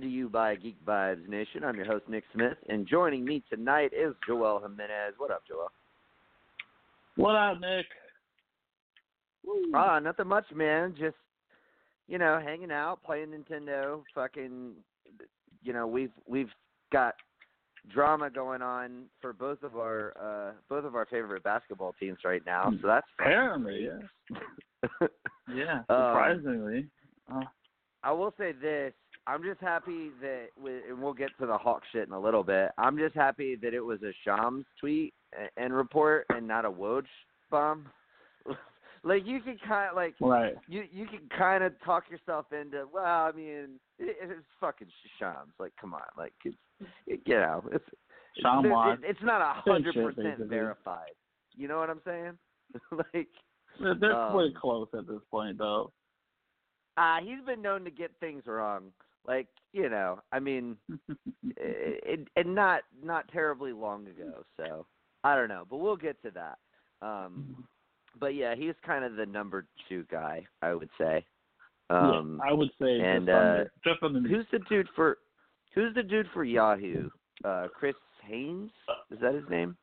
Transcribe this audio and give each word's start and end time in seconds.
Geekly, 0.00 0.02
presented 0.02 0.08
to 0.08 0.08
you 0.08 0.28
by 0.28 0.54
Geek 0.56 0.84
Vibes 0.84 1.28
Nation. 1.28 1.64
I'm 1.64 1.76
your 1.76 1.86
host, 1.86 2.08
Nick 2.08 2.24
Smith, 2.32 2.56
and 2.68 2.86
joining 2.86 3.24
me 3.24 3.42
tonight 3.50 3.92
is 3.92 4.14
Joel 4.26 4.60
Jimenez. 4.60 5.14
What 5.18 5.30
up, 5.30 5.42
Joel? 5.46 5.70
What 7.16 7.36
up, 7.36 7.60
Nick? 7.60 7.86
Ah, 9.74 9.98
nothing 9.98 10.26
much, 10.28 10.44
man. 10.54 10.94
Just 10.98 11.16
you 12.08 12.18
know, 12.18 12.40
hanging 12.44 12.70
out, 12.72 13.02
playing 13.04 13.28
Nintendo. 13.28 14.02
Fucking, 14.14 14.72
you 15.62 15.72
know, 15.72 15.86
we've 15.86 16.12
we've 16.26 16.50
got 16.92 17.14
drama 17.92 18.28
going 18.28 18.60
on 18.60 19.04
for 19.22 19.32
both 19.32 19.62
of 19.62 19.76
our 19.76 20.12
uh 20.20 20.52
both 20.68 20.84
of 20.84 20.94
our 20.94 21.06
favorite 21.06 21.42
basketball 21.42 21.94
teams 21.98 22.18
right 22.24 22.42
now. 22.44 22.70
So 22.82 22.86
that's 22.88 23.06
fun. 23.16 23.26
Apparently, 23.26 23.88
yeah. 23.88 25.08
Yeah, 25.52 25.78
Um, 25.78 25.84
surprisingly. 25.88 26.86
Uh, 27.32 27.40
I 28.04 28.12
will 28.12 28.32
say 28.38 28.52
this. 28.52 28.92
I'm 29.26 29.42
just 29.42 29.60
happy 29.60 30.10
that, 30.20 30.46
we, 30.60 30.72
and 30.88 31.00
we'll 31.00 31.12
get 31.12 31.30
to 31.40 31.46
the 31.46 31.56
Hawk 31.56 31.82
shit 31.92 32.06
in 32.06 32.14
a 32.14 32.20
little 32.20 32.42
bit. 32.42 32.70
I'm 32.78 32.98
just 32.98 33.14
happy 33.14 33.56
that 33.56 33.74
it 33.74 33.80
was 33.80 34.00
a 34.02 34.12
Shams 34.24 34.64
tweet 34.78 35.14
and 35.56 35.72
report 35.72 36.26
and 36.30 36.46
not 36.48 36.64
a 36.64 36.70
Woj 36.70 37.04
bomb. 37.50 37.86
like 39.04 39.22
you 39.26 39.40
can 39.40 39.56
kind 39.66 39.90
of 39.90 39.96
like 39.96 40.14
right. 40.20 40.54
you 40.68 40.84
you 40.90 41.06
can 41.06 41.20
kind 41.36 41.62
of 41.62 41.72
talk 41.84 42.04
yourself 42.10 42.46
into. 42.52 42.86
Well, 42.92 43.04
I 43.04 43.32
mean, 43.32 43.78
it, 43.98 44.16
it's 44.22 44.46
fucking 44.60 44.88
Shams. 45.18 45.52
Like, 45.58 45.72
come 45.80 45.94
on, 45.94 46.00
like 46.16 46.32
it's 46.44 46.56
it, 47.06 47.20
you 47.26 47.34
know, 47.34 47.62
it's 47.72 47.84
Sham 48.42 48.64
it, 48.64 49.00
it's 49.02 49.22
not 49.22 49.40
a 49.40 49.60
hundred 49.60 49.94
percent 49.94 50.38
verified. 50.48 51.12
You 51.56 51.68
know 51.68 51.78
what 51.78 51.90
I'm 51.90 52.00
saying? 52.04 52.38
like, 52.92 53.28
They're, 53.80 53.94
they're 53.94 54.16
um, 54.16 54.32
pretty 54.32 54.54
close 54.58 54.88
at 54.96 55.06
this 55.06 55.20
point, 55.30 55.58
though. 55.58 55.92
uh, 56.96 57.16
he's 57.22 57.44
been 57.44 57.60
known 57.60 57.84
to 57.84 57.90
get 57.90 58.10
things 58.20 58.44
wrong. 58.46 58.92
Like, 59.30 59.48
you 59.72 59.88
know, 59.88 60.20
I 60.32 60.40
mean, 60.40 60.76
it, 61.56 62.26
and 62.36 62.54
not 62.54 62.82
not 63.02 63.30
terribly 63.32 63.72
long 63.72 64.06
ago. 64.08 64.44
So 64.56 64.86
I 65.22 65.36
don't 65.36 65.48
know, 65.48 65.64
but 65.68 65.76
we'll 65.76 65.96
get 65.96 66.20
to 66.22 66.30
that. 66.32 66.58
Um, 67.00 67.64
but 68.18 68.34
yeah, 68.34 68.54
he's 68.56 68.74
kind 68.84 69.04
of 69.04 69.14
the 69.14 69.26
number 69.26 69.66
two 69.88 70.04
guy, 70.10 70.46
I 70.62 70.74
would 70.74 70.90
say. 70.98 71.24
Um, 71.90 72.40
yeah, 72.42 72.50
I 72.50 72.52
would 72.52 72.70
say 72.80 73.00
and, 73.00 73.26
just 73.26 73.34
uh, 73.34 73.38
under, 73.38 73.72
just 73.84 74.02
under 74.02 74.28
who's 74.28 74.46
the 74.52 74.60
dude 74.68 74.88
for 74.94 75.18
Who's 75.74 75.94
the 75.94 76.02
dude 76.02 76.26
for 76.32 76.44
Yahoo? 76.44 77.10
Uh, 77.44 77.68
Chris 77.72 77.94
Haynes? 78.26 78.70
Is 79.10 79.18
that 79.20 79.34
his 79.34 79.44
name? 79.48 79.76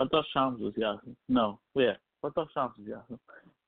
I 0.00 0.06
thought 0.06 0.24
Shams 0.32 0.60
was 0.60 0.72
Yahoo. 0.76 1.14
No, 1.28 1.58
yeah, 1.74 1.94
I 2.24 2.28
thought 2.30 2.48
Shams 2.54 2.72
was 2.78 2.86
Yahoo. 2.86 3.18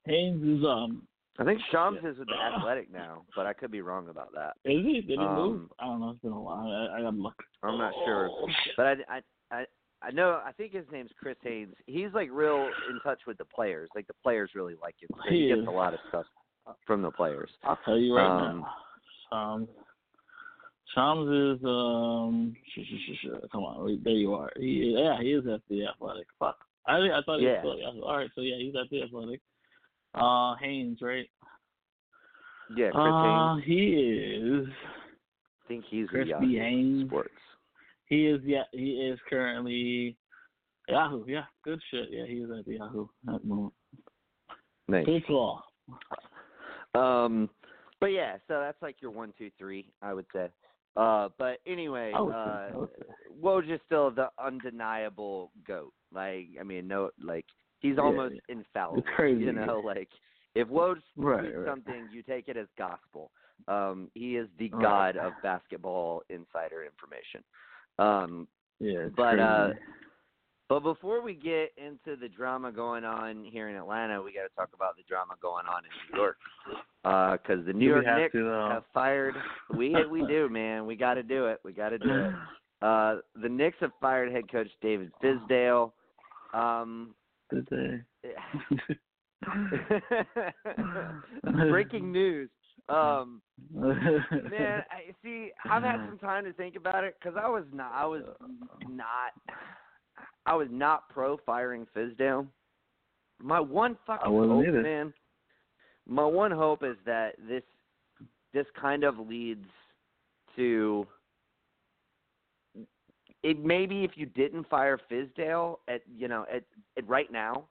Haynes 0.06 0.42
is 0.42 0.64
um. 0.64 1.06
I 1.40 1.44
think 1.44 1.60
Shams 1.72 1.98
Yeah. 2.02 2.10
is 2.10 2.18
with 2.18 2.28
the 2.28 2.34
Athletic 2.34 2.92
now, 2.92 3.24
but 3.34 3.46
I 3.46 3.52
could 3.54 3.70
be 3.70 3.80
wrong 3.80 4.08
about 4.08 4.32
that. 4.34 4.54
Is 4.64 4.84
he? 4.84 5.00
Did 5.00 5.18
he 5.18 5.24
Um, 5.24 5.34
move? 5.34 5.70
I 5.78 5.86
don't 5.86 6.00
know. 6.00 6.10
It's 6.10 6.20
been 6.20 6.32
a 6.32 6.40
while. 6.40 6.66
I, 6.92 6.98
I 6.98 7.02
gotta 7.02 7.16
look. 7.16 7.34
I'm 7.62 7.78
not 7.78 7.92
sure, 8.04 8.30
but 8.76 8.86
I, 8.86 8.94
I, 9.08 9.20
I, 9.50 9.64
I 10.02 10.10
know. 10.12 10.40
I 10.44 10.52
think 10.52 10.72
his 10.72 10.84
name's 10.92 11.10
Chris 11.20 11.36
Haynes. 11.42 11.74
He's 11.86 12.12
like 12.14 12.28
real 12.30 12.68
in 12.90 13.00
touch 13.02 13.20
with 13.26 13.38
the 13.38 13.44
players. 13.46 13.88
Like 13.94 14.06
the 14.06 14.14
players 14.22 14.50
really 14.54 14.74
like 14.80 14.94
him. 15.00 15.08
So 15.16 15.30
he 15.30 15.48
He 15.48 15.54
gets 15.54 15.66
a 15.66 15.70
lot 15.70 15.94
of 15.94 16.00
stuff 16.08 16.26
from 16.86 17.02
the 17.02 17.10
players. 17.10 17.50
I'll 17.64 17.78
tell 17.84 17.98
you 17.98 18.14
right 18.16 18.26
Um, 18.50 18.60
now. 18.60 18.68
Shams. 19.30 19.68
Shams 20.94 21.58
is 21.60 21.64
um. 21.64 22.54
Sh- 22.74 22.80
sh- 22.80 23.16
sh- 23.22 23.48
come 23.52 23.62
on, 23.62 24.00
there 24.02 24.12
you 24.14 24.34
are. 24.34 24.50
He 24.56 24.94
yeah, 24.98 25.20
he 25.20 25.32
is 25.32 25.46
at 25.46 25.60
the 25.70 25.86
Athletic. 25.86 26.26
Fuck. 26.38 26.58
I 26.86 26.96
I 26.96 27.20
thought 27.24 27.38
he 27.40 27.46
Yeah. 27.46 27.62
was. 27.62 28.00
All 28.04 28.16
right, 28.16 28.30
so 28.34 28.40
yeah, 28.40 28.56
he's 28.56 28.74
at 28.74 28.90
the 28.90 29.02
Athletic. 29.04 29.40
Uh, 30.14 30.54
Haynes, 30.56 30.98
right? 31.00 31.28
Yeah, 32.76 32.90
Chris 32.90 33.06
uh, 33.06 33.56
Haynes. 33.56 33.64
he 33.64 33.84
is. 34.42 34.68
I 35.64 35.68
think 35.68 35.84
he's 35.88 36.08
Chris 36.08 36.28
Yahoo 36.28 36.46
B. 36.46 36.56
Haynes. 36.56 37.06
Sports. 37.08 37.30
He 38.06 38.26
is 38.26 38.40
yeah. 38.44 38.62
He 38.72 38.92
is 38.92 39.18
currently 39.28 40.16
Yahoo. 40.88 41.24
Yeah, 41.26 41.44
good 41.64 41.80
shit. 41.90 42.08
Yeah, 42.10 42.26
he 42.26 42.34
is 42.34 42.50
at 42.50 42.64
the 42.66 42.74
Yahoo 42.74 43.06
at 43.32 43.40
the 43.42 43.48
moment. 43.48 43.74
Nice. 44.88 45.06
Good 45.06 45.26
call. 45.26 45.62
Um, 46.94 47.48
but 48.00 48.06
yeah, 48.06 48.36
so 48.48 48.58
that's 48.60 48.80
like 48.82 48.96
your 49.00 49.12
one, 49.12 49.32
two, 49.38 49.50
three, 49.58 49.86
I 50.02 50.12
would 50.12 50.26
say. 50.34 50.48
Uh, 50.96 51.28
but 51.38 51.58
anyway, 51.66 52.12
say- 52.12 52.18
uh. 52.18 52.86
Woj 53.40 53.72
is 53.72 53.80
still 53.86 54.10
the 54.10 54.28
undeniable 54.44 55.52
goat. 55.66 55.92
Like, 56.12 56.48
I 56.60 56.64
mean, 56.64 56.88
no, 56.88 57.10
like 57.22 57.46
he's 57.80 57.98
almost 57.98 58.34
yeah. 58.48 58.56
infallible. 58.56 59.02
Crazy. 59.16 59.44
You 59.44 59.52
know, 59.52 59.82
like 59.84 60.08
if 60.54 60.68
Woj 60.68 60.96
Right, 61.16 61.44
tweets 61.44 61.56
right. 61.58 61.66
something, 61.66 62.08
you 62.12 62.22
take 62.22 62.48
it 62.48 62.56
as 62.56 62.66
gospel. 62.78 63.30
Um, 63.68 64.10
he 64.14 64.36
is 64.36 64.48
the 64.58 64.70
Right. 64.70 64.82
god 64.82 65.16
of 65.16 65.32
basketball 65.42 66.22
insider 66.30 66.84
information. 66.84 67.42
Um, 67.98 68.48
Yeah, 68.78 69.08
but, 69.14 69.38
uh, 69.38 69.70
but 70.68 70.80
before 70.80 71.20
we 71.20 71.34
get 71.34 71.72
into 71.76 72.16
the 72.18 72.28
drama 72.28 72.72
going 72.72 73.04
on 73.04 73.44
here 73.44 73.68
in 73.68 73.76
Atlanta, 73.76 74.22
we 74.22 74.32
got 74.32 74.42
to 74.44 74.54
talk 74.56 74.70
about 74.72 74.96
the 74.96 75.02
drama 75.02 75.34
going 75.42 75.66
on 75.66 75.82
in 75.84 75.90
New 76.12 76.22
York. 76.22 76.38
Because 77.02 77.66
the 77.66 77.72
New 77.72 77.86
York 77.86 78.06
have 78.06 78.18
Knicks 78.20 78.32
to, 78.32 78.44
have 78.44 78.84
fired. 78.94 79.34
We 79.76 79.96
we 80.10 80.24
do, 80.26 80.48
man. 80.48 80.86
We 80.86 80.96
got 80.96 81.14
to 81.14 81.22
do 81.22 81.46
it. 81.46 81.58
We 81.64 81.72
got 81.72 81.90
to 81.90 81.98
do 81.98 82.10
it. 82.10 82.32
Uh, 82.82 83.16
the 83.42 83.48
Knicks 83.48 83.76
have 83.80 83.90
fired 84.00 84.32
head 84.32 84.50
coach 84.50 84.68
David 84.80 85.12
Fizdale. 85.22 85.92
Um, 86.54 87.14
They? 87.50 88.00
breaking 91.68 92.12
news. 92.12 92.50
Um, 92.88 93.40
man, 93.72 94.82
I 94.90 95.12
see. 95.22 95.50
I've 95.70 95.82
had 95.82 95.96
some 96.08 96.18
time 96.18 96.44
to 96.44 96.52
think 96.52 96.76
about 96.76 97.04
it 97.04 97.16
because 97.20 97.38
I 97.40 97.48
was 97.48 97.64
not. 97.72 97.92
I 97.94 98.06
was 98.06 98.22
not. 98.88 99.32
I 100.46 100.54
was 100.54 100.68
not 100.70 101.08
pro 101.10 101.38
firing 101.46 101.86
Fizdale. 101.96 102.46
My 103.40 103.60
one 103.60 103.96
fucking 104.06 104.30
hope, 104.30 104.66
either. 104.66 104.82
man. 104.82 105.12
My 106.08 106.24
one 106.24 106.50
hope 106.50 106.82
is 106.82 106.96
that 107.06 107.34
this 107.48 107.62
this 108.52 108.66
kind 108.80 109.04
of 109.04 109.18
leads 109.18 109.66
to 110.56 111.06
it. 113.42 113.62
Maybe 113.64 114.04
if 114.04 114.12
you 114.14 114.26
didn't 114.26 114.68
fire 114.68 114.98
Fizdale 115.10 115.78
at 115.88 116.02
you 116.16 116.28
know 116.28 116.46
at, 116.52 116.64
at 116.96 117.08
right 117.08 117.30
now, 117.30 117.64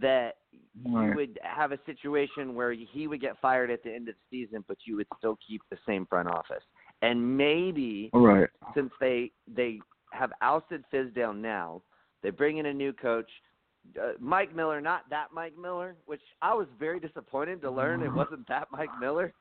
that 0.00 0.36
you 0.74 0.98
Right. 0.98 1.14
would 1.14 1.38
have 1.42 1.72
a 1.72 1.78
situation 1.86 2.54
where 2.54 2.72
he 2.72 3.06
would 3.06 3.20
get 3.20 3.38
fired 3.40 3.70
at 3.70 3.82
the 3.82 3.92
end 3.92 4.08
of 4.08 4.14
the 4.14 4.44
season, 4.44 4.64
but 4.68 4.78
you 4.84 4.96
would 4.96 5.06
still 5.18 5.38
keep 5.46 5.62
the 5.70 5.78
same 5.86 6.06
front 6.06 6.28
office. 6.28 6.62
And 7.02 7.36
maybe 7.36 8.10
right. 8.12 8.48
since 8.74 8.92
they 9.00 9.32
they 9.46 9.80
have 10.12 10.32
ousted 10.40 10.84
Fizdale 10.92 11.36
now, 11.36 11.82
they 12.22 12.30
bring 12.30 12.58
in 12.58 12.66
a 12.66 12.74
new 12.74 12.92
coach, 12.92 13.30
uh, 14.00 14.12
Mike 14.20 14.54
Miller. 14.54 14.80
Not 14.80 15.02
that 15.10 15.28
Mike 15.32 15.54
Miller, 15.60 15.96
which 16.06 16.20
I 16.42 16.54
was 16.54 16.66
very 16.78 17.00
disappointed 17.00 17.60
to 17.62 17.70
learn 17.70 18.02
it 18.02 18.12
wasn't 18.12 18.46
that 18.48 18.68
Mike 18.72 18.90
Miller. 19.00 19.32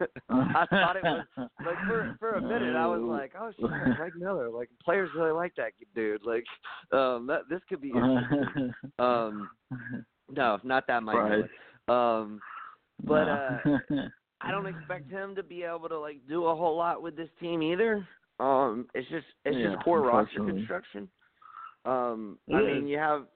I 0.30 0.66
thought 0.70 0.96
it 0.96 1.04
was 1.04 1.26
like 1.36 1.78
for 1.86 2.16
for 2.18 2.34
a 2.34 2.40
minute 2.40 2.76
I 2.76 2.86
was 2.86 3.02
like, 3.02 3.32
oh 3.38 3.52
shit, 3.58 3.98
Mike 3.98 4.16
Miller. 4.16 4.48
Like 4.48 4.70
players 4.84 5.10
really 5.16 5.32
like 5.32 5.54
that 5.56 5.72
dude. 5.94 6.22
Like 6.24 6.44
um 6.92 7.26
that 7.26 7.42
this 7.50 7.60
could 7.68 7.80
be 7.80 7.88
interesting. 7.90 8.72
Um 8.98 9.50
no, 10.30 10.58
not 10.64 10.86
that 10.86 11.02
Mike 11.02 11.16
Right. 11.16 11.44
Miller. 11.88 12.20
Um 12.22 12.40
but 13.04 13.28
uh 13.28 13.58
I 14.40 14.50
don't 14.50 14.66
expect 14.66 15.10
him 15.10 15.34
to 15.34 15.42
be 15.42 15.62
able 15.62 15.88
to 15.88 15.98
like 15.98 16.20
do 16.28 16.46
a 16.46 16.54
whole 16.54 16.76
lot 16.76 17.02
with 17.02 17.16
this 17.16 17.30
team 17.40 17.62
either. 17.62 18.06
Um, 18.38 18.86
it's 18.94 19.08
just 19.08 19.26
it's 19.44 19.56
Yeah, 19.56 19.72
just 19.74 19.84
poor 19.84 20.02
roster 20.02 20.44
construction. 20.44 21.08
Um, 21.84 22.38
I 22.52 22.60
mean, 22.60 22.86
you 22.86 22.98
have 22.98 23.26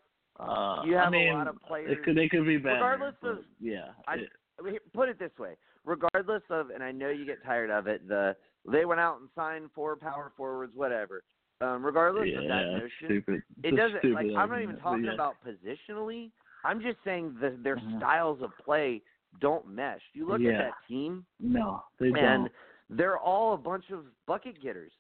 Uh, 0.41 0.83
you 0.85 0.95
have 0.95 1.09
I 1.09 1.11
mean, 1.11 1.29
a 1.35 1.37
lot 1.39 1.49
of 1.49 1.63
players. 1.63 1.93
It 1.93 2.03
could, 2.05 2.17
they 2.17 2.29
could 2.29 2.47
be 2.47 2.57
better. 2.57 2.75
Regardless 2.77 3.15
of- 3.23 3.39
yeah, 3.61 3.89
I, 4.09 4.15
it- 4.15 4.93
put 4.95 5.09
it 5.09 5.19
this 5.19 5.31
way: 5.39 5.57
regardless 5.85 6.43
of, 6.51 6.71
and 6.71 6.83
I 6.83 6.93
know 6.93 7.09
you 7.11 7.25
get 7.27 7.43
tired 7.45 7.71
of 7.71 7.87
it. 7.87 8.07
The 8.09 8.37
they 8.71 8.85
went 8.85 9.01
out 9.01 9.21
and 9.21 9.29
signed 9.35 9.71
four 9.75 9.97
power 9.97 10.33
forwards, 10.37 10.73
whatever. 10.75 11.23
Um, 11.63 11.85
regardless 11.85 12.27
yeah, 12.31 12.39
of 12.41 12.49
that 12.49 12.65
notion, 12.73 12.91
stupid. 13.07 13.43
it 13.63 13.77
doesn't 13.77 13.99
stupid 14.01 14.15
like 14.15 14.27
I'm 14.37 14.49
not 14.49 14.63
even 14.63 14.77
talking 14.79 15.05
yeah. 15.05 15.15
about 15.15 15.37
positionally. 15.47 16.31
I'm 16.65 16.81
just 16.81 16.99
saying 17.05 17.37
that 17.41 17.63
their 17.63 17.77
Mhm. 17.77 17.99
styles 17.99 18.43
of 18.43 18.51
play 18.65 19.03
don't 19.41 19.67
mesh. 19.69 20.03
You 20.13 20.27
look 20.27 20.41
at 20.43 20.59
that 20.59 20.75
team, 20.89 21.25
No, 21.39 21.85
they 21.99 22.07
and 22.09 22.15
don't. 22.17 22.53
they're 22.91 23.19
all 23.19 23.55
a 23.55 23.59
bunch 23.59 23.91
of 23.91 24.05
bucket 24.27 24.61
getters. 24.63 24.93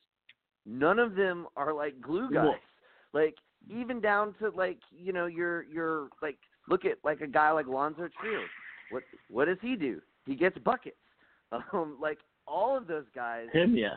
None 0.66 0.98
of 0.98 1.14
them 1.14 1.46
are 1.56 1.72
like 1.72 2.00
glue 2.00 2.30
guys. 2.30 2.44
Well- 2.44 2.58
like 3.12 3.34
even 3.68 4.00
down 4.00 4.34
to 4.40 4.50
like 4.50 4.78
you 4.90 5.12
know 5.12 5.26
your 5.26 5.64
your 5.64 6.08
like 6.22 6.38
look 6.68 6.84
at 6.84 6.98
like 7.04 7.20
a 7.20 7.26
guy 7.26 7.50
like 7.50 7.66
Lonzo 7.66 8.08
Trier. 8.20 8.44
What 8.90 9.02
what 9.30 9.44
does 9.46 9.58
he 9.60 9.76
do? 9.76 10.00
He 10.26 10.34
gets 10.34 10.56
buckets. 10.58 10.96
Um, 11.72 11.96
like 12.00 12.18
all 12.46 12.76
of 12.76 12.86
those 12.86 13.06
guys, 13.12 13.48
Him, 13.52 13.74
yeah. 13.74 13.96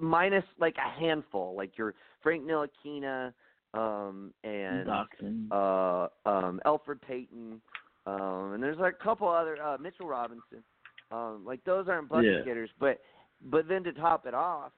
minus 0.00 0.44
like 0.60 0.76
a 0.76 1.00
handful, 1.00 1.54
like 1.56 1.76
your 1.76 1.94
Frank 2.22 2.44
Ntilikina, 2.44 3.32
um, 3.74 4.32
and 4.44 4.88
uh, 5.50 6.08
um, 6.26 6.60
Elfrid 6.64 7.00
Payton, 7.06 7.60
um, 8.06 8.52
and 8.54 8.62
there's 8.62 8.78
like 8.78 8.94
a 9.00 9.02
couple 9.02 9.28
other 9.28 9.60
uh, 9.60 9.78
Mitchell 9.78 10.06
Robinson. 10.06 10.62
Um, 11.10 11.42
like 11.44 11.64
those 11.64 11.88
aren't 11.88 12.08
bucket 12.08 12.24
Yeah. 12.26 12.42
getters, 12.44 12.70
but 12.78 13.00
but 13.50 13.66
then 13.68 13.82
to 13.84 13.92
top 13.92 14.26
it 14.26 14.34
off, 14.34 14.72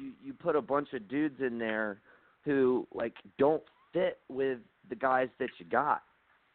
you 0.00 0.12
you 0.22 0.32
put 0.34 0.56
a 0.56 0.62
bunch 0.62 0.92
of 0.92 1.08
dudes 1.08 1.40
in 1.40 1.58
there 1.58 2.00
who 2.44 2.86
like 2.92 3.14
don't 3.38 3.62
fit 3.92 4.18
with 4.28 4.58
the 4.88 4.96
guys 4.96 5.28
that 5.38 5.50
you 5.58 5.66
got. 5.66 6.02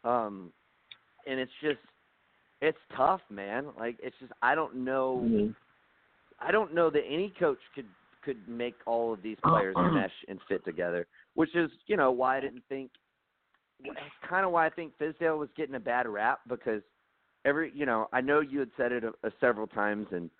Um 0.04 0.52
and 1.26 1.40
it's 1.40 1.52
just 1.62 1.78
it's 2.60 2.78
tough, 2.96 3.20
man. 3.30 3.66
Like 3.78 3.98
it's 4.02 4.16
just 4.20 4.32
I 4.42 4.54
don't 4.54 4.76
know 4.76 5.20
Mhm. 5.24 5.54
I 6.38 6.50
don't 6.50 6.74
know 6.74 6.90
that 6.90 7.04
any 7.06 7.30
coach 7.38 7.60
could 7.74 7.88
could 8.22 8.48
make 8.48 8.74
all 8.86 9.12
of 9.12 9.22
these 9.22 9.38
players 9.40 9.76
mesh 9.94 10.24
and 10.28 10.40
fit 10.48 10.64
together, 10.64 11.06
which 11.34 11.54
is 11.54 11.70
you 11.86 11.96
know 11.96 12.10
why 12.10 12.38
I 12.38 12.40
didn't 12.40 12.64
think. 12.68 12.90
Kind 14.26 14.46
of 14.46 14.52
why 14.52 14.66
I 14.66 14.70
think 14.70 14.96
Fizdale 14.98 15.38
was 15.38 15.50
getting 15.54 15.74
a 15.74 15.80
bad 15.80 16.08
rap 16.08 16.40
because 16.48 16.82
every 17.44 17.70
you 17.74 17.86
know 17.86 18.08
I 18.12 18.20
know 18.20 18.40
you 18.40 18.60
had 18.60 18.70
said 18.76 18.92
it 18.92 19.04
a, 19.04 19.12
a 19.22 19.30
several 19.38 19.66
times 19.66 20.06
and 20.12 20.30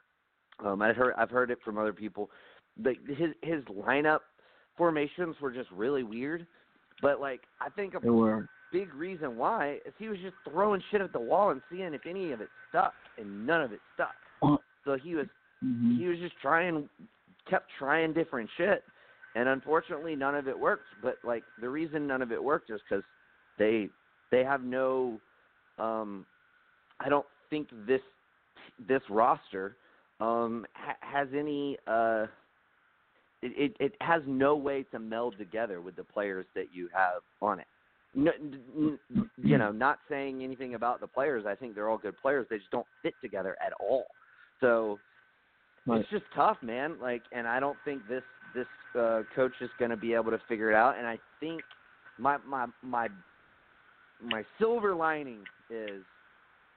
um 0.64 0.80
I 0.82 0.92
heard 0.92 1.14
I've 1.18 1.30
heard 1.30 1.50
it 1.50 1.58
from 1.64 1.78
other 1.78 1.92
people. 1.92 2.30
Like 2.82 2.98
his 3.06 3.30
his 3.42 3.62
lineup 3.64 4.20
formations 4.76 5.36
were 5.40 5.50
just 5.50 5.70
really 5.70 6.02
weird, 6.02 6.46
but 7.02 7.20
like 7.20 7.42
I 7.60 7.68
think 7.70 7.94
a 7.94 8.00
big 8.72 8.94
reason 8.94 9.36
why 9.36 9.78
is 9.86 9.92
he 9.98 10.08
was 10.08 10.18
just 10.18 10.34
throwing 10.48 10.82
shit 10.90 11.00
at 11.00 11.12
the 11.12 11.20
wall 11.20 11.50
and 11.50 11.60
seeing 11.70 11.94
if 11.94 12.06
any 12.06 12.32
of 12.32 12.40
it 12.40 12.48
stuck, 12.68 12.94
and 13.18 13.46
none 13.46 13.62
of 13.62 13.72
it 13.72 13.80
stuck. 13.94 14.14
Uh, 14.42 14.56
So 14.84 14.96
he 14.96 15.14
was 15.14 15.26
mhm. 15.64 15.98
he 15.98 16.06
was 16.06 16.18
just 16.18 16.34
trying 16.40 16.88
kept 17.48 17.70
trying 17.78 18.12
different 18.12 18.50
shit 18.56 18.82
and 19.36 19.48
unfortunately 19.48 20.16
none 20.16 20.34
of 20.34 20.48
it 20.48 20.58
worked 20.58 20.88
but 21.00 21.16
like 21.22 21.44
the 21.60 21.68
reason 21.68 22.06
none 22.06 22.20
of 22.22 22.32
it 22.32 22.42
worked 22.42 22.70
is 22.70 22.80
because 22.88 23.04
they 23.56 23.88
they 24.32 24.42
have 24.42 24.64
no 24.64 25.20
um 25.78 26.26
i 26.98 27.08
don't 27.08 27.26
think 27.50 27.68
this 27.86 28.00
this 28.88 29.02
roster 29.08 29.76
um 30.20 30.66
ha- 30.74 30.96
has 31.00 31.28
any 31.36 31.76
uh 31.86 32.26
it, 33.46 33.52
it 33.56 33.76
it 33.80 33.92
has 34.00 34.22
no 34.26 34.56
way 34.56 34.82
to 34.84 34.98
meld 34.98 35.36
together 35.38 35.80
with 35.80 35.96
the 35.96 36.04
players 36.04 36.46
that 36.54 36.66
you 36.72 36.88
have 36.92 37.22
on 37.40 37.60
it 37.60 37.66
no, 38.14 38.32
you 39.42 39.58
know 39.58 39.72
not 39.72 39.98
saying 40.08 40.42
anything 40.42 40.74
about 40.74 41.00
the 41.00 41.06
players 41.06 41.44
i 41.46 41.54
think 41.54 41.74
they're 41.74 41.88
all 41.88 41.98
good 41.98 42.16
players 42.20 42.46
they 42.50 42.58
just 42.58 42.70
don't 42.70 42.86
fit 43.02 43.14
together 43.22 43.56
at 43.64 43.72
all 43.80 44.06
so 44.60 44.98
Right. 45.86 46.00
it's 46.00 46.10
just 46.10 46.24
tough, 46.34 46.56
man. 46.62 46.96
Like, 47.00 47.22
and 47.32 47.46
I 47.46 47.60
don't 47.60 47.76
think 47.84 48.02
this 48.08 48.24
this 48.54 48.66
uh, 48.98 49.22
coach 49.34 49.52
is 49.60 49.70
going 49.78 49.90
to 49.90 49.96
be 49.96 50.14
able 50.14 50.30
to 50.32 50.40
figure 50.48 50.70
it 50.70 50.74
out. 50.74 50.98
And 50.98 51.06
I 51.06 51.18
think 51.38 51.62
my 52.18 52.38
my 52.46 52.66
my 52.82 53.08
my 54.22 54.42
silver 54.58 54.94
lining 54.94 55.40
is 55.70 56.02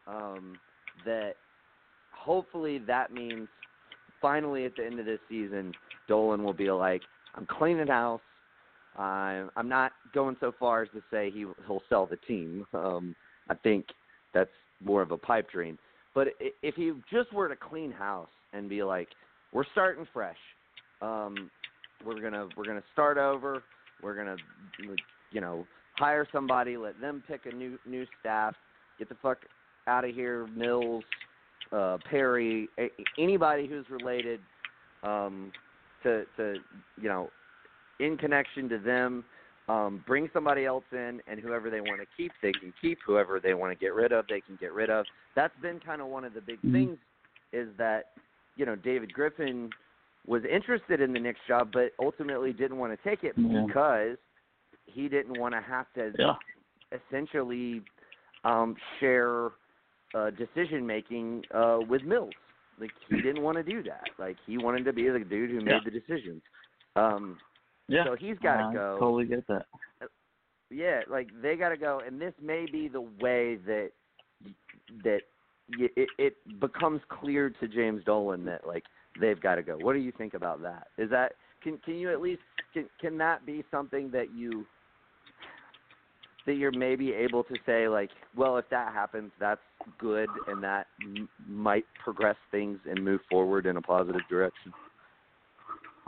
um, 0.07 0.59
that 1.05 1.33
hopefully 2.11 2.79
that 2.85 3.11
means 3.11 3.47
finally 4.21 4.65
at 4.65 4.75
the 4.75 4.85
end 4.85 4.99
of 4.99 5.05
this 5.05 5.19
season, 5.29 5.73
Dolan 6.07 6.43
will 6.43 6.53
be 6.53 6.71
like, 6.71 7.01
I'm 7.35 7.45
cleaning 7.45 7.87
house. 7.87 8.21
I'm 8.97 9.49
I'm 9.55 9.69
not 9.69 9.91
going 10.13 10.35
so 10.39 10.53
far 10.59 10.83
as 10.83 10.89
to 10.93 11.01
say 11.11 11.31
he 11.31 11.45
he'll 11.67 11.83
sell 11.89 12.05
the 12.05 12.17
team. 12.27 12.65
Um, 12.73 13.15
I 13.49 13.55
think 13.55 13.85
that's 14.33 14.49
more 14.83 15.01
of 15.01 15.11
a 15.11 15.17
pipe 15.17 15.49
dream. 15.51 15.77
But 16.15 16.29
if 16.39 16.75
he 16.75 16.91
just 17.11 17.31
were 17.31 17.47
to 17.47 17.55
clean 17.55 17.91
house 17.91 18.29
and 18.51 18.67
be 18.67 18.83
like, 18.83 19.07
we're 19.53 19.65
starting 19.71 20.07
fresh, 20.11 20.37
um, 21.01 21.49
we're 22.05 22.19
gonna 22.19 22.47
we're 22.57 22.65
gonna 22.65 22.83
start 22.93 23.17
over. 23.17 23.63
We're 24.01 24.15
gonna 24.15 24.37
you 25.31 25.41
know 25.41 25.65
hire 25.95 26.27
somebody, 26.31 26.77
let 26.77 26.99
them 26.99 27.23
pick 27.27 27.45
a 27.45 27.55
new 27.55 27.77
new 27.85 28.05
staff, 28.19 28.55
get 28.97 29.09
the 29.09 29.15
fuck 29.21 29.37
out 29.87 30.05
of 30.05 30.13
here, 30.13 30.47
Mills, 30.55 31.03
uh, 31.71 31.97
Perry, 32.09 32.67
a- 32.79 32.91
anybody 33.17 33.67
who's 33.67 33.85
related 33.89 34.39
um, 35.03 35.51
to 36.03 36.25
to 36.37 36.55
you 37.01 37.09
know 37.09 37.29
in 37.99 38.17
connection 38.17 38.69
to 38.69 38.77
them. 38.77 39.23
Um, 39.67 40.03
bring 40.07 40.27
somebody 40.33 40.65
else 40.65 40.83
in, 40.91 41.21
and 41.27 41.39
whoever 41.39 41.69
they 41.69 41.79
want 41.79 42.01
to 42.01 42.07
keep, 42.17 42.31
they 42.41 42.51
can 42.51 42.73
keep. 42.81 42.97
Whoever 43.05 43.39
they 43.39 43.53
want 43.53 43.71
to 43.71 43.79
get 43.79 43.93
rid 43.93 44.11
of, 44.11 44.25
they 44.27 44.41
can 44.41 44.57
get 44.59 44.73
rid 44.73 44.89
of. 44.89 45.05
That's 45.35 45.53
been 45.61 45.79
kind 45.79 46.01
of 46.01 46.07
one 46.07 46.25
of 46.25 46.33
the 46.33 46.41
big 46.41 46.59
Mhm. 46.63 46.71
things, 46.71 46.97
is 47.51 47.67
that 47.77 48.13
you 48.55 48.65
know 48.65 48.75
David 48.75 49.13
Griffin 49.13 49.69
was 50.25 50.43
interested 50.45 51.01
in 51.01 51.13
the 51.13 51.19
Knicks 51.19 51.39
job, 51.47 51.69
but 51.71 51.93
ultimately 51.99 52.51
didn't 52.51 52.79
want 52.79 52.97
to 52.97 53.07
take 53.07 53.23
it 53.23 53.33
Yeah. 53.37 53.65
because 53.67 54.17
he 54.87 55.07
didn't 55.07 55.37
want 55.39 55.53
to 55.53 55.61
have 55.61 55.85
to 55.93 56.15
Yeah. 56.17 56.35
essentially 56.91 57.83
um, 58.45 58.75
share 58.99 59.51
uh, 60.15 60.29
decision 60.31 60.85
making 60.85 61.43
uh, 61.53 61.79
with 61.87 62.03
Mills. 62.03 62.33
Like 62.79 62.91
he 63.09 63.21
didn't 63.21 63.41
want 63.41 63.57
to 63.57 63.63
do 63.63 63.83
that. 63.83 64.05
Like 64.17 64.37
he 64.45 64.57
wanted 64.57 64.85
to 64.85 64.93
be 64.93 65.09
the 65.09 65.19
dude 65.19 65.49
who 65.49 65.61
made 65.61 65.71
Yeah. 65.71 65.79
the 65.83 65.91
decisions. 65.91 66.41
Um, 66.95 67.37
Yeah. 67.87 68.05
so 68.05 68.15
he's 68.15 68.37
got 68.39 68.67
to 68.69 68.73
go. 68.73 68.97
Totally 68.99 69.25
get 69.25 69.45
that. 69.47 69.65
Yeah, 70.71 71.01
like 71.09 71.29
they 71.41 71.55
got 71.55 71.69
to 71.69 71.77
go, 71.77 71.99
and 72.05 72.21
this 72.21 72.33
may 72.41 72.65
be 72.71 72.87
the 72.87 73.01
way 73.01 73.55
that 73.65 73.89
that 75.03 75.21
y- 75.77 75.89
it, 75.95 76.09
it 76.17 76.59
becomes 76.59 77.01
clear 77.09 77.49
to 77.49 77.67
James 77.67 78.03
Dolan 78.05 78.45
that 78.45 78.65
like 78.67 78.83
they've 79.19 79.39
got 79.41 79.55
to 79.55 79.63
go. 79.63 79.77
What 79.77 79.93
do 79.93 79.99
you 79.99 80.11
think 80.11 80.35
about 80.35 80.61
that? 80.61 80.87
Is 80.97 81.09
that 81.09 81.33
can 81.63 81.79
can 81.79 81.95
you 81.95 82.11
at 82.11 82.21
least 82.21 82.41
can 82.73 82.85
can 83.01 83.17
that 83.17 83.45
be 83.45 83.63
something 83.71 84.11
that 84.11 84.31
you 84.33 84.65
that 86.45 86.53
you're 86.55 86.71
maybe 86.71 87.13
able 87.13 87.43
to 87.43 87.55
say 87.65 87.87
like, 87.87 88.09
well, 88.35 88.57
if 88.57 88.65
that 88.69 88.93
happens, 88.93 89.31
that's 89.39 89.61
good, 89.97 90.29
and 90.47 90.63
that 90.63 90.87
m- 91.03 91.29
might 91.47 91.85
progress 92.03 92.35
things 92.51 92.79
and 92.89 93.03
move 93.03 93.21
forward 93.29 93.65
in 93.65 93.77
a 93.77 93.81
positive 93.81 94.21
direction. 94.29 94.73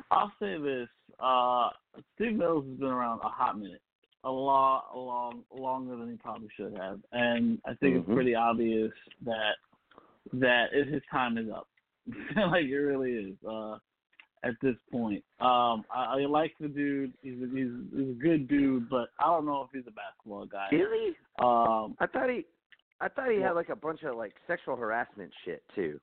I'll 0.09 0.31
say 0.39 0.57
this: 0.57 0.89
uh, 1.19 1.69
Steve 2.15 2.35
Mills 2.35 2.65
has 2.67 2.77
been 2.77 2.89
around 2.89 3.19
a 3.23 3.29
hot 3.29 3.57
minute, 3.57 3.81
a 4.23 4.31
lot, 4.31 4.89
a 4.93 4.97
long, 4.97 5.43
longer 5.53 5.95
than 5.95 6.09
he 6.11 6.17
probably 6.17 6.49
should 6.55 6.75
have, 6.77 6.99
and 7.11 7.59
I 7.65 7.73
think 7.75 7.95
Mhm. 7.95 7.99
it's 7.99 8.13
pretty 8.13 8.35
obvious 8.35 8.91
that 9.25 9.55
that 10.33 10.73
it, 10.73 10.87
his 10.87 11.01
time 11.11 11.37
is 11.37 11.49
up. 11.49 11.67
like 12.35 12.65
it 12.65 12.75
really 12.75 13.13
is. 13.13 13.35
Uh, 13.47 13.77
at 14.43 14.53
this 14.61 14.75
point, 14.91 15.23
um, 15.39 15.85
I, 15.93 16.15
I 16.17 16.25
like 16.27 16.53
the 16.59 16.67
dude. 16.67 17.13
He's 17.21 17.41
a, 17.41 17.45
he's 17.55 17.69
he's 17.95 18.09
a 18.09 18.19
good 18.19 18.47
dude, 18.47 18.89
but 18.89 19.09
I 19.19 19.25
don't 19.27 19.45
know 19.45 19.61
if 19.63 19.69
he's 19.71 19.87
a 19.87 19.91
basketball 19.91 20.45
guy. 20.45 20.67
Really? 20.71 21.15
Um, 21.39 21.95
I 21.99 22.07
thought 22.07 22.29
he, 22.29 22.45
I 22.99 23.07
thought 23.07 23.29
he 23.31 23.39
had 23.39 23.51
like 23.51 23.69
a 23.69 23.75
bunch 23.75 24.03
of 24.03 24.15
like 24.15 24.33
sexual 24.47 24.75
harassment 24.75 25.31
shit 25.45 25.63
too. 25.75 25.99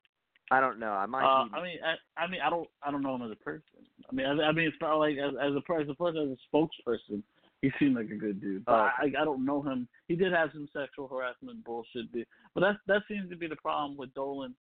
I 0.51 0.61
don't 0.61 0.79
know. 0.79 0.93
I 0.93 1.07
might. 1.07 1.25
Uh, 1.25 1.45
I 1.53 1.63
mean, 1.63 1.77
I, 1.85 2.23
I 2.23 2.27
mean, 2.31 2.41
I 2.41 2.49
don't, 2.49 2.67
I 2.83 2.91
don't 2.91 3.03
know 3.03 3.15
him 3.17 3.23
as 3.23 3.31
a 3.33 3.37
person. 3.45 3.63
I 4.11 4.15
mean, 4.15 4.25
I, 4.25 4.45
I 4.45 4.53
mean, 4.53 4.67
it's 4.67 4.77
not 4.81 4.95
like 4.97 5.17
as, 5.19 5.35
as 5.43 5.53
a 5.55 5.61
person, 5.61 5.95
person, 5.95 6.33
as 6.33 6.39
a 6.39 6.57
spokesperson, 6.57 7.23
he 7.61 7.71
seemed 7.79 7.97
like 7.97 8.09
a 8.11 8.15
good 8.17 8.41
dude. 8.41 8.65
But 8.65 8.73
Oh. 8.73 8.89
I, 8.99 9.05
I 9.21 9.25
don't 9.25 9.45
know 9.45 9.61
him. 9.61 9.87
He 10.07 10.17
did 10.17 10.33
have 10.33 10.49
some 10.53 10.67
sexual 10.73 11.07
harassment 11.09 11.63
bullshit, 11.65 12.11
be- 12.13 12.25
but 12.55 12.61
that 12.63 12.77
that 12.87 13.03
seems 13.09 13.29
to 13.31 13.37
be 13.37 13.47
the 13.47 13.57
problem 13.57 13.99
with 13.99 14.15
Dolan. 14.15 14.55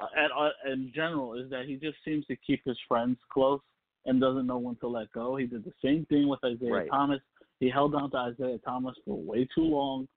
Uh, 0.00 0.06
at 0.16 0.30
uh, 0.32 0.50
in 0.72 0.90
general, 0.94 1.34
is 1.34 1.50
that 1.50 1.66
he 1.66 1.76
just 1.76 1.96
seems 2.04 2.24
to 2.26 2.36
keep 2.36 2.64
his 2.64 2.78
friends 2.88 3.18
close 3.32 3.60
and 4.06 4.20
doesn't 4.20 4.46
know 4.46 4.58
when 4.58 4.76
to 4.76 4.88
let 4.88 5.12
go. 5.12 5.36
He 5.36 5.46
did 5.46 5.64
the 5.64 5.72
same 5.84 6.06
thing 6.06 6.28
with 6.28 6.40
Isaiah 6.44 6.72
Right. 6.72 6.88
Thomas. 6.88 7.20
He 7.60 7.68
held 7.70 7.94
on 7.94 8.10
to 8.10 8.16
Isaiah 8.16 8.58
Thomas 8.64 8.96
for 9.04 9.16
way 9.16 9.46
too 9.54 9.62
long. 9.62 10.08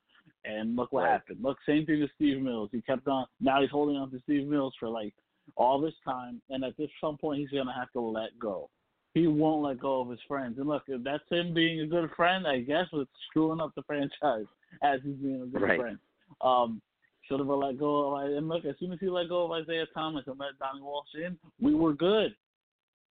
And 0.43 0.75
look 0.75 0.91
what 0.91 1.03
Right. 1.03 1.11
happened. 1.11 1.43
Look, 1.43 1.57
same 1.65 1.85
thing 1.85 2.01
with 2.01 2.11
Steve 2.15 2.41
Mills. 2.41 2.69
He 2.71 2.81
kept 2.81 3.07
on. 3.07 3.25
Now 3.39 3.61
he's 3.61 3.69
holding 3.69 3.95
on 3.95 4.09
to 4.11 4.19
Steve 4.21 4.47
Mills 4.47 4.73
for 4.79 4.89
like 4.89 5.13
all 5.55 5.79
this 5.79 5.93
time, 6.03 6.41
and 6.49 6.63
at 6.63 6.75
this 6.77 6.89
some 6.99 7.17
point 7.17 7.39
he's 7.39 7.49
gonna 7.51 7.73
have 7.73 7.91
to 7.91 7.99
let 7.99 8.37
go. 8.39 8.69
He 9.13 9.27
won't 9.27 9.63
let 9.63 9.79
go 9.79 10.01
of 10.01 10.09
his 10.09 10.19
friends. 10.27 10.57
And 10.57 10.67
look, 10.67 10.83
if 10.87 11.03
that's 11.03 11.23
him 11.29 11.53
being 11.53 11.81
a 11.81 11.87
good 11.87 12.09
friend, 12.15 12.47
I 12.47 12.61
guess 12.61 12.91
with 12.91 13.07
screwing 13.27 13.61
up 13.61 13.73
the 13.75 13.83
franchise 13.83 14.45
as 14.81 15.01
he's 15.03 15.15
being 15.15 15.41
a 15.41 15.45
good 15.45 15.61
Right. 15.61 15.79
friend. 15.79 15.99
Um, 16.41 16.81
should 17.27 17.39
have 17.39 17.47
let 17.47 17.79
go 17.79 18.15
of 18.15 18.31
and 18.31 18.47
look, 18.47 18.65
as 18.65 18.75
soon 18.79 18.91
as 18.91 18.99
he 18.99 19.09
let 19.09 19.29
go 19.29 19.45
of 19.45 19.51
Isaiah 19.51 19.85
Thomas 19.93 20.23
and 20.27 20.39
let 20.39 20.57
Donnie 20.59 20.81
Walsh 20.81 21.07
in, 21.15 21.37
we 21.59 21.73
were 21.73 21.93
good. 21.93 22.35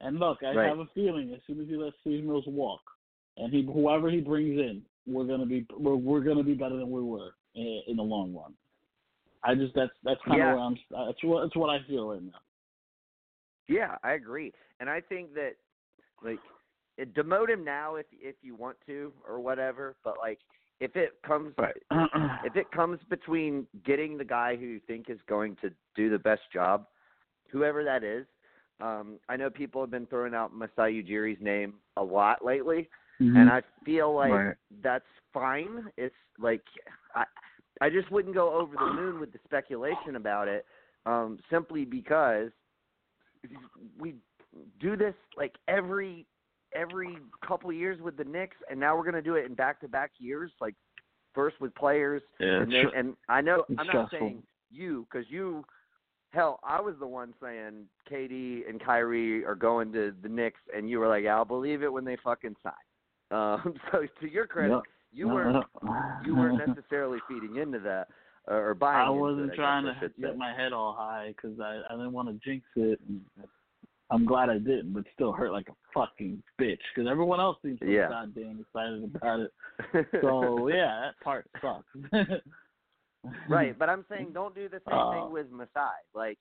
And 0.01 0.19
look, 0.19 0.39
I 0.43 0.53
Right. 0.53 0.67
have 0.67 0.79
a 0.79 0.85
feeling 0.93 1.33
as 1.33 1.41
soon 1.47 1.61
as 1.61 1.67
he 1.67 1.75
lets 1.75 1.95
Steve 2.01 2.23
Mills 2.23 2.45
walk, 2.47 2.81
and 3.37 3.53
he 3.53 3.63
whoever 3.63 4.09
he 4.09 4.21
brings 4.21 4.59
in, 4.59 4.83
we're 5.07 5.25
gonna 5.25 5.45
be 5.45 5.65
we're 5.77 5.95
we're 5.95 6.21
gonna 6.23 6.43
be 6.43 6.53
better 6.53 6.77
than 6.77 6.91
we 6.91 7.01
were 7.01 7.35
in, 7.55 7.81
in 7.87 7.97
the 7.97 8.03
long 8.03 8.33
run. 8.33 8.53
I 9.43 9.55
just 9.55 9.73
that's 9.75 9.91
that's 10.03 10.21
kind 10.27 10.39
Yeah. 10.39 10.51
of 10.51 10.57
where 10.57 10.65
I'm. 10.65 11.07
That's 11.07 11.23
what 11.23 11.41
that's 11.43 11.55
what 11.55 11.69
I 11.69 11.83
feel 11.87 12.09
right 12.09 12.21
now. 12.21 12.39
yeah, 13.67 13.97
I 14.03 14.13
agree, 14.13 14.53
and 14.79 14.89
I 14.89 15.01
think 15.01 15.33
that 15.35 15.53
like 16.23 16.39
demote 16.99 17.49
him 17.49 17.63
now 17.63 17.95
if 17.95 18.05
if 18.11 18.35
you 18.41 18.55
want 18.55 18.77
to 18.85 19.13
or 19.27 19.39
whatever. 19.39 19.95
But 20.03 20.15
like 20.17 20.39
if 20.79 20.95
it 20.95 21.11
comes 21.25 21.53
if 22.45 22.55
it 22.55 22.71
comes 22.71 22.99
between 23.09 23.67
getting 23.85 24.17
the 24.17 24.25
guy 24.25 24.55
who 24.55 24.65
you 24.65 24.79
think 24.87 25.09
is 25.09 25.19
going 25.27 25.55
to 25.61 25.71
do 25.95 26.09
the 26.09 26.19
best 26.19 26.41
job, 26.51 26.85
whoever 27.51 27.83
that 27.83 28.03
is. 28.03 28.25
Um, 28.81 29.19
I 29.29 29.37
know 29.37 29.49
people 29.49 29.81
have 29.81 29.91
been 29.91 30.07
throwing 30.07 30.33
out 30.33 30.53
Masai 30.53 30.91
Ujiri's 30.91 31.39
name 31.39 31.75
a 31.95 32.03
lot 32.03 32.43
lately, 32.43 32.89
and 33.19 33.49
I 33.49 33.61
feel 33.85 34.13
like 34.13 34.31
Right. 34.31 34.55
that's 34.81 35.05
fine. 35.31 35.91
It's 35.95 36.15
like 36.39 36.63
I 37.15 37.23
I 37.81 37.89
just 37.89 38.11
wouldn't 38.11 38.33
go 38.33 38.53
over 38.53 38.75
the 38.75 38.93
moon 38.93 39.19
with 39.19 39.31
the 39.31 39.39
speculation 39.45 40.15
about 40.15 40.47
it, 40.47 40.65
um, 41.05 41.39
simply 41.49 41.85
because 41.85 42.51
we 43.99 44.15
do 44.79 44.95
this 44.95 45.15
like 45.37 45.53
every 45.67 46.25
every 46.75 47.17
couple 47.45 47.69
of 47.69 47.75
years 47.75 47.99
with 48.01 48.17
the 48.17 48.23
Knicks, 48.23 48.57
and 48.69 48.79
now 48.79 48.95
we're 48.95 49.03
going 49.03 49.13
to 49.15 49.21
do 49.21 49.35
it 49.35 49.45
in 49.45 49.53
back 49.53 49.79
to 49.81 49.87
back 49.87 50.11
years, 50.17 50.51
like 50.61 50.75
first 51.33 51.59
with 51.59 51.73
players, 51.75 52.21
Yeah, 52.39 52.61
and 52.61 52.71
then, 52.71 52.85
and 52.95 53.15
I 53.29 53.41
know 53.41 53.63
I'm 53.77 53.87
not 53.87 54.11
saying 54.11 54.43
you 54.71 55.07
because 55.11 55.25
you. 55.29 55.63
Hell, 56.31 56.59
I 56.63 56.81
was 56.81 56.95
the 56.99 57.05
one 57.05 57.35
saying 57.39 57.85
KD 58.11 58.67
and 58.67 58.83
Kyrie 58.83 59.45
are 59.45 59.53
going 59.53 59.93
to 59.93 60.15
the 60.23 60.29
Knicks, 60.29 60.61
and 60.75 60.89
you 60.89 60.99
were 60.99 61.07
like, 61.07 61.25
"I'll 61.27 61.45
believe 61.45 61.83
it 61.83 61.93
when 61.93 62.05
they 62.05 62.17
fucking 62.23 62.55
sign." 62.63 62.73
Um, 63.31 63.73
so 63.91 64.05
to 64.21 64.29
your 64.29 64.45
credit, 64.45 64.73
Yep. 64.73 64.83
you 65.11 65.27
weren't 65.27 65.65
you 66.23 66.35
weren't 66.35 66.67
necessarily 66.67 67.17
feeding 67.27 67.55
into 67.55 67.79
that 67.79 68.07
or, 68.47 68.75
buying. 68.75 69.07
I 69.07 69.09
wasn't 69.09 69.47
it, 69.47 69.53
I 69.53 69.55
trying 69.55 69.85
to 69.85 70.09
get 70.19 70.37
my 70.37 70.53
head 70.53 70.71
all 70.71 70.93
high 70.93 71.33
because 71.35 71.59
I 71.59 71.81
I 71.89 71.93
didn't 71.93 72.11
want 72.11 72.27
to 72.27 72.47
jinx 72.47 72.65
it. 72.75 72.99
And 73.07 73.21
I'm 74.13 74.25
glad 74.25 74.49
I 74.49 74.59
didn't, 74.59 74.93
but 74.93 75.03
still 75.13 75.31
hurt 75.31 75.51
like 75.51 75.67
a 75.69 75.73
fucking 75.93 76.41
bitch 76.59 76.77
because 76.93 77.09
everyone 77.09 77.39
else 77.39 77.57
seems 77.63 77.79
so 77.79 77.85
Yeah. 77.85 78.07
goddamn 78.09 78.59
excited 78.61 79.03
about 79.15 79.39
it. 79.41 79.51
So 80.21 80.67
yeah, 80.67 81.01
that 81.01 81.19
part 81.23 81.47
sucks. 81.61 81.87
right, 83.49 83.77
but 83.77 83.89
I'm 83.89 84.05
saying 84.09 84.31
don't 84.33 84.53
do 84.55 84.69
the 84.69 84.81
same 84.87 84.97
Uh, 84.99 85.11
thing 85.11 85.31
with 85.31 85.51
Masai. 85.51 86.03
Like, 86.13 86.37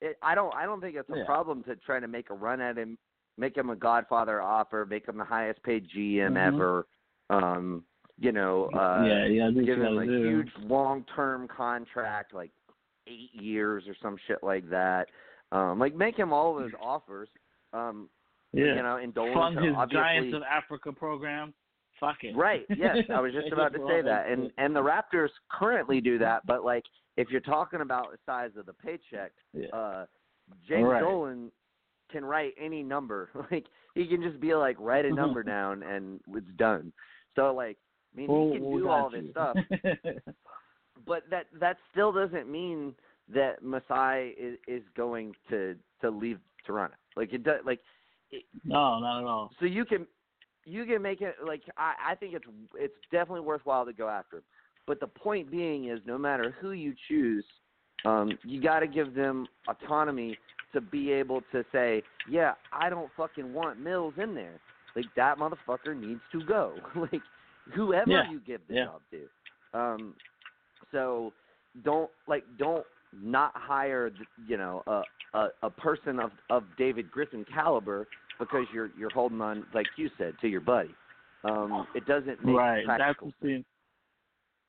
it, 0.00 0.16
I 0.22 0.34
don't, 0.34 0.54
I 0.54 0.64
don't 0.64 0.80
think 0.80 0.96
it's 0.96 1.10
a 1.10 1.16
Yeah. 1.16 1.24
problem 1.24 1.62
to 1.64 1.76
try 1.76 2.00
to 2.00 2.08
make 2.08 2.30
a 2.30 2.34
run 2.34 2.60
at 2.60 2.76
him, 2.76 2.98
make 3.36 3.56
him 3.56 3.70
a 3.70 3.76
Godfather 3.76 4.40
offer, 4.40 4.86
make 4.88 5.08
him 5.08 5.16
the 5.18 5.24
highest 5.24 5.62
paid 5.62 5.88
GM 5.88 6.34
Mhm. 6.34 6.46
ever. 6.46 6.86
Um, 7.30 7.84
you 8.18 8.32
know, 8.32 8.66
uh, 8.66 9.04
yeah, 9.06 9.26
yeah, 9.26 9.50
give 9.50 9.78
him 9.78 9.98
a 9.98 10.06
do. 10.06 10.22
huge 10.22 10.50
long 10.58 11.04
term 11.14 11.48
contract, 11.48 12.32
like 12.32 12.50
eight 13.06 13.34
years 13.34 13.86
or 13.88 13.94
some 14.00 14.16
shit 14.26 14.42
like 14.42 14.68
that. 14.70 15.10
Um, 15.52 15.78
like 15.78 15.94
make 15.94 16.18
him 16.18 16.32
all 16.32 16.56
of 16.56 16.62
those 16.62 16.72
offers. 16.80 17.28
Um, 17.72 18.08
yeah. 18.52 18.76
you 18.76 18.82
know, 18.82 18.96
indulge 18.96 19.34
Fund 19.34 19.58
his 19.58 19.74
obviously. 19.76 20.02
Giants 20.02 20.36
of 20.36 20.42
Africa 20.42 20.92
program. 20.92 21.52
Fuck 22.00 22.18
it. 22.22 22.36
Right. 22.36 22.64
Yes, 22.76 22.98
I 23.12 23.20
was 23.20 23.32
just 23.32 23.48
about 23.52 23.72
to 23.72 23.78
say 23.88 24.02
that, 24.02 24.28
and 24.28 24.50
and 24.58 24.74
the 24.74 24.80
Raptors 24.82 25.28
currently 25.50 26.00
do 26.00 26.18
that. 26.18 26.46
But 26.46 26.64
like, 26.64 26.84
if 27.16 27.30
you're 27.30 27.40
talking 27.40 27.80
about 27.80 28.10
the 28.12 28.18
size 28.26 28.50
of 28.58 28.66
the 28.66 28.72
paycheck, 28.74 29.32
Yeah. 29.52 29.68
uh, 29.72 30.06
James 30.68 30.86
Right. 30.88 31.00
Dolan 31.00 31.50
can 32.10 32.24
write 32.24 32.54
any 32.60 32.82
number. 32.82 33.30
Like 33.50 33.66
he 33.94 34.06
can 34.06 34.22
just 34.22 34.40
be 34.40 34.54
like, 34.54 34.76
write 34.78 35.06
a 35.06 35.14
number 35.14 35.42
down, 35.54 35.82
and 35.82 36.20
it's 36.34 36.46
done. 36.56 36.92
So 37.34 37.54
like, 37.54 37.78
I 38.14 38.20
mean, 38.20 38.52
he 38.52 38.58
can 38.58 38.70
do 38.76 38.88
all 38.88 39.10
this 39.10 39.24
stuff, 39.30 39.56
but 41.06 41.22
that 41.30 41.46
that 41.60 41.76
still 41.92 42.12
doesn't 42.12 42.50
mean 42.50 42.94
that 43.32 43.62
Masai 43.62 44.34
is, 44.38 44.58
is 44.68 44.82
going 44.96 45.34
to 45.50 45.76
to 46.00 46.10
leave 46.10 46.38
Toronto. 46.66 46.96
Like 47.16 47.32
it 47.32 47.42
does. 47.42 47.60
Like 47.64 47.80
no, 48.64 48.98
not 48.98 49.20
at 49.20 49.24
all. 49.26 49.50
so 49.58 49.66
you 49.66 49.84
can 49.84 50.06
you 50.64 50.84
can 50.84 51.00
make 51.02 51.20
it 51.20 51.36
like 51.44 51.62
I, 51.76 51.94
I 52.12 52.14
think 52.14 52.34
it's 52.34 52.44
it's 52.74 52.94
definitely 53.10 53.40
worthwhile 53.42 53.84
to 53.86 53.92
go 53.92 54.08
after 54.08 54.38
him. 54.38 54.42
But 54.86 55.00
the 55.00 55.06
point 55.06 55.50
being 55.50 55.88
is 55.88 56.00
no 56.06 56.16
matter 56.18 56.54
who 56.60 56.70
you 56.72 56.94
choose, 57.08 57.44
um, 58.04 58.38
you 58.44 58.60
gotta 58.62 58.86
give 58.86 59.14
them 59.14 59.48
autonomy 59.68 60.36
to 60.72 60.80
be 60.80 61.10
able 61.12 61.42
to 61.52 61.64
say, 61.72 62.02
Yeah, 62.28 62.54
I 62.72 62.90
don't 62.90 63.10
fucking 63.16 63.52
want 63.52 63.80
Mills 63.80 64.14
in 64.22 64.34
there. 64.34 64.60
Like 64.94 65.06
that 65.16 65.38
motherfucker 65.38 65.96
needs 65.98 66.20
to 66.32 66.40
go. 66.42 66.82
like 67.12 67.22
whoever 67.74 68.10
Yeah. 68.10 68.30
you 68.30 68.40
give 68.46 68.60
the 68.68 68.74
Yeah. 68.74 68.84
job 68.86 69.02
to. 69.10 69.78
Um 69.78 70.14
so 70.92 71.32
don't 71.84 72.10
like 72.28 72.44
don't 72.58 72.84
not 73.12 73.52
hire 73.54 74.10
you 74.46 74.56
know 74.56 74.82
a 74.86 75.02
a, 75.34 75.48
a 75.64 75.70
person 75.70 76.20
of 76.20 76.30
of 76.50 76.64
David 76.78 77.10
Griffin 77.10 77.44
caliber 77.52 78.06
because 78.38 78.66
you're 78.72 78.90
you're 78.98 79.10
holding 79.10 79.40
on 79.40 79.66
like 79.74 79.86
you 79.96 80.10
said 80.18 80.34
to 80.40 80.48
your 80.48 80.60
buddy. 80.60 80.94
Um, 81.44 81.86
it 81.94 82.06
doesn't 82.06 82.44
make 82.44 82.56
right. 82.56 82.84
That's 82.86 82.98
practical 82.98 83.32
the 83.40 83.46
thing. 83.46 83.64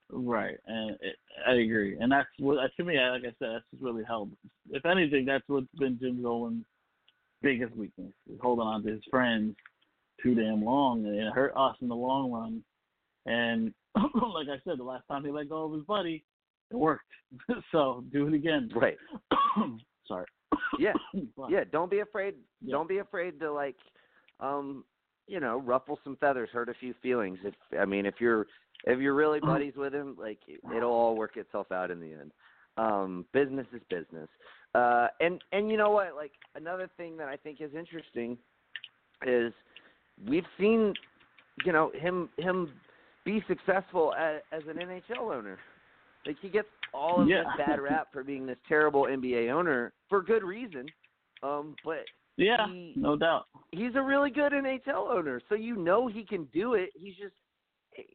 Right, 0.10 0.58
and 0.65 0.91
it, 1.01 1.15
I 1.46 1.53
agree, 1.53 1.98
and 2.00 2.12
that's 2.12 2.27
what 2.39 2.60
to 2.77 2.84
me. 2.84 2.98
Like 2.98 3.24
I 3.24 3.34
said, 3.39 3.50
that's 3.56 3.65
just 3.72 3.84
really 3.84 4.03
helped. 4.06 4.34
If 4.70 4.86
anything, 4.86 5.25
that's 5.25 5.44
what's 5.48 5.67
been 5.77 6.00
Jim 6.00 6.22
Dolan's 6.22 6.63
biggest 7.41 7.75
weakness: 7.75 8.13
is 8.32 8.39
holding 8.41 8.65
on 8.65 8.84
to 8.84 8.91
his 8.91 9.01
friends 9.12 9.56
too 10.24 10.34
damn 10.34 10.63
long, 10.63 11.06
and 11.06 11.15
it 11.15 11.34
hurt 11.34 11.53
us 11.58 11.75
in 11.82 11.89
the 11.89 11.96
long 11.96 12.32
run. 12.32 12.63
And 13.25 13.74
like 13.96 14.48
I 14.48 14.62
said, 14.63 14.79
the 14.79 14.84
last 14.84 15.03
time 15.10 15.25
he 15.25 15.32
let 15.32 15.50
go 15.50 15.65
of 15.65 15.74
his 15.74 15.84
buddy, 15.84 16.24
it 16.71 16.75
worked. 16.75 17.03
so 17.71 18.03
do 18.12 18.27
it 18.27 18.33
again. 18.33 18.69
right. 18.75 18.97
Sorry. 20.07 20.25
Yeah. 20.79 20.93
Yeah, 21.50 21.63
don't 21.71 21.89
be 21.89 22.00
afraid. 22.00 22.36
Yeah. 22.62 22.71
Don't 22.74 22.89
be 22.89 22.97
afraid 22.97 23.39
to 23.39 23.51
like, 23.51 23.75
um, 24.39 24.83
you 25.27 25.39
know, 25.39 25.59
ruffle 25.62 26.00
some 26.03 26.17
feathers, 26.17 26.50
hurt 26.51 26.69
a 26.69 26.74
few 26.74 26.93
feelings. 27.01 27.38
If 27.43 27.53
I 27.79 27.86
mean, 27.86 28.05
if 28.05 28.15
you're 28.19 28.47
if 28.86 29.00
you're 29.00 29.13
really 29.15 29.39
buddies 29.39 29.74
with 29.75 29.93
him, 29.93 30.15
like 30.19 30.39
it'll 30.75 30.91
all 30.91 31.15
work 31.15 31.38
itself 31.38 31.71
out 31.71 31.91
in 31.91 32.00
the 32.00 32.13
end. 32.13 32.31
Um, 32.77 33.25
business 33.33 33.65
is 33.74 33.81
business. 33.89 34.29
Uh, 34.75 35.07
and 35.19 35.43
and 35.51 35.71
you 35.71 35.77
know 35.77 35.91
what? 35.91 36.15
Like 36.15 36.31
another 36.55 36.89
thing 36.97 37.17
that 37.17 37.27
I 37.27 37.38
think 37.38 37.62
is 37.62 37.71
interesting 37.75 38.38
is 39.25 39.53
we've 40.27 40.45
seen, 40.59 40.93
you 41.65 41.71
know, 41.71 41.91
him 41.95 42.29
him 42.38 42.71
be 43.25 43.43
successful 43.47 44.13
as, 44.13 44.41
as 44.51 44.62
an 44.69 44.77
NHL 44.77 45.36
owner. 45.36 45.57
Like 46.27 46.38
he 46.41 46.50
gets 46.50 46.67
all 46.93 47.22
of 47.22 47.27
Yeah. 47.29 47.43
this 47.43 47.65
bad 47.65 47.79
rap 47.79 48.10
for 48.12 48.24
being 48.24 48.46
this 48.46 48.57
terrible 48.67 49.03
NBA 49.03 49.50
owner 49.50 49.93
for 50.10 50.22
good 50.22 50.43
reason. 50.43 50.86
Um, 51.41 51.75
but 51.86 52.05
Yeah, 52.36 52.67
he- 52.67 52.93
no 52.96 53.15
doubt. 53.15 53.48
he's 53.72 53.96
a 53.96 54.01
really 54.01 54.29
good 54.29 54.51
NHL 54.53 55.10
owner, 55.10 55.39
so 55.50 55.55
you 55.55 55.75
know 55.75 56.07
he 56.07 56.24
can 56.25 56.46
do 56.46 56.74
it. 56.75 56.91
He's 56.96 57.15
just 57.15 57.36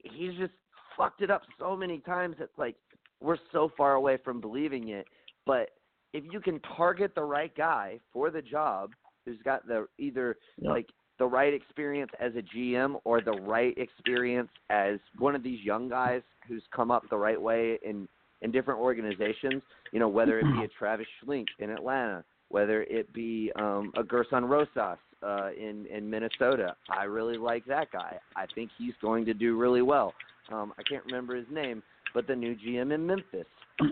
he's 0.05 0.35
just 0.37 0.53
fucked 0.97 1.23
it 1.23 1.31
up 1.31 1.43
so 1.59 1.75
many 1.77 1.99
times. 2.01 2.37
It's 2.39 2.57
like 2.59 2.77
we're 3.21 3.39
so 3.51 3.69
far 3.77 3.95
away 3.95 4.17
from 4.19 4.41
believing 4.41 4.89
it. 4.89 5.07
But 5.47 5.71
if 6.13 6.25
you 6.31 6.41
can 6.41 6.61
target 6.61 7.15
the 7.15 7.25
right 7.25 7.53
guy 7.57 7.99
for 8.13 8.31
the 8.31 8.43
job, 8.43 8.93
who's 9.25 9.41
got 9.43 9.67
the 9.67 9.89
either 9.99 10.37
Yeah. 10.59 10.71
like 10.71 10.91
the 11.19 11.27
right 11.27 11.53
experience 11.53 12.11
as 12.21 12.33
a 12.37 12.57
GM 12.57 12.97
or 13.05 13.21
the 13.21 13.33
right 13.33 13.77
experience 13.77 14.51
as 14.71 14.99
one 15.19 15.35
of 15.35 15.43
these 15.43 15.63
young 15.65 15.89
guys 15.89 16.23
who's 16.49 16.63
come 16.75 16.91
up 16.91 17.05
the 17.11 17.17
right 17.17 17.41
way 17.41 17.79
in 17.85 18.09
in 18.41 18.51
different 18.51 18.81
organizations. 18.81 19.63
You 19.93 20.01
know, 20.01 20.09
whether 20.09 20.39
it 20.39 20.45
be 20.45 20.65
a 20.65 20.69
Travis 20.69 21.07
Schlenk 21.25 21.47
in 21.59 21.71
Atlanta, 21.71 22.25
whether 22.49 22.83
it 22.83 23.13
be 23.13 23.53
um, 23.57 23.93
a 23.97 24.03
Gersson 24.03 24.49
Rosas 24.49 24.99
uh, 25.23 25.51
in 25.59 25.87
in 25.87 26.09
Minnesota. 26.09 26.75
I 26.91 27.05
really 27.05 27.37
like 27.37 27.65
that 27.67 27.91
guy. 27.93 28.19
I 28.37 28.47
think 28.55 28.71
he's 28.79 28.95
going 29.01 29.25
to 29.27 29.35
do 29.35 29.57
really 29.57 29.83
well. 29.83 30.13
Um, 30.51 30.73
I 30.79 30.83
can't 30.83 31.05
remember 31.05 31.37
his 31.37 31.47
name, 31.51 31.83
but 32.15 32.27
the 32.27 32.35
new 32.35 32.57
GM 32.57 32.93
in 32.95 33.07
Memphis. 33.07 33.47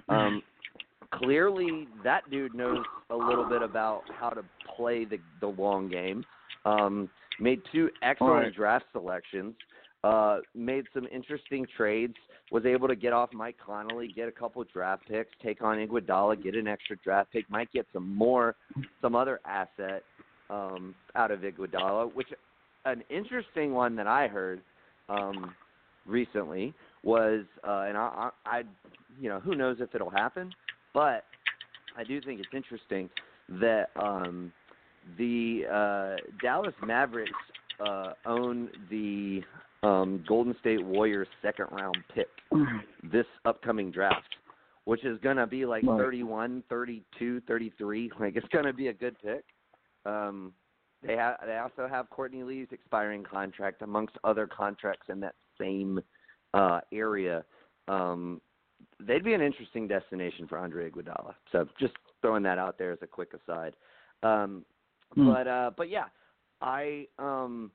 Um, 0.09 0.43
clearly, 1.15 1.87
that 2.05 2.29
dude 2.31 2.55
knows 2.55 2.85
a 3.11 3.17
little 3.17 3.49
bit 3.49 3.63
about 3.63 4.03
how 4.19 4.31
to 4.31 4.43
play 4.77 5.05
the 5.05 5.19
the 5.41 5.49
long 5.49 5.89
game. 5.89 6.25
Um, 6.65 7.09
made 7.39 7.63
two 7.73 7.91
excellent 8.03 8.45
Right. 8.45 8.55
draft 8.55 8.87
selections. 8.93 9.55
Uh, 10.03 10.39
made 10.55 10.87
some 10.95 11.07
interesting 11.13 11.67
trades. 11.77 12.15
Was 12.51 12.65
able 12.67 12.89
to 12.89 12.97
get 12.97 13.13
off 13.13 13.33
Mike 13.33 13.57
Conley, 13.65 14.09
get 14.09 14.27
a 14.27 14.33
couple 14.33 14.65
draft 14.65 15.07
picks, 15.07 15.31
take 15.43 15.63
on 15.63 15.79
Iguodala, 15.79 16.43
get 16.43 16.55
an 16.57 16.67
extra 16.67 16.97
draft 16.97 17.33
pick. 17.33 17.49
Might 17.49 17.71
get 17.71 17.87
some 17.93 18.13
more, 18.15 18.57
some 19.01 19.15
other 19.15 19.41
asset 19.45 20.03
um, 20.49 20.95
out 21.15 21.31
of 21.31 21.41
Iguodala. 21.41 22.13
Which 22.13 22.29
an 22.87 23.05
interesting 23.09 23.73
one 23.73 23.95
that 23.97 24.07
I 24.07 24.27
heard 24.27 24.63
um, 25.09 25.55
recently 26.07 26.75
was, 27.05 27.45
uh, 27.63 27.85
and 27.89 27.97
I, 27.97 28.31
I, 28.47 28.59
I, 28.59 28.63
you 29.21 29.29
know, 29.29 29.39
who 29.39 29.55
knows 29.55 29.77
if 29.81 29.95
it'll 29.95 30.11
happen, 30.11 30.53
but 30.93 31.25
I 31.97 32.05
do 32.05 32.21
think 32.21 32.41
it's 32.41 32.55
interesting 32.55 33.09
that 33.61 33.91
um, 33.97 34.53
the 35.19 35.63
uh, 35.71 36.17
Dallas 36.43 36.75
Mavericks 36.85 37.33
uh, 37.85 38.13
own 38.27 38.69
the 38.91 39.43
um, 39.83 40.25
Golden 40.29 40.55
State 40.61 40.85
Warriors 40.85 41.29
second 41.43 41.67
round 41.71 41.97
pick 42.15 42.29
this 43.13 43.27
upcoming 43.45 43.91
draft, 43.91 44.37
which 44.85 45.05
is 45.05 45.19
going 45.21 45.37
to 45.37 45.47
be 45.47 45.65
like 45.65 45.85
Right. 45.85 45.99
31, 45.99 46.63
32, 46.69 47.41
33. 47.47 48.13
Like 48.21 48.37
it's 48.37 48.49
going 48.49 48.67
to 48.67 48.73
be 48.73 48.89
a 48.89 48.93
good 48.93 49.17
pick. 49.23 49.45
Um, 50.05 50.53
they 51.03 51.17
have 51.17 51.37
they 51.47 51.57
also 51.57 51.89
have 51.89 52.11
Courtney 52.11 52.43
Lee's 52.43 52.69
expiring 52.73 53.23
contract 53.23 53.81
amongst 53.83 54.17
other 54.23 54.47
contracts 54.47 55.07
in 55.09 55.21
that 55.21 55.35
same 55.59 56.01
uh, 56.53 56.81
area. 56.93 57.45
Um, 57.89 58.41
they'd 58.99 59.25
be 59.25 59.33
an 59.33 59.41
interesting 59.41 59.89
destination 59.89 60.47
for 60.47 60.59
Andre 60.59 60.91
Iguodala. 60.91 61.35
So 61.53 61.67
just 61.79 61.95
throwing 62.21 62.43
that 62.43 62.59
out 62.59 62.77
there 62.79 62.93
as 62.93 62.99
a 63.03 63.07
quick 63.07 63.31
aside. 63.35 63.75
Um, 64.23 64.65
Hmm. 65.15 65.27
but 65.27 65.49
uh, 65.49 65.71
but 65.77 65.89
yeah, 65.89 66.05
I 66.61 67.07
um, 67.19 67.71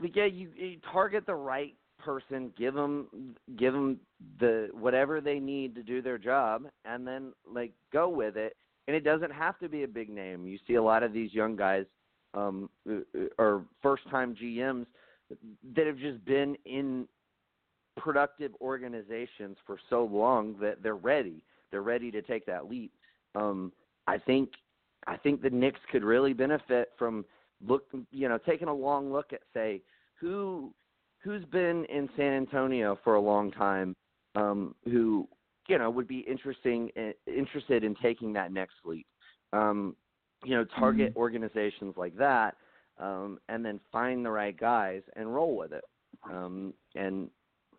like, 0.00 0.14
yeah, 0.14 0.26
you, 0.26 0.50
you 0.56 0.76
target 0.92 1.26
the 1.26 1.34
right 1.34 1.74
person, 1.98 2.52
give 2.56 2.74
them 2.74 3.34
give 3.56 3.72
them 3.72 3.98
the 4.38 4.68
whatever 4.72 5.20
they 5.20 5.38
need 5.38 5.74
to 5.74 5.82
do 5.82 6.00
their 6.00 6.18
job, 6.18 6.64
and 6.84 7.06
then 7.06 7.32
like 7.52 7.72
go 7.92 8.08
with 8.08 8.36
it. 8.36 8.56
And 8.86 8.96
it 8.96 9.04
doesn't 9.04 9.32
have 9.32 9.58
to 9.58 9.68
be 9.68 9.82
a 9.82 9.88
big 9.88 10.08
name. 10.08 10.46
You 10.46 10.58
see 10.66 10.74
a 10.76 10.82
lot 10.82 11.02
of 11.02 11.12
these 11.12 11.34
young 11.34 11.56
guys 11.56 11.84
um, 12.32 12.70
or 13.38 13.64
first 13.82 14.08
time 14.10 14.34
GMs 14.34 14.86
that 15.74 15.86
have 15.86 15.98
just 15.98 16.24
been 16.24 16.56
in 16.64 17.06
productive 17.98 18.52
organizations 18.60 19.56
for 19.66 19.78
so 19.90 20.04
long 20.04 20.56
that 20.60 20.82
they're 20.82 20.94
ready. 20.94 21.42
They're 21.70 21.82
ready 21.82 22.10
to 22.12 22.22
take 22.22 22.46
that 22.46 22.70
leap. 22.70 22.92
Um, 23.34 23.72
I 24.06 24.16
think 24.16 24.50
I 25.06 25.16
think 25.16 25.42
the 25.42 25.50
Knicks 25.50 25.80
could 25.90 26.04
really 26.04 26.32
benefit 26.32 26.92
from 26.98 27.24
look 27.66 27.84
you 28.10 28.28
know 28.28 28.38
taking 28.38 28.68
a 28.68 28.74
long 28.74 29.12
look 29.12 29.32
at 29.32 29.40
say 29.52 29.82
who 30.20 30.72
who's 31.22 31.44
been 31.46 31.84
in 31.86 32.08
San 32.16 32.32
Antonio 32.34 32.98
for 33.02 33.14
a 33.14 33.20
long 33.20 33.50
time 33.50 33.94
um, 34.34 34.74
who 34.84 35.28
you 35.68 35.78
know 35.78 35.90
would 35.90 36.08
be 36.08 36.20
interesting 36.20 36.90
eh, 36.96 37.12
interested 37.26 37.84
in 37.84 37.94
taking 38.02 38.32
that 38.34 38.52
next 38.52 38.74
leap. 38.84 39.06
Um, 39.52 39.96
you 40.44 40.54
know, 40.54 40.64
target 40.78 41.10
mm-hmm. 41.10 41.18
organizations 41.18 41.94
like 41.96 42.16
that, 42.16 42.56
um, 42.98 43.38
and 43.48 43.64
then 43.64 43.80
find 43.90 44.24
the 44.24 44.30
right 44.30 44.58
guys 44.58 45.02
and 45.16 45.34
roll 45.34 45.56
with 45.56 45.72
it. 45.72 45.84
Um, 46.30 46.72
and 46.94 47.28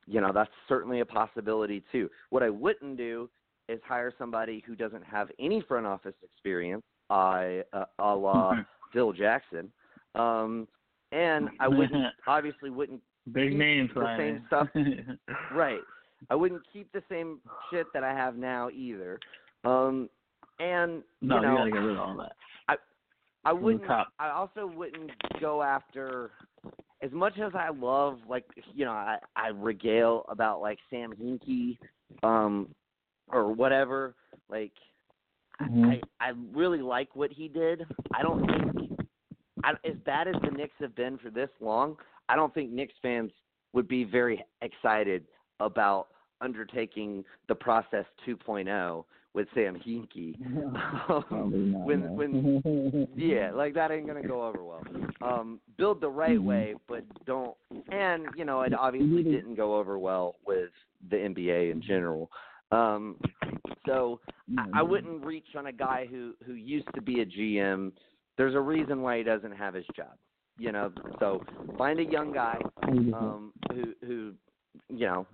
you 0.08 0.20
know, 0.20 0.32
that's 0.34 0.52
certainly 0.68 1.02
a 1.02 1.06
possibility 1.06 1.84
too. 1.92 2.10
What 2.32 2.44
I 2.44 2.50
wouldn't 2.50 2.98
do 2.98 3.30
is 3.70 3.80
hire 3.86 4.12
somebody 4.18 4.64
who 4.66 4.76
doesn't 4.76 5.04
have 5.04 5.30
any 5.40 5.62
front 5.68 5.86
office 5.86 6.16
experience, 6.24 6.84
I 7.10 7.64
uh, 7.74 7.86
a 8.00 8.16
la 8.16 8.54
mm-hmm. 8.54 8.62
Phil 8.94 9.14
Jackson. 9.14 9.72
Um, 10.16 10.68
and 11.12 11.50
I 11.60 11.68
wouldn't 11.68 12.14
obviously 12.28 12.70
wouldn't 12.70 13.02
big 13.32 13.56
names 13.56 13.90
the 13.94 14.18
same 14.18 14.44
stuff. 14.48 14.68
right. 15.54 15.82
I 16.30 16.36
wouldn't 16.36 16.62
keep 16.72 16.92
the 16.92 17.04
same 17.10 17.40
shit 17.72 17.88
that 17.94 18.04
I 18.04 18.14
have 18.14 18.36
now 18.36 18.70
either. 18.70 19.20
Um, 19.64 20.10
and 20.60 21.04
no, 21.22 21.36
you 21.36 21.42
know, 21.42 21.52
you 21.52 21.58
gotta 21.58 21.72
get 21.72 21.78
rid 21.78 21.98
of 21.98 22.00
all 22.00 22.18
that. 22.18 22.34
I 22.68 22.76
I 23.46 23.54
wouldn't. 23.54 23.90
I 24.20 24.30
also 24.30 24.68
wouldn't 24.68 25.12
go 25.40 25.64
after 25.64 26.32
as 27.02 27.12
much 27.12 27.38
as 27.40 27.54
I 27.56 27.70
love 27.70 28.20
like 28.28 28.46
you 28.74 28.86
know 28.86 28.92
I 28.92 29.18
I 29.36 29.50
regale 29.50 30.26
about 30.30 30.62
like 30.62 30.80
Sam 30.90 31.14
Hinkie, 31.14 31.78
um, 32.24 32.68
or 33.30 33.54
whatever. 33.54 34.16
Like 34.50 34.74
mm-hmm. 35.62 35.86
I 35.86 36.02
I 36.20 36.32
really 36.54 36.82
like 36.82 37.16
what 37.16 37.32
he 37.32 37.48
did. 37.48 37.86
I 38.14 38.22
don't 38.22 38.46
think 38.46 39.00
I, 39.64 39.72
as 39.86 39.96
bad 40.06 40.28
as 40.28 40.36
the 40.44 40.52
Knicks 40.52 40.76
have 40.80 40.96
been 40.96 41.18
for 41.18 41.30
this 41.30 41.50
long, 41.60 41.98
I 42.28 42.36
don't 42.36 42.54
think 42.54 42.72
Knicks 42.72 42.94
fans 43.02 43.32
would 43.74 43.88
be 43.88 44.04
very 44.04 44.44
excited 44.62 45.26
about 45.60 46.08
undertaking 46.42 47.24
the 47.48 47.56
process 47.56 48.06
2.0 48.28 49.04
with 49.34 49.48
Sam 49.54 49.80
Hinkie. 49.86 50.36
um, 51.32 51.86
when 51.86 52.16
when 52.16 53.08
yeah, 53.16 53.52
like 53.52 53.74
that 53.76 53.92
ain't 53.92 54.08
gonna 54.08 54.28
go 54.28 54.46
over 54.46 54.64
well. 54.64 54.84
Um, 55.22 55.60
build 55.78 56.02
the 56.02 56.10
right 56.10 56.38
mm-hmm. 56.38 56.46
way, 56.46 56.76
but 56.88 57.04
don't. 57.26 57.56
And 57.92 58.26
you 58.36 58.46
know, 58.46 58.62
it 58.62 58.74
obviously 58.74 59.24
didn't 59.24 59.56
go 59.56 59.78
over 59.78 60.00
well 60.00 60.36
with 60.46 60.72
the 61.10 61.18
NBA 61.18 61.72
in 61.72 61.82
general. 61.82 62.30
Um, 62.72 63.18
so 63.86 64.20
I, 64.58 64.80
I 64.80 64.82
wouldn't 64.82 65.26
reach 65.26 65.56
on 65.58 65.68
a 65.68 65.72
guy 65.72 66.08
who 66.10 66.34
who 66.46 66.54
used 66.54 66.88
to 66.96 67.02
be 67.02 67.22
a 67.22 67.26
GM. 67.26 67.92
There's 68.38 68.56
a 68.56 68.60
reason 68.60 69.02
why 69.02 69.18
he 69.18 69.24
doesn't 69.24 69.52
have 69.52 69.74
his 69.74 69.86
job. 69.96 70.14
You 70.58 70.72
know, 70.74 70.92
so 71.20 71.42
find 71.78 72.00
a 72.00 72.04
young 72.04 72.34
guy 72.34 72.60
um, 72.84 73.54
who 73.72 73.94
who 74.06 74.34
you 74.90 75.08
know 75.08 75.26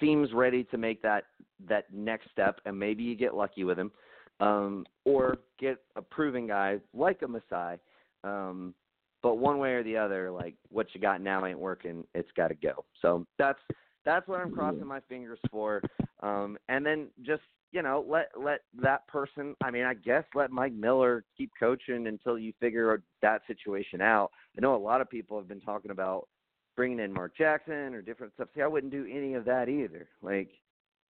seems 0.00 0.32
ready 0.32 0.64
to 0.64 0.78
make 0.78 1.02
that 1.02 1.24
that 1.68 1.92
next 1.92 2.30
step, 2.30 2.60
and 2.64 2.78
maybe 2.78 3.02
you 3.02 3.14
get 3.14 3.34
lucky 3.34 3.64
with 3.64 3.78
him, 3.78 3.92
um, 4.40 4.86
or 5.04 5.38
get 5.58 5.78
a 5.96 6.02
proven 6.02 6.46
guy 6.46 6.78
like 6.94 7.22
a 7.22 7.28
Masai. 7.28 7.78
Um, 8.24 8.74
but 9.22 9.36
one 9.36 9.58
way 9.58 9.72
or 9.72 9.82
the 9.82 9.96
other, 9.96 10.30
like 10.30 10.54
what 10.70 10.86
you 10.94 11.00
got 11.00 11.20
now 11.20 11.44
ain't 11.46 11.58
working. 11.58 12.04
It's 12.14 12.30
got 12.36 12.48
to 12.48 12.54
go. 12.54 12.84
So 13.02 13.26
that's 13.38 13.58
that's 14.06 14.26
what 14.28 14.40
I'm 14.40 14.52
crossing 14.52 14.86
my 14.86 15.00
fingers 15.08 15.40
for. 15.50 15.82
Um, 16.22 16.56
and 16.70 16.86
then 16.86 17.08
just 17.22 17.42
you 17.72 17.82
know 17.82 18.06
let 18.08 18.30
let 18.40 18.60
that 18.80 19.06
person. 19.08 19.54
I 19.62 19.70
mean, 19.70 19.84
I 19.84 19.92
guess 19.92 20.24
let 20.34 20.50
Mike 20.50 20.72
Miller 20.72 21.24
keep 21.36 21.50
coaching 21.60 22.06
until 22.06 22.38
you 22.38 22.54
figure 22.58 23.02
that 23.20 23.42
situation 23.46 24.00
out. 24.00 24.30
I 24.56 24.62
know 24.62 24.74
a 24.74 24.78
lot 24.78 25.02
of 25.02 25.10
people 25.10 25.36
have 25.36 25.48
been 25.48 25.60
talking 25.60 25.90
about 25.90 26.28
bringing 26.76 27.00
in 27.00 27.12
Mark 27.12 27.36
Jackson 27.36 27.94
or 27.94 28.00
different 28.00 28.32
stuff. 28.34 28.48
See, 28.54 28.62
I 28.62 28.66
wouldn't 28.66 28.92
do 28.92 29.06
any 29.10 29.34
of 29.34 29.44
that 29.46 29.68
either. 29.68 30.08
Like, 30.22 30.50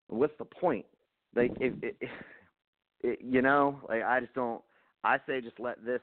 what's 0.08 0.38
the 0.40 0.46
point? 0.46 0.86
Like, 1.36 1.52
if, 1.60 1.74
if, 1.82 2.10
if 3.02 3.20
you 3.22 3.42
know, 3.42 3.82
like 3.88 4.04
I 4.04 4.22
just 4.22 4.34
don't. 4.34 4.64
I 5.04 5.18
say 5.28 5.40
just 5.40 5.60
let 5.60 5.86
this 5.86 6.02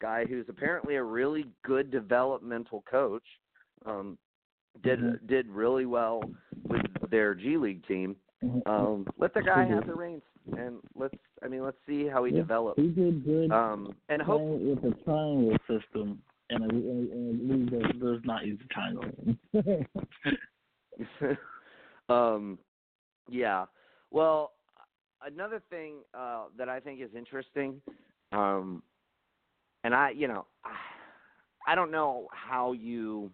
guy 0.00 0.24
who's 0.24 0.46
apparently 0.48 0.96
a 0.96 1.02
really 1.02 1.46
good 1.64 1.90
developmental 1.90 2.82
coach 2.88 3.24
um 3.84 4.16
did 4.82 5.00
mm-hmm. 5.00 5.26
did 5.26 5.48
really 5.48 5.86
well 5.86 6.22
with 6.64 6.82
their 7.10 7.34
G 7.34 7.56
League 7.56 7.86
team. 7.86 8.16
Mm-hmm. 8.44 8.68
Um 8.70 9.06
let 9.18 9.34
the 9.34 9.42
guy 9.42 9.64
have 9.64 9.86
the 9.86 9.94
reins 9.94 10.22
and 10.56 10.76
let's 10.94 11.14
I 11.42 11.48
mean 11.48 11.64
let's 11.64 11.76
see 11.86 12.06
how 12.06 12.24
he 12.24 12.32
yeah, 12.32 12.40
develops. 12.40 12.80
He 12.80 12.88
did 12.88 13.24
good. 13.24 13.50
Um 13.50 13.94
and 14.08 14.20
hope 14.22 14.42
with 14.42 14.82
the 14.82 14.94
triangle 15.04 15.56
system 15.68 16.20
and 16.50 16.64
a, 16.64 16.68
and 16.68 17.50
a 17.50 17.54
league 17.54 17.70
that 17.70 18.00
does 18.00 18.20
not 18.24 18.46
use 18.46 18.58
the 18.60 18.68
triangle. 18.72 19.06
um 22.08 22.58
yeah. 23.28 23.66
Well, 24.10 24.52
another 25.24 25.62
thing 25.70 25.96
uh 26.14 26.44
that 26.58 26.68
I 26.68 26.80
think 26.80 27.00
is 27.00 27.10
interesting 27.16 27.80
um 28.32 28.82
and 29.86 29.94
I, 29.94 30.10
you 30.10 30.26
know, 30.26 30.46
I 31.66 31.76
don't 31.76 31.92
know 31.92 32.26
how 32.32 32.72
you, 32.72 33.30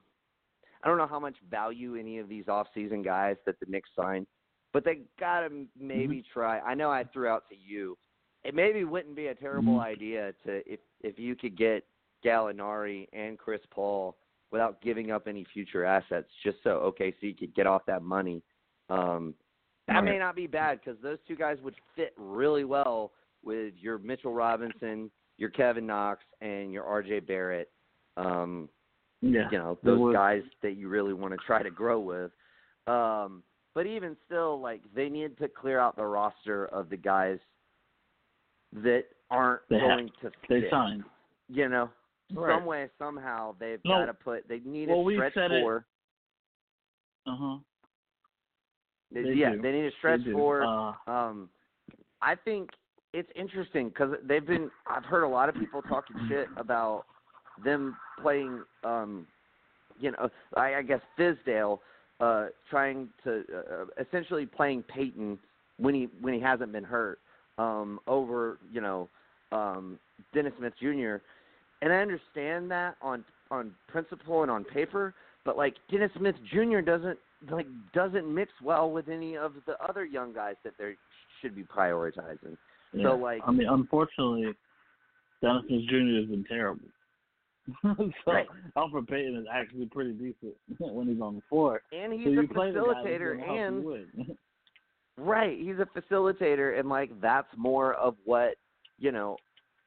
I 0.83 0.89
don't 0.89 0.99
know 0.99 1.07
how 1.07 1.21
much 1.21 1.37
value 1.51 1.97
any 1.97 2.19
of 2.19 2.29
these 2.29 2.49
off-season 2.49 3.03
guys 3.03 3.37
that 3.47 3.59
the 3.61 3.67
Knicks 3.69 3.91
signed, 3.97 4.27
but 4.73 4.85
they 4.85 5.01
gotta 5.19 5.49
maybe 5.79 6.17
mm-hmm. 6.17 6.39
try. 6.39 6.61
I 6.61 6.75
know 6.75 6.91
I 6.91 7.05
threw 7.05 7.29
out 7.29 7.45
to 7.51 7.57
you. 7.57 7.97
It 8.45 8.55
maybe 8.55 8.85
wouldn't 8.85 9.15
be 9.15 9.29
a 9.29 9.35
terrible 9.35 9.75
mm-hmm. 9.75 9.87
idea 9.87 10.33
to 10.45 10.63
if 10.71 10.81
if 11.03 11.19
you 11.19 11.37
could 11.37 11.57
get 11.57 11.85
Gallinari 12.25 13.07
and 13.13 13.39
Chris 13.39 13.61
Paul 13.71 14.17
without 14.51 14.83
giving 14.83 15.11
up 15.11 15.27
any 15.27 15.47
future 15.53 15.85
assets, 15.85 16.29
just 16.43 16.59
so 16.63 16.93
OKC 16.93 17.39
could 17.39 17.55
get 17.55 17.67
off 17.67 17.83
that 17.87 18.03
money. 18.03 18.43
Um, 18.91 19.35
that 19.89 19.95
right. 19.95 20.05
may 20.05 20.19
not 20.19 20.37
be 20.37 20.47
bad 20.47 20.81
because 20.81 21.01
those 21.03 21.19
two 21.27 21.37
guys 21.37 21.59
would 21.63 21.75
fit 21.97 22.13
really 22.17 22.65
well 22.65 23.13
with 23.43 23.75
your 23.81 23.99
Mitchell 23.99 24.35
Robinson, 24.35 25.11
your 25.39 25.51
Kevin 25.51 25.87
Knox 25.87 26.23
and 26.41 26.73
your 26.73 26.85
RJ 26.85 27.27
Barrett. 27.27 27.71
Um, 28.17 28.69
yeah, 29.23 29.49
you 29.51 29.59
know 29.59 29.79
those 29.85 30.13
guys 30.13 30.43
that 30.63 30.77
you 30.77 30.89
really 30.89 31.13
want 31.13 31.33
to 31.33 31.39
try 31.47 31.63
to 31.63 31.71
grow 31.71 32.01
with. 32.01 32.33
Um, 32.87 33.43
but 33.75 33.87
even 33.87 34.17
still, 34.27 34.61
like 34.61 34.83
they 34.95 35.09
need 35.09 35.39
to 35.39 35.49
clear 35.49 35.79
out 35.79 35.97
the 35.97 36.05
roster 36.05 36.67
of 36.67 36.91
the 36.91 36.97
guys 36.97 37.39
that 38.73 39.05
aren't 39.31 39.63
they 39.71 39.79
going 39.79 40.11
have, 40.23 40.33
to 40.33 40.39
they 40.49 40.69
sign. 40.71 41.05
You 41.49 41.69
know, 41.69 41.89
right. 42.35 42.57
some 42.57 42.67
way, 42.67 42.89
somehow 42.99 43.55
they've 43.61 43.81
no. 43.85 44.01
got 44.01 44.07
to 44.07 44.15
put. 44.15 44.49
They 44.49 44.61
need 44.65 44.89
well, 44.89 45.09
a 45.09 45.15
stretch 45.15 45.35
four. 45.35 45.87
Uh 47.27 47.37
huh. 47.39 47.57
yeah, 49.15 49.53
do. 49.53 49.63
they 49.63 49.73
need 49.73 49.87
a 49.87 49.93
stretch 49.99 50.25
they 50.27 50.33
four. 50.33 50.65
Uh, 50.65 51.11
um, 51.11 51.49
I 52.21 52.35
think 52.35 52.71
it's 53.15 53.31
interesting 53.37 53.89
because 53.89 54.15
they've 54.25 54.47
been. 54.47 54.71
I've 54.87 55.05
heard 55.05 55.23
a 55.23 55.29
lot 55.29 55.49
of 55.49 55.55
people 55.55 55.81
talking 55.83 56.17
shit 56.29 56.49
about 56.57 57.05
them 57.65 57.97
playing. 58.21 58.63
um 58.85 59.27
You 59.99 60.13
know, 60.13 60.31
I, 60.57 60.77
I 60.77 60.83
guess 60.83 61.01
Fizdale 61.19 61.79
uh 62.21 62.47
trying 62.71 63.09
to 63.25 63.43
uh, 63.55 63.85
essentially 64.01 64.47
playing 64.47 64.85
Payton 64.85 65.39
when 65.79 65.95
he 65.95 66.09
when 66.21 66.35
he 66.35 66.41
hasn't 66.41 66.73
been 66.73 66.85
hurt 66.85 67.19
um 67.59 68.01
over 68.07 68.59
you 68.71 68.81
know 68.81 69.09
um 69.51 69.99
Dennis 70.35 70.53
Smith 70.59 70.75
Jr. 70.81 71.17
And 71.83 71.93
I 71.93 71.97
understand 71.97 72.71
that 72.71 72.97
on 73.03 73.25
on 73.51 73.73
principle 73.89 74.43
and 74.43 74.51
on 74.51 74.65
paper, 74.65 75.15
but 75.45 75.57
like 75.57 75.75
Dennis 75.91 76.11
Smith 76.17 76.37
Jr. 76.51 76.81
doesn't 76.81 77.19
like 77.51 77.67
doesn't 77.93 78.33
mix 78.33 78.53
well 78.63 78.91
with 78.91 79.09
any 79.09 79.37
of 79.37 79.53
the 79.67 79.75
other 79.83 80.05
young 80.05 80.33
guys 80.33 80.55
that 80.65 80.75
they 80.79 80.95
should 81.41 81.55
be 81.55 81.65
prioritizing. 81.65 82.57
Yeah. 82.93 83.05
So 83.05 83.17
like, 83.17 83.43
I 83.47 83.51
mean, 83.51 83.69
unfortunately, 83.69 84.53
Dennis 85.43 85.63
Smith 85.69 85.83
Jr. 85.89 86.21
has 86.21 86.27
been 86.27 86.45
terrible. 86.49 86.87
so 87.83 88.11
right. 88.27 88.47
Elfrid 88.77 89.09
Payton 89.09 89.37
is 89.37 89.47
actually 89.53 89.87
pretty 89.87 90.13
decent 90.13 90.55
when 90.79 91.07
he's 91.07 91.21
on 91.21 91.37
the 91.37 91.43
floor. 91.49 91.83
And 91.93 92.13
he's 92.13 92.37
so 92.37 92.41
a 92.41 92.45
facilitator, 92.45 93.41
and 93.49 94.37
right, 95.17 95.59
he's 95.59 95.77
a 95.77 95.87
facilitator, 95.99 96.79
and 96.79 96.89
like 96.89 97.11
that's 97.21 97.49
more 97.57 97.95
of 97.95 98.17
what 98.25 98.55
you 98.99 99.13
know 99.13 99.37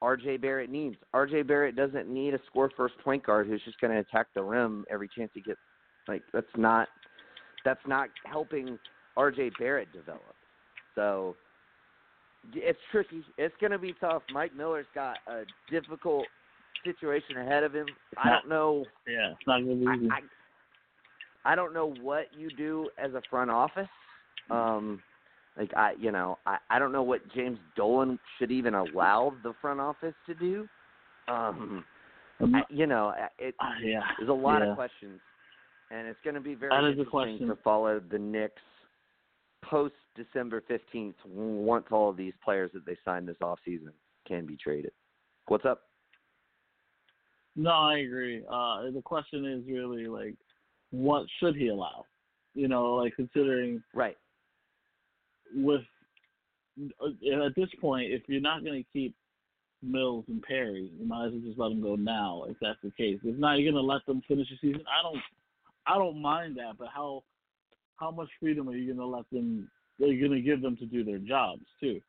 R.J. 0.01 0.37
Barrett 0.37 0.69
needs. 0.69 0.95
R.J. 1.13 1.43
Barrett 1.43 1.75
doesn't 1.75 2.07
need 2.07 2.33
a 2.33 2.39
score 2.47 2.71
first 2.77 2.95
point 3.03 3.25
guard 3.25 3.47
who's 3.47 3.61
just 3.65 3.79
going 3.79 3.91
to 3.91 3.99
attack 3.99 4.27
the 4.35 4.43
rim 4.43 4.85
every 4.89 5.09
chance 5.15 5.31
he 5.33 5.41
gets. 5.41 5.59
Like 6.07 6.21
that's 6.33 6.47
not 6.55 6.87
that's 7.65 7.85
not 7.87 8.09
helping 8.25 8.79
R.J. 9.17 9.51
Barrett 9.59 9.91
develop. 9.91 10.35
So 10.93 11.35
it's 12.53 12.79
tricky. 12.91 13.23
It's 13.37 13.55
going 13.59 13.71
to 13.71 13.79
be 13.79 13.93
tough. 13.99 14.21
Mike 14.31 14.55
Miller's 14.55 14.85
got 14.93 15.17
a 15.27 15.43
difficult 15.71 16.25
situation 16.85 17.37
ahead 17.37 17.63
of 17.63 17.73
him. 17.73 17.87
I 18.17 18.29
don't 18.29 18.47
know. 18.47 18.85
Yeah, 19.07 19.31
it's 19.31 19.47
not 19.47 19.63
going 19.63 19.79
to 19.79 19.85
be 19.85 19.91
easy. 19.97 20.09
I, 20.11 21.49
I, 21.49 21.53
I 21.53 21.55
don't 21.55 21.73
know 21.73 21.93
what 22.01 22.27
you 22.37 22.49
do 22.51 22.89
as 22.97 23.13
a 23.13 23.21
front 23.29 23.51
office. 23.51 23.89
Um, 24.49 25.01
like 25.57 25.73
I, 25.75 25.93
you 25.99 26.11
know, 26.11 26.37
I, 26.45 26.57
I 26.69 26.79
don't 26.79 26.91
know 26.91 27.03
what 27.03 27.21
James 27.33 27.59
Dolan 27.75 28.19
should 28.37 28.51
even 28.51 28.75
allow 28.75 29.33
the 29.43 29.53
front 29.61 29.79
office 29.79 30.13
to 30.27 30.33
do. 30.35 30.67
Um, 31.27 31.83
I, 32.39 32.61
you 32.69 32.85
know, 32.87 33.13
it, 33.39 33.55
uh, 33.59 33.65
yeah, 33.83 34.01
there's 34.17 34.29
a 34.29 34.33
lot 34.33 34.61
yeah. 34.61 34.71
of 34.71 34.75
questions, 34.75 35.19
and 35.91 36.07
it's 36.07 36.19
going 36.23 36.35
to 36.35 36.41
be 36.41 36.55
very 36.55 36.73
interesting 36.75 37.47
to 37.47 37.57
follow 37.63 38.01
the 38.11 38.19
Knicks 38.19 38.61
post 39.63 39.95
December 40.15 40.61
15th 40.69 41.15
once 41.25 41.85
all 41.91 42.09
of 42.09 42.17
these 42.17 42.33
players 42.43 42.69
that 42.73 42.85
they 42.85 42.97
signed 43.03 43.27
this 43.27 43.37
off 43.41 43.59
season 43.65 43.91
can 44.27 44.45
be 44.45 44.57
traded. 44.57 44.91
What's 45.47 45.65
up? 45.65 45.81
No, 47.55 47.71
I 47.71 47.99
agree. 47.99 48.43
Uh, 48.51 48.91
the 48.91 49.01
question 49.03 49.45
is 49.45 49.63
really 49.67 50.07
like, 50.07 50.35
what 50.91 51.25
should 51.39 51.55
he 51.55 51.69
allow? 51.69 52.05
You 52.53 52.67
know, 52.67 52.95
like 52.95 53.15
considering 53.15 53.83
Right. 53.93 54.17
with 55.53 55.81
uh, 57.01 57.45
at 57.45 57.55
this 57.55 57.69
point, 57.79 58.11
if 58.11 58.23
you're 58.27 58.41
not 58.41 58.63
going 58.63 58.83
to 58.83 58.89
keep 58.91 59.15
Mills 59.81 60.25
and 60.27 60.41
Perry, 60.41 60.91
you 60.99 61.07
might 61.07 61.27
as 61.27 61.31
well 61.31 61.41
just 61.41 61.59
let 61.59 61.69
them 61.69 61.81
go 61.81 61.95
now. 61.95 62.45
If 62.49 62.57
that's 62.61 62.79
the 62.83 62.91
case, 62.91 63.19
if 63.23 63.37
not, 63.37 63.59
you're 63.59 63.71
going 63.71 63.81
to 63.81 63.87
let 63.87 64.05
them 64.05 64.21
finish 64.27 64.49
the 64.49 64.57
season. 64.61 64.83
I 64.87 65.01
don't, 65.01 65.21
I 65.87 65.97
don't 65.97 66.21
mind 66.21 66.57
that, 66.57 66.77
but 66.77 66.89
how, 66.93 67.23
how 67.97 68.11
much 68.11 68.29
freedom 68.39 68.67
are 68.67 68.75
you 68.75 68.93
going 68.93 68.97
to 68.97 69.05
let 69.05 69.29
them? 69.31 69.69
Are 70.01 70.07
you 70.07 70.27
going 70.27 70.37
to 70.37 70.45
give 70.45 70.61
them 70.61 70.75
to 70.77 70.85
do 70.85 71.05
their 71.05 71.19
jobs 71.19 71.63
too? 71.79 72.01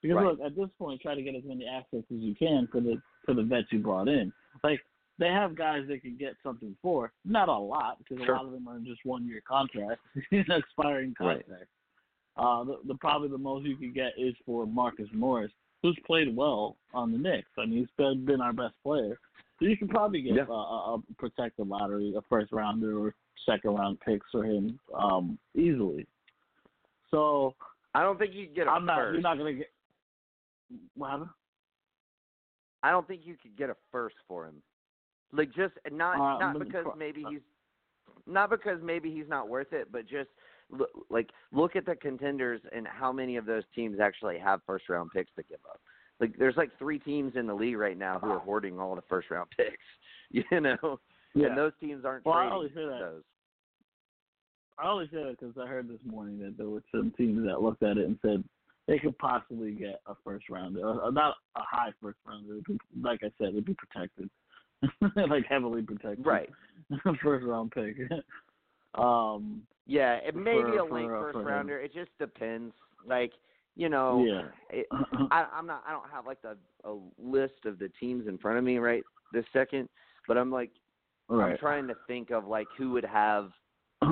Because 0.00 0.16
Right. 0.16 0.26
look, 0.26 0.40
at 0.40 0.56
this 0.56 0.70
point, 0.78 1.00
try 1.02 1.14
to 1.14 1.22
get 1.22 1.34
as 1.34 1.44
many 1.44 1.66
assets 1.66 2.06
as 2.10 2.18
you 2.18 2.34
can 2.34 2.66
for 2.72 2.80
the 2.80 3.00
for 3.26 3.34
the 3.34 3.42
vets 3.42 3.68
you 3.70 3.80
brought 3.80 4.08
in. 4.08 4.32
Like 4.62 4.80
they 5.18 5.28
have 5.28 5.54
guys 5.54 5.82
they 5.88 5.98
can 5.98 6.16
get 6.16 6.34
something 6.42 6.76
for, 6.82 7.12
not 7.24 7.48
a 7.48 7.56
lot 7.56 7.98
because 7.98 8.24
Sure. 8.24 8.34
a 8.34 8.38
lot 8.38 8.46
of 8.46 8.52
them 8.52 8.66
are 8.68 8.78
just 8.80 9.04
one 9.04 9.26
year 9.26 9.40
contracts, 9.46 10.02
He's 10.30 10.44
an 10.48 10.56
expiring 10.62 11.14
Right. 11.20 11.40
contracts. 11.46 11.70
Uh, 12.36 12.64
the, 12.64 12.78
the 12.88 12.94
probably 12.96 13.28
the 13.28 13.38
most 13.38 13.64
you 13.64 13.76
could 13.76 13.94
get 13.94 14.12
is 14.18 14.34
for 14.44 14.66
Marcus 14.66 15.08
Morris, 15.12 15.52
who's 15.82 15.96
played 16.04 16.34
well 16.34 16.76
on 16.92 17.12
the 17.12 17.18
Knicks. 17.18 17.48
I 17.56 17.64
mean, 17.66 17.78
he's 17.78 17.88
been, 17.96 18.24
been 18.24 18.40
our 18.40 18.52
best 18.52 18.74
player. 18.82 19.20
So 19.60 19.66
you 19.66 19.76
can 19.76 19.86
probably 19.86 20.20
get 20.20 20.34
Yeah. 20.34 20.46
a, 20.48 20.52
a, 20.52 20.94
a 20.96 21.02
protected 21.16 21.68
lottery, 21.68 22.12
a 22.16 22.22
first 22.22 22.50
rounder 22.50 22.98
or 22.98 23.14
second 23.46 23.76
round 23.76 24.00
picks 24.00 24.26
for 24.32 24.42
him 24.44 24.80
um, 24.98 25.38
easily. 25.54 26.08
So 27.12 27.54
I 27.94 28.02
don't 28.02 28.18
think 28.18 28.34
you 28.34 28.46
get 28.46 28.66
a 28.66 28.70
I'm 28.70 28.84
not. 28.84 28.96
first. 28.98 29.12
You're 29.12 29.22
not 29.22 29.38
gonna 29.38 29.52
get. 29.52 29.70
What 30.96 31.10
happened? 31.10 31.30
I 32.82 32.90
don't 32.90 33.06
think 33.06 33.20
you 33.24 33.36
could 33.40 33.56
get 33.56 33.70
a 33.70 33.76
first 33.92 34.16
for 34.26 34.46
him. 34.46 34.56
Like 35.34 35.52
just 35.54 35.74
not 35.90 36.14
Uh, 36.20 36.38
not 36.52 36.58
because 36.58 36.84
pro- 36.84 36.94
maybe 36.96 37.24
uh, 37.24 37.30
he's 37.30 37.40
not 38.26 38.50
because 38.50 38.78
maybe 38.82 39.10
he's 39.12 39.28
not 39.28 39.48
worth 39.48 39.72
it, 39.72 39.90
but 39.92 40.06
just 40.06 40.30
look, 40.70 40.90
like 41.10 41.30
look 41.52 41.76
at 41.76 41.84
the 41.86 41.96
contenders 41.96 42.60
and 42.74 42.86
how 42.86 43.12
many 43.12 43.36
of 43.36 43.44
those 43.46 43.64
teams 43.74 43.98
actually 44.00 44.38
have 44.38 44.60
first 44.66 44.88
round 44.88 45.10
picks 45.12 45.30
to 45.36 45.42
give 45.42 45.58
up. 45.68 45.80
Like 46.20 46.36
there's 46.38 46.56
like 46.56 46.70
three 46.78 46.98
teams 46.98 47.32
in 47.36 47.46
the 47.46 47.54
league 47.54 47.76
right 47.76 47.98
now 47.98 48.18
who 48.18 48.30
are 48.30 48.38
hoarding 48.38 48.78
all 48.78 48.94
the 48.94 49.02
first 49.08 49.30
round 49.30 49.48
picks. 49.56 49.76
You 50.30 50.60
know, 50.60 51.00
Yeah. 51.34 51.48
and 51.48 51.58
those 51.58 51.72
teams 51.80 52.04
aren't 52.04 52.24
Well, 52.24 52.34
I 52.34 52.42
trading 52.42 52.52
always 52.54 52.70
say 52.74 52.84
that. 52.86 52.98
those. 53.00 53.22
I 54.78 54.88
only 54.90 55.06
say 55.12 55.22
that 55.22 55.38
because 55.38 55.54
I 55.56 55.66
heard 55.66 55.88
this 55.88 56.00
morning 56.04 56.38
that 56.40 56.56
there 56.56 56.68
were 56.68 56.82
some 56.90 57.12
teams 57.16 57.46
that 57.46 57.62
looked 57.62 57.82
at 57.84 57.96
it 57.96 58.06
and 58.06 58.18
said 58.22 58.42
they 58.88 58.98
could 58.98 59.16
possibly 59.18 59.72
get 59.72 60.00
a 60.06 60.14
first 60.24 60.48
rounder, 60.48 60.80
or 60.84 61.12
not 61.12 61.36
a 61.56 61.60
high 61.62 61.92
first 62.02 62.18
rounder. 62.26 62.58
Like 63.00 63.20
I 63.22 63.30
said, 63.38 63.48
it'd 63.48 63.64
be 63.66 63.74
protected, 63.74 64.28
like 65.28 65.44
heavily 65.48 65.82
protected. 65.82 66.24
Right. 66.26 66.50
first 67.22 67.44
round 67.44 67.72
pick. 67.72 67.96
um. 68.94 69.62
Yeah, 69.86 70.14
it 70.26 70.34
may 70.34 70.62
be 70.62 70.78
a 70.78 70.82
late 70.82 71.04
for, 71.04 71.18
uh, 71.18 71.20
first 71.20 71.34
for 71.34 71.40
him. 71.42 71.46
rounder. 71.46 71.78
It 71.78 71.92
just 71.92 72.10
depends. 72.18 72.74
Like 73.06 73.32
you 73.76 73.88
know, 73.88 74.24
Yeah. 74.26 74.46
it, 74.70 74.86
I, 75.30 75.46
I'm 75.52 75.66
not. 75.66 75.82
I 75.86 75.92
don't 75.92 76.08
have 76.10 76.26
like 76.26 76.40
the 76.40 76.56
a 76.84 76.96
list 77.18 77.66
of 77.66 77.78
the 77.78 77.90
teams 78.00 78.26
in 78.28 78.38
front 78.38 78.58
of 78.58 78.64
me 78.64 78.78
right 78.78 79.02
this 79.32 79.44
second, 79.52 79.88
but 80.26 80.38
I'm 80.38 80.50
like 80.50 80.70
I'm 81.28 81.56
trying 81.58 81.86
to 81.88 81.94
think 82.06 82.30
of 82.30 82.46
like 82.46 82.66
who 82.76 82.90
would 82.92 83.04
have 83.04 83.50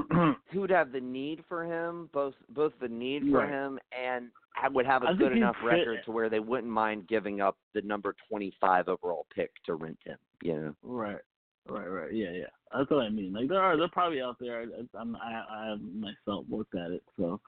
who 0.52 0.60
would 0.60 0.70
have 0.70 0.92
the 0.92 1.00
need 1.00 1.42
for 1.48 1.64
him, 1.64 2.08
both 2.12 2.34
both 2.50 2.72
the 2.80 2.88
need 2.88 3.22
for 3.30 3.38
Right. 3.40 3.48
him 3.50 3.78
and 3.98 4.28
would 4.72 4.86
have 4.86 5.02
I 5.02 5.06
a 5.06 5.08
think 5.10 5.18
good 5.20 5.32
he'd 5.32 5.38
enough 5.38 5.56
fit- 5.56 5.66
record 5.66 6.04
to 6.04 6.12
where 6.12 6.28
they 6.28 6.40
wouldn't 6.40 6.72
mind 6.72 7.08
giving 7.08 7.40
up 7.40 7.56
the 7.74 7.82
number 7.82 8.14
25 8.28 8.88
overall 8.88 9.26
pick 9.34 9.50
to 9.66 9.74
rent 9.74 9.98
him. 10.04 10.18
You 10.42 10.54
know, 10.60 10.74
Right, 10.82 11.20
right, 11.68 11.86
right. 11.86 12.12
Yeah, 12.12 12.30
yeah. 12.32 12.44
That's 12.76 12.90
what 12.90 13.00
I 13.04 13.08
mean. 13.08 13.32
Like 13.32 13.48
there 13.48 13.60
are, 13.60 13.76
they're 13.76 13.88
probably 13.88 14.20
out 14.22 14.36
there. 14.40 14.62
I- 14.62 14.98
I'm, 14.98 15.16
I, 15.16 15.42
I 15.50 15.76
myself 15.76 16.44
looked 16.48 16.74
at 16.74 16.90
it, 16.92 17.02
so 17.18 17.40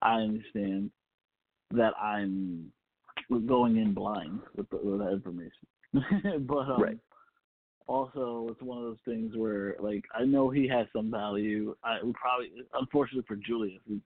I 0.00 0.14
understand 0.20 0.90
that 1.72 1.94
I'm 2.00 2.72
going 3.46 3.76
in 3.76 3.94
blind 3.94 4.40
with, 4.56 4.68
the, 4.70 4.76
with 4.82 4.98
that 5.00 5.12
information. 5.12 5.66
but 6.46 6.58
um, 6.58 6.80
Right. 6.82 6.98
Also, 7.86 8.48
it's 8.50 8.62
one 8.62 8.78
of 8.78 8.84
those 8.84 8.98
things 9.04 9.36
where, 9.36 9.76
like, 9.80 10.04
I 10.18 10.24
know 10.24 10.50
he 10.50 10.68
has 10.68 10.86
some 10.94 11.10
value. 11.10 11.74
I 11.84 11.98
would 12.02 12.14
probably, 12.14 12.50
unfortunately 12.74 13.24
for 13.26 13.36
Julius, 13.36 13.80
he, 13.86 14.00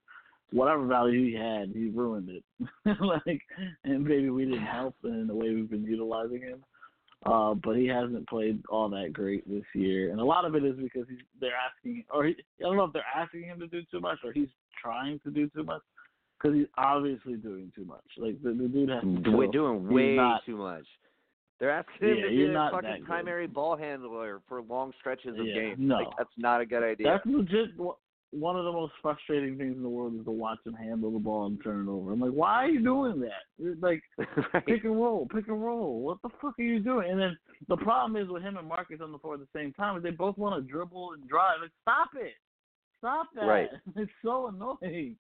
whatever 0.51 0.87
value 0.87 1.31
he 1.31 1.35
had, 1.35 1.71
he 1.75 1.89
ruined 1.89 2.29
it. 2.29 2.45
like, 3.01 3.43
and 3.85 4.05
maybe 4.05 4.31
we 4.31 4.45
didn't 4.45 4.67
help 4.67 4.95
in 5.05 5.27
the 5.27 5.35
way 5.35 5.51
we've 5.55 5.71
been 5.71 5.85
utilizing 5.85 6.41
him. 6.41 6.65
Uh, 7.25 7.55
but 7.55 7.77
he 7.77 7.87
hasn't 7.87 8.29
played 8.29 8.63
all 8.69 8.89
that 8.89 9.13
great 9.13 9.49
this 9.49 9.65
year, 9.75 10.11
and 10.11 10.21
a 10.21 10.25
lot 10.25 10.45
of 10.45 10.55
it 10.55 10.65
is 10.65 10.77
because 10.77 11.09
he's 11.09 11.19
they're 11.41 11.51
asking, 11.57 12.05
or 12.13 12.27
he, 12.27 12.37
I 12.61 12.63
don't 12.63 12.77
know 12.77 12.85
if 12.85 12.93
they're 12.93 13.03
asking 13.17 13.43
him 13.43 13.59
to 13.59 13.67
do 13.67 13.83
too 13.91 14.01
much, 14.01 14.19
or 14.23 14.33
he's 14.33 14.51
trying 14.81 15.19
to 15.25 15.31
do 15.31 15.49
too 15.49 15.65
much, 15.65 15.81
because 16.39 16.57
he's 16.57 16.69
obviously 16.79 17.35
doing 17.35 17.73
too 17.75 17.85
much. 17.85 18.05
Like 18.17 18.41
the, 18.43 18.51
the 18.51 18.69
dude 18.69 18.91
has 18.91 19.03
to 19.03 19.31
we're 19.31 19.51
doing 19.51 19.89
way 19.89 20.15
not- 20.15 20.45
too 20.45 20.57
much. 20.57 20.85
They're 21.59 21.71
asking 21.71 22.09
him 22.09 22.17
Yeah, 22.19 22.23
to 22.25 22.29
be 22.31 22.45
a 22.55 22.71
fucking 22.71 23.05
primary 23.05 23.47
ball 23.47 23.77
handler 23.77 24.41
for 24.49 24.63
long 24.63 24.93
stretches 25.01 25.39
of 25.39 25.47
Yeah, 25.47 25.55
games. 25.55 25.77
no. 25.79 25.97
Like 25.97 26.09
that's 26.19 26.31
not 26.37 26.61
a 26.61 26.67
good 26.67 26.83
idea. 26.83 27.07
That's 27.07 27.27
legit. 27.27 27.71
One 28.33 28.57
of 28.57 28.65
the 28.65 28.73
most 28.73 28.93
frustrating 29.01 29.57
things 29.57 29.77
in 29.77 29.83
the 29.83 29.89
world 29.89 30.15
is 30.19 30.25
to 30.25 30.31
watch 30.33 30.59
him 30.67 30.75
handle 30.75 31.13
the 31.13 31.19
ball 31.19 31.47
and 31.47 31.63
turn 31.63 31.87
it 31.89 31.91
over. 31.91 32.13
I'm 32.13 32.21
like, 32.21 32.33
why 32.33 32.65
are 32.65 32.69
you 32.69 32.83
doing 32.83 33.21
that? 33.21 33.45
It's 33.59 33.81
like 33.81 34.03
right. 34.53 34.67
pick 34.67 34.85
and 34.85 35.01
roll, 35.01 35.27
pick 35.33 35.47
and 35.49 35.63
roll. 35.65 36.01
What 36.01 36.21
the 36.23 36.29
fuck 36.43 36.59
are 36.59 36.63
you 36.63 36.81
doing? 36.81 37.11
And 37.11 37.21
then 37.21 37.39
the 37.69 37.77
problem 37.77 38.21
is 38.21 38.29
with 38.29 38.43
him 38.43 38.57
and 38.57 38.69
Marcus 38.69 38.99
on 39.01 39.13
the 39.13 39.19
floor 39.19 39.35
at 39.35 39.41
the 39.41 39.47
same 39.59 39.73
time 39.73 39.97
is 39.97 40.03
they 40.03 40.11
both 40.11 40.37
want 40.37 40.57
to 40.57 40.71
dribble 40.71 41.13
and 41.13 41.27
drive. 41.29 41.61
Like, 41.63 41.71
stop 41.83 42.11
it. 42.17 42.35
Stop 43.07 43.27
that. 43.37 43.45
Right. 43.47 43.69
It's 43.97 44.11
so 44.25 44.49
annoying. 44.49 45.17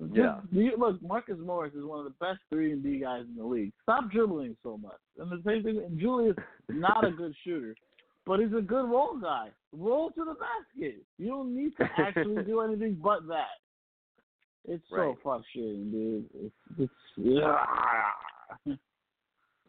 Just- 0.00 0.16
Yeah. 0.16 0.40
you- 0.50 0.76
look, 0.78 1.00
Marcus 1.02 1.36
Morris 1.38 1.74
is 1.74 1.84
one 1.84 1.98
of 1.98 2.04
the 2.06 2.14
best 2.24 2.40
three 2.50 2.72
and 2.72 2.82
D 2.82 2.98
guys 3.00 3.24
in 3.28 3.36
the 3.36 3.44
league. 3.44 3.72
Stop 3.82 4.10
dribbling 4.10 4.56
so 4.62 4.78
much. 4.78 4.98
And 5.18 5.30
the 5.30 5.42
same 5.44 5.62
thing, 5.62 5.78
and 5.78 5.98
Julius, 6.00 6.36
not 6.68 7.04
a 7.06 7.10
good 7.10 7.34
shooter, 7.44 7.74
but 8.26 8.40
he's 8.40 8.52
a 8.56 8.62
good 8.62 8.88
roll 8.90 9.18
guy. 9.18 9.48
Roll 9.72 10.10
to 10.12 10.24
the 10.24 10.34
basket. 10.34 11.02
You 11.18 11.28
don't 11.28 11.54
need 11.54 11.76
to 11.76 11.88
actually 11.98 12.42
do 12.46 12.60
anything 12.60 12.98
but 13.02 13.26
that. 13.28 13.58
It's 14.66 14.82
so 14.90 14.96
Right. 14.96 15.16
frustrating, 15.22 15.90
dude. 15.90 16.26
It's, 16.34 16.54
it's 16.78 16.92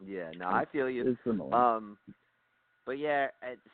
yeah, 0.04 0.30
no, 0.36 0.46
I 0.48 0.64
feel 0.72 0.88
you. 0.90 1.06
It's 1.10 1.20
annoying. 1.24 1.52
Um, 1.54 1.96
but 2.86 2.98
yeah, 2.98 3.28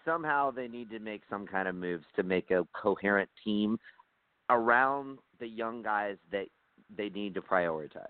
somehow 0.05 0.51
they 0.51 0.69
need 0.69 0.91
to 0.91 0.99
make 0.99 1.23
some 1.31 1.47
kind 1.47 1.69
of 1.69 1.75
moves 1.75 2.05
to 2.17 2.23
make 2.23 2.51
a 2.51 2.67
coherent 2.81 3.29
team 3.45 3.79
around 4.51 5.19
the 5.41 5.47
young 5.47 5.83
guys 5.83 6.17
that 6.33 6.47
they 6.97 7.09
need 7.11 7.35
to 7.35 7.41
prioritize. 7.43 8.07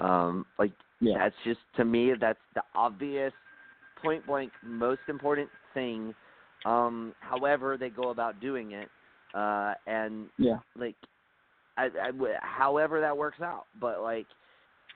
Um, 0.00 0.46
like 0.58 0.72
yeah. 1.00 1.18
that's 1.18 1.34
just 1.44 1.60
to 1.76 1.84
me 1.84 2.12
that's 2.20 2.38
the 2.54 2.62
obvious, 2.74 3.32
point 4.02 4.26
blank, 4.26 4.52
most 4.62 5.00
important 5.08 5.48
thing. 5.74 6.14
Um, 6.64 7.14
however 7.20 7.76
they 7.76 7.90
go 7.90 8.10
about 8.10 8.40
doing 8.40 8.72
it, 8.72 8.88
uh, 9.34 9.74
and 9.86 10.26
Yeah. 10.38 10.56
like, 10.76 10.96
I, 11.78 11.86
I 12.02 12.10
w- 12.10 12.34
however 12.40 13.00
that 13.00 13.16
works 13.16 13.40
out. 13.40 13.66
But 13.80 14.02
like, 14.02 14.26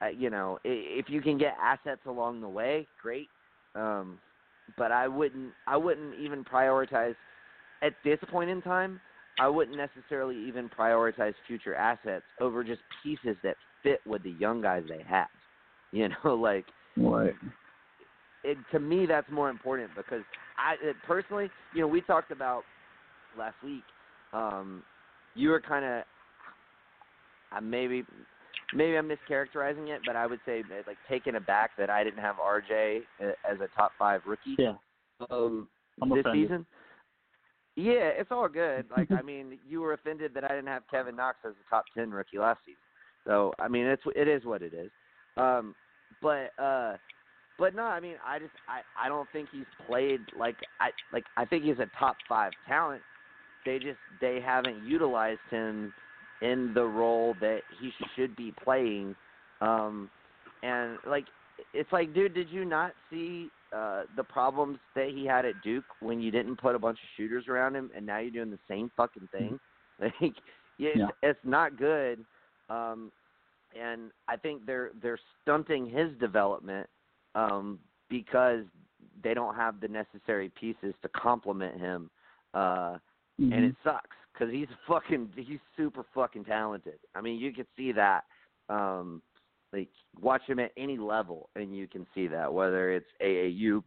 uh, 0.03 0.09
you 0.09 0.31
know, 0.31 0.59
i- 0.65 0.69
if 0.69 1.09
you 1.09 1.21
can 1.21 1.39
get 1.39 1.57
assets 1.63 2.01
along 2.07 2.41
the 2.41 2.49
way, 2.49 2.87
great. 3.01 3.29
Um, 3.75 4.19
but 4.77 4.93
I 4.93 5.09
wouldn't, 5.09 5.53
I 5.67 5.77
wouldn't 5.77 6.15
even 6.15 6.45
prioritize 6.45 7.15
at 7.83 7.95
this 8.05 8.19
point 8.31 8.51
in 8.51 8.63
time. 8.63 9.01
I 9.39 9.49
wouldn't 9.49 9.77
necessarily 9.77 10.37
even 10.37 10.69
prioritize 10.69 11.35
future 11.47 11.75
assets 11.75 12.27
over 12.41 12.63
just 12.63 12.83
pieces 13.03 13.37
that 13.43 13.57
fit 13.83 14.01
with 14.07 14.23
the 14.23 14.31
young 14.31 14.61
guys 14.61 14.85
they 14.89 15.05
have. 15.09 15.29
You 15.93 16.09
know, 16.09 16.37
like 16.37 16.67
Right. 16.97 17.35
it, 18.45 18.57
to 18.71 18.79
me 18.79 19.07
that's 19.07 19.29
more 19.29 19.51
important 19.51 19.91
because 19.97 20.23
I 20.57 20.75
it, 20.81 20.95
personally, 21.03 21.51
you 21.75 21.81
know, 21.81 21.89
we 21.89 22.01
talked 22.01 22.31
about 22.31 22.65
last 23.37 23.57
week 23.65 23.83
um, 24.33 24.85
you 25.35 25.51
were 25.51 25.61
kind 25.61 25.85
of 25.85 26.05
uh, 27.57 27.61
maybe 27.61 28.05
maybe 28.75 28.97
I'm 28.97 29.09
mischaracterizing 29.09 29.89
it, 29.89 30.01
but 30.07 30.17
I 30.17 30.27
would 30.27 30.41
say 30.47 30.63
like 30.87 30.99
taken 31.09 31.37
aback 31.37 31.73
that 31.79 31.91
I 31.91 32.05
didn't 32.05 32.21
have 32.21 32.37
RJ 32.37 33.03
uh, 33.23 33.33
as 33.51 33.59
a 33.61 33.69
top 33.77 33.93
five 33.99 34.23
rookie. 34.27 34.57
Yeah. 34.59 34.75
Um, 35.31 35.69
I'm 36.01 36.11
this 36.11 36.21
offended. 36.21 36.49
season. 36.49 36.67
Yeah, 37.77 38.11
it's 38.19 38.31
all 38.31 38.49
good. 38.49 38.87
Like 38.97 39.11
I 39.11 39.23
mean, 39.23 39.59
you 39.69 39.81
were 39.81 39.93
offended 39.93 40.33
that 40.35 40.45
I 40.45 40.49
didn't 40.49 40.69
have 40.69 40.83
Kevin 40.91 41.17
Knox 41.17 41.39
as 41.45 41.53
a 41.53 41.71
top 41.71 41.85
ten 41.97 42.11
rookie 42.11 42.39
last 42.39 42.61
season. 42.65 42.79
So 43.27 43.53
I 43.59 43.69
mean, 43.69 43.87
it's 43.87 44.03
it 44.15 44.29
is 44.29 44.45
what 44.45 44.63
it 44.63 44.75
is. 44.75 44.91
Um, 45.37 45.75
but 46.23 46.51
uh, 46.59 46.97
but 47.59 47.75
no, 47.75 47.83
I 47.83 48.01
mean, 48.01 48.15
I 48.27 48.39
just 48.39 48.53
I 48.69 48.81
I 49.07 49.09
don't 49.09 49.29
think 49.33 49.49
he's 49.53 49.67
played 49.87 50.21
like 50.39 50.57
I 50.81 50.91
like 51.13 51.25
I 51.37 51.45
think 51.45 51.65
he's 51.65 51.79
a 51.79 51.87
top 51.99 52.17
five 52.29 52.53
talent. 52.67 53.03
They 53.67 53.79
just 53.79 53.99
they 54.21 54.41
haven't 54.45 54.85
utilized 54.85 55.41
him 55.51 55.93
in 56.41 56.73
the 56.75 56.85
role 56.85 57.35
that 57.41 57.63
he 57.69 57.93
should 58.15 58.35
be 58.37 58.53
playing. 58.63 59.15
Um, 59.61 60.11
and 60.63 60.99
like 61.07 61.27
it's 61.75 61.93
like, 61.93 62.15
dude, 62.15 62.35
did 62.35 62.49
you 62.49 62.65
not 62.65 62.93
see 63.11 63.53
uh, 63.75 64.03
the 64.17 64.25
problems 64.25 64.79
that 64.95 65.11
he 65.11 65.25
had 65.27 65.45
at 65.45 65.61
Duke 65.61 65.85
when 66.01 66.21
you 66.21 66.31
didn't 66.31 66.57
put 66.57 66.75
a 66.75 66.79
bunch 66.79 66.99
of 66.99 67.09
shooters 67.17 67.47
around 67.49 67.77
him, 67.77 67.91
and 67.95 68.05
now 68.05 68.19
you're 68.19 68.31
doing 68.31 68.51
the 68.51 68.59
same 68.69 68.91
fucking 68.97 69.29
thing? 69.33 69.59
Like, 70.01 70.37
it's, 70.79 70.99
Yeah. 70.99 71.09
it's 71.23 71.39
not 71.45 71.77
good. 71.77 72.25
Um, 72.71 73.13
and 73.79 74.11
I 74.29 74.37
think 74.37 74.65
they're 74.65 74.93
they're 75.03 75.19
stunting 75.43 75.85
his 75.85 76.09
development 76.19 76.89
um, 77.35 77.79
because 78.09 78.65
they 79.23 79.35
don't 79.35 79.55
have 79.55 79.79
the 79.79 79.89
necessary 79.89 80.49
pieces 80.59 80.95
to 81.03 81.09
complement 81.11 81.79
him, 81.79 82.11
uh, 82.55 82.97
Mhm. 83.39 83.53
and 83.53 83.65
it 83.67 83.77
sucks 83.85 84.17
because 84.33 84.53
he's 84.53 84.69
fucking 84.87 85.31
he's 85.37 85.59
super 85.77 86.05
fucking 86.15 86.45
talented. 86.45 86.99
I 87.15 87.21
mean, 87.21 87.39
you 87.41 87.53
can 87.53 87.67
see 87.77 87.93
that. 87.93 88.25
Um, 88.69 89.23
like 89.73 89.89
watch 90.21 90.43
him 90.47 90.59
at 90.59 90.73
any 90.77 90.99
level, 90.99 91.49
and 91.57 91.77
you 91.77 91.87
can 91.87 92.07
see 92.15 92.27
that 92.29 92.53
whether 92.53 92.93
it's 92.93 93.07
AAU, 93.23 93.53
you 93.53 93.85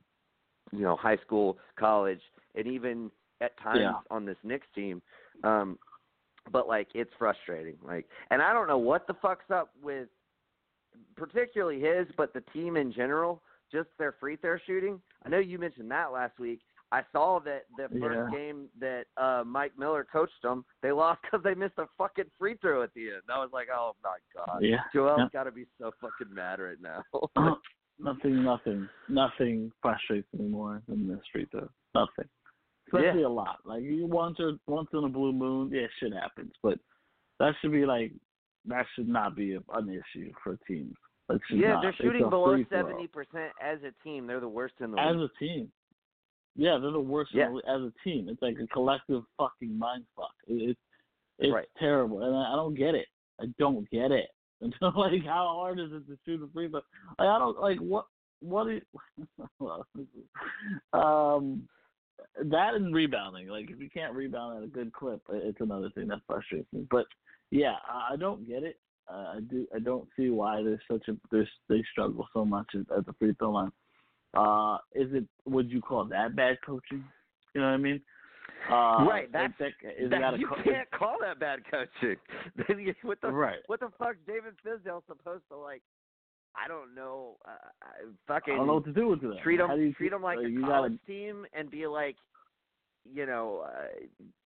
know, 0.71 0.95
high 0.95 1.17
school, 1.17 1.57
college, 1.77 2.21
and 2.55 2.67
even 2.67 3.11
at 3.41 3.57
times 3.59 3.79
Yeah. 3.81 3.93
on 4.09 4.25
this 4.25 4.37
Knicks 4.43 4.67
team. 4.73 5.01
Um, 5.43 5.77
but 6.51 6.67
like 6.67 6.87
it's 6.93 7.11
frustrating. 7.17 7.77
Like, 7.81 8.07
and 8.31 8.41
I 8.41 8.53
don't 8.53 8.67
know 8.67 8.77
what 8.77 9.07
the 9.07 9.13
fuck's 9.15 9.49
up 9.51 9.71
with, 9.81 10.07
particularly 11.15 11.79
his, 11.79 12.07
but 12.15 12.33
the 12.33 12.41
team 12.53 12.77
in 12.77 12.91
general. 12.91 13.41
Just 13.71 13.89
their 13.97 14.11
free 14.19 14.35
throw 14.35 14.57
shooting. 14.67 15.01
I 15.25 15.29
know 15.29 15.39
you 15.39 15.57
mentioned 15.57 15.89
that 15.89 16.11
last 16.11 16.37
week. 16.37 16.59
I 16.93 17.01
saw 17.11 17.39
that 17.39 17.63
the 17.75 17.87
first 17.99 18.19
Yeah. 18.31 18.37
game 18.37 18.69
that 18.79 19.05
uh 19.17 19.43
Mike 19.45 19.73
Miller 19.77 20.05
coached 20.09 20.41
them, 20.43 20.63
they 20.81 20.91
lost 20.91 21.21
because 21.23 21.43
they 21.43 21.55
missed 21.55 21.77
a 21.79 21.87
fucking 21.97 22.29
free 22.37 22.55
throw 22.61 22.83
at 22.83 22.93
the 22.93 23.09
end. 23.09 23.21
I 23.29 23.39
was 23.39 23.49
like, 23.51 23.67
oh 23.75 23.93
my 24.03 24.17
god, 24.35 24.59
Yeah. 24.61 24.81
Joel's 24.93 25.19
Yeah. 25.19 25.27
got 25.33 25.43
to 25.45 25.51
be 25.51 25.65
so 25.79 25.91
fucking 25.99 26.33
mad 26.33 26.59
right 26.59 26.77
now. 26.79 27.03
nothing, 27.99 28.43
nothing, 28.43 28.87
nothing 29.09 29.71
frustrates 29.81 30.27
me 30.33 30.45
more 30.47 30.81
than 30.87 31.07
this 31.07 31.19
free 31.31 31.45
throw. 31.51 31.67
Nothing. 31.95 32.29
Especially 32.87 33.21
Yeah. 33.21 33.27
a 33.27 33.29
lot. 33.29 33.59
Like 33.65 33.81
you 33.83 34.05
once 34.05 34.39
or 34.39 34.53
once 34.67 34.89
in 34.93 35.03
a 35.03 35.09
blue 35.09 35.33
moon, 35.33 35.71
yeah, 35.73 35.87
shit 35.99 36.13
happens. 36.13 36.51
But 36.61 36.77
that 37.39 37.53
should 37.61 37.71
be 37.71 37.85
like 37.85 38.11
that 38.65 38.85
should 38.95 39.07
not 39.09 39.35
be 39.35 39.53
an 39.55 39.89
issue 39.89 40.31
for 40.43 40.57
teams. 40.67 40.95
Yeah, 41.49 41.73
not. 41.73 41.81
they're 41.81 41.93
shooting 41.93 42.29
below 42.29 42.63
seventy 42.69 43.07
percent 43.07 43.51
as 43.61 43.79
a 43.83 43.91
team. 44.03 44.27
They're 44.27 44.39
the 44.39 44.47
worst 44.47 44.75
in 44.81 44.91
the 44.91 44.99
as 44.99 45.15
league. 45.15 45.29
a 45.35 45.39
team. 45.39 45.71
Yeah, 46.55 46.77
they're 46.79 46.91
the 46.91 46.99
worst 46.99 47.31
Yeah. 47.33 47.49
as 47.67 47.81
a 47.81 47.91
team. 48.03 48.29
It's 48.29 48.41
like 48.41 48.57
a 48.59 48.67
collective 48.67 49.23
fucking 49.37 49.77
mind 49.77 50.05
fuck. 50.15 50.33
It, 50.47 50.69
it's 50.71 50.79
it's 51.39 51.51
Right. 51.53 51.67
terrible, 51.79 52.21
and 52.23 52.35
I, 52.35 52.53
I 52.53 52.55
don't 52.55 52.75
get 52.75 52.93
it. 52.95 53.07
I 53.41 53.45
don't 53.57 53.89
get 53.89 54.11
it. 54.11 54.29
And 54.61 54.73
like, 54.95 55.25
how 55.25 55.47
hard 55.57 55.77
is 55.79 55.91
it 55.91 56.07
to 56.07 56.17
shoot 56.25 56.41
a 56.41 56.47
free 56.53 56.69
throw? 56.69 56.79
Like, 57.19 57.27
I 57.27 57.37
don't 57.39 57.59
like 57.59 57.79
what 57.79 58.05
what 58.39 58.69
is 58.69 58.81
um 60.93 61.67
that 62.45 62.73
and 62.75 62.93
rebounding. 62.95 63.47
Like, 63.47 63.69
if 63.69 63.79
you 63.79 63.89
can't 63.89 64.13
rebound 64.13 64.57
at 64.57 64.63
a 64.63 64.67
good 64.67 64.93
clip, 64.93 65.21
it's 65.29 65.59
another 65.59 65.89
thing 65.89 66.07
that 66.07 66.19
frustrates 66.27 66.71
me. 66.71 66.85
But 66.89 67.05
yeah, 67.51 67.75
I 67.87 68.13
I 68.13 68.15
don't 68.15 68.47
get 68.47 68.63
it. 68.63 68.79
Uh, 69.11 69.33
I 69.35 69.39
do. 69.49 69.67
I 69.75 69.79
don't 69.79 70.07
see 70.15 70.29
why 70.29 70.63
there's 70.63 70.79
such 70.89 71.07
a 71.09 71.17
there's 71.31 71.49
they 71.67 71.83
struggle 71.91 72.25
so 72.33 72.45
much 72.45 72.67
at, 72.73 72.97
at 72.97 73.05
the 73.05 73.13
free 73.13 73.33
throw 73.37 73.51
line. 73.51 73.71
Uh, 74.33 74.77
is 74.93 75.13
it? 75.13 75.25
Would 75.45 75.69
you 75.71 75.81
call 75.81 76.05
that 76.05 76.35
bad 76.35 76.57
coaching? 76.65 77.03
You 77.53 77.61
know 77.61 77.67
what 77.67 77.73
I 77.73 77.77
mean? 77.77 78.01
Uh, 78.69 79.05
Right, 79.07 79.31
that's- 79.31 79.53
that, 79.59 79.73
is 79.97 80.09
That- 80.09 80.21
that 80.21 80.33
a 80.35 80.37
you 80.39 80.47
co- 80.47 80.63
can't 80.63 80.89
call 80.91 81.17
that 81.21 81.39
bad 81.39 81.59
coaching. 81.69 82.15
what 83.03 83.19
the 83.21 83.31
right? 83.31 83.59
what 83.67 83.79
the 83.79 83.89
fuck? 83.99 84.15
David 84.25 84.53
Fizdale 84.65 85.01
supposed 85.07 85.43
to 85.49 85.57
like? 85.57 85.81
I 86.55 86.67
don't 86.67 86.93
know. 86.95 87.37
Uh, 87.45 87.49
uh, 87.51 88.11
fucking 88.27 88.53
I 88.53 88.57
don't 88.57 88.67
know 88.67 88.75
what 88.75 88.85
to 88.85 88.93
do 88.93 89.07
with 89.07 89.21
that. 89.21 89.39
treat 89.43 89.57
them 89.57 89.69
How 89.69 89.75
do 89.75 89.81
you 89.81 89.93
treat 89.93 90.11
them 90.11 90.21
like 90.21 90.37
uh, 90.37 90.41
a 90.41 90.61
college 90.61 90.91
gotta, 90.93 91.05
team 91.07 91.45
and 91.53 91.69
be 91.69 91.87
like, 91.87 92.15
you 93.11 93.25
know, 93.25 93.65
uh, 93.65 93.87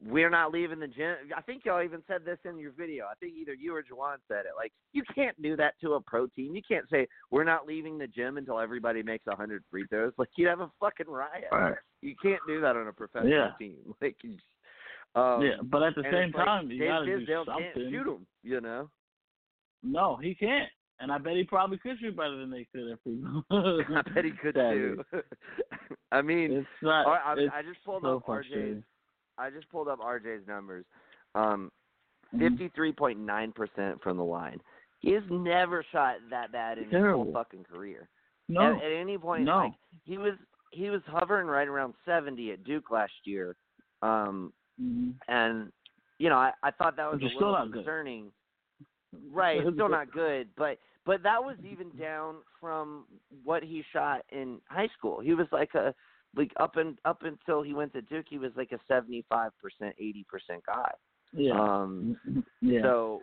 we're 0.05 0.31
not 0.31 0.53
leaving 0.53 0.79
the 0.81 0.87
gym. 0.87 1.16
I 1.37 1.42
think 1.42 1.64
y'all 1.64 1.83
even 1.83 2.03
said 2.07 2.25
this 2.25 2.38
in 2.45 2.59
your 2.59 2.73
video. 2.73 3.05
I 3.07 3.14
think 3.21 3.35
either 3.37 3.55
you 3.55 3.75
or 3.75 3.83
Juwan 3.83 4.16
said 4.29 4.40
it. 4.47 4.53
Like, 4.57 4.73
you 4.92 5.03
can't 5.14 5.40
do 5.42 5.57
that 5.57 5.75
to 5.83 5.95
a 5.95 6.01
pro 6.01 6.27
team. 6.29 6.55
You 6.55 6.62
can't 6.66 6.88
say 6.90 7.07
we're 7.31 7.45
not 7.45 7.66
leaving 7.66 7.99
the 7.99 8.07
gym 8.07 8.38
until 8.38 8.59
everybody 8.59 9.03
makes 9.03 9.27
a 9.27 9.37
hundred 9.37 9.62
free 9.71 9.87
throws. 9.88 10.12
Like, 10.16 10.31
you'd 10.37 10.49
have 10.49 10.61
a 10.61 10.71
fucking 10.81 11.07
riot. 11.09 11.45
Right. 11.53 11.75
You 12.03 12.14
can't 12.23 12.40
do 12.47 12.61
that 12.62 12.77
on 12.77 12.88
a 12.88 12.92
professional 12.92 13.31
Yeah. 13.31 13.51
team. 13.59 13.77
Like, 14.01 14.16
um, 15.14 15.42
yeah, 15.42 15.53
but 15.62 15.83
at 15.83 15.95
the 15.95 16.03
same 16.03 16.14
it's 16.29 16.35
like, 16.35 16.45
time, 16.45 16.71
you 16.71 16.85
gotta 16.85 17.07
do 17.07 17.25
something. 17.27 17.64
can't 17.75 17.90
shoot 17.90 18.07
'em, 18.07 18.27
You 18.42 18.61
know. 18.61 18.90
No, 19.83 20.16
he 20.16 20.35
can't. 20.35 20.71
And 20.99 21.13
I 21.13 21.19
bet 21.19 21.37
he 21.37 21.45
probably 21.45 21.79
could 21.79 21.99
shoot 21.99 22.17
better 22.17 22.37
than 22.37 22.51
they 22.51 22.67
could 22.73 22.91
if 22.91 22.99
he. 23.05 23.23
I 23.51 24.03
bet 24.15 24.25
he 24.25 24.31
could 24.33 24.55
too. 24.55 25.05
I 26.13 26.23
mean, 26.23 26.53
It's 26.53 26.69
not. 26.83 27.07
I, 27.07 27.35
I, 27.35 27.59
I 27.59 27.63
just 27.63 27.85
pulled 27.85 28.03
so 28.03 28.17
up 28.17 28.27
RJ's. 28.27 28.83
I 29.39 29.51
just 29.51 29.69
pulled 29.71 29.89
up 29.89 30.01
RJ's 30.01 30.47
numbers. 30.47 30.85
Um, 31.35 31.71
Mhm. 32.35 32.51
fifty-three 32.51 32.93
point 32.93 33.19
nine 33.21 33.53
percent 33.53 34.03
from 34.03 34.17
the 34.17 34.25
line. 34.25 34.61
He 35.01 35.13
has 35.13 35.23
never 35.31 35.85
shot 35.93 36.17
that 36.31 36.51
bad 36.51 36.79
in 36.79 36.85
his 36.91 37.03
whole 37.03 37.31
fucking 37.33 37.65
career. 37.65 38.09
No, 38.49 38.77
At, 38.79 38.83
at 38.85 38.93
any 38.93 39.17
point, 39.19 39.45
no. 39.45 39.59
like 39.59 39.73
he 40.05 40.19
was 40.19 40.35
he 40.71 40.91
was 40.91 41.03
hovering 41.07 41.47
right 41.47 41.69
around 41.69 41.95
seventy 42.05 42.51
at 42.53 42.65
Duke 42.65 42.91
last 42.91 43.13
year. 43.25 43.55
Um, 44.03 44.53
Mhm. 44.83 45.15
and 45.29 45.71
you 46.19 46.31
know, 46.31 46.37
I, 46.39 46.53
I 46.63 46.71
thought 46.73 46.97
that 46.97 47.11
was 47.11 47.21
Which 47.21 47.33
a 47.33 47.37
little 47.37 47.53
not 47.53 47.71
good. 47.71 47.85
Right, 49.33 49.59
it's 49.59 49.69
still 49.75 49.89
not 49.89 50.13
good, 50.13 50.49
but 50.57 50.79
but 51.05 51.23
that 51.23 51.43
was 51.43 51.57
even 51.71 51.91
down 51.97 52.37
from 52.61 53.05
what 53.45 53.63
he 53.63 53.83
shot 53.93 54.23
in 54.31 54.59
high 54.69 54.89
school. 54.99 55.21
He 55.21 55.35
was 55.35 55.47
like 55.53 55.75
a 55.75 55.95
like 56.37 56.53
up 56.59 56.77
and 56.77 56.99
up 57.05 57.23
until 57.23 57.63
he 57.63 57.75
went 57.75 57.93
to 57.95 58.03
Duke, 58.03 58.27
he 58.29 58.39
was 58.39 58.53
like 58.57 58.73
a 58.73 58.79
seventy 58.89 59.25
five 59.29 59.53
percent, 59.61 59.95
eighty 59.99 60.25
percent 60.29 60.63
guy. 60.67 60.91
Yeah. 61.33 61.61
Um, 61.61 62.17
yeah. 62.61 62.83
so 62.83 63.23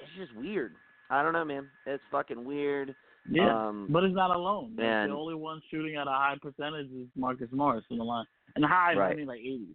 it's 0.00 0.10
just 0.16 0.36
weird. 0.38 0.74
I 1.10 1.22
don't 1.22 1.32
know, 1.32 1.44
man. 1.44 1.68
It's 1.86 2.02
fucking 2.10 2.44
weird. 2.44 2.94
yeah. 3.30 3.68
Um, 3.68 3.88
but 3.90 4.04
it's 4.04 4.14
not 4.14 4.34
alone. 4.34 4.76
And- 4.78 5.10
the 5.10 5.16
only 5.16 5.34
one 5.34 5.60
shooting 5.70 5.96
at 5.96 6.06
a 6.06 6.10
high 6.10 6.36
percentage 6.40 6.90
is 6.90 7.08
Marcus 7.16 7.48
Morris 7.52 7.84
in 7.90 7.98
the 7.98 8.04
line, 8.04 8.26
and 8.56 8.64
high 8.64 8.94
I 8.94 9.14
mean 9.14 9.26
like 9.26 9.40
eighties. 9.40 9.74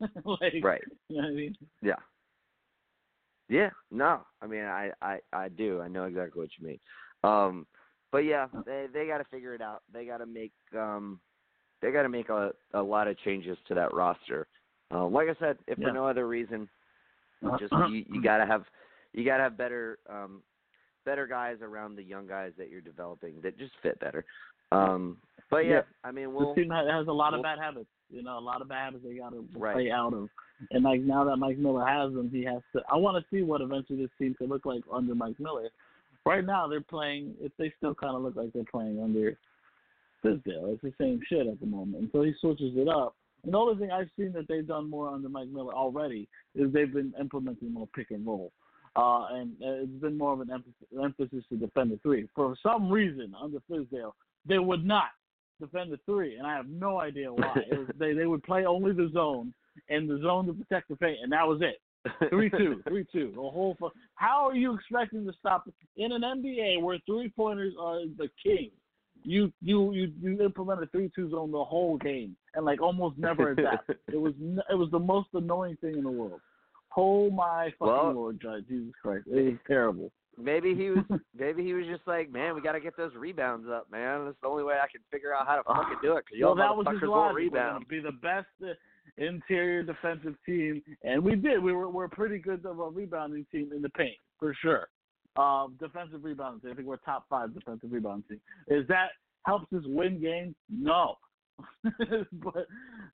like, 0.24 0.54
right. 0.62 0.82
You 1.08 1.16
know 1.16 1.22
what 1.22 1.32
I 1.32 1.34
mean? 1.34 1.54
Yeah. 1.82 1.94
Yeah, 3.50 3.70
no. 3.90 4.20
I 4.40 4.46
mean, 4.46 4.62
I, 4.64 4.90
I, 5.02 5.18
I 5.32 5.48
do. 5.48 5.80
I 5.82 5.88
know 5.88 6.04
exactly 6.04 6.40
what 6.40 6.50
you 6.58 6.66
mean. 6.68 6.78
Um, 7.24 7.66
but 8.12 8.18
yeah, 8.18 8.46
they 8.64 8.86
they 8.92 9.06
got 9.06 9.18
to 9.18 9.24
figure 9.24 9.54
it 9.54 9.60
out. 9.60 9.82
They 9.92 10.04
got 10.06 10.18
to 10.18 10.26
make 10.26 10.52
um, 10.76 11.20
they 11.82 11.90
got 11.90 12.02
to 12.02 12.08
make 12.08 12.28
a 12.28 12.52
a 12.74 12.80
lot 12.82 13.08
of 13.08 13.18
changes 13.18 13.58
to 13.68 13.74
that 13.74 13.92
roster. 13.92 14.46
Uh, 14.92 15.06
like 15.06 15.28
I 15.28 15.34
said, 15.38 15.58
if 15.66 15.78
Yeah. 15.78 15.88
for 15.88 15.92
no 15.94 16.06
other 16.06 16.26
reason, 16.26 16.68
just 17.58 17.72
you, 17.90 18.04
you 18.08 18.22
got 18.22 18.38
to 18.38 18.46
have 18.46 18.64
you 19.12 19.24
got 19.24 19.38
to 19.38 19.42
have 19.44 19.56
better 19.56 19.98
um, 20.08 20.42
better 21.04 21.26
guys 21.26 21.56
around 21.62 21.96
the 21.96 22.02
young 22.04 22.26
guys 22.26 22.52
that 22.56 22.68
you're 22.70 22.80
developing 22.80 23.40
that 23.42 23.58
just 23.58 23.72
fit 23.82 23.98
better. 24.00 24.24
Um, 24.72 25.16
but 25.50 25.64
yeah, 25.66 25.70
Yeah. 25.72 25.82
I 26.04 26.12
mean, 26.12 26.26
This 26.28 26.34
we'll 26.36 26.54
team 26.54 26.70
has 26.70 26.86
has 26.88 27.06
a 27.08 27.12
lot 27.12 27.32
we'll- 27.32 27.40
of 27.40 27.44
bad 27.44 27.58
habits. 27.58 27.88
You 28.10 28.22
know, 28.22 28.38
a 28.38 28.40
lot 28.40 28.60
of 28.60 28.68
bad 28.68 28.86
habits 28.86 29.04
they 29.04 29.14
got 29.16 29.30
to 29.30 29.46
Right. 29.56 29.74
play 29.74 29.90
out 29.90 30.12
of. 30.14 30.28
And 30.70 30.84
like 30.84 31.00
now 31.00 31.24
that 31.24 31.36
Mike 31.36 31.58
Miller 31.58 31.86
has 31.86 32.12
them, 32.12 32.28
he 32.30 32.42
has 32.44 32.62
to. 32.74 32.82
I 32.90 32.96
want 32.96 33.22
to 33.22 33.28
see 33.36 33.42
what 33.42 33.60
eventually 33.60 34.02
this 34.02 34.10
team 34.18 34.34
could 34.34 34.48
look 34.48 34.66
like 34.66 34.82
under 34.92 35.14
Mike 35.14 35.38
Miller. 35.38 35.68
Right 36.26 36.44
now, 36.44 36.66
they're 36.68 36.80
playing. 36.82 37.34
If 37.40 37.52
they 37.56 37.72
still 37.78 37.94
kind 37.94 38.14
of 38.14 38.22
look 38.22 38.36
like 38.36 38.52
they're 38.52 38.64
playing 38.70 39.00
under 39.02 39.38
Fizdale, 40.24 40.74
it's 40.74 40.82
the 40.82 40.92
same 41.00 41.20
shit 41.28 41.46
at 41.46 41.60
the 41.60 41.66
moment. 41.66 42.02
And 42.02 42.10
so 42.12 42.22
he 42.22 42.34
switches 42.40 42.76
it 42.76 42.88
up. 42.88 43.14
And 43.42 43.54
the 43.54 43.58
only 43.58 43.78
thing 43.78 43.90
I've 43.90 44.10
seen 44.18 44.32
that 44.32 44.48
they've 44.48 44.66
done 44.66 44.90
more 44.90 45.08
under 45.08 45.28
Mike 45.28 45.48
Miller 45.48 45.72
already 45.72 46.28
is 46.54 46.72
they've 46.72 46.92
been 46.92 47.14
implementing 47.18 47.72
more 47.72 47.88
pick 47.94 48.10
and 48.10 48.26
roll. 48.26 48.52
Uh, 48.96 49.26
and 49.30 49.52
uh, 49.62 49.84
it's 49.84 50.00
been 50.02 50.18
more 50.18 50.32
of 50.32 50.40
an 50.40 50.50
emphasis, 50.50 50.74
emphasis 51.02 51.44
to 51.48 51.56
defend 51.56 51.92
the 51.92 51.98
three. 52.02 52.28
For 52.34 52.54
some 52.62 52.90
reason, 52.90 53.34
under 53.40 53.58
Fizdale, 53.70 54.12
they 54.46 54.58
would 54.58 54.84
not 54.84 55.10
defend 55.60 55.92
the 55.92 55.98
three, 56.06 56.36
and 56.36 56.46
I 56.46 56.54
have 56.54 56.68
no 56.68 57.00
idea 57.00 57.32
why. 57.32 57.52
it 57.70 57.78
was, 57.78 57.88
they 57.98 58.12
they 58.14 58.26
would 58.26 58.42
play 58.42 58.64
only 58.66 58.92
the 58.92 59.10
zone 59.12 59.52
and 59.88 60.08
the 60.08 60.18
zone 60.22 60.46
to 60.46 60.52
protect 60.52 60.88
the 60.88 60.96
paint, 60.96 61.18
and 61.22 61.32
that 61.32 61.46
was 61.46 61.60
it. 61.62 61.80
three 62.30 62.48
two, 62.50 62.82
three 62.88 63.06
two. 63.12 63.30
The 63.34 63.40
whole. 63.40 63.76
Fu- 63.78 63.90
How 64.14 64.48
are 64.48 64.56
you 64.56 64.74
expecting 64.74 65.24
to 65.26 65.32
stop 65.38 65.68
in 65.96 66.12
an 66.12 66.22
NBA 66.22 66.80
where 66.82 66.98
three 67.06 67.28
pointers 67.28 67.74
are 67.78 68.00
the 68.16 68.28
king? 68.42 68.70
You 69.22 69.52
you 69.62 69.92
you 69.92 70.12
you 70.22 70.42
implemented 70.42 70.90
three 70.92 71.10
two 71.14 71.30
zone 71.30 71.52
the 71.52 71.62
whole 71.62 71.98
game 71.98 72.34
and 72.54 72.64
like 72.64 72.80
almost 72.80 73.18
never 73.18 73.50
adapt. 73.50 73.90
it 74.12 74.16
was 74.20 74.32
n- 74.40 74.62
it 74.70 74.74
was 74.74 74.90
the 74.90 74.98
most 74.98 75.28
annoying 75.34 75.76
thing 75.82 75.94
in 75.96 76.04
the 76.04 76.10
world. 76.10 76.40
Oh 76.96 77.30
my 77.30 77.70
fucking 77.78 77.86
Well- 77.94 78.12
lord, 78.14 78.40
Judge, 78.40 78.66
Jesus 78.66 78.94
Christ, 79.02 79.26
it 79.30 79.44
was 79.44 79.58
terrible. 79.66 80.10
Maybe 80.38 80.74
he 80.74 80.90
was 80.90 81.04
maybe 81.38 81.64
he 81.64 81.72
was 81.74 81.86
just 81.86 82.06
like, 82.06 82.30
man, 82.30 82.54
we 82.54 82.60
got 82.60 82.72
to 82.72 82.80
get 82.80 82.96
those 82.96 83.14
rebounds 83.14 83.68
up, 83.68 83.90
man. 83.90 84.24
That's 84.24 84.36
the 84.42 84.48
only 84.48 84.64
way 84.64 84.74
I 84.74 84.86
can 84.90 85.00
figure 85.10 85.34
out 85.34 85.46
how 85.46 85.56
to 85.56 85.62
fucking 85.62 85.98
do 86.02 86.12
it. 86.12 86.24
Cause 86.28 86.38
y'all 86.38 86.54
well, 86.54 86.68
that 86.68 86.76
was 86.76 87.00
his 87.00 87.08
logic. 87.08 87.36
rebound. 87.36 87.86
be 87.88 88.00
the 88.00 88.12
best 88.12 88.46
uh, 88.62 88.72
interior 89.18 89.82
defensive 89.82 90.34
team, 90.46 90.82
and 91.04 91.22
we 91.22 91.36
did. 91.36 91.62
We 91.62 91.72
were 91.72 91.88
we're 91.88 92.08
pretty 92.08 92.38
good 92.38 92.64
of 92.64 92.78
a 92.78 92.88
rebounding 92.88 93.46
team 93.52 93.70
in 93.74 93.82
the 93.82 93.90
paint 93.90 94.16
for 94.38 94.54
sure. 94.60 94.88
Um, 95.36 95.76
defensive 95.78 96.24
rebounding 96.24 96.60
team. 96.60 96.70
I 96.72 96.74
think 96.74 96.88
we're 96.88 96.96
top 96.98 97.26
five 97.30 97.54
defensive 97.54 97.92
rebounding 97.92 98.24
team. 98.28 98.40
Is 98.68 98.86
that 98.88 99.08
helps 99.46 99.72
us 99.72 99.82
win 99.86 100.20
games? 100.20 100.54
No. 100.68 101.16
but 101.84 102.66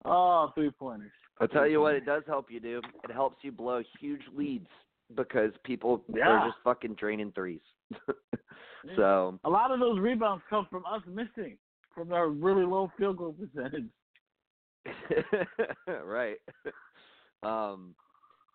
oh, 0.04 0.50
three 0.54 0.70
pointers. 0.70 1.10
I'll 1.40 1.48
tell 1.48 1.66
you 1.66 1.80
what, 1.80 1.94
it 1.94 2.06
does 2.06 2.22
help 2.26 2.46
you 2.48 2.60
do. 2.60 2.80
It 3.04 3.12
helps 3.12 3.36
you 3.42 3.52
blow 3.52 3.82
huge 4.00 4.22
leads 4.34 4.68
because 5.14 5.52
people 5.64 6.02
Yeah. 6.14 6.28
are 6.28 6.46
just 6.48 6.58
fucking 6.64 6.94
draining 6.94 7.32
threes. 7.32 7.60
so 8.96 9.38
A 9.44 9.50
lot 9.50 9.70
of 9.70 9.80
those 9.80 9.98
rebounds 9.98 10.42
come 10.50 10.66
from 10.70 10.84
us 10.86 11.02
missing 11.06 11.56
from 11.94 12.12
our 12.12 12.28
really 12.28 12.64
low 12.64 12.90
field 12.98 13.16
goal 13.18 13.34
percentage. 13.34 13.86
right. 16.04 16.36
Um 17.42 17.94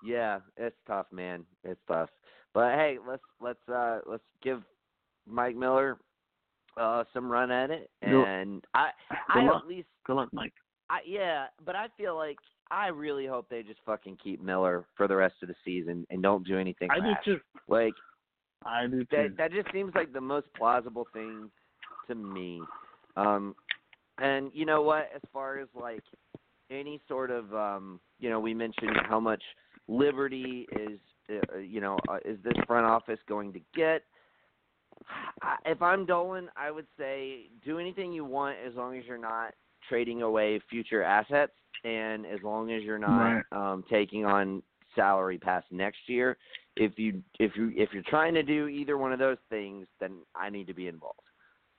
yeah, 0.03 0.39
it's 0.57 0.75
tough, 0.87 1.05
man. 1.11 1.45
It's 1.63 1.79
tough. 1.87 2.09
But 2.53 2.73
hey, 2.73 2.97
let's 3.07 3.21
let's 3.39 3.69
uh 3.69 3.99
let's 4.07 4.23
give 4.41 4.63
Mike 5.27 5.55
Miller 5.55 5.99
uh 6.77 7.03
some 7.13 7.31
run 7.31 7.51
at 7.51 7.69
it 7.69 7.91
and 8.01 8.65
I 8.73 8.89
Good 9.33 9.39
I 9.41 9.45
luck. 9.45 9.61
at 9.63 9.67
least 9.69 9.87
Good 10.05 10.15
luck, 10.15 10.29
Mike. 10.33 10.53
I 10.89 10.99
yeah, 11.05 11.45
but 11.63 11.75
I 11.75 11.87
feel 11.95 12.15
like 12.15 12.37
I 12.71 12.87
really 12.87 13.27
hope 13.27 13.47
they 13.49 13.63
just 13.63 13.81
fucking 13.85 14.17
keep 14.23 14.41
Miller 14.41 14.85
for 14.95 15.07
the 15.07 15.15
rest 15.15 15.35
of 15.41 15.49
the 15.49 15.55
season 15.65 16.07
and 16.09 16.23
don't 16.23 16.47
do 16.47 16.57
anything 16.57 16.89
I 16.89 16.99
do 16.99 17.11
too. 17.23 17.39
Like 17.67 17.93
I 18.65 18.87
do 18.87 19.01
too. 19.01 19.05
that 19.11 19.37
that 19.37 19.51
just 19.51 19.67
seems 19.73 19.93
like 19.93 20.13
the 20.13 20.21
most 20.21 20.47
plausible 20.57 21.05
thing 21.13 21.51
to 22.07 22.15
me. 22.15 22.61
Um 23.17 23.55
and 24.19 24.51
you 24.53 24.65
know 24.65 24.81
what 24.81 25.09
as 25.13 25.21
far 25.33 25.59
as 25.59 25.67
like 25.75 26.03
any 26.71 27.01
sort 27.09 27.29
of 27.29 27.53
um 27.53 27.99
you 28.19 28.29
know 28.29 28.39
we 28.39 28.53
mentioned 28.53 28.97
how 29.07 29.19
much 29.19 29.43
liberty 29.89 30.65
is 30.71 30.99
uh, 31.29 31.57
you 31.57 31.81
know 31.81 31.97
uh, 32.07 32.17
is 32.23 32.37
this 32.43 32.53
front 32.65 32.85
office 32.85 33.19
going 33.27 33.51
to 33.51 33.59
get 33.75 34.03
I, 35.41 35.57
if 35.65 35.81
I'm 35.81 36.05
Dolan, 36.05 36.49
I 36.55 36.71
would 36.71 36.87
say 36.97 37.49
do 37.65 37.79
anything 37.79 38.13
you 38.13 38.23
want 38.23 38.57
as 38.65 38.75
long 38.75 38.97
as 38.97 39.03
you're 39.05 39.17
not 39.17 39.53
trading 39.91 40.21
away 40.21 40.59
future 40.69 41.03
assets 41.03 41.51
and 41.83 42.25
as 42.25 42.39
long 42.43 42.71
as 42.71 42.81
you're 42.83 42.99
not 42.99 43.17
Right. 43.19 43.43
um 43.51 43.83
taking 43.89 44.23
on 44.25 44.63
salary 44.95 45.37
past 45.37 45.65
next 45.71 45.99
year 46.07 46.37
if 46.77 46.97
you 46.97 47.21
if 47.39 47.51
you 47.55 47.71
if 47.75 47.89
you're 47.93 48.03
trying 48.03 48.33
to 48.33 48.43
do 48.43 48.67
either 48.67 48.97
one 48.97 49.11
of 49.11 49.19
those 49.19 49.37
things, 49.49 49.87
then 49.99 50.13
I 50.35 50.49
need 50.49 50.67
to 50.67 50.73
be 50.73 50.87
involved. 50.87 51.19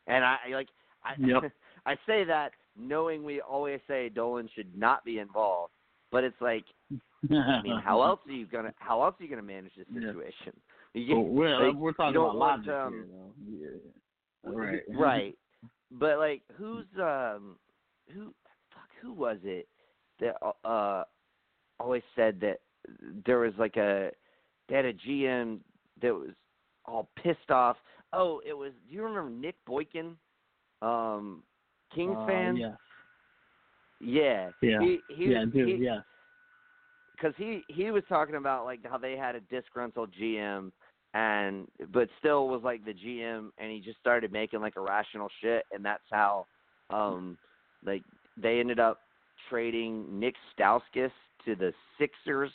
And 0.06 0.24
I 0.24 0.36
like 0.52 0.68
I 1.04 1.14
Yep. 1.18 1.52
I 1.86 1.94
say 2.06 2.24
that 2.24 2.52
knowing 2.76 3.24
we 3.24 3.40
always 3.40 3.80
say 3.88 4.08
Dolan 4.08 4.48
should 4.54 4.76
not 4.76 5.04
be 5.04 5.18
involved, 5.18 5.72
but 6.10 6.24
it's 6.24 6.40
like 6.40 6.64
I 7.32 7.62
mean, 7.62 7.80
how 7.82 8.02
else 8.08 8.20
are 8.26 8.32
you 8.32 8.46
gonna 8.46 8.74
how 8.76 9.02
else 9.02 9.14
are 9.18 9.22
you 9.24 9.30
gonna 9.30 9.42
manage 9.42 9.72
this 9.76 9.86
Yeah. 9.92 10.00
situation? 10.08 10.54
You, 10.94 11.16
Oh, 11.16 11.20
we're 11.20 11.68
like, 11.68 11.74
we're 11.76 11.92
talking 11.92 12.14
about 12.20 12.36
want, 12.36 12.68
um, 12.68 13.06
here. 13.48 13.78
Yeah. 14.44 14.50
Right. 14.52 14.82
right. 14.92 15.38
But 15.90 16.18
like, 16.18 16.42
who's 16.58 16.84
um, 17.00 17.56
who? 18.12 18.34
Fuck, 18.72 18.88
who 19.00 19.12
was 19.12 19.38
it 19.44 19.68
that 20.20 20.36
uh 20.64 21.04
always 21.80 22.02
said 22.14 22.40
that 22.40 22.60
there 23.26 23.40
was 23.40 23.52
like 23.58 23.76
a 23.76 24.10
they 24.68 24.76
had 24.76 24.84
a 24.84 24.94
GM 24.94 25.58
that 26.00 26.14
was 26.14 26.30
all 26.84 27.08
pissed 27.22 27.50
off. 27.50 27.76
Oh, 28.12 28.40
it 28.46 28.52
was. 28.52 28.72
Do 28.88 28.94
you 28.94 29.02
remember 29.02 29.30
Nick 29.30 29.56
Boykin, 29.66 30.16
um, 30.80 31.42
Kings 31.94 32.16
Uh, 32.16 32.26
fan? 32.26 32.56
Yes. 32.56 32.76
Yeah. 34.00 34.50
Yeah. 34.60 34.80
He, 34.80 35.00
he, 35.08 35.26
yeah, 35.26 35.44
dude. 35.44 35.68
he, 35.68 35.74
yes. 35.84 36.02
because 37.12 37.34
he 37.36 37.62
he 37.68 37.90
was 37.90 38.02
talking 38.08 38.34
about 38.34 38.64
like 38.64 38.80
how 38.84 38.98
they 38.98 39.16
had 39.16 39.36
a 39.36 39.40
disgruntled 39.42 40.10
GM 40.20 40.72
and 41.14 41.68
but 41.92 42.08
still 42.18 42.48
was 42.48 42.62
like 42.62 42.84
the 42.84 42.94
GM 42.94 43.50
and 43.58 43.70
he 43.70 43.80
just 43.80 43.98
started 43.98 44.32
making 44.32 44.60
like 44.60 44.76
irrational 44.76 45.28
shit 45.40 45.64
and 45.72 45.84
that's 45.84 46.02
how 46.10 46.46
um 46.90 47.38
like 47.84 48.02
they 48.36 48.60
ended 48.60 48.78
up 48.80 49.00
trading 49.48 50.18
Nick 50.18 50.34
Stauskas 50.56 51.10
to 51.44 51.54
the 51.56 51.72
Sixers 51.98 52.50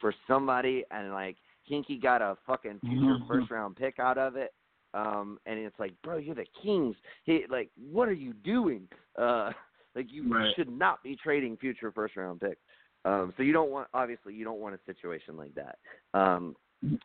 for 0.00 0.14
somebody 0.26 0.84
and 0.90 1.12
like 1.12 1.36
Hinkie 1.70 2.00
got 2.00 2.22
a 2.22 2.36
fucking 2.46 2.80
future 2.80 3.18
Mhm. 3.18 3.28
first 3.28 3.50
round 3.50 3.76
pick 3.76 3.98
out 3.98 4.18
of 4.18 4.36
it. 4.36 4.54
Um 4.94 5.38
and 5.46 5.58
it's 5.58 5.78
like, 5.78 5.92
bro, 6.02 6.16
you're 6.18 6.34
the 6.34 6.46
Kings. 6.62 6.96
He 7.24 7.44
like 7.48 7.70
what 7.76 8.08
are 8.08 8.12
you 8.12 8.32
doing? 8.32 8.88
Uh 9.16 9.52
like 9.94 10.10
you 10.10 10.32
Right. 10.32 10.54
should 10.54 10.70
not 10.70 11.02
be 11.02 11.16
trading 11.16 11.56
future 11.56 11.90
first 11.90 12.16
round 12.16 12.40
picks. 12.40 12.60
Um, 13.04 13.32
so 13.36 13.42
you 13.42 13.52
don't 13.52 13.70
want 13.70 13.88
obviously 13.94 14.34
you 14.34 14.44
don't 14.44 14.60
want 14.60 14.74
a 14.74 14.78
situation 14.86 15.36
like 15.36 15.54
that. 15.54 15.78
Um, 16.14 16.56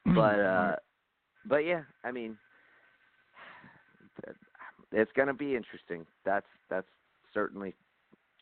but 0.06 0.40
uh, 0.40 0.76
but 1.46 1.66
yeah, 1.66 1.84
I 2.04 2.12
mean, 2.12 2.38
it's 4.92 5.12
gonna 5.16 5.34
be 5.34 5.56
interesting. 5.56 6.06
That's 6.26 6.46
that's 6.70 6.88
certainly 7.34 7.74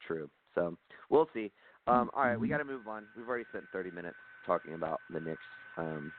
true. 0.05 0.29
So 0.55 0.77
we'll 1.09 1.29
see. 1.33 1.51
Um, 1.87 2.09
all 2.15 2.23
right, 2.23 2.39
we 2.39 2.47
got 2.47 2.57
to 2.59 2.65
move 2.65 2.87
on. 2.87 3.05
We've 3.17 3.27
already 3.27 3.45
spent 3.49 3.65
30 3.73 3.91
minutes 3.91 4.17
talking 4.45 4.73
about 4.73 4.99
the 5.11 5.19
Knicks, 5.19 5.39
um, 5.77 6.11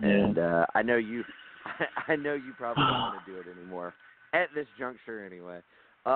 Yeah. 0.00 0.08
and 0.08 0.38
uh, 0.38 0.66
I 0.74 0.82
know 0.82 0.96
you, 0.96 1.24
I 2.08 2.16
know 2.16 2.34
you 2.34 2.52
probably 2.56 2.84
don't 2.84 2.92
want 2.92 3.24
to 3.24 3.32
do 3.32 3.38
it 3.38 3.46
anymore 3.58 3.94
at 4.32 4.48
this 4.54 4.66
juncture 4.78 5.24
anyway. 5.24 5.60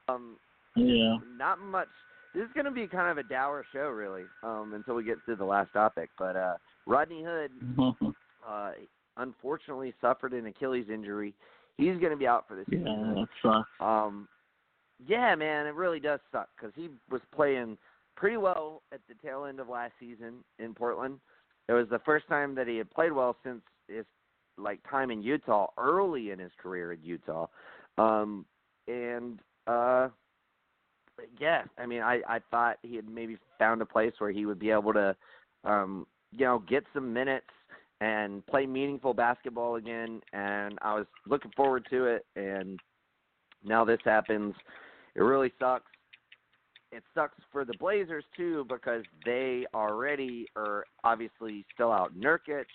Um, 0.08 0.36
yeah. 0.76 1.16
not 1.36 1.58
much. 1.60 1.88
This 2.34 2.44
is 2.44 2.50
going 2.54 2.66
to 2.66 2.70
be 2.70 2.86
kind 2.86 3.10
of 3.10 3.18
a 3.18 3.28
dour 3.28 3.64
show, 3.72 3.88
really, 3.88 4.24
um, 4.42 4.72
until 4.74 4.94
we 4.94 5.04
get 5.04 5.16
to 5.26 5.34
the 5.36 5.44
last 5.44 5.72
topic. 5.72 6.10
But 6.18 6.36
uh, 6.36 6.54
Rodney 6.86 7.24
Hood, 7.24 7.50
uh, 8.46 8.70
unfortunately, 9.16 9.94
suffered 10.00 10.32
an 10.34 10.46
Achilles 10.46 10.86
injury. 10.92 11.34
He's 11.78 11.96
going 11.98 12.10
to 12.10 12.16
be 12.16 12.26
out 12.26 12.46
for 12.48 12.56
this 12.56 12.66
yeah, 12.70 12.78
season. 12.80 13.14
that 13.14 13.28
sucks. 13.42 13.68
Um, 13.80 14.28
yeah, 15.06 15.34
man, 15.34 15.66
it 15.66 15.74
really 15.74 16.00
does 16.00 16.20
suck 16.32 16.48
because 16.56 16.72
he 16.74 16.88
was 17.10 17.20
playing 17.34 17.78
pretty 18.16 18.36
well 18.36 18.82
at 18.92 19.00
the 19.08 19.14
tail 19.24 19.44
end 19.44 19.60
of 19.60 19.68
last 19.68 19.92
season 20.00 20.44
in 20.58 20.74
Portland. 20.74 21.20
It 21.68 21.72
was 21.72 21.86
the 21.90 22.00
first 22.00 22.26
time 22.28 22.54
that 22.56 22.66
he 22.66 22.76
had 22.76 22.90
played 22.90 23.12
well 23.12 23.36
since 23.44 23.60
his 23.88 24.04
like 24.56 24.80
time 24.90 25.10
in 25.10 25.22
Utah, 25.22 25.68
early 25.78 26.30
in 26.30 26.38
his 26.38 26.50
career 26.60 26.92
in 26.92 26.98
Utah. 27.02 27.46
Um, 27.96 28.44
and 28.88 29.38
uh, 29.66 30.08
yeah, 31.38 31.62
I 31.78 31.86
mean, 31.86 32.02
I 32.02 32.20
I 32.28 32.40
thought 32.50 32.78
he 32.82 32.96
had 32.96 33.08
maybe 33.08 33.38
found 33.58 33.82
a 33.82 33.86
place 33.86 34.12
where 34.18 34.30
he 34.30 34.46
would 34.46 34.58
be 34.58 34.70
able 34.70 34.92
to, 34.94 35.14
um, 35.64 36.06
you 36.32 36.44
know, 36.44 36.62
get 36.68 36.84
some 36.92 37.12
minutes 37.12 37.46
and 38.00 38.46
play 38.46 38.66
meaningful 38.66 39.14
basketball 39.14 39.76
again. 39.76 40.20
And 40.32 40.78
I 40.82 40.94
was 40.94 41.06
looking 41.26 41.52
forward 41.56 41.86
to 41.90 42.06
it. 42.06 42.26
And 42.36 42.80
now 43.64 43.84
this 43.84 44.00
happens. 44.04 44.54
It 45.18 45.22
really 45.22 45.52
sucks. 45.58 45.90
It 46.92 47.02
sucks 47.12 47.36
for 47.50 47.64
the 47.64 47.74
Blazers 47.80 48.24
too 48.36 48.64
because 48.68 49.02
they 49.26 49.66
already 49.74 50.46
are 50.54 50.84
obviously 51.02 51.66
still 51.74 51.90
out 51.90 52.16
Nurkic. 52.16 52.66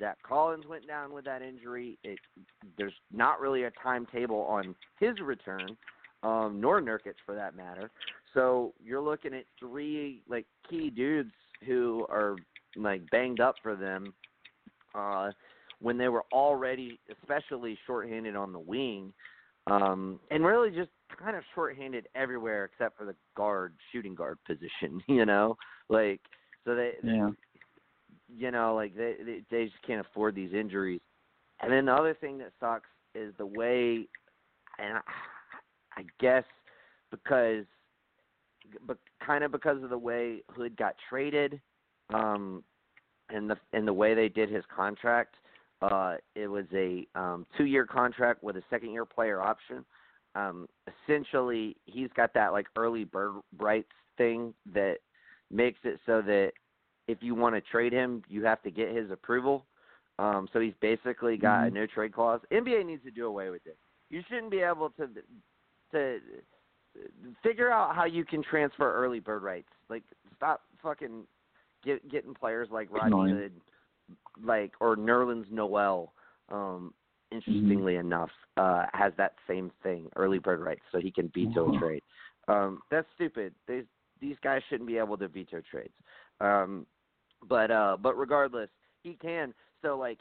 Zach 0.00 0.16
Collins 0.26 0.64
went 0.66 0.88
down 0.88 1.12
with 1.12 1.26
that 1.26 1.42
injury. 1.42 1.98
It 2.02 2.18
there's 2.78 2.94
not 3.12 3.38
really 3.38 3.64
a 3.64 3.70
timetable 3.82 4.40
on 4.44 4.74
his 4.98 5.20
return, 5.20 5.76
um, 6.22 6.58
nor 6.58 6.80
Nurkic 6.80 7.16
for 7.26 7.34
that 7.34 7.54
matter. 7.54 7.90
So 8.32 8.72
you're 8.82 9.02
looking 9.02 9.34
at 9.34 9.44
three 9.58 10.22
like 10.26 10.46
key 10.68 10.88
dudes 10.88 11.32
who 11.66 12.06
are 12.08 12.36
like 12.76 13.02
banged 13.10 13.40
up 13.40 13.56
for 13.62 13.76
them 13.76 14.14
uh, 14.94 15.32
when 15.82 15.98
they 15.98 16.08
were 16.08 16.24
already 16.32 16.98
especially 17.20 17.78
shorthanded 17.86 18.36
on 18.36 18.54
the 18.54 18.58
wing, 18.58 19.12
um, 19.66 20.18
and 20.30 20.46
really 20.46 20.70
just 20.70 20.88
kind 21.22 21.36
of 21.36 21.42
shorthanded 21.54 22.08
everywhere 22.14 22.64
except 22.64 22.96
for 22.96 23.04
the 23.04 23.14
guard 23.36 23.74
shooting 23.92 24.14
guard 24.14 24.38
position. 24.46 25.02
You 25.08 25.26
know, 25.26 25.56
like 25.88 26.20
so 26.64 26.74
they 26.74 26.92
Yeah. 27.02 27.30
you 28.28 28.50
know, 28.50 28.74
like 28.74 28.94
they, 28.96 29.16
they 29.24 29.42
they 29.50 29.64
just 29.66 29.82
can't 29.86 30.04
afford 30.06 30.34
these 30.34 30.52
injuries. 30.52 31.00
And 31.62 31.70
then 31.70 31.86
the 31.86 31.92
other 31.92 32.14
thing 32.14 32.38
that 32.38 32.52
sucks 32.58 32.88
is 33.14 33.34
the 33.36 33.44
way, 33.46 34.06
and 34.78 34.98
I, 34.98 35.00
I 35.96 36.04
guess 36.18 36.44
because, 37.10 37.66
but 38.86 38.98
kind 39.24 39.44
of 39.44 39.52
because 39.52 39.82
of 39.82 39.90
the 39.90 39.98
way 39.98 40.42
Hood 40.50 40.76
got 40.76 40.94
traded, 41.08 41.60
um, 42.14 42.62
and 43.28 43.50
the 43.50 43.56
and 43.72 43.86
the 43.86 43.92
way 43.92 44.14
they 44.14 44.28
did 44.28 44.50
his 44.50 44.64
contract, 44.74 45.34
uh, 45.82 46.16
it 46.34 46.46
was 46.46 46.64
a 46.72 47.06
um, 47.14 47.46
two-year 47.58 47.84
contract 47.84 48.42
with 48.42 48.56
a 48.56 48.62
second-year 48.70 49.04
player 49.04 49.40
option. 49.42 49.84
Um, 50.34 50.68
essentially, 51.08 51.76
he's 51.86 52.10
got 52.16 52.32
that 52.34 52.52
like 52.52 52.66
early 52.76 53.04
bird 53.04 53.34
rights 53.58 53.88
thing 54.16 54.54
that 54.72 54.98
makes 55.50 55.80
it 55.84 55.98
so 56.06 56.22
that 56.22 56.52
if 57.08 57.18
you 57.20 57.34
want 57.34 57.54
to 57.56 57.60
trade 57.60 57.92
him, 57.92 58.22
you 58.28 58.44
have 58.44 58.62
to 58.62 58.70
get 58.70 58.94
his 58.94 59.10
approval. 59.10 59.66
Um, 60.18 60.48
so 60.52 60.60
he's 60.60 60.74
basically 60.80 61.36
got 61.36 61.60
mm-hmm. 61.64 61.76
a 61.76 61.80
no 61.80 61.86
trade 61.86 62.12
clause. 62.12 62.40
NBA 62.52 62.86
needs 62.86 63.02
to 63.04 63.10
do 63.10 63.26
away 63.26 63.50
with 63.50 63.66
it. 63.66 63.78
You 64.10 64.22
shouldn't 64.28 64.50
be 64.50 64.60
able 64.60 64.90
to 64.90 65.08
to 65.92 66.18
figure 67.42 67.70
out 67.70 67.94
how 67.94 68.04
you 68.04 68.24
can 68.24 68.42
transfer 68.42 68.92
early 68.92 69.20
bird 69.20 69.42
rights. 69.42 69.68
Like 69.88 70.02
stop 70.36 70.62
fucking 70.82 71.24
get, 71.84 72.08
getting 72.10 72.34
players 72.34 72.68
like 72.70 72.92
Rodney 72.92 73.32
Hood, 73.32 73.52
like 74.42 74.72
or 74.80 74.96
Nerlens 74.96 75.50
Noel. 75.50 76.12
Um, 76.50 76.92
interestingly 77.30 77.94
mm-hmm. 77.94 78.06
enough, 78.06 78.30
uh, 78.56 78.84
has 78.92 79.12
that 79.16 79.34
same 79.48 79.70
thing, 79.82 80.08
early 80.16 80.38
bird 80.38 80.60
rights, 80.60 80.82
so 80.92 80.98
he 80.98 81.10
can 81.10 81.30
veto 81.34 81.68
uh-huh. 81.68 81.76
a 81.76 81.80
trade. 81.80 82.02
Um, 82.48 82.80
that's 82.90 83.06
stupid. 83.14 83.54
They, 83.66 83.82
these 84.20 84.36
guys 84.42 84.62
shouldn't 84.68 84.88
be 84.88 84.98
able 84.98 85.16
to 85.18 85.28
veto 85.28 85.62
trades. 85.70 85.94
Um, 86.40 86.86
but 87.48 87.70
uh, 87.70 87.96
but 88.00 88.18
regardless, 88.18 88.68
he 89.02 89.14
can. 89.14 89.54
So 89.82 89.96
like, 89.96 90.18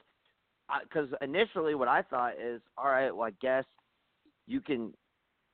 because 0.84 1.10
initially 1.22 1.76
what 1.76 1.88
I 1.88 2.02
thought 2.02 2.34
is, 2.42 2.62
all 2.78 2.90
right, 2.90 3.12
well 3.12 3.28
I 3.28 3.34
guess 3.42 3.66
you 4.48 4.62
can, 4.62 4.94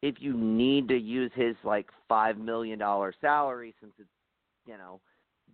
if 0.01 0.15
you 0.19 0.33
need 0.33 0.87
to 0.89 0.97
use 0.97 1.31
his 1.35 1.55
like 1.63 1.87
five 2.07 2.37
million 2.37 2.79
dollar 2.79 3.13
salary, 3.19 3.73
since 3.79 3.93
it's 3.97 4.09
you 4.67 4.77
know 4.77 4.99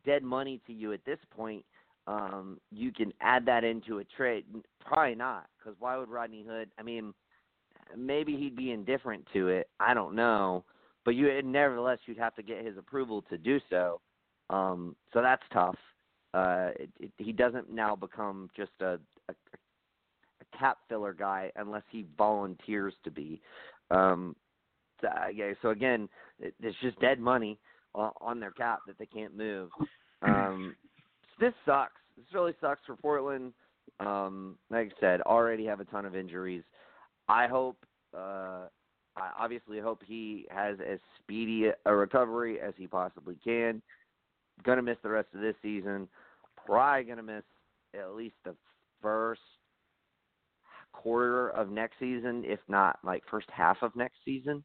dead 0.06 0.24
money 0.24 0.60
to 0.68 0.74
you 0.74 0.93
at 0.93 1.06
this 1.06 1.20
point, 1.36 1.64
um, 2.08 2.60
you 2.72 2.91
can 2.91 3.14
add 3.22 3.45
that 3.45 3.64
into 3.64 3.99
a 3.99 4.04
trade. 4.04 4.45
Probably 4.86 5.16
not, 5.16 5.47
because 5.58 5.80
why 5.80 5.97
would 5.97 6.10
Rodney 6.10 6.43
Hood? 6.47 6.70
I 6.78 6.84
mean, 6.84 7.14
maybe 7.95 8.36
he'd 8.38 8.56
be 8.56 8.72
indifferent 8.72 9.26
to 9.34 9.49
it. 9.49 9.70
I 9.80 9.93
don't 9.93 10.16
know, 10.16 10.64
but 11.06 11.16
you 11.16 11.41
nevertheless 11.43 11.99
you'd 12.06 12.18
have 12.18 12.36
to 12.36 12.43
get 12.43 12.66
his 12.66 12.78
approval 12.78 13.22
to 13.30 13.38
do 13.38 13.60
so. 13.70 14.02
Um, 14.49 14.95
so 15.14 15.22
that's 15.22 15.43
tough. 15.54 15.78
Uh, 16.34 16.70
it, 16.80 16.89
it, 16.99 17.12
he 17.18 17.32
doesn't 17.32 17.70
now 17.70 17.95
become 17.95 18.49
just 18.56 18.72
a, 18.80 18.97
a, 19.30 19.34
a 19.34 20.58
cap 20.58 20.78
filler 20.89 21.14
guy 21.14 21.52
unless 21.56 21.84
he 21.89 22.06
volunteers 22.18 22.93
to 23.04 23.12
be. 23.12 23.41
Um, 23.91 24.36
so, 25.02 25.10
yeah, 25.34 25.52
so 25.62 25.70
again, 25.70 26.08
it, 26.39 26.54
it's 26.62 26.78
just 26.82 26.99
dead 26.99 27.20
money 27.20 27.60
on, 27.93 28.12
on 28.22 28.39
their 28.39 28.52
cap 28.52 28.80
that 28.88 28.97
they 28.97 29.06
can't 29.06 29.36
move. 29.36 29.70
Um, 30.22 30.76
this 31.41 31.53
sucks. 31.65 31.99
This 32.15 32.25
really 32.33 32.53
sucks 32.61 32.81
for 32.85 32.95
Portland. 32.95 33.53
Um, 33.99 34.55
like 34.69 34.93
I 34.97 34.99
said, 35.01 35.21
already 35.21 35.65
have 35.65 35.81
a 35.81 35.85
ton 35.85 36.05
of 36.05 36.15
injuries. 36.15 36.63
I 37.27 37.47
hope, 37.47 37.77
uh, 38.15 38.67
I 39.17 39.31
obviously 39.37 39.79
hope 39.79 40.01
he 40.05 40.47
has 40.49 40.77
as 40.79 40.99
speedy 41.19 41.65
a 41.85 41.93
recovery 41.93 42.61
as 42.61 42.73
he 42.77 42.87
possibly 42.87 43.37
can. 43.43 43.81
Gonna 44.63 44.81
miss 44.81 44.97
the 45.03 45.09
rest 45.09 45.27
of 45.33 45.41
this 45.41 45.55
season. 45.61 46.07
Probably 46.65 47.03
gonna 47.03 47.23
miss 47.23 47.43
at 47.99 48.15
least 48.15 48.35
the 48.45 48.55
first 49.01 49.41
quarter 50.93 51.49
of 51.49 51.69
next 51.69 51.95
season, 51.99 52.43
if 52.45 52.59
not 52.67 52.99
like 53.03 53.23
first 53.29 53.49
half 53.51 53.77
of 53.81 53.95
next 53.95 54.17
season. 54.23 54.63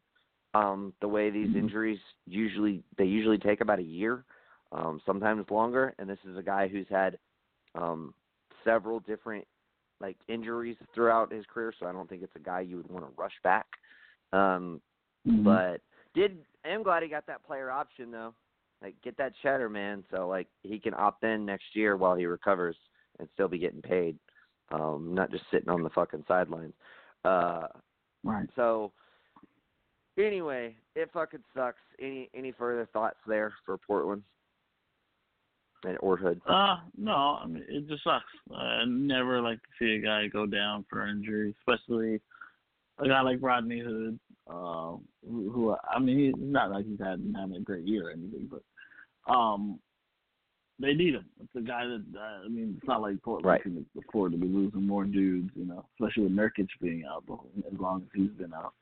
Um, 0.53 0.93
the 1.01 1.07
way 1.07 1.29
these 1.29 1.49
Mm-hmm. 1.49 1.57
injuries 1.59 1.99
usually 2.25 2.83
they 2.97 3.05
usually 3.05 3.37
take 3.37 3.61
about 3.61 3.79
a 3.79 3.83
year, 3.83 4.23
um, 4.71 5.01
sometimes 5.05 5.45
longer. 5.49 5.93
And 5.99 6.09
this 6.09 6.19
is 6.29 6.37
a 6.37 6.43
guy 6.43 6.67
who's 6.67 6.87
had 6.89 7.17
um, 7.75 8.13
several 8.63 8.99
different 8.99 9.45
like 9.99 10.17
injuries 10.27 10.77
throughout 10.93 11.31
his 11.31 11.45
career, 11.51 11.73
so 11.79 11.87
I 11.87 11.91
don't 11.91 12.07
think 12.07 12.21
it's 12.21 12.35
a 12.35 12.39
guy 12.39 12.61
you 12.61 12.77
would 12.77 12.89
want 12.89 13.05
to 13.05 13.11
rush 13.21 13.33
back. 13.43 13.65
Um, 14.31 14.81
mm-hmm. 15.27 15.43
But 15.43 15.81
did 16.13 16.37
I 16.65 16.69
am 16.69 16.83
glad 16.83 17.03
he 17.03 17.09
got 17.09 17.25
that 17.27 17.45
player 17.45 17.71
option 17.71 18.11
though. 18.11 18.33
Like 18.81 18.95
get 19.03 19.17
that 19.17 19.33
cheddar, 19.41 19.69
man. 19.69 20.03
So 20.11 20.27
like 20.27 20.47
he 20.63 20.79
can 20.79 20.93
opt 20.93 21.23
in 21.23 21.45
next 21.45 21.65
year 21.73 21.97
while 21.97 22.15
he 22.15 22.25
recovers 22.25 22.75
and 23.19 23.27
still 23.33 23.47
be 23.47 23.57
getting 23.57 23.81
paid, 23.81 24.17
um, 24.71 25.15
not 25.15 25.31
just 25.31 25.45
sitting 25.51 25.69
on 25.69 25.81
the 25.81 25.89
fucking 25.89 26.25
sidelines. 26.27 26.73
Uh, 27.25 27.67
right. 28.23 28.47
So 28.55 28.91
anyway, 30.17 30.75
it 30.95 31.09
fucking 31.11 31.43
sucks. 31.55 31.81
Any 31.99 32.29
any 32.35 32.51
further 32.51 32.87
thoughts 32.93 33.17
there 33.25 33.53
for 33.65 33.79
Portland 33.79 34.21
and 35.83 35.97
Orhood? 35.99 36.39
Uh, 36.47 36.77
no. 36.97 37.39
I 37.41 37.45
mean, 37.47 37.63
it 37.67 37.87
just 37.87 38.03
sucks. 38.03 38.25
I 38.55 38.83
never 38.87 39.41
like 39.41 39.59
to 39.59 39.69
see 39.79 39.95
a 39.95 40.05
guy 40.05 40.27
go 40.27 40.45
down 40.45 40.85
for 40.89 41.07
injury, 41.07 41.55
especially 41.59 42.21
a 42.99 43.07
guy 43.07 43.21
like 43.21 43.39
Rodney 43.41 43.79
Hood. 43.79 44.19
Uh, 44.49 44.95
who, 45.29 45.51
who 45.51 45.75
I 45.93 45.99
mean, 45.99 46.17
he's 46.19 46.33
not 46.37 46.71
like 46.71 46.85
he's 46.85 46.99
had 46.99 47.21
having 47.35 47.57
a 47.57 47.61
great 47.61 47.85
year 47.85 48.07
or 48.07 48.11
anything, 48.11 48.49
but 48.49 49.33
um, 49.33 49.79
they 50.79 50.93
need 50.93 51.15
him. 51.15 51.25
It's 51.41 51.55
a 51.55 51.61
guy 51.61 51.85
that 51.85 52.03
uh, 52.17 52.45
I 52.45 52.47
mean, 52.47 52.75
it's 52.77 52.87
not 52.87 53.01
like 53.01 53.21
Portland 53.21 53.45
right. 53.45 53.61
can 53.61 53.85
afford 53.97 54.31
to 54.31 54.37
be 54.37 54.47
losing 54.47 54.85
more 54.85 55.03
dudes, 55.03 55.49
you 55.55 55.65
know, 55.65 55.85
especially 55.95 56.23
with 56.23 56.31
Nurkic 56.33 56.67
being 56.81 57.03
out 57.09 57.23
as 57.29 57.79
long 57.79 58.03
as 58.03 58.07
he's 58.13 58.31
been 58.31 58.53
out. 58.53 58.73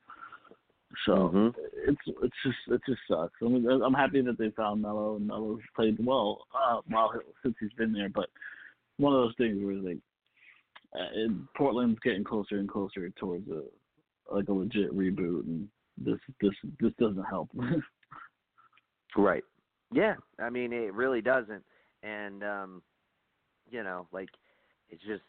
So 1.06 1.12
mm-hmm. 1.14 1.48
it's 1.88 2.02
it's 2.24 2.36
just 2.44 2.58
it 2.68 2.82
just 2.88 3.02
sucks. 3.10 3.34
I 3.42 3.46
mean, 3.46 3.68
I'm 3.70 3.94
happy 3.94 4.22
that 4.22 4.38
they 4.38 4.50
found 4.52 4.82
Melo 4.82 5.16
and 5.16 5.28
Melo's 5.28 5.60
played 5.76 5.98
well 6.00 6.46
uh, 6.54 6.82
while 6.88 7.12
since 7.44 7.56
he's 7.60 7.74
been 7.78 7.94
there. 7.94 8.10
But 8.10 8.30
one 8.98 9.14
of 9.14 9.22
those 9.22 9.36
things 9.38 9.64
where 9.64 9.76
like 9.76 9.98
uh, 10.94 11.34
Portland's 11.58 12.00
getting 12.04 12.24
closer 12.24 12.58
and 12.58 12.70
closer 12.70 13.10
towards 13.12 13.50
a 13.50 13.64
like 14.32 14.48
a 14.48 14.54
legit 14.54 14.96
reboot, 14.96 15.46
and 15.46 15.68
this 15.98 16.20
this 16.42 16.54
this 16.80 16.94
doesn't 17.00 17.26
help. 17.26 17.50
right. 19.18 19.44
Yeah. 19.94 20.16
I 20.40 20.50
mean, 20.50 20.74
it 20.74 20.94
really 20.94 21.22
doesn't. 21.22 21.64
And 22.04 22.44
um, 22.44 22.82
you 23.70 23.84
know, 23.84 24.08
like 24.12 24.30
it's 24.90 25.04
just 25.04 25.24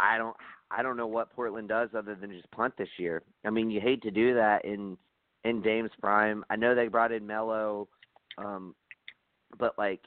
I 0.00 0.18
don't 0.18 0.36
I 0.70 0.82
don't 0.82 0.96
know 0.96 1.06
what 1.06 1.32
Portland 1.32 1.68
does 1.68 1.90
other 1.96 2.14
than 2.14 2.30
just 2.30 2.50
punt 2.50 2.74
this 2.76 2.88
year. 2.98 3.22
I 3.44 3.50
mean, 3.50 3.70
you 3.70 3.80
hate 3.80 4.02
to 4.02 4.10
do 4.10 4.34
that 4.34 4.64
in 4.64 4.96
in 5.44 5.62
Dame's 5.62 5.92
prime. 6.00 6.44
I 6.50 6.56
know 6.56 6.74
they 6.74 6.88
brought 6.88 7.12
in 7.12 7.26
Melo, 7.26 7.88
um, 8.36 8.74
but 9.58 9.78
like, 9.78 10.00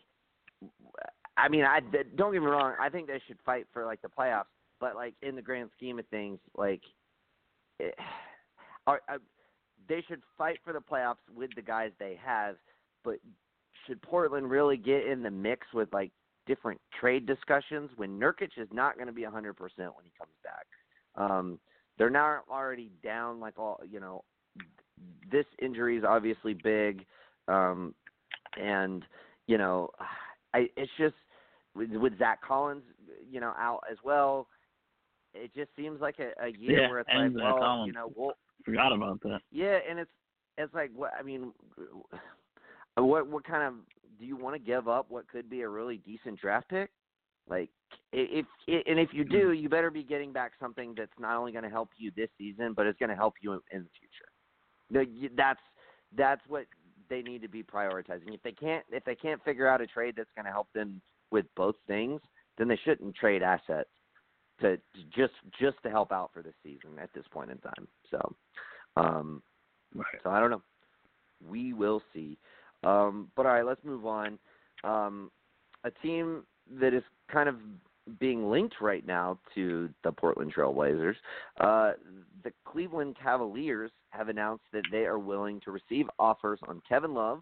I 1.37 1.47
mean, 1.47 1.63
I 1.63 1.79
don't 2.17 2.33
get 2.33 2.41
me 2.41 2.47
wrong. 2.47 2.73
I 2.79 2.89
think 2.89 3.07
they 3.07 3.21
should 3.25 3.37
fight 3.45 3.65
for 3.71 3.85
like 3.85 4.01
the 4.01 4.09
playoffs. 4.09 4.45
But 4.79 4.95
like 4.95 5.13
in 5.21 5.35
the 5.35 5.41
grand 5.41 5.69
scheme 5.75 5.99
of 5.99 6.07
things, 6.07 6.39
like, 6.57 6.81
it, 7.79 7.95
are, 8.87 9.01
are, 9.07 9.19
they 9.87 10.03
should 10.07 10.21
fight 10.37 10.59
for 10.63 10.73
the 10.73 10.79
playoffs 10.79 11.17
with 11.33 11.49
the 11.55 11.61
guys 11.61 11.91
they 11.99 12.17
have. 12.23 12.55
But 13.03 13.19
should 13.87 14.01
Portland 14.01 14.49
really 14.49 14.77
get 14.77 15.05
in 15.05 15.23
the 15.23 15.31
mix 15.31 15.67
with 15.73 15.91
like 15.93 16.11
different 16.49 16.81
trade 16.99 17.27
discussions 17.27 17.91
when 17.95 18.19
Nurkic 18.19 18.57
is 18.57 18.67
not 18.73 18.95
going 18.95 19.05
to 19.05 19.13
be 19.13 19.21
100% 19.21 19.31
when 19.31 19.53
he 20.03 20.11
comes 20.17 20.33
back. 20.43 20.65
Um, 21.15 21.59
they're 21.97 22.09
now 22.09 22.39
already 22.49 22.91
down 23.03 23.39
like 23.39 23.59
all, 23.59 23.79
you 23.89 23.99
know, 23.99 24.23
this 25.31 25.45
injury 25.61 25.97
is 25.97 26.03
obviously 26.03 26.55
big. 26.55 27.05
Um, 27.47 27.93
and, 28.59 29.05
you 29.45 29.59
know, 29.59 29.91
I, 30.55 30.69
it's 30.75 30.91
just 30.97 31.13
with, 31.75 31.91
with 31.91 32.17
Zach 32.17 32.41
Collins, 32.41 32.83
you 33.29 33.39
know, 33.39 33.53
out 33.57 33.81
as 33.89 33.97
well. 34.03 34.47
It 35.35 35.53
just 35.53 35.69
seems 35.75 36.01
like 36.01 36.15
a, 36.17 36.31
a 36.43 36.49
year 36.49 36.81
yeah, 36.81 36.89
where 36.89 36.99
it's 37.01 37.09
like, 37.15 37.31
Zach 37.33 37.43
well, 37.43 37.59
Collins. 37.59 37.87
you 37.87 37.93
know, 37.93 38.11
we'll, 38.15 38.33
forgot 38.65 38.91
about 38.91 39.21
that. 39.21 39.41
Yeah, 39.51 39.77
and 39.87 39.99
it's 39.99 40.09
it's 40.57 40.73
like 40.73 40.89
what 40.95 41.11
I 41.17 41.21
mean, 41.21 41.53
what 42.95 43.27
what 43.27 43.45
kind 43.45 43.63
of 43.63 43.73
do 44.19 44.25
you 44.25 44.35
want 44.35 44.55
to 44.55 44.59
give 44.59 44.87
up 44.87 45.07
what 45.09 45.27
could 45.27 45.49
be 45.49 45.61
a 45.61 45.69
really 45.69 45.97
decent 45.97 46.39
draft 46.39 46.69
pick? 46.69 46.89
Like 47.49 47.69
if, 48.11 48.45
and 48.67 48.99
if 48.99 49.09
you 49.13 49.23
do, 49.23 49.53
you 49.53 49.69
better 49.69 49.89
be 49.89 50.03
getting 50.03 50.31
back 50.31 50.51
something 50.59 50.93
that's 50.95 51.11
not 51.19 51.37
only 51.37 51.51
going 51.51 51.63
to 51.63 51.69
help 51.69 51.89
you 51.97 52.11
this 52.15 52.29
season, 52.37 52.73
but 52.75 52.85
it's 52.85 52.99
going 52.99 53.09
to 53.09 53.15
help 53.15 53.35
you 53.41 53.53
in, 53.53 53.59
in 53.71 53.83
the 53.83 53.89
future. 53.99 55.31
That's 55.35 55.59
that's 56.17 56.41
what 56.47 56.65
they 57.09 57.21
need 57.21 57.41
to 57.41 57.49
be 57.49 57.63
prioritizing. 57.63 58.33
If 58.33 58.43
they 58.43 58.51
can't 58.51 58.83
if 58.91 59.03
they 59.05 59.15
can't 59.15 59.43
figure 59.43 59.67
out 59.67 59.81
a 59.81 59.87
trade 59.87 60.15
that's 60.17 60.29
going 60.35 60.45
to 60.45 60.51
help 60.51 60.67
them 60.73 61.01
with 61.31 61.45
both 61.55 61.75
things, 61.87 62.21
then 62.57 62.67
they 62.67 62.79
shouldn't 62.83 63.15
trade 63.15 63.41
assets 63.41 63.89
to, 64.61 64.77
to 64.77 65.03
just 65.15 65.33
just 65.59 65.77
to 65.83 65.89
help 65.89 66.11
out 66.11 66.31
for 66.33 66.41
this 66.41 66.55
season 66.63 66.99
at 67.01 67.09
this 67.13 67.25
point 67.31 67.51
in 67.51 67.57
time. 67.59 67.87
So, 68.11 68.35
um, 68.97 69.41
right. 69.95 70.05
so 70.23 70.29
I 70.29 70.39
don't 70.39 70.51
know. 70.51 70.61
We 71.47 71.73
will 71.73 72.01
see. 72.13 72.37
Um, 72.83 73.29
but 73.35 73.45
all 73.45 73.53
right, 73.53 73.65
let's 73.65 73.83
move 73.83 74.05
on. 74.05 74.39
Um, 74.83 75.31
a 75.83 75.91
team 75.91 76.43
that 76.79 76.93
is 76.93 77.03
kind 77.31 77.49
of 77.49 77.55
being 78.19 78.49
linked 78.49 78.75
right 78.81 79.05
now 79.05 79.37
to 79.53 79.89
the 80.03 80.11
Portland 80.11 80.53
Trailblazers, 80.55 81.15
uh, 81.59 81.91
the 82.43 82.51
Cleveland 82.65 83.15
Cavaliers 83.21 83.91
have 84.09 84.29
announced 84.29 84.63
that 84.73 84.83
they 84.91 85.05
are 85.05 85.19
willing 85.19 85.61
to 85.61 85.71
receive 85.71 86.07
offers 86.17 86.59
on 86.67 86.81
Kevin 86.87 87.13
Love. 87.13 87.41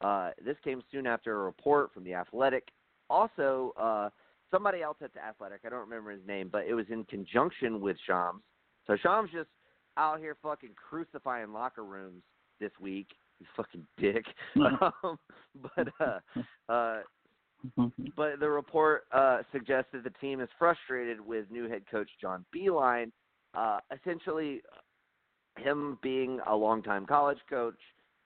Uh, 0.00 0.30
this 0.44 0.56
came 0.62 0.82
soon 0.92 1.06
after 1.06 1.40
a 1.40 1.44
report 1.44 1.92
from 1.92 2.04
The 2.04 2.14
Athletic 2.14 2.68
also 3.10 3.72
uh, 3.80 4.10
somebody 4.50 4.82
else 4.82 4.96
at 5.02 5.12
the 5.14 5.24
Athletic. 5.24 5.60
I 5.64 5.68
don't 5.68 5.80
remember 5.80 6.10
his 6.10 6.26
name, 6.26 6.48
but 6.50 6.64
it 6.66 6.74
was 6.74 6.86
in 6.90 7.04
conjunction 7.04 7.80
with 7.80 7.96
Shams. 8.06 8.42
So 8.86 8.96
Shams 9.02 9.30
just 9.32 9.48
out 9.96 10.18
here 10.18 10.36
fucking 10.42 10.74
crucifying 10.76 11.52
locker 11.52 11.84
rooms 11.84 12.22
this 12.60 12.72
week. 12.80 13.08
You 13.40 13.46
fucking 13.56 13.86
dick. 13.98 14.24
um, 15.02 15.18
but 15.76 15.88
uh, 16.00 16.72
uh, 16.72 17.00
but 18.16 18.40
the 18.40 18.48
report 18.48 19.04
uh, 19.12 19.38
suggested 19.52 20.04
the 20.04 20.10
team 20.20 20.40
is 20.40 20.48
frustrated 20.58 21.20
with 21.20 21.50
new 21.50 21.68
head 21.68 21.82
coach 21.90 22.08
John 22.20 22.44
Beilein. 22.54 23.10
Uh, 23.54 23.78
essentially, 23.94 24.60
him 25.58 25.98
being 26.02 26.40
a 26.46 26.54
longtime 26.54 27.06
college 27.06 27.38
coach, 27.48 27.78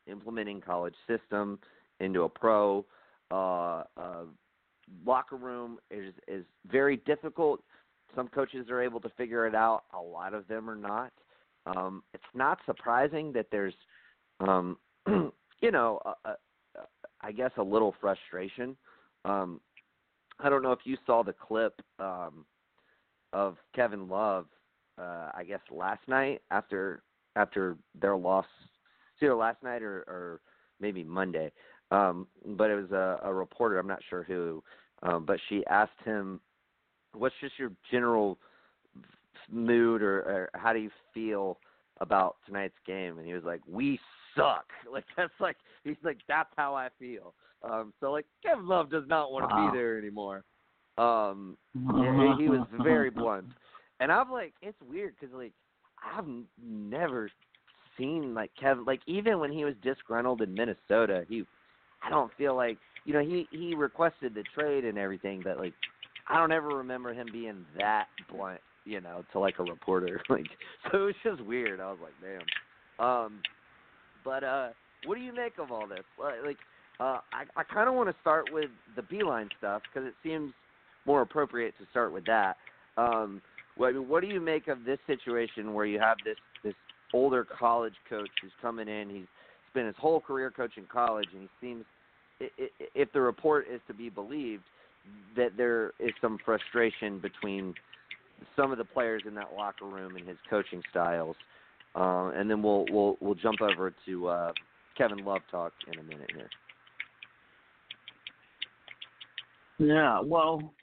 implementing 0.06 0.60
college 0.60 0.94
system 1.06 1.58
into 2.00 2.22
a 2.22 2.28
pro 2.28 2.84
uh, 3.30 3.84
uh, 3.96 4.24
locker 5.04 5.36
room 5.36 5.78
is 5.90 6.14
is 6.26 6.44
very 6.70 6.96
difficult. 6.98 7.62
Some 8.14 8.28
coaches 8.28 8.68
are 8.70 8.82
able 8.82 9.00
to 9.00 9.10
figure 9.10 9.46
it 9.46 9.54
out. 9.54 9.82
A 9.94 10.00
lot 10.00 10.32
of 10.32 10.48
them 10.48 10.68
are 10.68 10.76
not. 10.76 11.12
Um, 11.66 12.02
it's 12.14 12.24
not 12.34 12.58
surprising 12.64 13.32
that 13.32 13.46
there's, 13.52 13.74
um, 14.40 14.78
you 15.60 15.70
know, 15.70 16.00
a, 16.04 16.30
a, 16.30 16.36
I 17.20 17.32
guess 17.32 17.50
a 17.56 17.62
little 17.62 17.94
frustration. 18.00 18.76
Um, 19.24 19.60
I 20.40 20.48
don't 20.48 20.62
know 20.62 20.72
if 20.72 20.80
you 20.84 20.96
saw 21.06 21.22
the 21.22 21.32
clip 21.32 21.80
um, 21.98 22.44
of 23.32 23.56
Kevin 23.74 24.08
Love. 24.08 24.46
Uh, 24.98 25.30
I 25.32 25.44
guess 25.46 25.60
last 25.70 26.00
night 26.08 26.42
after 26.50 27.02
after 27.36 27.76
their 28.00 28.16
loss, 28.16 28.46
either 29.22 29.34
last 29.34 29.62
night 29.62 29.82
or, 29.82 29.98
or 30.08 30.40
maybe 30.80 31.04
Monday. 31.04 31.52
Um, 31.92 32.26
but 32.44 32.70
it 32.70 32.74
was 32.74 32.90
a, 32.90 33.20
a 33.22 33.32
reporter. 33.32 33.78
I'm 33.78 33.86
not 33.86 34.02
sure 34.10 34.24
who, 34.24 34.62
um, 35.02 35.24
but 35.24 35.38
she 35.48 35.64
asked 35.66 36.00
him, 36.04 36.40
"What's 37.14 37.34
just 37.40 37.58
your 37.58 37.70
general 37.90 38.38
mood, 39.50 40.02
or, 40.02 40.18
or 40.20 40.50
how 40.54 40.72
do 40.72 40.80
you 40.80 40.90
feel 41.14 41.58
about 42.00 42.36
tonight's 42.44 42.74
game?" 42.84 43.18
And 43.18 43.26
he 43.26 43.34
was 43.34 43.44
like, 43.44 43.60
"We 43.68 44.00
suck." 44.38 44.66
Like 44.90 45.04
that's 45.16 45.32
like 45.38 45.56
he's 45.84 45.96
like 46.02 46.18
that's 46.28 46.48
how 46.56 46.74
I 46.74 46.88
feel. 46.98 47.34
Um, 47.62 47.92
so 48.00 48.10
like 48.10 48.26
Kevin 48.42 48.66
Love 48.66 48.90
does 48.90 49.04
not 49.06 49.32
want 49.32 49.48
to 49.48 49.54
wow. 49.54 49.70
be 49.70 49.76
there 49.76 49.98
anymore. 49.98 50.44
Um, 50.96 51.56
he, 51.74 52.44
he 52.44 52.48
was 52.48 52.66
very 52.82 53.10
blunt, 53.20 53.46
and 54.00 54.10
I'm 54.10 54.30
like, 54.30 54.54
it's 54.62 54.78
weird 54.88 55.14
because 55.18 55.34
like 55.34 55.52
I've 56.02 56.24
never 56.62 57.30
seen 57.98 58.34
like 58.34 58.50
Kevin 58.58 58.84
like 58.84 59.00
even 59.06 59.40
when 59.40 59.52
he 59.52 59.64
was 59.64 59.74
disgruntled 59.82 60.40
in 60.40 60.54
Minnesota, 60.54 61.24
he 61.28 61.44
I 62.02 62.10
don't 62.10 62.32
feel 62.38 62.56
like 62.56 62.78
you 63.04 63.12
know 63.12 63.20
he 63.20 63.46
he 63.50 63.74
requested 63.74 64.34
the 64.34 64.44
trade 64.54 64.84
and 64.84 64.98
everything, 64.98 65.42
but 65.44 65.58
like 65.58 65.74
I 66.28 66.38
don't 66.38 66.52
ever 66.52 66.68
remember 66.68 67.12
him 67.12 67.28
being 67.32 67.64
that 67.78 68.06
blunt, 68.30 68.60
you 68.84 69.00
know, 69.00 69.24
to 69.32 69.38
like 69.38 69.58
a 69.58 69.64
reporter. 69.64 70.20
Like 70.30 70.46
so 70.90 70.98
it 70.98 71.02
was 71.02 71.14
just 71.24 71.40
weird. 71.44 71.80
I 71.80 71.90
was 71.90 71.98
like, 72.02 72.14
damn. 72.22 73.06
Um, 73.06 73.42
but 74.28 74.44
uh, 74.44 74.68
what 75.06 75.14
do 75.14 75.22
you 75.22 75.34
make 75.34 75.54
of 75.58 75.72
all 75.72 75.86
this? 75.86 76.04
Like, 76.44 76.58
uh, 77.00 77.20
I 77.32 77.44
I 77.56 77.62
kind 77.62 77.88
of 77.88 77.94
want 77.94 78.10
to 78.10 78.16
start 78.20 78.52
with 78.52 78.68
the 78.94 79.00
Beilein 79.00 79.48
stuff 79.56 79.80
because 79.82 80.06
it 80.06 80.14
seems 80.22 80.52
more 81.06 81.22
appropriate 81.22 81.72
to 81.78 81.86
start 81.90 82.12
with 82.12 82.26
that. 82.26 82.58
Um, 82.98 83.40
what, 83.78 83.94
what 84.06 84.20
do 84.20 84.26
you 84.26 84.40
make 84.40 84.68
of 84.68 84.84
this 84.84 84.98
situation 85.06 85.72
where 85.72 85.86
you 85.86 85.98
have 85.98 86.18
this 86.26 86.36
this 86.62 86.74
older 87.14 87.46
college 87.58 87.94
coach 88.06 88.28
who's 88.42 88.52
coming 88.60 88.86
in? 88.86 89.08
He's 89.08 89.26
spent 89.70 89.86
his 89.86 89.96
whole 89.98 90.20
career 90.20 90.50
coaching 90.54 90.84
college, 90.92 91.28
and 91.32 91.42
he 91.42 91.66
seems, 91.66 91.84
if 92.94 93.10
the 93.14 93.20
report 93.22 93.66
is 93.72 93.80
to 93.86 93.94
be 93.94 94.10
believed, 94.10 94.64
that 95.36 95.56
there 95.56 95.92
is 95.98 96.12
some 96.20 96.38
frustration 96.44 97.18
between 97.18 97.72
some 98.56 98.72
of 98.72 98.76
the 98.76 98.84
players 98.84 99.22
in 99.26 99.34
that 99.36 99.54
locker 99.56 99.86
room 99.86 100.16
and 100.16 100.28
his 100.28 100.36
coaching 100.50 100.82
styles. 100.90 101.36
Uh, 101.94 102.30
and 102.34 102.50
then 102.50 102.62
we'll 102.62 102.86
we'll 102.90 103.16
we'll 103.20 103.34
jump 103.34 103.60
over 103.60 103.94
to 104.06 104.28
uh, 104.28 104.52
Kevin 104.96 105.24
Love 105.24 105.40
talk 105.50 105.72
in 105.92 105.98
a 105.98 106.02
minute 106.02 106.30
here. 106.34 106.48
Yeah, 109.78 110.20
well, 110.24 110.74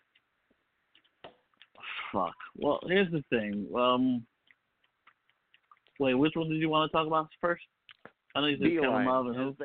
fuck. 2.14 2.34
Well, 2.58 2.80
here's 2.88 3.12
the 3.12 3.24
thing. 3.30 3.68
Um, 3.76 4.26
wait, 6.00 6.14
which 6.14 6.32
one 6.36 6.50
did 6.50 6.60
you 6.60 6.70
want 6.70 6.90
to 6.90 6.98
talk 6.98 7.08
about 7.08 7.28
first? 7.42 7.64
I 8.36 8.42
know 8.42 8.48
you 8.48 8.58
said 8.58 8.82
Kevin 8.82 9.06
Love 9.06 9.28
and 9.28 9.36
who? 9.36 9.56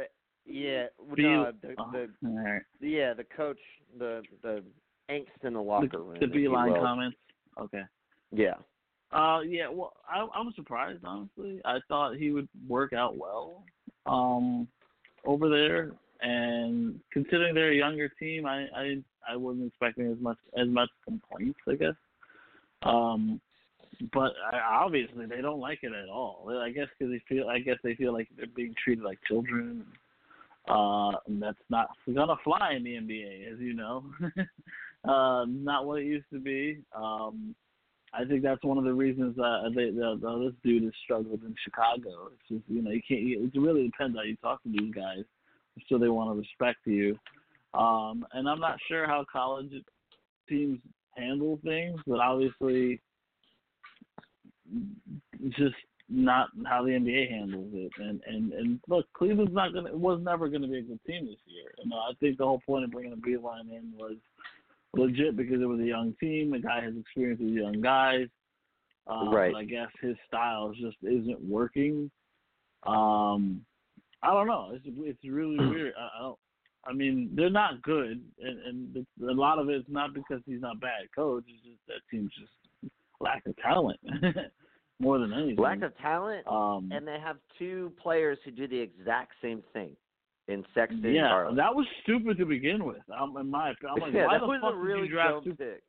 Yeah, 0.46 0.86
Be- 1.14 1.22
no, 1.22 1.52
the, 1.62 1.74
oh, 1.78 1.92
the 1.92 2.08
right. 2.22 2.62
yeah 2.80 3.14
the 3.14 3.24
coach 3.36 3.58
the 3.98 4.22
the 4.42 4.64
angst 5.08 5.26
in 5.44 5.52
the 5.52 5.60
locker 5.60 5.88
the, 5.92 5.98
room. 5.98 6.16
the 6.18 6.26
if 6.26 6.34
you 6.34 6.50
Beilein 6.50 6.72
will. 6.72 6.82
comments. 6.82 7.16
Okay. 7.60 7.82
Yeah. 8.32 8.54
Uh, 9.12 9.40
yeah. 9.40 9.68
Well, 9.68 9.92
I 10.08 10.20
I 10.20 10.40
was 10.40 10.52
surprised 10.54 11.04
honestly. 11.04 11.60
I 11.64 11.78
thought 11.88 12.16
he 12.16 12.30
would 12.30 12.48
work 12.68 12.92
out 12.92 13.16
well, 13.16 13.64
um, 14.06 14.68
over 15.24 15.48
there. 15.48 15.92
And 16.22 17.00
considering 17.12 17.54
they're 17.54 17.72
a 17.72 17.76
younger 17.76 18.08
team, 18.08 18.46
I 18.46 18.66
I 18.76 18.96
I 19.28 19.36
wasn't 19.36 19.66
expecting 19.66 20.10
as 20.10 20.18
much 20.20 20.38
as 20.56 20.68
much 20.68 20.90
complaints. 21.04 21.58
I 21.68 21.74
guess. 21.74 21.94
Um, 22.82 23.40
but 24.12 24.32
obviously 24.52 25.26
they 25.26 25.40
don't 25.40 25.60
like 25.60 25.80
it 25.82 25.92
at 25.92 26.08
all. 26.08 26.56
I 26.62 26.70
guess 26.70 26.86
because 26.98 27.12
they 27.12 27.22
feel 27.28 27.48
I 27.48 27.58
guess 27.58 27.76
they 27.82 27.94
feel 27.94 28.12
like 28.12 28.28
they're 28.36 28.46
being 28.54 28.74
treated 28.82 29.04
like 29.04 29.18
children. 29.26 29.84
Uh, 30.68 31.12
and 31.26 31.42
that's 31.42 31.58
not 31.68 31.88
gonna 32.14 32.36
fly 32.44 32.74
in 32.76 32.84
the 32.84 32.94
NBA, 32.94 33.52
as 33.52 33.58
you 33.58 33.74
know. 33.74 34.04
uh, 35.04 35.44
not 35.48 35.86
what 35.86 36.00
it 36.00 36.04
used 36.04 36.30
to 36.32 36.38
be. 36.38 36.78
Um, 36.94 37.54
I 38.12 38.24
think 38.24 38.42
that's 38.42 38.64
one 38.64 38.78
of 38.78 38.84
the 38.84 38.92
reasons 38.92 39.38
uh, 39.38 39.68
they, 39.74 39.90
the, 39.90 40.18
the, 40.20 40.44
this 40.44 40.54
dude 40.64 40.82
has 40.82 40.92
struggled 41.04 41.42
in 41.44 41.54
Chicago. 41.62 42.30
It's 42.32 42.48
just 42.48 42.64
you 42.68 42.82
know 42.82 42.90
you 42.90 43.02
can't. 43.06 43.20
It 43.22 43.58
really 43.58 43.84
depends 43.84 44.16
how 44.16 44.22
you 44.22 44.36
talk 44.36 44.62
to 44.64 44.68
these 44.68 44.92
guys, 44.92 45.24
so 45.88 45.98
they 45.98 46.08
want 46.08 46.30
to 46.30 46.38
respect 46.38 46.78
you. 46.86 47.16
Um, 47.72 48.26
and 48.32 48.48
I'm 48.48 48.58
not 48.58 48.78
sure 48.88 49.06
how 49.06 49.24
college 49.30 49.70
teams 50.48 50.80
handle 51.16 51.60
things, 51.62 52.00
but 52.06 52.18
obviously, 52.18 53.00
it's 55.40 55.56
just 55.56 55.76
not 56.08 56.48
how 56.66 56.84
the 56.84 56.90
NBA 56.90 57.30
handles 57.30 57.70
it. 57.72 57.92
And 57.98 58.20
and 58.26 58.52
and 58.52 58.80
look, 58.88 59.06
Cleveland's 59.12 59.54
not 59.54 59.72
gonna 59.72 59.96
was 59.96 60.20
never 60.20 60.48
gonna 60.48 60.66
be 60.66 60.78
a 60.78 60.82
good 60.82 61.00
team 61.06 61.26
this 61.26 61.36
year. 61.46 61.72
And 61.82 61.92
I 61.94 62.12
think 62.18 62.38
the 62.38 62.44
whole 62.44 62.60
point 62.66 62.84
of 62.84 62.90
bringing 62.90 63.12
a 63.12 63.16
Beilein 63.16 63.70
in 63.70 63.92
was 63.96 64.16
legit 64.94 65.36
because 65.36 65.60
it 65.60 65.66
was 65.66 65.80
a 65.80 65.84
young 65.84 66.14
team. 66.20 66.50
The 66.50 66.58
guy 66.58 66.82
has 66.82 66.94
experience 66.98 67.40
with 67.40 67.50
young 67.50 67.80
guys. 67.80 68.26
Uh, 69.06 69.30
Right. 69.30 69.54
I 69.54 69.64
guess 69.64 69.88
his 70.00 70.16
style 70.26 70.72
just 70.72 70.96
isn't 71.02 71.40
working. 71.42 72.10
Um, 72.86 73.64
I 74.22 74.32
don't 74.32 74.46
know. 74.46 74.72
It's 74.74 74.84
it's 74.86 75.24
really 75.24 75.58
weird. 75.58 75.94
I, 75.98 76.18
I 76.18 76.22
don't. 76.22 76.38
I 76.84 76.92
mean, 76.94 77.30
they're 77.34 77.50
not 77.50 77.82
good, 77.82 78.22
and 78.38 78.58
and 78.66 79.06
a 79.28 79.32
lot 79.32 79.58
of 79.58 79.68
it's 79.68 79.88
not 79.88 80.14
because 80.14 80.40
he's 80.46 80.60
not 80.60 80.80
bad 80.80 81.08
coach. 81.14 81.44
It's 81.48 81.62
just 81.62 81.80
that 81.88 82.00
team's 82.10 82.32
just 82.38 82.92
lack 83.20 83.44
of 83.46 83.56
talent 83.58 84.00
more 84.98 85.18
than 85.18 85.32
anything. 85.32 85.56
Lack 85.56 85.82
of 85.82 85.96
talent, 85.98 86.46
um, 86.46 86.90
and 86.92 87.06
they 87.06 87.18
have 87.22 87.36
two 87.58 87.92
players 88.02 88.38
who 88.44 88.50
do 88.50 88.66
the 88.66 88.78
exact 88.78 89.32
same 89.42 89.62
thing 89.72 89.96
in 90.50 90.64
Sexton 90.74 91.14
yeah, 91.14 91.28
Garland. 91.28 91.58
that 91.58 91.74
was 91.74 91.86
stupid 92.02 92.38
to 92.38 92.46
begin 92.46 92.84
with. 92.84 93.02
I'm, 93.14 93.36
in 93.36 93.50
my 93.50 93.70
opinion, 93.70 93.94
I'm 93.96 94.02
like, 94.02 94.12
yeah, 94.14 94.26
why 94.26 94.34
that 94.34 94.40
the 94.40 94.46
was 94.46 94.60
fuck 94.60 94.72
a 94.72 94.76
did 94.76 94.82
really 94.82 95.06
you 95.06 95.12
draft 95.12 95.44
dumb 95.44 95.56
pick. 95.56 95.82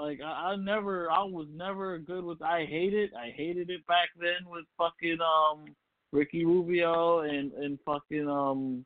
Like 0.00 0.20
I, 0.20 0.52
I 0.52 0.56
never, 0.56 1.10
I 1.10 1.22
was 1.24 1.46
never 1.52 1.98
good 1.98 2.24
with. 2.24 2.42
I 2.42 2.66
hated, 2.68 3.10
it. 3.10 3.16
I 3.16 3.32
hated 3.34 3.70
it 3.70 3.86
back 3.86 4.10
then 4.18 4.48
with 4.48 4.64
fucking 4.76 5.18
um 5.20 5.74
Ricky 6.12 6.44
Rubio 6.44 7.20
and 7.20 7.52
and 7.52 7.78
fucking 7.84 8.28
um 8.28 8.84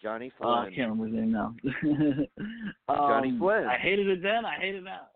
Johnny 0.00 0.30
uh, 0.42 0.48
I 0.48 0.64
can't 0.66 0.90
remember 0.90 1.06
his 1.06 1.14
name 1.14 1.32
now. 1.32 1.54
um, 2.88 2.96
Johnny 2.96 3.34
Flynn. 3.38 3.64
I 3.64 3.78
hated 3.78 4.08
it 4.08 4.22
then. 4.22 4.44
I 4.44 4.56
hated 4.60 4.82
it 4.82 4.84
now. 4.84 5.08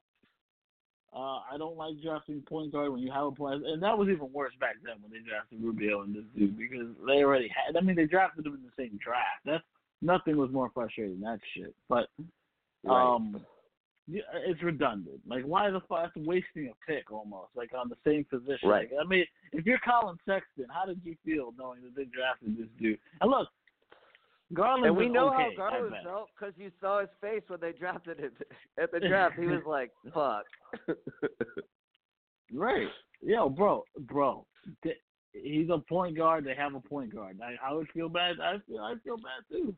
Uh, 1.19 1.41
I 1.53 1.59
don't 1.59 1.77
like 1.77 2.01
drafting 2.01 2.43
point 2.43 2.71
guard 2.71 2.93
when 2.93 3.01
you 3.01 3.11
have 3.11 3.27
a 3.27 3.33
point, 3.33 3.67
and 3.67 3.83
that 3.83 3.99
was 3.99 4.09
even 4.09 4.33
worse 4.33 4.53
back 4.61 4.77
then 4.85 4.95
when 5.01 5.11
they 5.11 5.29
drafted 5.29 5.61
Rubio 5.61 6.03
and 6.03 6.15
this 6.15 6.23
dude 6.37 6.57
because 6.57 6.87
they 7.07 7.25
already 7.25 7.49
had. 7.49 7.77
I 7.77 7.81
mean, 7.81 7.97
they 7.97 8.05
drafted 8.05 8.45
them 8.45 8.55
in 8.55 8.63
the 8.63 8.71
same 8.83 8.99
draft. 9.03 9.43
That's 9.45 9.65
nothing 10.01 10.37
was 10.37 10.53
more 10.53 10.71
frustrating 10.73 11.21
than 11.21 11.33
that 11.33 11.41
shit. 11.55 11.75
But 11.89 12.09
Right. 12.85 13.15
um, 13.15 13.45
yeah, 14.07 14.23
it's 14.47 14.63
redundant. 14.63 15.21
Like, 15.27 15.43
why 15.43 15.69
the 15.71 15.81
fuck? 15.81 16.15
That's 16.15 16.27
wasting 16.27 16.69
a 16.69 16.91
pick 16.91 17.11
almost, 17.11 17.51
like 17.57 17.71
on 17.75 17.89
the 17.89 17.97
same 18.07 18.25
position. 18.25 18.69
Right. 18.69 18.89
Like, 18.91 19.01
I 19.05 19.09
mean, 19.09 19.25
if 19.53 19.67
you're 19.67 19.81
Collin 19.85 20.19
Sexton, 20.25 20.67
how 20.71 20.87
did 20.87 21.01
you 21.03 21.17
feel 21.25 21.53
knowing 21.59 21.83
that 21.83 21.97
they 21.97 22.05
drafted 22.05 22.57
this 22.57 22.69
dude? 22.81 22.99
And 23.21 23.31
look, 23.31 23.49
Garland's 24.55 24.89
and 24.89 24.97
we 24.97 25.09
know 25.09 25.29
okay 25.29 25.51
how 25.57 25.71
Garland 25.71 25.95
felt 26.03 26.29
because 26.39 26.55
you 26.57 26.71
saw 26.81 27.01
his 27.01 27.11
face 27.21 27.43
when 27.49 27.61
they 27.61 27.73
drafted 27.73 28.19
him 28.19 28.33
at 28.83 28.91
the 28.93 29.01
draft. 29.09 29.35
He 29.39 29.47
was 29.47 29.63
like, 29.67 29.91
"Fuck." 30.13 30.45
Right. 32.53 32.89
Yo, 33.21 33.49
bro, 33.49 33.85
bro. 34.01 34.47
He's 35.33 35.69
a 35.71 35.79
point 35.79 36.17
guard. 36.17 36.45
They 36.45 36.55
have 36.55 36.75
a 36.75 36.81
point 36.81 37.15
guard. 37.15 37.39
I, 37.43 37.57
I 37.63 37.75
would 37.75 37.89
feel 37.93 38.09
bad. 38.09 38.37
I 38.43 38.57
feel. 38.67 38.79
I 38.79 38.95
feel 39.05 39.17
bad 39.17 39.45
too. 39.51 39.75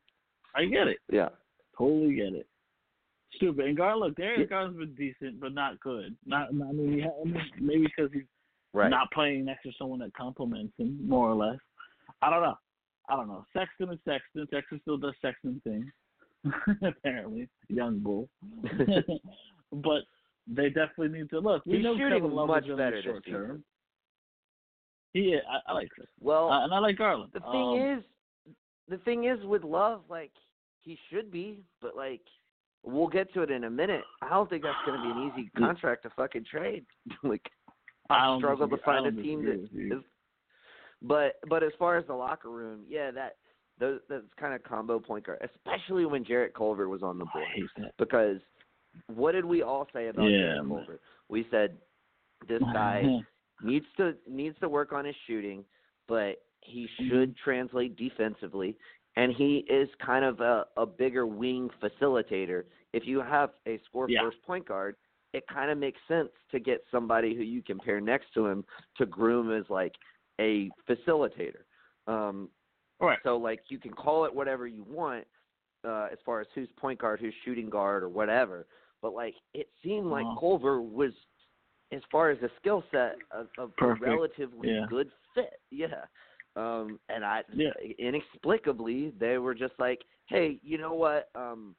I 0.54 0.64
get 0.66 0.86
it. 0.86 0.98
yeah. 1.10 1.28
Totally 1.76 2.14
get 2.14 2.34
it. 2.34 2.46
stupid. 3.34 3.64
And 3.66 3.76
Garland, 3.76 4.00
look, 4.00 4.16
Darius 4.16 4.48
Garland's 4.48 4.78
been 4.78 4.94
decent, 4.94 5.40
but 5.40 5.52
not 5.54 5.80
good. 5.80 6.16
Not, 6.26 6.52
not 6.52 6.68
I 6.68 6.72
mean, 6.72 7.04
I 7.04 7.24
mean 7.24 7.42
maybe 7.58 7.86
because 7.86 8.12
he's 8.12 8.22
right. 8.74 8.88
not 8.88 9.10
playing 9.12 9.46
next 9.46 9.62
to 9.62 9.72
someone 9.78 9.98
that 10.00 10.14
complements 10.14 10.74
him 10.76 10.98
more 11.06 11.28
or 11.28 11.34
less. 11.34 11.58
I 12.22 12.30
don't 12.30 12.42
know. 12.42 12.56
I 13.10 13.16
don't 13.16 13.28
know. 13.28 13.44
Sexton 13.52 13.92
is 13.92 13.98
Sexton. 14.04 14.46
Sexton 14.52 14.80
still 14.82 14.98
does 14.98 15.14
Sexton 15.20 15.60
things. 15.64 15.86
Apparently, 16.82 17.48
young 17.68 17.98
bull. 17.98 18.28
but 19.72 20.02
they 20.46 20.68
definitely 20.68 21.08
need 21.08 21.30
to 21.30 21.40
look. 21.40 21.64
We 21.66 21.76
He's 21.76 21.84
know 21.84 21.94
shooting 21.96 22.20
Kevin 22.20 22.32
Love 22.32 22.48
much 22.48 22.66
better 22.68 23.02
short 23.02 23.24
this 23.24 23.32
term. 23.32 23.64
He, 25.12 25.36
I, 25.36 25.70
I 25.70 25.74
like 25.74 25.88
Chris, 25.90 26.06
Well, 26.20 26.50
uh, 26.50 26.64
and 26.64 26.72
I 26.72 26.78
like 26.78 26.96
Garland. 26.96 27.32
the 27.34 27.40
thing 27.40 27.50
um, 27.50 27.98
is, 27.98 28.04
the 28.88 28.98
thing 28.98 29.24
is 29.24 29.44
with 29.44 29.64
Love, 29.64 30.02
like 30.08 30.30
he 30.82 30.96
should 31.10 31.32
be, 31.32 31.64
but 31.82 31.96
like 31.96 32.20
we'll 32.84 33.08
get 33.08 33.32
to 33.34 33.42
it 33.42 33.50
in 33.50 33.64
a 33.64 33.70
minute. 33.70 34.02
I 34.22 34.30
don't 34.30 34.48
think 34.48 34.62
that's 34.62 34.76
going 34.86 35.00
to 35.00 35.04
be 35.04 35.20
an 35.20 35.32
easy 35.32 35.50
contract 35.58 36.04
to 36.04 36.10
fucking 36.10 36.44
trade. 36.50 36.86
like 37.22 37.44
I 38.08 38.36
struggle 38.38 38.68
to 38.68 38.76
find 38.78 39.06
a 39.06 39.22
team 39.22 39.44
that 39.44 39.68
is. 39.74 40.02
But 41.02 41.40
but 41.48 41.62
as 41.62 41.72
far 41.78 41.96
as 41.96 42.06
the 42.06 42.14
locker 42.14 42.50
room, 42.50 42.80
yeah, 42.88 43.10
that 43.10 43.36
those 43.78 44.00
that's 44.08 44.24
kind 44.38 44.54
of 44.54 44.62
combo 44.62 44.98
point 44.98 45.26
guard, 45.26 45.38
especially 45.42 46.04
when 46.04 46.24
Jarrett 46.24 46.54
Culver 46.54 46.88
was 46.88 47.02
on 47.02 47.18
the 47.18 47.24
I 47.24 47.32
board. 47.32 47.48
Because 47.98 48.38
what 49.14 49.32
did 49.32 49.44
we 49.44 49.62
all 49.62 49.86
say 49.92 50.08
about 50.08 50.28
Yeah, 50.30 50.38
Jarrett. 50.38 50.68
Culver? 50.68 51.00
We 51.28 51.46
said 51.50 51.76
this 52.48 52.62
guy 52.72 53.04
needs 53.62 53.86
to 53.96 54.14
needs 54.28 54.58
to 54.60 54.68
work 54.68 54.92
on 54.92 55.04
his 55.04 55.16
shooting, 55.26 55.64
but 56.08 56.42
he 56.60 56.86
Mm-hmm. 57.00 57.08
should 57.08 57.36
translate 57.38 57.96
defensively, 57.96 58.76
and 59.16 59.32
he 59.32 59.64
is 59.70 59.88
kind 60.04 60.24
of 60.24 60.40
a, 60.40 60.66
a 60.76 60.84
bigger 60.84 61.26
wing 61.26 61.70
facilitator. 61.82 62.64
If 62.92 63.06
you 63.06 63.20
have 63.20 63.50
a 63.66 63.80
score 63.88 64.08
Yeah. 64.08 64.20
first 64.20 64.42
point 64.46 64.66
guard, 64.68 64.96
it 65.32 65.44
kind 65.46 65.70
of 65.70 65.78
makes 65.78 65.98
sense 66.08 66.28
to 66.50 66.58
get 66.58 66.84
somebody 66.90 67.34
who 67.34 67.42
you 67.42 67.62
can 67.62 67.78
pair 67.78 68.00
next 68.00 68.26
to 68.34 68.46
him 68.46 68.64
to 68.98 69.06
groom 69.06 69.52
as 69.52 69.64
like 69.70 69.94
a 70.40 70.70
facilitator. 70.88 71.62
Um, 72.06 72.48
Right. 73.00 73.18
so 73.22 73.36
like 73.36 73.60
you 73.68 73.78
can 73.78 73.92
call 73.94 74.24
it 74.26 74.34
whatever 74.34 74.66
you 74.66 74.84
want 74.86 75.24
uh, 75.86 76.08
as 76.12 76.18
far 76.26 76.40
as 76.40 76.46
who's 76.54 76.68
point 76.76 76.98
guard, 76.98 77.18
who's 77.20 77.32
shooting 77.44 77.70
guard, 77.70 78.02
or 78.02 78.08
whatever. 78.08 78.66
But 79.00 79.14
like 79.14 79.34
it 79.54 79.68
seemed 79.82 80.06
like 80.06 80.24
Wow. 80.26 80.36
Culver 80.38 80.82
was, 80.82 81.12
as 81.92 82.02
far 82.12 82.30
as 82.30 82.38
a 82.42 82.50
skill 82.58 82.84
set, 82.90 83.16
a, 83.30 83.62
a 83.62 83.94
relatively 83.94 84.68
Yeah. 84.68 84.86
good 84.88 85.10
fit. 85.34 85.60
Yeah. 85.70 86.04
Um, 86.56 86.98
and 87.08 87.24
I 87.24 87.42
Yeah. 87.54 87.70
inexplicably 87.98 89.14
they 89.18 89.38
were 89.38 89.54
just 89.54 89.74
like, 89.78 90.00
hey, 90.26 90.58
you 90.62 90.76
know 90.76 90.92
what? 90.94 91.30
Um, 91.34 91.74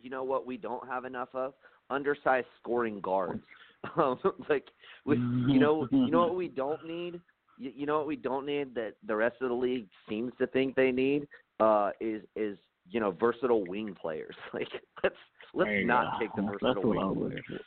you 0.00 0.10
know 0.10 0.24
what 0.24 0.46
we 0.46 0.56
don't 0.56 0.86
have 0.88 1.04
enough 1.04 1.28
of 1.34 1.54
undersized 1.90 2.46
scoring 2.60 3.00
guards. 3.00 3.42
Um, 3.96 4.18
like 4.50 4.64
we, 5.06 5.18
you 5.46 5.60
know, 5.60 5.86
you 5.92 6.10
know 6.10 6.26
what 6.26 6.34
we 6.34 6.48
don't 6.48 6.84
need. 6.84 7.20
You, 7.58 7.72
you 7.74 7.86
know 7.86 7.98
what 7.98 8.06
we 8.06 8.16
don't 8.16 8.46
need 8.46 8.74
that 8.74 8.94
the 9.06 9.16
rest 9.16 9.36
of 9.40 9.48
the 9.48 9.54
league 9.54 9.88
seems 10.08 10.32
to 10.38 10.46
think 10.46 10.74
they 10.74 10.92
need 10.92 11.26
uh, 11.60 11.90
is 12.00 12.22
is 12.36 12.56
you 12.90 13.00
know 13.00 13.10
versatile 13.10 13.64
wing 13.66 13.96
players. 14.00 14.34
Like 14.54 14.68
let's 15.02 15.16
let's 15.54 15.70
not 15.84 16.12
go. 16.12 16.18
take 16.20 16.34
the 16.36 16.42
That's 16.62 16.62
versatile 16.62 16.88
what 16.88 16.98
I 16.98 17.06
wing 17.06 17.30
players. 17.30 17.60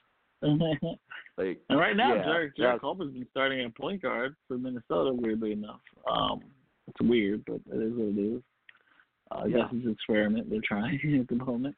Like 1.38 1.62
And 1.70 1.80
right 1.80 1.96
now, 1.96 2.16
Yeah, 2.16 2.24
Jarrett, 2.24 2.58
Jarrett 2.58 2.82
Culver's 2.82 3.14
been 3.14 3.28
starting 3.32 3.62
at 3.62 3.76
point 3.76 4.02
guard 4.02 4.36
for 4.48 4.58
Minnesota. 4.58 5.14
Weirdly 5.14 5.54
enough, 5.54 5.80
um, 6.12 6.42
it's 6.88 7.00
weird, 7.02 7.44
but 7.46 7.62
it 7.74 7.82
is 7.82 7.94
what 7.94 8.08
it 8.08 8.36
is. 8.36 8.42
Uh, 9.32 9.36
I 9.36 9.46
Yeah. 9.46 9.58
guess 9.58 9.70
it's 9.74 9.86
an 9.86 9.92
experiment 9.92 10.50
they're 10.50 10.60
trying 10.68 11.00
at 11.22 11.28
the 11.28 11.44
moment. 11.44 11.76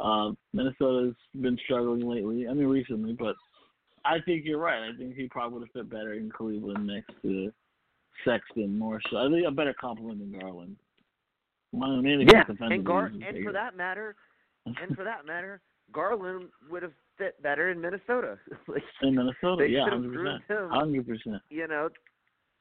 Uh, 0.00 0.32
Minnesota's 0.52 1.14
been 1.40 1.58
struggling 1.64 2.06
lately. 2.08 2.48
I 2.48 2.52
mean, 2.54 2.66
recently, 2.66 3.12
but 3.12 3.34
I 4.06 4.20
think 4.24 4.44
you're 4.44 4.58
right. 4.58 4.88
I 4.88 4.96
think 4.96 5.14
he 5.16 5.28
probably 5.28 5.58
would 5.58 5.68
have 5.68 5.72
fit 5.72 5.90
better 5.90 6.14
in 6.14 6.30
Cleveland 6.30 6.86
next 6.86 7.10
to 7.22 7.52
Sexton 8.24 8.78
more 8.78 9.00
so. 9.10 9.18
I 9.18 9.28
think 9.28 9.46
a 9.46 9.50
better 9.50 9.74
compliment 9.78 10.18
than 10.18 10.40
Garland. 10.40 10.76
Maybe 11.72 12.26
yeah, 12.32 12.44
and 12.60 12.84
Gar 12.84 13.06
and 13.06 13.20
bigger. 13.20 13.44
for 13.44 13.52
that 13.52 13.76
matter, 13.76 14.16
and 14.64 14.96
for 14.96 15.04
that 15.04 15.26
matter, 15.26 15.60
Garland 15.92 16.48
would 16.70 16.82
have 16.82 16.92
fit 17.18 17.42
better 17.42 17.70
in 17.70 17.80
Minnesota. 17.80 18.38
like 18.68 18.82
in 19.02 19.14
Minnesota, 19.14 19.56
they 19.58 19.72
yeah, 19.72 19.88
hundred 19.90 21.06
percent, 21.06 21.42
you 21.50 21.66
know, 21.66 21.90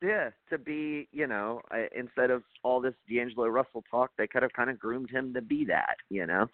yeah, 0.02 0.30
to 0.50 0.58
be, 0.58 1.08
you 1.12 1.28
know, 1.28 1.62
uh, 1.72 1.86
instead 1.96 2.30
of 2.30 2.44
all 2.64 2.82
this 2.82 2.94
D'Angelo 3.10 3.48
Russell 3.48 3.84
talk, 3.90 4.12
they 4.18 4.28
could 4.28 4.44
have 4.44 4.54
kind 4.54 4.70
of 4.70 4.80
groomed 4.80 5.10
him 5.10 5.34
to 5.34 5.42
be 5.42 5.66
that, 5.66 5.96
you 6.10 6.26
know. 6.26 6.48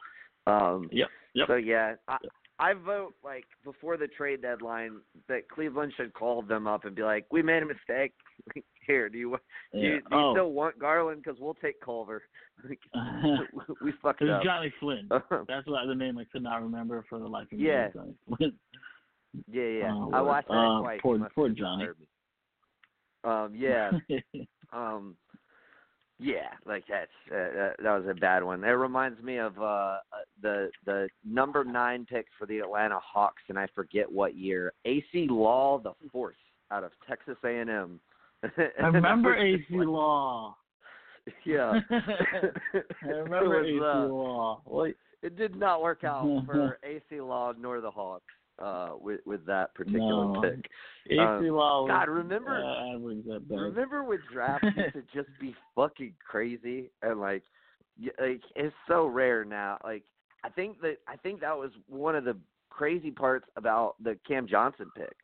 Um, 0.48 0.89
yeah. 0.92 1.06
yep. 1.34 1.48
So 1.48 1.56
yeah, 1.56 1.96
I, 2.08 2.18
I 2.62 2.74
vote 2.74 3.16
like 3.24 3.45
before 3.66 3.97
the 3.97 4.07
trade 4.07 4.43
deadline 4.43 5.01
that 5.28 5.49
Cleveland 5.49 5.93
should 5.97 6.14
call 6.14 6.43
them 6.43 6.68
up 6.68 6.86
and 6.86 6.95
be 6.95 7.01
like, 7.01 7.26
"We 7.32 7.41
made 7.41 7.64
a 7.64 7.66
mistake. 7.66 8.14
Here, 8.88 9.09
do 9.09 9.18
you 9.18 9.38
do 9.74 9.80
you, 9.80 9.93
Yeah. 9.93 9.99
do 10.09 10.16
you 10.16 10.22
oh. 10.22 10.34
still 10.36 10.51
want 10.51 10.78
Garland? 10.78 11.24
Because 11.24 11.39
we'll 11.39 11.55
take 11.55 11.82
Culver. 11.82 12.22
We 13.82 13.91
fucked 14.01 14.22
It's 14.22 14.32
up." 14.32 14.43
Johnny 14.43 14.72
Flynn. 14.80 15.07
That's 15.09 15.68
what 15.68 15.88
the 15.88 15.95
name 15.95 16.20
I 16.20 16.26
could 16.32 16.43
not 16.43 16.62
remember 16.62 17.03
for 17.09 17.18
the 17.18 17.28
life 17.28 17.51
of 17.51 17.57
me. 17.57 17.66
Yeah. 17.66 17.89
Yeah, 18.39 19.64
yeah. 19.64 19.91
Oh, 19.93 20.12
I 20.14 20.22
watched 20.22 20.49
that 20.49 20.53
Uh, 20.53 20.82
twice. 20.82 20.99
poor- 21.01 21.30
poor 21.34 21.49
Johnny. 21.49 21.88
Um, 23.24 23.53
yeah. 23.55 23.91
Um, 24.74 25.16
yeah, 26.22 26.49
like 26.65 26.84
that's 26.88 27.09
uh, 27.32 27.55
that, 27.55 27.76
that 27.82 27.97
was 27.97 28.05
a 28.07 28.13
bad 28.13 28.43
one. 28.43 28.63
It 28.63 28.67
reminds 28.67 29.22
me 29.24 29.38
of 29.38 29.59
uh 29.59 29.97
the 30.41 30.69
the 30.86 31.09
number 31.26 31.63
nine 31.63 32.05
pick 32.07 32.28
for 32.38 32.45
the 32.45 32.59
Atlanta 32.59 32.99
Hawks, 32.99 33.41
and 33.49 33.57
I 33.57 33.67
forget 33.74 34.09
what 34.09 34.36
year. 34.36 34.74
Acie 34.86 35.28
Law 35.30 35.80
the 35.80 35.93
fourth 36.11 36.36
out 36.69 36.84
of 36.84 36.91
Texas 37.09 37.38
A 37.43 37.47
and 37.47 37.69
M. 37.69 37.99
I 38.43 38.88
remember 38.88 39.36
Acie 39.36 39.65
Law. 39.72 40.55
Yeah, 41.45 41.80
I 41.91 43.07
remember 43.07 43.63
Acie 43.63 43.80
uh, 43.80 44.07
Law. 44.07 44.61
Well, 44.65 44.91
it 45.22 45.36
did 45.36 45.55
not 45.55 45.84
work 45.84 46.03
out 46.03 46.26
for 46.47 46.80
Acie 46.84 47.22
Law 47.22 47.53
nor 47.55 47.80
the 47.80 47.91
Hawks 47.91 48.34
uh, 48.62 48.91
with 48.99 49.20
with 49.26 49.45
that 49.45 49.74
particular 49.76 50.26
No. 50.26 50.41
pick. 50.41 50.70
Um. 51.20 51.47
Was, 51.47 51.88
God, 51.89 52.09
remember 52.09 52.64
Uh, 52.64 52.95
average 52.95 53.26
that 53.26 53.47
bad. 53.49 53.59
Remember 53.59 54.03
when 54.03 54.20
drafts 54.32 54.68
used 54.76 54.93
to 54.93 55.01
just 55.14 55.30
be 55.39 55.55
fucking 55.76 56.14
crazy 56.26 56.91
and 57.01 57.20
like, 57.20 57.43
like 58.20 58.41
it's 58.55 58.76
so 58.88 59.05
rare 59.07 59.43
now. 59.45 59.78
Like 59.84 60.03
I 60.43 60.49
think 60.49 60.80
that 60.82 60.97
I 61.07 61.16
think 61.18 61.41
that 61.41 61.57
was 61.57 61.72
one 61.88 62.16
of 62.16 62.24
the 62.24 62.38
crazy 62.70 63.12
parts 63.12 63.45
about 63.57 63.95
the 64.03 64.18
Cam 64.28 64.47
Johnson 64.47 64.91
pick. 64.95 65.16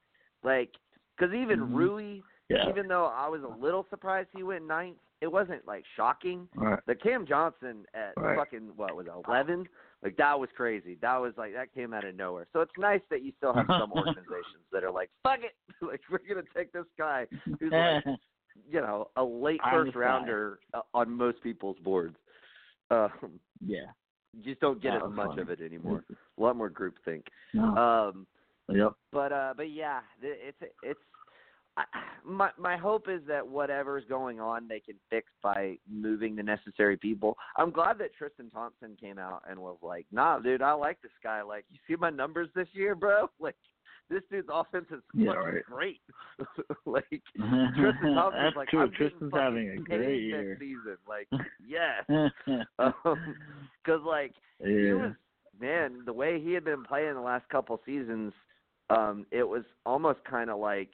Like, 0.43 0.71
because 1.17 1.33
even 1.33 1.59
Mhm. 1.61 1.73
Rui, 1.75 2.21
Yeah. 2.49 2.69
even 2.69 2.88
though 2.88 3.05
I 3.05 3.27
was 3.27 3.41
a 3.43 3.47
little 3.47 3.85
surprised 3.89 4.29
he 4.35 4.43
went 4.43 4.65
ninth, 4.65 4.97
it 5.21 5.27
wasn't 5.27 5.65
like 5.65 5.83
shocking. 5.95 6.47
Right. 6.55 6.79
The 6.85 6.95
Cam 6.95 7.25
Johnson 7.25 7.85
at 7.93 8.13
Right. 8.17 8.38
fucking 8.38 8.75
what 8.75 8.95
was 8.95 9.07
it, 9.07 9.13
eleven? 9.27 9.67
Like 10.03 10.15
that 10.17 10.39
was 10.39 10.49
crazy. 10.55 10.97
That 11.01 11.17
was 11.17 11.33
like 11.37 11.53
that 11.53 11.73
came 11.73 11.93
out 11.93 12.05
of 12.05 12.15
nowhere. 12.15 12.47
So 12.53 12.61
it's 12.61 12.71
nice 12.77 13.01
that 13.09 13.23
you 13.23 13.31
still 13.37 13.53
have 13.53 13.65
some 13.67 13.91
organizations 13.95 14.63
that 14.71 14.83
are 14.83 14.91
like, 14.91 15.09
fuck 15.23 15.39
it, 15.39 15.55
like 15.85 16.01
we're 16.09 16.19
gonna 16.27 16.45
take 16.55 16.71
this 16.71 16.85
guy 16.97 17.25
who's 17.59 17.71
like 17.71 18.03
you 18.69 18.81
know, 18.81 19.09
a 19.15 19.23
late 19.23 19.59
first 19.71 19.95
rounder 19.95 20.59
uh, 20.73 20.81
on 20.93 21.11
most 21.11 21.41
people's 21.41 21.77
boards. 21.83 22.15
Um, 22.89 23.39
yeah. 23.65 23.85
you 24.33 24.43
just 24.43 24.61
don't 24.61 24.81
get 24.81 24.95
as 24.95 25.01
much 25.11 25.29
funny. 25.29 25.41
of 25.41 25.49
it 25.49 25.61
anymore. 25.61 26.03
A 26.37 26.41
lot 26.41 26.55
more 26.55 26.69
groupthink. 26.69 27.23
No. 27.53 27.75
Um, 28.67 28.75
yep. 28.75 28.93
but 29.11 29.31
uh, 29.31 29.53
but 29.55 29.71
yeah, 29.71 29.99
it's 30.21 30.57
it's. 30.83 30.99
I, 31.78 31.84
my 32.25 32.49
my 32.57 32.75
hope 32.75 33.07
is 33.07 33.21
that 33.28 33.47
whatever's 33.47 34.03
going 34.09 34.39
on, 34.41 34.67
they 34.67 34.80
can 34.80 34.95
fix 35.09 35.32
by 35.41 35.78
moving 35.89 36.36
the 36.36 36.43
necessary 36.43 36.97
people. 36.97 37.38
I'm 37.55 37.71
glad 37.71 37.97
that 37.99 38.13
Tristan 38.17 38.49
Thompson 38.49 38.97
came 38.99 39.19
out 39.19 39.43
and 39.49 39.59
was 39.59 39.78
like, 39.82 40.05
"Nah, 40.11 40.39
dude, 40.39 40.61
I 40.61 40.73
like 40.73 41.01
this 41.01 41.11
guy. 41.23 41.41
Like, 41.43 41.65
you 41.71 41.78
see 41.88 41.95
my 41.99 42.09
numbers 42.09 42.49
this 42.55 42.67
year, 42.73 42.95
bro? 42.95 43.30
Like, 43.39 43.55
this 44.09 44.23
dude's 44.32 44.47
offense 44.51 44.88
is 44.91 45.01
Yeah, 45.13 45.32
right. 45.34 45.63
great. 45.65 46.01
like, 46.86 47.05
Tristan 47.36 48.13
Thompson's 48.15 48.55
like, 48.55 48.69
true. 48.69 48.82
I'm 48.82 48.91
Tristan's 48.91 49.32
having 49.34 49.69
a 49.69 49.78
great 49.78 50.23
year. 50.23 50.57
season. 50.59 50.97
Like, 51.07 51.28
yes, 51.65 52.03
because 52.07 54.01
like 54.05 54.34
he 54.63 54.93
was 54.93 55.13
man, 55.59 56.03
the 56.05 56.13
way 56.13 56.39
he 56.41 56.53
had 56.53 56.63
been 56.63 56.84
playing 56.84 57.13
the 57.13 57.21
last 57.21 57.47
couple 57.49 57.80
seasons, 57.86 58.34
um, 58.89 59.25
it 59.32 59.43
was 59.47 59.63
almost 59.86 60.19
kind 60.30 60.49
of 60.49 60.59
like, 60.59 60.89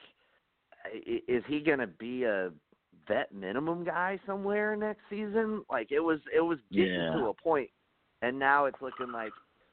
is 1.28 1.42
he 1.46 1.60
going 1.60 1.78
to 1.78 1.86
be 1.86 2.24
a 2.24 2.50
vet 3.08 3.34
minimum 3.34 3.84
guy 3.84 4.18
somewhere 4.26 4.76
next 4.76 5.00
season? 5.10 5.62
Like 5.70 5.92
it 5.92 6.00
was, 6.00 6.18
it 6.34 6.40
was 6.40 6.58
getting 6.72 6.92
Yeah. 6.94 7.12
to 7.14 7.26
a 7.28 7.34
point, 7.34 7.70
and 8.22 8.38
now 8.38 8.64
it's 8.66 8.80
looking 8.80 9.12
like 9.12 9.32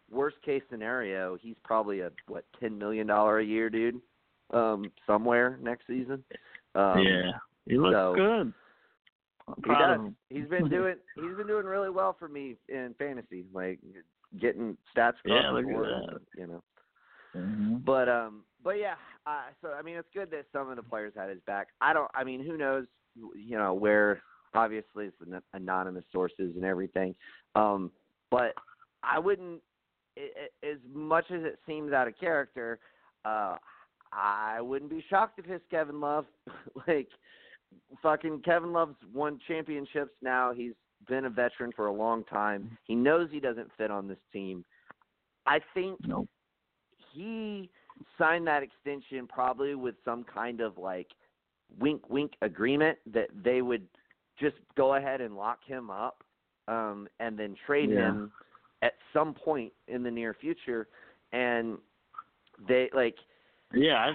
worst 0.09 0.35
case 0.43 0.61
scenario, 0.69 1.37
he's 1.41 1.55
probably 1.63 2.01
a 2.01 2.11
what 2.27 2.43
ten 2.59 2.77
million 2.77 3.07
dollar 3.07 3.39
a 3.39 3.45
year 3.45 3.69
dude, 3.69 4.01
um, 4.51 4.91
somewhere 5.07 5.57
next 5.61 5.87
season. 5.87 6.23
Um, 6.75 6.99
yeah. 6.99 7.31
He 7.65 7.77
looks 7.77 7.95
so- 7.95 8.13
good. 8.15 8.53
He 9.65 9.71
does. 9.73 9.99
He's 10.29 10.47
been 10.47 10.69
doing 10.69 10.95
he's 11.15 11.35
been 11.35 11.47
doing 11.47 11.65
really 11.65 11.89
well 11.89 12.15
for 12.17 12.27
me 12.27 12.55
in 12.69 12.93
fantasy. 12.97 13.45
Like 13.53 13.79
getting 14.39 14.77
stats 14.95 15.13
Yeah, 15.25 15.49
look 15.51 15.65
at 15.65 15.71
that. 15.81 16.19
you 16.37 16.47
know. 16.47 16.63
Mm-hmm. 17.35 17.75
But 17.85 18.07
um, 18.07 18.43
but 18.63 18.77
yeah. 18.77 18.95
Uh, 19.25 19.43
so 19.61 19.69
I 19.69 19.81
mean, 19.81 19.95
it's 19.95 20.07
good 20.13 20.31
that 20.31 20.45
some 20.53 20.69
of 20.69 20.75
the 20.75 20.83
players 20.83 21.13
had 21.15 21.29
his 21.29 21.39
back. 21.45 21.67
I 21.79 21.93
don't. 21.93 22.09
I 22.13 22.23
mean, 22.23 22.43
who 22.43 22.57
knows? 22.57 22.85
You 23.15 23.57
know, 23.57 23.73
where 23.73 24.21
obviously 24.53 25.05
it's 25.05 25.21
an- 25.21 25.41
anonymous 25.53 26.05
sources 26.11 26.53
and 26.55 26.65
everything. 26.65 27.15
Um, 27.55 27.91
but 28.29 28.53
I 29.03 29.19
wouldn't. 29.19 29.61
i 30.17 30.21
i 30.21 30.67
as 30.67 30.77
much 30.93 31.25
as 31.31 31.43
it 31.43 31.59
seems 31.65 31.93
out 31.93 32.07
of 32.07 32.19
character, 32.19 32.79
uh, 33.25 33.57
I 34.11 34.61
wouldn't 34.61 34.91
be 34.91 35.03
shocked 35.09 35.39
if 35.39 35.49
it's 35.49 35.63
Kevin 35.69 35.99
Love. 35.99 36.25
like, 36.87 37.07
fucking 38.01 38.41
Kevin 38.43 38.73
Love's 38.73 38.97
won 39.13 39.39
championships 39.47 40.13
now. 40.21 40.53
He's 40.53 40.73
been 41.07 41.25
a 41.25 41.29
veteran 41.29 41.71
for 41.75 41.87
a 41.87 41.93
long 41.93 42.23
time. 42.25 42.77
He 42.83 42.95
knows 42.95 43.29
he 43.31 43.39
doesn't 43.39 43.71
fit 43.77 43.91
on 43.91 44.07
this 44.07 44.19
team. 44.31 44.63
I 45.45 45.59
think 45.73 45.99
Nope. 46.05 46.29
he 47.13 47.69
signed 48.17 48.47
that 48.47 48.63
extension 48.63 49.27
probably 49.27 49.75
with 49.75 49.95
some 50.05 50.23
kind 50.23 50.61
of 50.61 50.77
like 50.77 51.07
wink 51.79 52.09
wink 52.09 52.33
agreement 52.41 52.97
that 53.13 53.27
they 53.43 53.61
would 53.61 53.87
just 54.39 54.55
go 54.75 54.95
ahead 54.95 55.21
and 55.21 55.35
lock 55.35 55.59
him 55.65 55.89
up 55.89 56.23
um 56.67 57.07
and 57.19 57.37
then 57.37 57.55
trade 57.65 57.89
Yeah. 57.89 58.09
him 58.09 58.31
at 58.81 58.93
some 59.13 59.33
point 59.33 59.71
in 59.87 60.03
the 60.03 60.11
near 60.11 60.33
future 60.33 60.87
and 61.31 61.77
they 62.67 62.89
like 62.93 63.15
Yeah, 63.73 64.13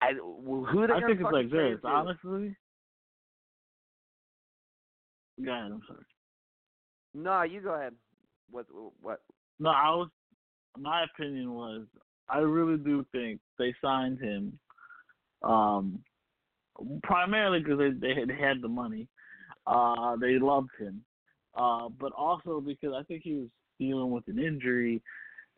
I, 0.00 0.12
who 0.44 0.82
I, 0.82 0.86
they 0.86 0.92
I 0.92 1.00
think 1.06 1.20
it's 1.20 1.32
like 1.32 1.50
this. 1.50 1.78
to? 1.82 1.88
Honestly, 1.88 2.56
go 5.44 5.52
ahead. 5.52 5.72
I'm 5.72 5.82
sorry. 5.86 6.04
No, 7.14 7.42
you 7.42 7.60
go 7.60 7.74
ahead. 7.74 7.94
What 8.50 8.66
what 9.00 9.22
No, 9.60 9.70
I 9.70 9.90
was. 9.90 10.08
My 10.78 11.04
opinion 11.04 11.52
was, 11.52 11.82
I 12.28 12.38
really 12.38 12.78
do 12.78 13.04
think 13.12 13.40
they 13.58 13.74
signed 13.82 14.18
him, 14.18 14.58
um, 15.42 15.98
primarily 17.02 17.60
because 17.60 17.78
they 17.78 17.90
they 17.90 18.18
had, 18.18 18.30
had 18.30 18.62
the 18.62 18.68
money. 18.68 19.08
Uh, 19.66 20.16
they 20.16 20.38
loved 20.38 20.70
him, 20.78 21.02
uh, 21.54 21.88
but 22.00 22.12
also 22.12 22.60
because 22.60 22.94
I 22.98 23.02
think 23.04 23.22
he 23.22 23.34
was 23.34 23.48
dealing 23.78 24.10
with 24.10 24.26
an 24.28 24.38
injury 24.38 25.02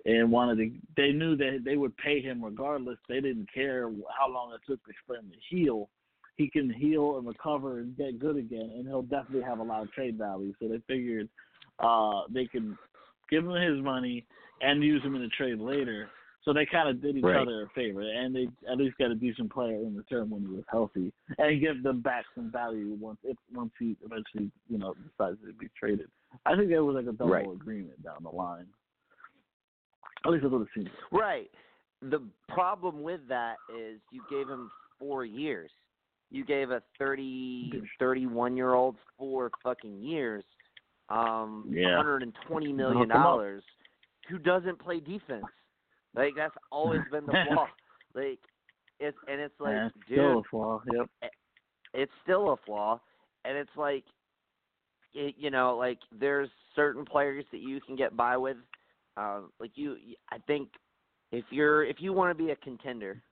and 0.05 0.31
wanted 0.31 0.57
to. 0.57 0.71
They 0.97 1.13
knew 1.13 1.37
that 1.37 1.63
they 1.65 1.77
would 1.77 1.97
pay 1.97 2.21
him 2.21 2.45
regardless. 2.45 2.99
They 3.09 3.21
didn't 3.21 3.49
care 3.53 3.91
how 4.19 4.31
long 4.31 4.53
it 4.53 4.61
took 4.69 4.81
for 5.07 5.17
him 5.17 5.31
to 5.31 5.57
heal. 5.57 5.89
He 6.37 6.51
can 6.51 6.69
heal 6.69 7.17
and 7.17 7.27
recover 7.27 7.79
and 7.79 7.97
get 7.97 8.19
good 8.19 8.37
again, 8.37 8.73
and 8.75 8.87
he'll 8.87 9.03
definitely 9.03 9.43
have 9.43 9.61
a 9.61 9.63
lot 9.63 9.83
of 9.83 9.93
trade 9.93 10.19
value. 10.19 10.53
So 10.61 10.69
they 10.69 10.83
figured 10.89 11.29
uh, 11.79 12.23
they 12.29 12.47
could 12.47 12.77
give 13.31 13.45
him 13.45 13.53
his 13.53 13.83
money 13.83 14.27
and 14.61 14.83
use 14.83 15.03
him 15.03 15.15
in 15.15 15.23
a 15.23 15.29
trade 15.29 15.59
later. 15.59 16.09
So 16.45 16.53
they 16.53 16.67
kind 16.67 16.89
of 16.91 17.01
did 17.01 17.17
each 17.17 17.25
Right. 17.25 17.37
other 17.41 17.63
a 17.63 17.69
favor, 17.71 18.03
and 18.03 18.35
they 18.37 18.49
at 18.69 18.77
least 18.77 18.99
got 18.99 19.11
a 19.11 19.15
decent 19.15 19.51
player 19.51 19.77
in 19.77 19.97
return 19.97 20.29
when 20.29 20.43
he 20.43 20.49
was 20.49 20.65
healthy, 20.71 21.11
and 21.39 21.61
give 21.61 21.83
them 21.83 22.01
back 22.03 22.27
some 22.35 22.51
value 22.51 22.93
once 23.01 23.19
if 23.25 23.37
once 23.53 23.73
he 23.79 23.97
eventually 24.05 24.51
you 24.69 24.77
know 24.77 24.93
decides 24.95 25.39
to 25.41 25.53
be 25.55 25.69
traded. 25.79 26.11
I 26.45 26.55
think 26.55 26.69
that 26.71 26.85
was 26.85 26.97
like 26.97 27.07
a 27.07 27.13
double 27.17 27.33
Right. 27.33 27.47
agreement 27.51 28.03
down 28.03 28.23
the 28.23 28.29
line. 28.31 28.67
At 30.27 30.33
least 30.33 30.43
that's 30.43 30.53
what 30.53 30.63
it 30.63 30.69
seems. 30.75 30.91
Right. 31.11 31.51
The 32.03 32.21
problem 32.49 33.03
with 33.03 33.27
that 33.29 33.57
is 33.75 34.01
you 34.11 34.23
gave 34.29 34.49
him 34.49 34.71
four 34.99 35.25
years. 35.25 35.71
You 36.31 36.45
gave 36.45 36.71
a 36.71 36.83
30, 36.99 37.83
31 37.99 38.57
year 38.57 38.75
old 38.75 38.97
four 39.17 39.51
fucking 39.63 40.03
years, 40.03 40.45
um, 41.09 41.65
Yeah. 41.71 41.97
120 41.97 42.73
million 42.73 43.09
Hook 43.09 43.11
'em 43.11 43.17
up. 43.17 43.25
dollars, 43.25 43.65
who 44.29 44.39
doesn't 44.39 44.79
play 44.79 45.01
defense. 45.01 45.47
Like 46.15 46.35
that's 46.37 46.55
always 46.71 47.01
been 47.11 47.27
the 47.27 47.33
flaw. 47.49 47.67
Like 48.15 48.39
it's 49.01 49.17
and 49.29 49.41
it's 49.41 49.59
like, 49.61 49.73
Yeah, 49.73 49.89
dude, 50.09 50.19
still 50.19 50.39
a 50.39 50.43
flaw. 50.51 50.83
Yep. 50.93 51.07
it's 51.95 52.13
still 52.23 52.53
a 52.53 52.57
flaw 52.65 53.01
and 53.45 53.57
it's 53.57 53.77
like 53.77 54.05
it, 55.15 55.35
you 55.39 55.51
know 55.51 55.77
like 55.77 55.99
there's 56.19 56.49
certain 56.75 57.05
players 57.05 57.45
that 57.53 57.61
you 57.61 57.81
can 57.81 57.97
get 57.97 58.17
by 58.17 58.37
with 58.37 58.57
uh, 59.17 59.41
like 59.61 59.71
you 59.75 59.97
i 60.33 60.39
think 60.47 60.69
if 61.33 61.45
you're 61.51 61.85
if 61.85 61.97
you 62.01 62.13
want 62.13 62.37
to 62.37 62.45
be 62.45 62.51
a 62.51 62.57
contender 62.57 63.23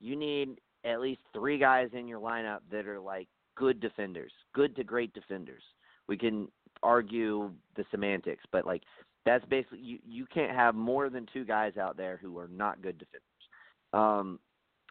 you 0.00 0.16
need 0.16 0.58
at 0.84 1.00
least 1.00 1.20
three 1.32 1.58
guys 1.58 1.88
in 1.94 2.06
your 2.06 2.20
lineup 2.20 2.58
that 2.70 2.86
are 2.86 3.00
like 3.00 3.28
good 3.56 3.80
defenders 3.80 4.32
good 4.54 4.74
to 4.76 4.84
great 4.84 5.12
defenders 5.14 5.62
we 6.08 6.16
can 6.16 6.48
argue 6.82 7.50
the 7.76 7.84
semantics 7.90 8.44
but 8.52 8.66
like 8.66 8.82
that's 9.24 9.44
basically 9.46 9.78
you 9.80 9.98
you 10.06 10.26
can't 10.32 10.54
have 10.54 10.74
more 10.74 11.08
than 11.08 11.26
two 11.32 11.44
guys 11.44 11.76
out 11.76 11.96
there 11.96 12.18
who 12.20 12.38
are 12.38 12.48
not 12.48 12.82
good 12.82 12.98
defenders 12.98 13.22
um 13.92 14.38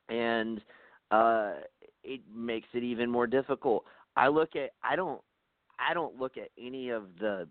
and 0.10 0.62
uh 1.12 1.54
it 2.04 2.22
makes 2.34 2.68
it 2.74 2.84
even 2.84 3.10
more 3.10 3.28
difficult. 3.28 3.86
I 4.16 4.28
look 4.28 4.56
at 4.56 4.72
I 4.84 4.96
don't 4.96 5.22
I 5.80 5.94
don't 5.94 6.20
look 6.20 6.38
at 6.38 6.50
any 6.58 6.90
of 6.90 7.04
the 7.20 7.48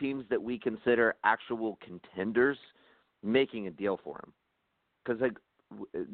teams 0.00 0.24
that 0.30 0.42
we 0.42 0.58
consider 0.58 1.14
actual 1.24 1.78
contenders 1.84 2.58
making 3.22 3.66
a 3.66 3.70
deal 3.70 3.98
for 4.02 4.18
him 4.18 4.32
because 5.04 5.20
like 5.20 5.36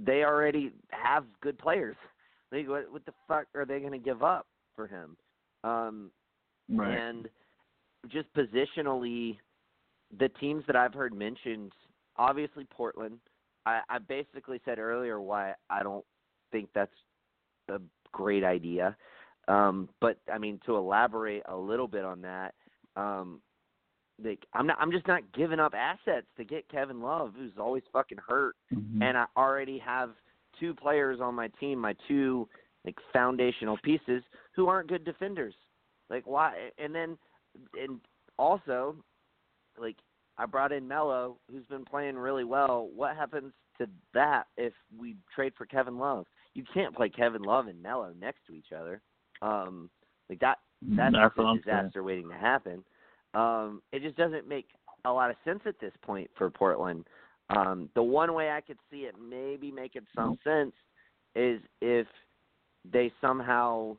they 0.05 0.25
already 0.25 0.73
have 0.91 1.25
good 1.41 1.59
players. 1.59 1.97
Like 2.53 2.69
what, 2.69 2.91
what 2.93 3.07
the 3.07 3.13
fuck 3.29 3.45
are 3.55 3.65
they 3.65 3.79
going 3.79 3.93
to 3.93 3.99
give 3.99 4.25
up 4.25 4.49
for 4.75 4.89
him? 4.89 5.17
Um, 5.63 6.11
Right. 6.69 6.99
and 6.99 7.29
just 8.09 8.27
positionally, 8.35 9.39
the 10.19 10.29
teams 10.29 10.65
that 10.67 10.77
I've 10.77 10.95
heard 10.95 11.15
mentioned, 11.15 11.73
obviously 12.17 12.65
Portland. 12.65 13.19
I, 13.67 13.81
I 13.89 13.99
basically 13.99 14.61
said 14.65 14.79
earlier 14.79 15.21
why 15.21 15.55
I 15.69 15.83
don't 15.83 16.05
think 16.51 16.69
that's 16.75 16.95
a 17.69 17.79
great 18.13 18.45
idea. 18.45 18.97
Um, 19.49 19.89
but 20.01 20.19
I 20.33 20.39
mean, 20.39 20.61
to 20.67 20.77
elaborate 20.77 21.43
a 21.47 21.57
little 21.57 21.89
bit 21.89 22.05
on 22.05 22.23
that, 22.23 22.55
um, 22.97 23.41
like 24.23 24.45
I'm 24.55 24.67
not, 24.67 24.77
I'm 24.81 24.93
just 24.93 25.07
not 25.07 25.23
giving 25.33 25.61
up 25.61 25.75
assets 25.75 26.27
to 26.37 26.45
get 26.45 26.69
Kevin 26.69 27.01
Love, 27.01 27.35
who's 27.37 27.53
always 27.59 27.83
fucking 27.93 28.19
hurt, 28.27 28.57
Mhm. 28.73 29.03
and 29.03 29.17
I 29.17 29.27
already 29.37 29.79
have 29.79 30.11
two 30.59 30.75
players 30.75 31.21
on 31.21 31.35
my 31.35 31.49
team, 31.61 31.79
my 31.79 31.95
two 32.07 32.49
like 32.85 32.99
foundational 33.13 33.79
pieces 33.83 34.23
who 34.53 34.69
aren't 34.69 34.89
good 34.89 35.05
defenders. 35.05 35.55
Like 36.11 36.27
why? 36.27 36.71
And 36.79 36.95
then, 36.95 37.17
and 37.79 38.01
also, 38.39 38.97
like 39.81 39.97
I 40.39 40.47
brought 40.47 40.73
in 40.73 40.87
Melo, 40.87 41.37
who's 41.51 41.67
been 41.67 41.85
playing 41.85 42.17
really 42.17 42.45
well. 42.45 42.89
What 42.95 43.17
happens 43.17 43.53
to 43.79 43.89
that 44.15 44.45
if 44.57 44.73
we 44.99 45.17
trade 45.35 45.53
for 45.57 45.67
Kevin 45.67 45.99
Love? 45.99 46.27
You 46.55 46.65
can't 46.73 46.95
play 46.95 47.09
Kevin 47.09 47.43
Love 47.43 47.67
and 47.69 47.83
Melo 47.83 48.13
next 48.19 48.41
to 48.47 48.55
each 48.55 48.73
other. 48.77 49.01
Um, 49.43 49.91
like 50.29 50.41
that 50.41 50.59
that's 50.83 51.15
That's 51.63 51.71
a 51.71 51.71
disaster 51.71 52.03
waiting 52.03 52.29
to 52.29 52.35
happen. 52.35 52.85
Um, 53.35 53.83
it 53.93 54.03
just 54.03 54.17
doesn't 54.17 54.49
make 54.49 54.67
a 55.05 55.13
lot 55.13 55.31
of 55.31 55.37
sense 55.45 55.61
at 55.67 55.79
this 55.81 55.93
point 56.03 56.31
for 56.37 56.51
Portland. 56.51 57.07
Um, 57.51 57.89
the 57.95 58.03
one 58.03 58.33
way 58.35 58.51
I 58.51 58.61
could 58.61 58.79
see 58.91 59.01
it 59.01 59.15
maybe 59.21 59.71
making 59.71 60.07
some 60.15 60.39
sense 60.45 60.73
is 61.35 61.61
if 61.81 62.07
they 62.91 63.13
somehow, 63.21 63.97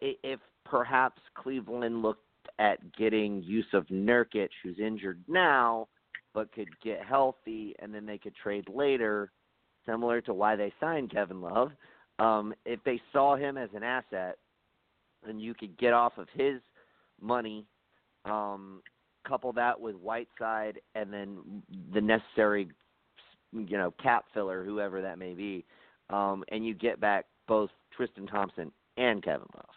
if 0.00 0.40
perhaps 0.64 1.20
Cleveland 1.34 2.02
looked 2.02 2.24
at 2.60 2.94
getting 2.94 3.42
use 3.42 3.66
of 3.72 3.86
Nurkic, 3.86 4.50
who's 4.62 4.78
injured 4.78 5.18
now, 5.26 5.88
but 6.34 6.52
could 6.52 6.68
get 6.84 7.02
healthy, 7.02 7.74
and 7.80 7.92
then 7.92 8.04
they 8.04 8.18
could 8.18 8.34
trade 8.36 8.68
later, 8.68 9.32
similar 9.86 10.20
to 10.20 10.34
why 10.34 10.54
they 10.54 10.72
signed 10.78 11.10
Kevin 11.10 11.40
Love. 11.40 11.72
Um, 12.18 12.52
if 12.66 12.78
they 12.84 13.00
saw 13.12 13.34
him 13.34 13.56
as 13.56 13.70
an 13.74 13.82
asset, 13.82 14.36
then 15.26 15.40
you 15.40 15.54
could 15.54 15.76
get 15.78 15.94
off 15.94 16.18
of 16.18 16.28
his 16.34 16.60
money, 17.20 17.64
um, 18.26 18.82
couple 19.26 19.52
that 19.54 19.80
with 19.80 19.96
Whiteside, 19.96 20.80
and 20.94 21.10
then 21.10 21.62
the 21.94 22.00
necessary, 22.00 22.68
you 23.52 23.78
know, 23.78 23.92
cap 24.02 24.26
filler, 24.34 24.64
whoever 24.64 25.00
that 25.00 25.18
may 25.18 25.32
be, 25.32 25.64
um, 26.10 26.44
and 26.48 26.64
you 26.66 26.74
get 26.74 27.00
back 27.00 27.24
both 27.48 27.70
Tristan 27.96 28.26
Thompson 28.26 28.70
and 28.98 29.22
Kevin 29.22 29.48
Love. 29.54 29.74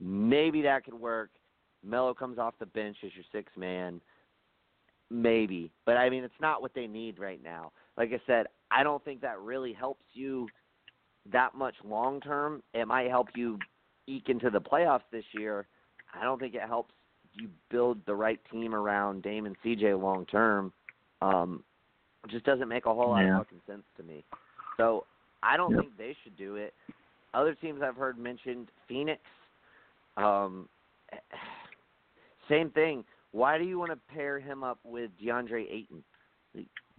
Maybe 0.00 0.62
that 0.62 0.84
could 0.84 0.94
work. 0.94 1.30
Melo 1.84 2.14
comes 2.14 2.38
off 2.38 2.54
the 2.58 2.66
bench 2.66 2.96
as 3.04 3.10
your 3.14 3.24
sixth 3.32 3.56
man. 3.56 4.00
Maybe. 5.10 5.70
But 5.84 5.96
I 5.96 6.08
mean 6.10 6.24
it's 6.24 6.34
not 6.40 6.62
what 6.62 6.74
they 6.74 6.86
need 6.86 7.18
right 7.18 7.42
now. 7.42 7.72
Like 7.96 8.10
I 8.12 8.20
said, 8.26 8.46
I 8.70 8.82
don't 8.82 9.04
think 9.04 9.20
that 9.20 9.38
really 9.40 9.72
helps 9.72 10.04
you 10.12 10.48
that 11.32 11.54
much 11.54 11.74
long 11.84 12.20
term. 12.20 12.62
It 12.72 12.86
might 12.86 13.08
help 13.08 13.28
you 13.34 13.58
eke 14.06 14.28
into 14.28 14.50
the 14.50 14.60
playoffs 14.60 15.02
this 15.12 15.24
year. 15.32 15.66
I 16.12 16.22
don't 16.22 16.38
think 16.38 16.54
it 16.54 16.62
helps 16.62 16.92
you 17.32 17.48
build 17.70 17.98
the 18.06 18.14
right 18.14 18.40
team 18.50 18.74
around 18.74 19.22
Dame 19.22 19.46
and 19.46 19.56
CJ 19.64 20.00
long 20.00 20.26
term. 20.26 20.72
Um 21.22 21.62
it 22.24 22.30
just 22.30 22.44
doesn't 22.44 22.68
make 22.68 22.86
a 22.86 22.94
whole 22.94 23.10
lot 23.10 23.22
Yeah. 23.22 23.38
of 23.38 23.46
fucking 23.46 23.60
sense 23.66 23.84
to 23.98 24.02
me. 24.02 24.24
So 24.78 25.06
I 25.42 25.56
don't 25.56 25.72
Yep. 25.72 25.80
think 25.80 25.96
they 25.96 26.16
should 26.22 26.36
do 26.36 26.56
it. 26.56 26.74
Other 27.34 27.54
teams 27.54 27.82
I've 27.82 27.96
heard 27.96 28.16
mentioned, 28.16 28.70
Phoenix. 28.88 29.20
Um, 30.16 30.68
same 32.48 32.70
thing. 32.70 33.04
why 33.32 33.58
do 33.58 33.64
you 33.64 33.80
want 33.80 33.90
to 33.90 34.14
pair 34.14 34.38
him 34.38 34.62
up 34.62 34.78
with 34.84 35.10
DeAndre 35.20 35.66
Ayton? 35.68 36.04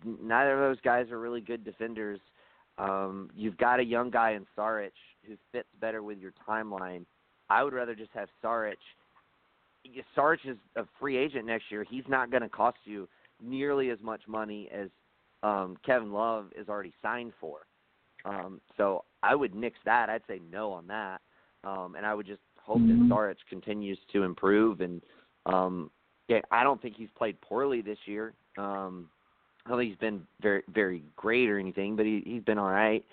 Neither 0.04 0.54
of 0.54 0.60
those 0.60 0.82
guys 0.82 1.10
are 1.10 1.18
really 1.18 1.40
good 1.40 1.64
defenders. 1.64 2.20
Um, 2.78 3.30
you've 3.34 3.58
got 3.58 3.80
a 3.80 3.84
young 3.84 4.10
guy 4.10 4.32
in 4.32 4.46
Saric 4.58 4.92
who 5.26 5.36
fits 5.54 5.70
better 5.80 6.04
with 6.04 6.20
your 6.20 6.34
timeline. 6.48 7.06
I 7.50 7.64
would 7.64 7.74
rather 7.74 7.96
just 7.96 8.12
have 8.14 8.28
Saric. 8.44 8.76
Saric 10.18 10.40
is 10.46 10.58
a 10.76 10.84
free 11.00 11.16
agent 11.16 11.46
next 11.46 11.72
year. 11.72 11.86
He's 11.90 12.04
not 12.10 12.32
going 12.32 12.44
to 12.44 12.50
cost 12.50 12.80
you 12.84 13.08
nearly 13.42 13.90
as 13.90 14.00
much 14.02 14.22
money 14.28 14.70
as 14.74 14.90
um, 15.42 15.78
Kevin 15.86 16.12
Love 16.12 16.48
is 16.58 16.68
already 16.68 16.94
signed 17.02 17.32
for. 17.40 17.60
Um, 18.26 18.60
so 18.76 19.06
I 19.24 19.36
would 19.36 19.56
nix 19.56 19.78
that. 19.86 20.10
I'd 20.10 20.24
say 20.28 20.42
no 20.52 20.72
on 20.72 20.88
that, 20.88 21.22
um, 21.64 21.96
and 21.96 22.06
I 22.06 22.14
would 22.14 22.26
just 22.26 22.42
hope 22.62 22.80
Mhm. 22.80 23.08
that 23.08 23.16
Saric 23.16 23.38
continues 23.48 24.00
to 24.12 24.24
improve. 24.24 24.82
And 24.82 25.02
um, 25.46 25.92
yeah, 26.28 26.40
I 26.52 26.64
don't 26.64 26.82
think 26.82 26.96
he's 26.98 27.10
played 27.18 27.40
poorly 27.42 27.82
this 27.82 28.00
year. 28.06 28.34
Um, 28.58 29.10
I 29.66 29.70
don't 29.70 29.80
think 29.80 29.92
he's 29.92 30.00
been 30.00 30.22
very 30.42 30.64
very 30.74 31.04
great 31.16 31.50
or 31.50 31.60
anything, 31.60 31.96
but 31.96 32.06
he 32.06 32.24
he's 32.26 32.44
been 32.44 32.58
all 32.58 32.70
right. 32.70 33.04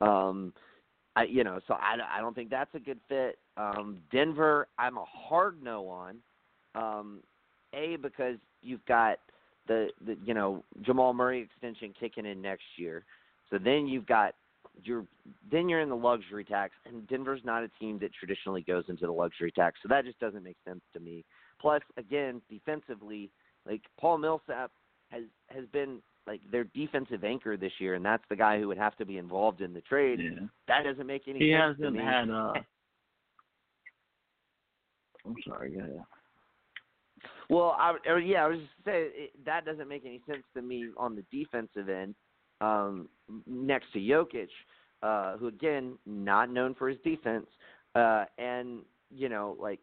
Um, 0.00 0.52
I 1.16 1.24
you 1.24 1.44
know, 1.44 1.60
so 1.66 1.74
I 1.74 1.96
I 2.10 2.20
don't 2.20 2.34
think 2.34 2.50
that's 2.50 2.74
a 2.74 2.80
good 2.80 2.98
fit. 3.08 3.38
Um, 3.56 3.98
Denver, 4.12 4.68
I'm 4.78 4.96
a 4.96 5.04
hard 5.04 5.62
no 5.62 5.88
on. 5.88 6.16
Um, 6.74 7.20
a 7.72 7.96
because 7.96 8.36
you've 8.62 8.84
got 8.86 9.18
the, 9.66 9.88
the 10.04 10.16
you 10.24 10.34
know 10.34 10.64
Jamal 10.82 11.12
Murray 11.12 11.40
extension 11.40 11.94
kicking 11.98 12.26
in 12.26 12.40
next 12.40 12.64
year, 12.76 13.04
so 13.50 13.58
then 13.58 13.86
you've 13.86 14.06
got 14.06 14.34
you're 14.82 15.04
then 15.50 15.68
you're 15.68 15.80
in 15.80 15.88
the 15.88 15.96
luxury 15.96 16.44
tax, 16.44 16.74
and 16.86 17.06
Denver's 17.08 17.42
not 17.44 17.62
a 17.62 17.70
team 17.80 17.98
that 18.00 18.12
traditionally 18.12 18.62
goes 18.62 18.84
into 18.88 19.06
the 19.06 19.12
luxury 19.12 19.52
tax, 19.52 19.78
so 19.82 19.88
that 19.88 20.04
just 20.04 20.18
doesn't 20.20 20.42
make 20.42 20.56
sense 20.66 20.80
to 20.94 21.00
me. 21.00 21.24
Plus, 21.60 21.82
again, 21.96 22.40
defensively, 22.48 23.30
like 23.66 23.82
Paul 23.98 24.18
Millsap 24.18 24.70
has 25.10 25.24
has 25.48 25.64
been 25.72 26.00
like 26.26 26.40
their 26.50 26.64
defensive 26.64 27.24
anchor 27.24 27.56
this 27.56 27.72
year, 27.78 27.94
and 27.94 28.04
that's 28.04 28.22
the 28.30 28.36
guy 28.36 28.58
who 28.58 28.68
would 28.68 28.78
have 28.78 28.96
to 28.96 29.04
be 29.04 29.18
involved 29.18 29.60
in 29.60 29.74
the 29.74 29.80
trade. 29.82 30.20
Yeah. 30.20 30.46
That 30.68 30.84
doesn't 30.84 31.06
make 31.06 31.22
any 31.28 31.38
He 31.38 31.52
sense 31.52 31.76
to 31.78 31.84
hasn't 31.84 31.96
me. 31.96 32.02
had. 32.02 32.30
Uh, 32.30 32.52
I'm 35.26 35.36
sorry. 35.46 35.74
Yeah. 35.76 35.86
yeah. 35.94 36.02
Well, 37.50 37.76
I, 37.78 37.94
yeah, 38.24 38.44
I 38.44 38.48
was 38.48 38.58
just 38.58 38.70
saying 38.84 39.10
it, 39.12 39.44
that 39.44 39.64
doesn't 39.64 39.88
make 39.88 40.04
any 40.06 40.22
sense 40.26 40.44
to 40.54 40.62
me 40.62 40.86
on 40.96 41.16
the 41.16 41.24
defensive 41.36 41.88
end. 41.88 42.14
Um, 42.60 43.08
next 43.46 43.92
to 43.94 43.98
Jokic, 43.98 44.48
uh, 45.02 45.36
who 45.36 45.48
again 45.48 45.98
not 46.06 46.50
known 46.50 46.74
for 46.74 46.88
his 46.88 46.98
defense, 47.04 47.46
uh, 47.94 48.24
and 48.38 48.80
you 49.10 49.28
know, 49.28 49.56
like 49.60 49.80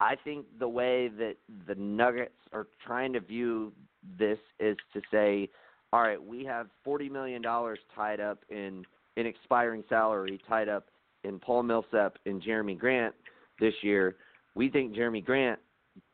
I 0.00 0.16
think 0.16 0.46
the 0.58 0.68
way 0.68 1.08
that 1.08 1.36
the 1.66 1.74
Nuggets 1.74 2.32
are 2.52 2.66
trying 2.84 3.12
to 3.12 3.20
view 3.20 3.72
this 4.18 4.38
is 4.58 4.76
to 4.94 5.00
say, 5.10 5.48
all 5.92 6.00
right, 6.02 6.22
we 6.22 6.44
have 6.44 6.68
forty 6.84 7.08
million 7.08 7.42
dollars 7.42 7.78
tied 7.94 8.20
up 8.20 8.44
in 8.48 8.84
in 9.16 9.26
expiring 9.26 9.84
salary, 9.88 10.40
tied 10.48 10.68
up 10.68 10.86
in 11.24 11.38
Paul 11.38 11.64
Millsap 11.64 12.16
and 12.26 12.42
Jerami 12.42 12.78
Grant 12.78 13.14
this 13.58 13.74
year. 13.82 14.16
We 14.54 14.70
think 14.70 14.94
Jerami 14.94 15.24
Grant 15.24 15.58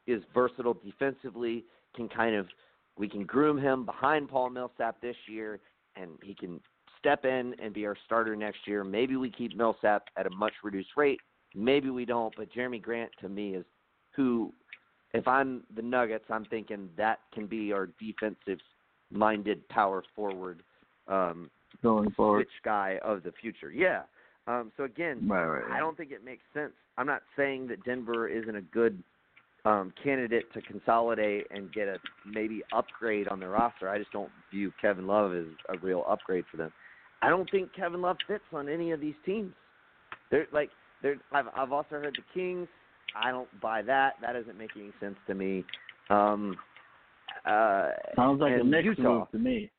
is 0.06 0.22
versatile 0.34 0.78
defensively, 0.84 1.64
can 1.94 2.08
kind 2.08 2.34
of 2.34 2.46
we 2.98 3.08
can 3.08 3.24
groom 3.24 3.58
him 3.58 3.84
behind 3.84 4.28
Paul 4.28 4.50
Millsap 4.50 5.00
this 5.00 5.16
year 5.28 5.60
and 5.96 6.10
he 6.22 6.34
can 6.34 6.60
step 6.98 7.24
in 7.24 7.54
and 7.62 7.72
be 7.72 7.86
our 7.86 7.96
starter 8.04 8.34
next 8.34 8.66
year. 8.66 8.82
Maybe 8.82 9.16
we 9.16 9.30
keep 9.30 9.56
Millsap 9.56 10.04
at 10.16 10.26
a 10.26 10.30
much 10.30 10.52
reduced 10.64 10.90
rate. 10.96 11.20
Maybe 11.54 11.90
we 11.90 12.04
don't, 12.04 12.34
but 12.36 12.52
Jerami 12.52 12.82
Grant 12.82 13.10
to 13.20 13.28
me 13.28 13.54
is 13.54 13.64
who 14.16 14.52
if 15.14 15.26
I'm 15.28 15.62
the 15.74 15.82
Nuggets, 15.82 16.24
I'm 16.30 16.44
thinking 16.46 16.88
that 16.96 17.20
can 17.32 17.46
be 17.46 17.72
our 17.72 17.88
defensive 18.00 18.58
minded 19.10 19.66
power 19.68 20.02
forward 20.14 20.62
um 21.08 21.50
Going 21.82 22.10
forward. 22.12 22.38
switch 22.40 22.64
guy 22.64 22.98
of 23.04 23.22
the 23.22 23.32
future. 23.40 23.70
Yeah. 23.70 24.02
Um 24.46 24.72
so 24.76 24.84
again, 24.84 25.28
Right. 25.28 25.44
Right. 25.44 25.72
I 25.72 25.78
don't 25.78 25.96
think 25.96 26.10
it 26.10 26.24
makes 26.24 26.42
sense. 26.54 26.72
I'm 26.98 27.06
not 27.06 27.22
saying 27.36 27.68
that 27.68 27.84
Denver 27.84 28.26
isn't 28.28 28.56
a 28.56 28.62
good 28.62 29.02
um, 29.66 29.92
candidate 30.02 30.44
to 30.54 30.62
consolidate 30.62 31.46
and 31.50 31.72
get 31.72 31.88
a 31.88 31.98
maybe 32.24 32.62
upgrade 32.72 33.26
on 33.28 33.40
their 33.40 33.50
roster. 33.50 33.88
I 33.88 33.98
just 33.98 34.12
don't 34.12 34.30
view 34.50 34.72
Kevin 34.80 35.06
Love 35.08 35.34
as 35.34 35.46
a 35.68 35.78
real 35.78 36.04
upgrade 36.08 36.44
for 36.50 36.56
them. 36.56 36.72
I 37.20 37.28
don't 37.28 37.50
think 37.50 37.74
Kevin 37.74 38.00
Love 38.00 38.16
fits 38.28 38.44
on 38.52 38.68
any 38.68 38.92
of 38.92 39.00
these 39.00 39.16
teams. 39.24 39.52
They're 40.30 40.46
like 40.52 40.70
they're. 41.02 41.16
I've 41.32 41.46
I've 41.56 41.72
also 41.72 41.90
heard 41.96 42.16
the 42.16 42.22
Kings. 42.32 42.68
I 43.22 43.30
don't 43.30 43.48
buy 43.60 43.82
that. 43.82 44.14
That 44.20 44.32
doesn't 44.32 44.58
make 44.58 44.70
any 44.76 44.90
sense 45.00 45.16
to 45.26 45.34
me. 45.34 45.64
Um, 46.10 46.56
uh, 47.44 47.88
Sounds 48.14 48.40
like 48.40 48.60
a 48.60 48.64
Knicks 48.64 48.98
move 48.98 49.30
to 49.32 49.38
me. 49.38 49.70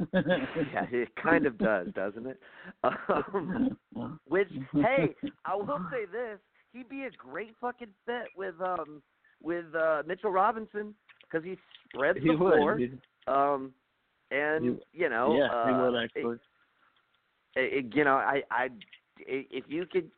yeah, 0.12 0.86
it 0.92 1.08
kind 1.20 1.46
of 1.46 1.58
does, 1.58 1.88
doesn't 1.94 2.26
it? 2.26 2.40
Um, 3.08 3.76
which, 4.28 4.48
hey, 4.74 5.14
I 5.44 5.54
will 5.54 5.80
say 5.90 6.04
this: 6.10 6.38
he'd 6.72 6.88
be 6.88 7.04
a 7.04 7.10
great 7.10 7.54
fucking 7.60 7.88
fit 8.06 8.26
with 8.36 8.54
um 8.60 9.02
with 9.42 9.64
uh 9.74 10.02
Mitchell 10.06 10.30
Robinson 10.30 10.94
because 11.22 11.44
he 11.44 11.56
spreads 11.88 12.18
he 12.22 12.28
the 12.28 12.36
floor. 12.36 12.74
would. 12.74 12.98
Um, 13.26 13.72
and 14.30 14.78
you 14.92 15.08
know, 15.08 15.36
yeah, 15.38 15.48
uh, 15.52 15.66
he 15.66 15.72
would 15.72 16.04
actually. 16.04 16.38
it, 17.56 17.94
you 17.94 18.04
know, 18.04 18.14
I, 18.16 18.42
I, 18.50 18.64
i- 18.64 19.46
if 19.50 19.64
you 19.68 19.86
could, 19.86 20.10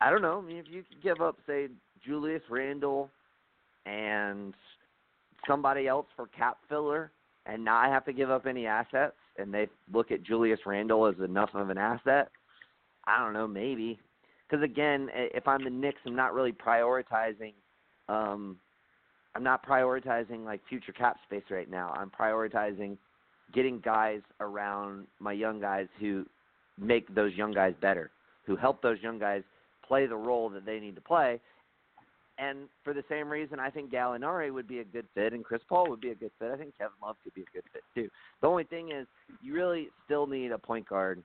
I 0.00 0.10
don't 0.10 0.22
know, 0.22 0.38
I 0.38 0.42
mean, 0.46 0.58
if 0.58 0.66
you 0.68 0.82
could 0.84 1.02
give 1.02 1.20
up, 1.20 1.38
say, 1.46 1.68
Julius 2.06 2.42
Randle 2.50 3.10
and 3.86 4.54
somebody 5.46 5.86
else 5.88 6.06
for 6.16 6.26
cap 6.28 6.58
filler, 6.68 7.10
and 7.46 7.64
not 7.64 7.90
have 7.90 8.04
to 8.06 8.12
give 8.12 8.30
up 8.30 8.46
any 8.46 8.66
assets, 8.66 9.16
and 9.38 9.52
they 9.52 9.68
look 9.92 10.10
at 10.10 10.22
Julius 10.22 10.60
Randle 10.64 11.06
as 11.06 11.14
enough 11.22 11.50
of 11.54 11.68
an 11.70 11.78
asset, 11.78 12.30
I 13.04 13.22
don't 13.22 13.34
know, 13.34 13.46
maybe. 13.46 13.98
Because 14.48 14.64
again, 14.64 15.10
if 15.14 15.46
I'm 15.46 15.64
the 15.64 15.70
Knicks, 15.70 16.00
I'm 16.06 16.16
not 16.16 16.34
really 16.34 16.52
prioritizing. 16.52 17.52
Um, 18.08 18.56
I'm 19.34 19.42
not 19.42 19.66
prioritizing 19.66 20.44
like 20.44 20.60
future 20.68 20.92
cap 20.92 21.16
space 21.26 21.44
right 21.50 21.70
now. 21.70 21.92
I'm 21.96 22.10
prioritizing 22.10 22.96
getting 23.52 23.80
guys 23.80 24.20
around 24.40 25.06
my 25.20 25.32
young 25.32 25.60
guys 25.60 25.86
who 26.00 26.24
make 26.78 27.14
those 27.14 27.34
young 27.34 27.52
guys 27.52 27.74
better, 27.80 28.10
who 28.46 28.56
help 28.56 28.80
those 28.80 28.98
young 29.02 29.18
guys 29.18 29.42
play 29.86 30.06
the 30.06 30.16
role 30.16 30.48
that 30.50 30.64
they 30.64 30.80
need 30.80 30.94
to 30.94 31.00
play. 31.00 31.40
And 32.38 32.68
for 32.82 32.92
the 32.92 33.04
same 33.08 33.28
reason, 33.28 33.60
I 33.60 33.70
think 33.70 33.92
Gallinari 33.92 34.52
would 34.52 34.66
be 34.66 34.80
a 34.80 34.84
good 34.84 35.06
fit, 35.14 35.32
and 35.32 35.44
Chris 35.44 35.62
Paul 35.68 35.88
would 35.90 36.00
be 36.00 36.10
a 36.10 36.14
good 36.16 36.32
fit. 36.38 36.50
I 36.52 36.56
think 36.56 36.76
Kevin 36.76 36.94
Love 37.00 37.16
could 37.22 37.34
be 37.34 37.42
a 37.42 37.52
good 37.54 37.62
fit 37.72 37.82
too. 37.94 38.08
The 38.40 38.48
only 38.48 38.64
thing 38.64 38.90
is, 38.90 39.06
you 39.40 39.54
really 39.54 39.88
still 40.04 40.26
need 40.26 40.50
a 40.50 40.58
point 40.58 40.88
guard. 40.88 41.22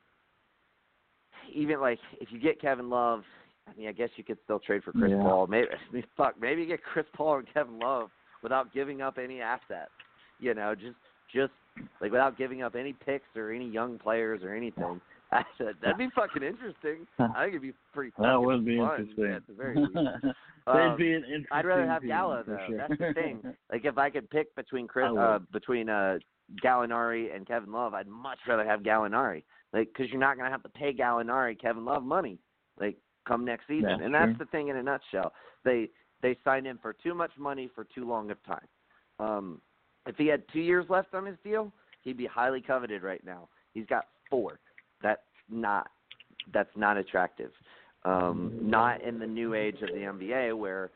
Even 1.51 1.81
like 1.81 1.97
if 2.21 2.31
you 2.31 2.39
get 2.39 2.61
Kevin 2.61 2.89
Love, 2.89 3.23
I 3.67 3.75
mean, 3.77 3.87
I 3.87 3.91
guess 3.91 4.09
you 4.17 4.23
could 4.23 4.37
still 4.43 4.59
trade 4.59 4.83
for 4.83 4.91
Chris 4.91 5.11
Yeah. 5.11 5.21
Paul. 5.23 5.47
Maybe, 5.47 5.67
fuck, 6.17 6.35
maybe 6.39 6.61
you 6.61 6.67
get 6.67 6.83
Chris 6.83 7.05
Paul 7.15 7.37
and 7.39 7.53
Kevin 7.53 7.79
Love 7.79 8.09
without 8.43 8.71
giving 8.73 9.01
up 9.01 9.17
any 9.17 9.41
assets. 9.41 9.91
You 10.39 10.53
know, 10.53 10.75
just 10.75 10.95
just 11.33 11.51
like 12.01 12.11
without 12.11 12.37
giving 12.37 12.61
up 12.61 12.75
any 12.75 12.93
picks 12.93 13.25
or 13.35 13.51
any 13.51 13.67
young 13.67 13.97
players 13.97 14.41
or 14.43 14.53
anything. 14.53 15.01
I 15.31 15.43
said 15.57 15.75
that'd 15.81 15.97
be 15.97 16.09
fucking 16.15 16.41
interesting. 16.43 17.05
I 17.19 17.43
think 17.43 17.49
it'd 17.49 17.61
be 17.61 17.73
pretty. 17.93 18.11
That 18.17 18.23
fucking 18.23 18.45
would 18.45 18.65
be 18.65 18.77
fun, 18.77 18.99
interesting. 19.01 19.25
At 19.33 19.47
the 19.47 19.53
very 19.53 19.75
least. 19.77 19.93
They'd 20.67 20.71
Um, 20.71 20.97
be 20.97 21.13
an 21.13 21.23
interesting. 21.23 21.45
I'd 21.51 21.65
rather 21.65 21.87
have 21.87 22.05
Gallo 22.05 22.43
though. 22.45 22.57
Sure. 22.67 22.77
That's 22.77 22.99
the 22.99 23.13
thing. 23.13 23.41
Like 23.71 23.85
if 23.85 23.97
I 23.97 24.09
could 24.09 24.29
pick 24.29 24.55
between 24.55 24.87
Chris, 24.87 25.07
uh, 25.17 25.39
between 25.51 25.89
uh, 25.89 26.17
Gallinari 26.63 27.35
and 27.35 27.47
Kevin 27.47 27.71
Love, 27.71 27.93
I'd 27.93 28.07
much 28.07 28.39
rather 28.47 28.65
have 28.65 28.81
Gallinari. 28.81 29.43
Like 29.73 29.89
because 29.93 30.11
you're 30.11 30.19
not 30.19 30.37
gonna 30.37 30.49
have 30.49 30.63
to 30.63 30.69
pay 30.69 30.93
Gallinari 30.93 31.59
Kevin 31.59 31.85
Love 31.85 32.03
money. 32.03 32.39
Like 32.79 32.97
come 33.27 33.45
next 33.45 33.67
season, 33.67 33.83
That's 33.89 34.01
and 34.03 34.13
that's 34.13 34.35
true. 34.35 34.45
the 34.45 34.45
thing 34.45 34.67
in 34.69 34.77
a 34.77 34.83
nutshell. 34.83 35.31
They 35.63 35.89
they 36.21 36.37
signed 36.43 36.65
him 36.65 36.79
for 36.81 36.93
too 36.93 37.13
much 37.13 37.31
money 37.37 37.69
for 37.73 37.85
too 37.95 38.07
long 38.07 38.29
of 38.31 38.37
time. 38.45 38.67
Um, 39.19 39.61
if 40.07 40.15
he 40.17 40.27
had 40.27 40.43
two 40.51 40.59
years 40.61 40.85
left 40.89 41.13
on 41.13 41.25
his 41.25 41.37
deal, 41.43 41.71
he'd 42.01 42.17
be 42.17 42.25
highly 42.25 42.61
coveted 42.61 43.03
right 43.03 43.23
now. 43.25 43.47
He's 43.73 43.85
got 43.85 44.05
four. 44.29 44.59
That's 45.01 45.21
not 45.49 45.89
that's 46.53 46.69
not 46.75 46.97
attractive. 46.97 47.51
Um, 48.05 48.53
not 48.61 49.01
in 49.01 49.19
the 49.19 49.27
new 49.27 49.53
age 49.53 49.75
of 49.81 49.89
the 49.89 49.99
NBA 49.99 50.57
where 50.57 50.91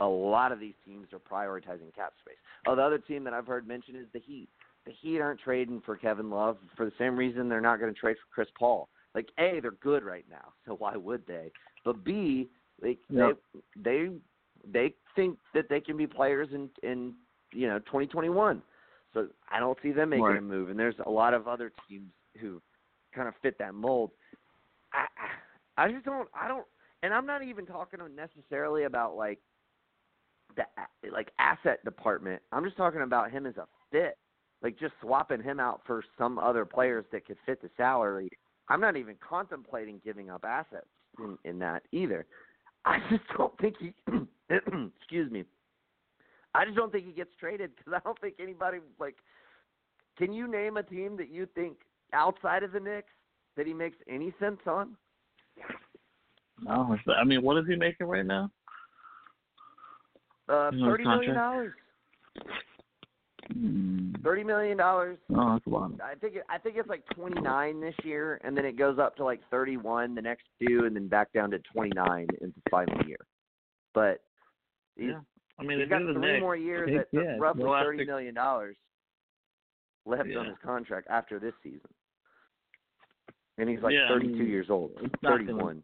a 0.00 0.06
lot 0.06 0.52
of 0.52 0.60
these 0.60 0.74
teams 0.84 1.08
are 1.12 1.18
prioritizing 1.18 1.94
cap 1.94 2.12
space. 2.20 2.36
Oh, 2.66 2.74
the 2.76 2.82
other 2.82 2.98
team 2.98 3.24
that 3.24 3.34
I've 3.34 3.46
heard 3.46 3.66
mentioned 3.66 3.96
is 3.96 4.06
the 4.12 4.20
Heat. 4.20 4.48
The 4.86 4.92
Heat 4.92 5.20
aren't 5.20 5.40
trading 5.40 5.82
for 5.84 5.96
Kevin 5.96 6.30
Love 6.30 6.58
for 6.76 6.84
the 6.84 6.92
same 6.98 7.16
reason 7.16 7.48
they're 7.48 7.60
not 7.60 7.80
going 7.80 7.92
to 7.92 7.98
trade 7.98 8.16
for 8.16 8.34
Chris 8.34 8.48
Paul. 8.58 8.88
Like 9.14 9.28
A, 9.38 9.60
they're 9.60 9.72
good 9.72 10.02
right 10.02 10.24
now, 10.30 10.52
so 10.66 10.74
why 10.74 10.96
would 10.96 11.26
they? 11.26 11.52
But 11.84 12.04
B, 12.04 12.48
like 12.82 12.98
Yep. 13.10 13.38
they 13.74 13.80
they 13.82 14.10
they 14.72 14.94
think 15.14 15.38
that 15.52 15.68
they 15.68 15.80
can 15.80 15.96
be 15.96 16.06
players 16.06 16.48
in 16.52 16.68
in 16.82 17.14
you 17.52 17.68
know 17.68 17.78
2021. 17.80 18.62
So 19.12 19.28
I 19.50 19.60
don't 19.60 19.78
see 19.82 19.92
them 19.92 20.10
making 20.10 20.24
Right. 20.24 20.38
a 20.38 20.42
move, 20.42 20.70
and 20.70 20.78
there's 20.78 20.96
a 21.06 21.10
lot 21.10 21.34
of 21.34 21.46
other 21.46 21.72
teams 21.88 22.10
who 22.40 22.60
kind 23.14 23.28
of 23.28 23.34
fit 23.42 23.58
that 23.58 23.74
mold. 23.74 24.10
I 24.92 25.06
I 25.76 25.90
just 25.90 26.04
don't 26.04 26.28
I 26.34 26.48
don't, 26.48 26.66
and 27.02 27.12
I'm 27.12 27.26
not 27.26 27.42
even 27.42 27.66
talking 27.66 28.00
necessarily 28.14 28.84
about 28.84 29.16
like 29.16 29.40
the 30.56 30.64
like 31.10 31.30
asset 31.38 31.84
department. 31.84 32.42
I'm 32.52 32.64
just 32.64 32.76
talking 32.76 33.02
about 33.02 33.30
him 33.30 33.46
as 33.46 33.56
a 33.56 33.66
fit. 33.90 34.18
Like 34.62 34.78
just 34.78 34.94
swapping 35.00 35.42
him 35.42 35.60
out 35.60 35.82
for 35.86 36.02
some 36.16 36.38
other 36.38 36.64
players 36.64 37.04
that 37.12 37.26
could 37.26 37.36
fit 37.44 37.60
the 37.60 37.70
salary. 37.76 38.30
I'm 38.68 38.80
not 38.80 38.96
even 38.96 39.16
contemplating 39.26 40.00
giving 40.02 40.30
up 40.30 40.44
assets 40.44 40.86
in, 41.18 41.36
in 41.44 41.58
that 41.58 41.82
either. 41.92 42.24
I 42.84 42.98
just 43.10 43.24
don't 43.36 43.56
think 43.58 43.76
he. 43.78 43.94
excuse 44.50 45.30
me. 45.30 45.44
I 46.54 46.64
just 46.64 46.76
don't 46.76 46.92
think 46.92 47.06
he 47.06 47.12
gets 47.12 47.30
traded 47.38 47.72
because 47.76 47.92
I 47.94 47.98
don't 48.04 48.18
think 48.20 48.34
anybody 48.38 48.78
like. 48.98 49.16
Can 50.16 50.32
you 50.32 50.46
name 50.48 50.76
a 50.76 50.82
team 50.82 51.16
that 51.16 51.28
you 51.28 51.48
think 51.56 51.78
outside 52.12 52.62
of 52.62 52.72
the 52.72 52.80
Knicks 52.80 53.12
that 53.56 53.66
he 53.66 53.72
makes 53.72 53.96
any 54.08 54.32
sense 54.38 54.60
on? 54.66 54.96
No, 56.62 56.96
I 57.16 57.24
mean, 57.24 57.42
what 57.42 57.58
is 57.58 57.64
he 57.68 57.76
making 57.76 58.06
right 58.06 58.24
now? 58.24 58.50
Uh, 60.48 60.70
thirty 60.70 61.04
million 61.04 61.34
dollars. 61.34 61.72
Hmm. 63.52 64.12
Thirty 64.22 64.44
million 64.44 64.76
dollars. 64.76 65.18
Oh, 65.34 65.54
that's 65.54 65.66
a 65.66 65.70
lot. 65.70 65.92
I 66.02 66.14
think 66.14 66.36
it, 66.36 66.44
I 66.48 66.58
think 66.58 66.76
it's 66.76 66.88
like 66.88 67.04
twenty 67.14 67.40
nine 67.40 67.80
this 67.80 67.94
year, 68.04 68.40
and 68.44 68.56
then 68.56 68.64
it 68.64 68.78
goes 68.78 68.98
up 68.98 69.16
to 69.16 69.24
like 69.24 69.40
thirty 69.50 69.76
one 69.76 70.14
the 70.14 70.22
next 70.22 70.44
two, 70.60 70.84
and 70.86 70.94
then 70.94 71.08
back 71.08 71.32
down 71.32 71.50
to 71.50 71.58
twenty 71.72 71.92
nine 71.94 72.26
in 72.40 72.48
the 72.48 72.70
final 72.70 73.04
year. 73.06 73.18
But 73.94 74.20
Yeah. 74.96 75.20
I 75.58 75.62
mean, 75.62 75.78
he's 75.80 75.88
got 75.88 76.02
three 76.02 76.14
Knicks, 76.14 76.40
more 76.40 76.56
years 76.56 76.90
at 76.98 77.08
yeah, 77.12 77.36
roughly 77.38 77.64
thirty 77.64 78.04
million 78.04 78.34
dollars 78.34 78.76
left 80.06 80.28
on 80.36 80.46
his 80.46 80.56
contract 80.64 81.06
after 81.10 81.38
this 81.38 81.54
season, 81.62 81.80
and 83.58 83.68
he's 83.68 83.80
like 83.82 83.94
Yeah, 83.94 84.06
I 84.06 84.08
thirty 84.08 84.28
two 84.28 84.38
mean, 84.38 84.48
years 84.48 84.66
old, 84.70 84.92
it's 85.00 85.22
not 85.22 85.38
gonna- 85.46 85.62
one. 85.64 85.82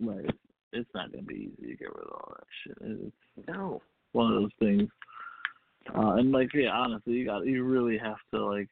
Right. 0.00 0.28
It's, 0.72 0.88
not 0.94 1.12
gonna 1.12 1.22
be 1.24 1.52
easy 1.58 1.72
to 1.72 1.76
get 1.76 1.88
rid 1.94 2.04
of 2.06 2.12
all 2.12 2.34
that 2.36 2.46
shit. 2.64 2.76
It's 2.80 3.48
No, 3.48 3.82
one 4.12 4.32
of 4.32 4.40
those 4.42 4.50
things. 4.58 4.88
Uh, 5.94 6.12
and 6.14 6.32
like, 6.32 6.48
yeah, 6.54 6.70
honestly, 6.70 7.12
you 7.12 7.26
got 7.26 7.44
you 7.46 7.62
really 7.64 7.98
have 7.98 8.16
to 8.32 8.44
like. 8.44 8.68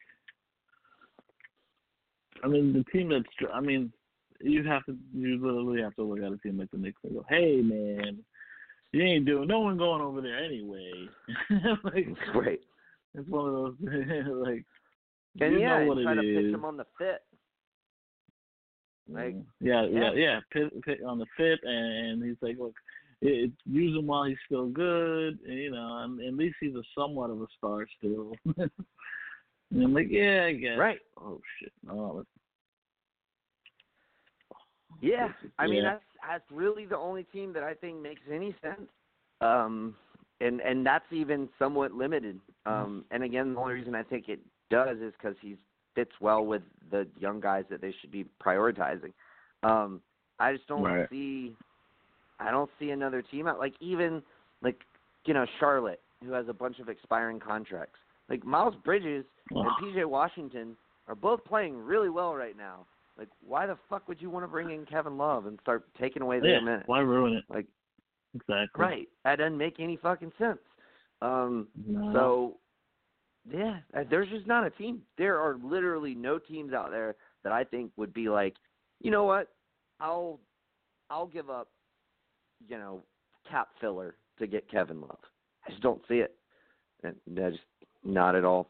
I 2.43 2.47
mean, 2.47 2.73
the 2.73 2.83
team 2.91 3.09
that's. 3.09 3.51
I 3.53 3.59
mean, 3.61 3.91
you 4.39 4.63
have 4.63 4.83
to. 4.85 4.97
You 5.13 5.39
literally 5.39 5.81
have 5.81 5.95
to 5.95 6.03
look 6.03 6.19
at 6.19 6.31
a 6.33 6.37
team 6.37 6.57
like 6.57 6.71
the 6.71 6.77
Knicks 6.79 6.99
and 7.03 7.13
go, 7.13 7.25
"Hey, 7.29 7.61
man, 7.61 8.19
you 8.93 9.03
ain't 9.03 9.25
doing. 9.25 9.47
No 9.47 9.59
one 9.59 9.77
going 9.77 10.01
over 10.01 10.21
there 10.21 10.43
anyway." 10.43 10.91
like, 11.83 12.07
great. 12.33 12.61
it's 13.13 13.29
one 13.29 13.47
of 13.47 13.53
those 13.53 13.75
like. 14.47 14.65
And 15.39 15.53
you 15.53 15.59
yeah, 15.61 15.79
know 15.79 15.85
what 15.85 16.03
try 16.03 16.13
it 16.13 16.15
to 16.15 16.21
pitch 16.21 16.53
him 16.53 16.65
on 16.65 16.77
the 16.77 16.85
fit. 16.97 17.21
Like, 19.09 19.35
yeah, 19.59 19.85
yeah. 19.85 19.99
yeah, 19.99 20.11
yeah. 20.13 20.39
Pit, 20.51 20.81
pit 20.83 20.99
on 21.05 21.19
the 21.19 21.25
fit, 21.37 21.59
and 21.63 22.23
he's 22.23 22.37
like, 22.41 22.57
look, 22.57 22.73
it, 23.21 23.51
use 23.65 23.97
him 23.97 24.07
while 24.07 24.23
he's 24.23 24.37
still 24.45 24.67
good. 24.67 25.39
And, 25.47 25.57
you 25.57 25.71
know, 25.71 25.97
and 25.99 26.21
at 26.21 26.33
least 26.33 26.55
he's 26.59 26.75
a 26.75 26.83
somewhat 26.97 27.29
of 27.29 27.41
a 27.41 27.47
star 27.57 27.85
still. 27.97 28.33
and 28.57 28.71
I'm 29.71 29.93
like, 29.93 30.07
yeah, 30.09 30.45
I 30.47 30.53
guess. 30.53 30.77
Right. 30.77 30.99
Oh 31.19 31.39
shit. 31.59 31.71
Oh, 31.89 32.23
Yeah, 35.01 35.29
I 35.57 35.67
mean 35.67 35.83
Yeah. 35.83 35.91
that's 35.91 36.03
that's 36.27 36.51
really 36.51 36.85
the 36.85 36.97
only 36.97 37.23
team 37.23 37.53
that 37.53 37.63
I 37.63 37.73
think 37.73 38.01
makes 38.01 38.21
any 38.31 38.55
sense. 38.61 38.89
Um, 39.41 39.95
and 40.39 40.61
and 40.61 40.85
that's 40.85 41.05
even 41.11 41.49
somewhat 41.57 41.93
limited. 41.93 42.39
Um, 42.65 43.05
and 43.11 43.23
again, 43.23 43.53
the 43.53 43.59
only 43.59 43.73
reason 43.73 43.95
I 43.95 44.03
think 44.03 44.29
it 44.29 44.39
does 44.71 44.97
is 44.97 45.13
because 45.13 45.35
he 45.41 45.57
fits 45.95 46.11
well 46.19 46.45
with 46.45 46.61
the 46.89 47.07
young 47.19 47.39
guys 47.39 47.65
that 47.69 47.81
they 47.81 47.93
should 47.99 48.11
be 48.11 48.25
prioritizing. 48.43 49.13
Um, 49.63 50.01
I 50.39 50.53
just 50.53 50.67
don't 50.67 50.83
Right. 50.83 51.09
see, 51.09 51.55
I 52.39 52.49
don't 52.49 52.69
see 52.79 52.89
another 52.91 53.21
team 53.21 53.47
out 53.47 53.59
like 53.59 53.75
even 53.79 54.23
like 54.61 54.81
you 55.25 55.33
know 55.33 55.45
Charlotte 55.59 56.01
who 56.23 56.31
has 56.31 56.47
a 56.47 56.53
bunch 56.53 56.79
of 56.79 56.89
expiring 56.89 57.39
contracts. 57.39 57.99
Like 58.29 58.43
Miles 58.45 58.75
Bridges 58.83 59.25
and 59.49 59.69
PJ 59.95 60.05
Washington 60.05 60.75
are 61.07 61.15
both 61.15 61.43
playing 61.43 61.77
really 61.77 62.09
well 62.09 62.33
right 62.35 62.55
now. 62.57 62.85
Like, 63.17 63.27
why 63.45 63.65
the 63.67 63.77
fuck 63.89 64.07
would 64.07 64.21
you 64.21 64.29
want 64.29 64.43
to 64.45 64.47
bring 64.47 64.71
in 64.71 64.85
Kevin 64.85 65.17
Love 65.17 65.45
and 65.45 65.59
start 65.61 65.83
taking 65.99 66.21
away 66.21 66.39
their 66.39 66.53
yeah. 66.53 66.59
minutes? 66.59 66.87
Why 66.87 66.99
ruin 67.01 67.33
it? 67.33 67.43
Like, 67.49 67.65
Exactly. 68.33 68.69
right? 68.81 69.09
That 69.25 69.37
doesn't 69.39 69.57
make 69.57 69.79
any 69.79 69.97
fucking 69.97 70.31
sense. 70.37 70.59
Um, 71.21 71.67
No. 71.85 72.13
so, 72.13 72.57
yeah, 73.49 73.79
there's 74.09 74.29
just 74.29 74.47
not 74.47 74.65
a 74.65 74.69
team. 74.69 75.01
There 75.17 75.39
are 75.39 75.57
literally 75.63 76.13
no 76.13 76.37
teams 76.37 76.73
out 76.73 76.91
there 76.91 77.15
that 77.43 77.51
I 77.51 77.63
think 77.63 77.91
would 77.97 78.13
be 78.13 78.29
like, 78.29 78.55
you 78.99 79.11
know 79.11 79.23
what? 79.23 79.49
I'll, 79.99 80.39
I'll 81.09 81.27
give 81.27 81.49
up, 81.49 81.69
you 82.67 82.77
know, 82.77 83.03
cap 83.49 83.69
filler 83.79 84.15
to 84.39 84.47
get 84.47 84.69
Kevin 84.69 85.01
Love. 85.01 85.17
I 85.65 85.71
just 85.71 85.81
don't 85.81 86.01
see 86.07 86.15
it. 86.15 86.35
And 87.03 87.15
just 87.35 87.63
not 88.03 88.35
at 88.35 88.45
all. 88.45 88.69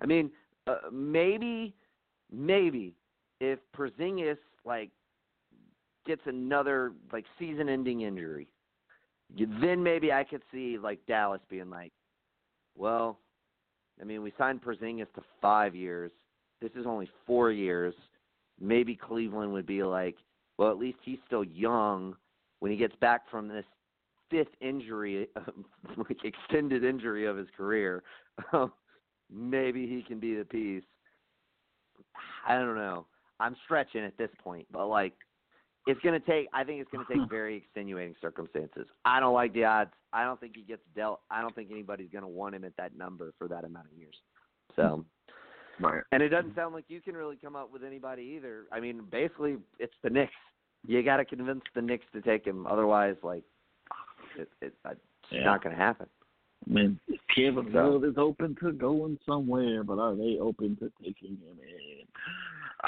I 0.00 0.06
mean, 0.06 0.30
uh, 0.66 0.76
maybe, 0.90 1.74
maybe 2.32 2.94
if 3.40 3.58
Porzingis 3.76 4.38
like 4.64 4.90
gets 6.06 6.22
another 6.26 6.92
like 7.12 7.24
season-ending 7.38 8.00
injury, 8.00 8.48
then 9.36 9.82
maybe 9.82 10.12
I 10.12 10.24
could 10.24 10.42
see 10.50 10.78
like 10.78 11.00
Dallas 11.06 11.42
being 11.50 11.68
like, 11.68 11.92
well, 12.74 13.18
I 14.00 14.04
mean, 14.04 14.22
we 14.22 14.32
signed 14.38 14.62
Porzingis 14.62 15.12
to 15.14 15.22
five 15.40 15.74
years. 15.74 16.10
This 16.60 16.70
is 16.74 16.86
only 16.86 17.08
four 17.26 17.50
years. 17.50 17.94
Maybe 18.60 18.96
Cleveland 18.96 19.52
would 19.52 19.66
be 19.66 19.82
like, 19.82 20.16
well, 20.56 20.70
at 20.70 20.78
least 20.78 20.98
he's 21.04 21.18
still 21.26 21.44
young. 21.44 22.16
When 22.60 22.72
he 22.72 22.76
gets 22.76 22.96
back 22.96 23.30
from 23.30 23.48
this 23.48 23.64
fifth 24.30 24.54
injury, 24.60 25.28
like 25.96 26.24
extended 26.24 26.84
injury 26.84 27.26
of 27.26 27.36
his 27.36 27.48
career, 27.56 28.02
maybe 29.32 29.86
he 29.86 30.02
can 30.02 30.18
be 30.18 30.34
the 30.34 30.44
piece. 30.44 30.82
I 32.46 32.56
don't 32.56 32.76
know. 32.76 33.06
I'm 33.40 33.56
stretching 33.64 34.02
at 34.02 34.18
this 34.18 34.30
point, 34.42 34.66
but 34.72 34.88
like, 34.88 35.14
it's 35.88 36.00
gonna 36.02 36.20
take. 36.20 36.46
I 36.52 36.62
think 36.64 36.80
it's 36.80 36.90
gonna 36.92 37.04
take 37.10 37.28
very 37.30 37.56
extenuating 37.56 38.14
circumstances. 38.20 38.86
I 39.04 39.18
don't 39.18 39.34
like 39.34 39.52
the 39.54 39.64
odds. 39.64 39.90
I 40.12 40.24
don't 40.24 40.38
think 40.38 40.54
he 40.54 40.62
gets 40.62 40.82
dealt. 40.94 41.20
I 41.30 41.40
don't 41.40 41.54
think 41.54 41.70
anybody's 41.72 42.10
gonna 42.12 42.28
want 42.28 42.54
him 42.54 42.64
at 42.64 42.76
that 42.76 42.96
number 42.96 43.32
for 43.38 43.48
that 43.48 43.64
amount 43.64 43.86
of 43.86 43.98
years. 43.98 44.14
So, 44.76 45.04
Right. 45.80 46.02
and 46.12 46.22
it 46.22 46.28
doesn't 46.28 46.54
sound 46.54 46.74
like 46.74 46.84
you 46.88 47.00
can 47.00 47.16
really 47.16 47.36
come 47.36 47.56
up 47.56 47.72
with 47.72 47.82
anybody 47.84 48.22
either. 48.36 48.66
I 48.72 48.80
mean, 48.80 49.02
basically, 49.10 49.56
it's 49.78 49.94
the 50.02 50.10
Knicks. 50.10 50.32
You 50.86 51.02
got 51.02 51.16
to 51.18 51.24
convince 51.24 51.62
the 51.74 51.82
Knicks 51.82 52.04
to 52.12 52.20
take 52.20 52.44
him. 52.46 52.66
Otherwise, 52.66 53.16
like, 53.22 53.42
it, 54.38 54.48
it, 54.60 54.74
it's 54.84 55.00
Yeah. 55.30 55.44
not 55.44 55.62
going 55.62 55.74
to 55.76 55.80
happen. 55.82 56.06
I 56.68 56.72
mean, 56.72 57.00
Kevin 57.34 57.70
So- 57.72 57.90
Love 57.90 58.04
is 58.04 58.18
open 58.18 58.56
to 58.62 58.72
going 58.72 59.18
somewhere, 59.24 59.84
but 59.84 59.98
are 59.98 60.14
they 60.16 60.38
open 60.40 60.76
to 60.76 60.90
taking 61.02 61.36
him 61.36 61.58
in? 61.62 62.06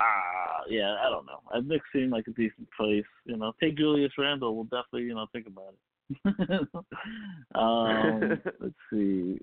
Ah, 0.00 0.62
yeah, 0.68 0.96
I 1.04 1.10
don't 1.10 1.26
know. 1.26 1.40
I 1.52 1.60
Knicks 1.60 1.84
seem 1.92 2.10
like 2.10 2.26
a 2.26 2.30
decent 2.30 2.68
place. 2.74 3.04
You 3.26 3.36
know, 3.36 3.52
take 3.60 3.76
Julius 3.76 4.12
Randle. 4.16 4.54
We'll 4.54 4.64
definitely, 4.64 5.02
you 5.02 5.14
know, 5.14 5.26
think 5.32 5.46
about 5.46 5.74
it. 5.74 6.68
um, 7.54 8.40
let's 8.60 8.74
see. 8.90 9.38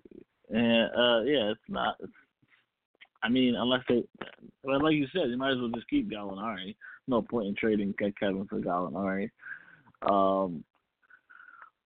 And 0.50 0.90
uh, 0.92 1.22
yeah, 1.26 1.52
it's 1.52 1.60
not. 1.68 1.98
It's, 2.00 2.12
I 3.22 3.30
mean, 3.30 3.56
unless 3.56 3.82
they, 3.90 4.04
well, 4.64 4.82
like 4.82 4.94
you 4.94 5.08
said, 5.14 5.30
you 5.30 5.38
might 5.38 5.52
as 5.52 5.58
well 5.60 5.72
just 5.76 5.90
keep 5.90 6.10
Gallinari. 6.10 6.76
No 7.08 7.22
point 7.22 7.48
in 7.48 7.56
trading 7.56 7.94
Kevin 7.94 8.48
for 8.48 8.60
Gallinari. 8.60 9.30
Um, 10.04 10.64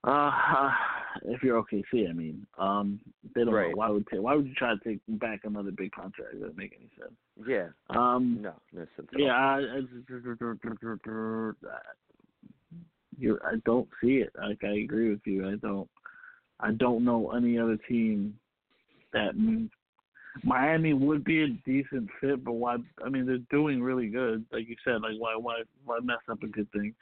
uh, 0.03 0.69
if 1.23 1.43
you're 1.43 1.61
OKC, 1.61 2.09
I 2.09 2.13
mean, 2.13 2.45
um, 2.57 2.99
they 3.35 3.43
don't. 3.43 3.53
Right. 3.53 3.69
Know. 3.69 3.77
Why 3.77 3.89
would 3.89 4.07
ta- 4.09 4.21
Why 4.21 4.35
would 4.35 4.47
you 4.47 4.53
try 4.55 4.73
to 4.73 4.79
take 4.83 4.99
back 5.19 5.41
another 5.43 5.71
big 5.71 5.91
contract? 5.91 6.33
That 6.33 6.41
doesn't 6.41 6.57
make 6.57 6.75
any 6.77 6.89
sense. 6.99 7.13
yeah. 7.47 7.67
Um, 7.89 8.39
No, 8.41 8.53
no 8.73 8.85
sense 8.95 9.07
yeah. 9.17 9.33
I, 9.33 9.59
I, 9.59 9.81
you 13.17 13.39
I 13.45 13.55
don't 13.65 13.87
see 14.01 14.17
it. 14.17 14.31
Like 14.41 14.63
I 14.63 14.79
agree 14.79 15.09
with 15.09 15.21
you. 15.25 15.47
I 15.47 15.55
don't. 15.55 15.89
I 16.59 16.71
don't 16.71 17.03
know 17.03 17.31
any 17.31 17.57
other 17.57 17.77
team 17.89 18.35
that 19.13 19.31
Miami 20.43 20.93
would 20.93 21.23
be 21.23 21.43
a 21.43 21.47
decent 21.65 22.09
fit, 22.19 22.43
but 22.43 22.53
why? 22.53 22.77
I 23.03 23.09
mean, 23.09 23.25
they're 23.25 23.37
doing 23.49 23.81
really 23.81 24.07
good. 24.07 24.45
Like 24.51 24.67
you 24.67 24.75
said, 24.83 25.01
like 25.01 25.17
why 25.17 25.35
why 25.35 25.63
why 25.85 25.99
mess 26.01 26.17
up 26.29 26.43
a 26.43 26.47
good 26.47 26.71
thing? 26.71 26.93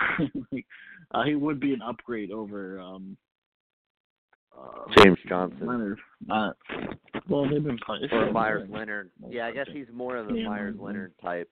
like, 0.52 0.66
uh, 1.12 1.22
he 1.24 1.34
would 1.34 1.60
be 1.60 1.72
an 1.74 1.82
upgrade 1.82 2.30
over 2.30 2.80
um 2.80 3.16
uh, 4.58 4.84
James 5.02 5.18
Johnson. 5.28 5.66
Leonard. 5.66 5.98
Not 6.26 6.56
well, 7.28 7.48
they've 7.48 7.62
been 7.62 7.78
playing. 7.78 8.08
or 8.12 8.32
Meyers 8.32 8.68
Leonard. 8.70 9.10
Yeah, 9.30 9.46
I 9.46 9.52
guess 9.52 9.68
he's 9.72 9.86
more 9.92 10.16
of 10.16 10.28
a 10.30 10.34
Yeah, 10.34 10.48
Meyers. 10.48 10.76
Leonard 10.78 11.12
type. 11.22 11.48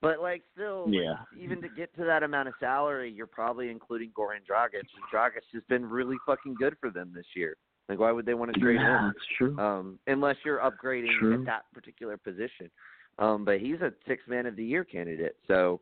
But 0.00 0.20
like 0.20 0.42
still, 0.54 0.86
like, 0.86 1.18
even 1.38 1.60
to 1.60 1.68
get 1.68 1.94
to 1.96 2.04
that 2.04 2.22
amount 2.22 2.48
of 2.48 2.54
salary, 2.60 3.10
you're 3.10 3.26
probably 3.26 3.68
including 3.68 4.10
Goran 4.10 4.46
Dragic, 4.48 4.80
and 4.80 5.04
Dragic 5.12 5.42
has 5.52 5.62
been 5.68 5.84
really 5.84 6.16
fucking 6.24 6.54
good 6.54 6.76
for 6.80 6.90
them 6.90 7.10
this 7.14 7.26
year. 7.34 7.56
Like, 7.88 7.98
why 7.98 8.12
would 8.12 8.24
they 8.24 8.34
want 8.34 8.54
to 8.54 8.60
trade 8.60 8.76
Yeah, 8.80 8.98
him? 9.06 9.06
that's 9.06 9.26
true. 9.36 9.58
Um, 9.58 9.98
unless 10.06 10.36
you're 10.44 10.58
upgrading 10.58 11.18
True. 11.18 11.40
at 11.40 11.46
that 11.46 11.62
particular 11.72 12.16
position. 12.16 12.70
Um, 13.18 13.44
but 13.44 13.60
he's 13.60 13.80
a 13.80 13.92
six 14.06 14.22
man 14.28 14.46
of 14.46 14.54
the 14.56 14.64
year 14.64 14.84
candidate. 14.84 15.36
So, 15.48 15.80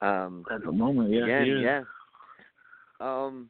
um, 0.00 0.44
At 0.50 0.62
the 0.64 0.72
moment, 0.72 1.10
yeah, 1.10 1.24
again, 1.24 1.58
yeah. 1.60 1.82
Um, 3.00 3.48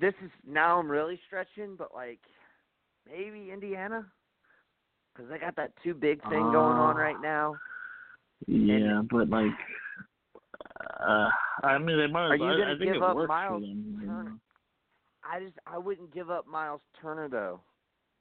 this 0.00 0.14
is 0.24 0.30
now 0.46 0.78
I'm 0.78 0.90
really 0.90 1.18
stretching, 1.26 1.76
but 1.76 1.94
like 1.94 2.20
maybe 3.06 3.50
Indiana 3.52 4.06
because 5.18 5.30
they 5.30 5.38
got 5.38 5.56
that 5.56 5.72
two 5.82 5.94
big 5.94 6.20
thing 6.28 6.42
uh, 6.42 6.52
going 6.52 6.76
on 6.76 6.96
right 6.96 7.20
now. 7.20 7.56
Yeah, 8.46 9.00
and, 9.00 9.08
but 9.08 9.28
like, 9.28 9.50
uh, 11.00 11.28
I 11.62 11.78
mean, 11.78 11.98
they 11.98 12.06
might. 12.06 12.28
Are 12.28 12.36
you 12.36 12.64
going 12.64 12.78
to 12.78 12.84
give 12.84 13.02
up 13.02 13.28
Miles 13.28 13.64
Turner? 14.04 14.38
I 15.24 15.40
just 15.40 15.56
I 15.66 15.78
wouldn't 15.78 16.14
give 16.14 16.30
up 16.30 16.46
Miles 16.46 16.80
Turner 17.00 17.28
though. 17.28 17.60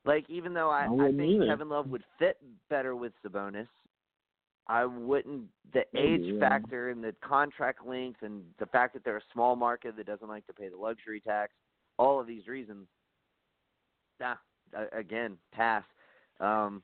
Like 0.05 0.29
even 0.29 0.53
though 0.53 0.69
I, 0.69 0.85
I, 0.85 1.07
I 1.07 1.11
think 1.11 1.21
either. 1.21 1.47
Kevin 1.47 1.69
Love 1.69 1.89
would 1.89 2.03
fit 2.17 2.37
better 2.69 2.95
with 2.95 3.13
Sabonis, 3.25 3.67
I 4.69 4.85
wouldn't. 4.85 5.45
The 5.73 5.83
age 5.95 6.21
yeah. 6.23 6.39
factor 6.39 6.89
and 6.89 7.03
the 7.03 7.13
contract 7.21 7.85
length 7.85 8.21
and 8.21 8.41
the 8.59 8.65
fact 8.67 8.93
that 8.93 9.03
they're 9.03 9.17
a 9.17 9.33
small 9.33 9.55
market 9.55 9.95
that 9.97 10.05
doesn't 10.05 10.27
like 10.27 10.45
to 10.47 10.53
pay 10.53 10.69
the 10.69 10.77
luxury 10.77 11.19
tax, 11.19 11.53
all 11.97 12.19
of 12.19 12.27
these 12.27 12.47
reasons. 12.47 12.87
Nah, 14.19 14.35
again, 14.93 15.37
pass. 15.53 15.83
Um, 16.39 16.83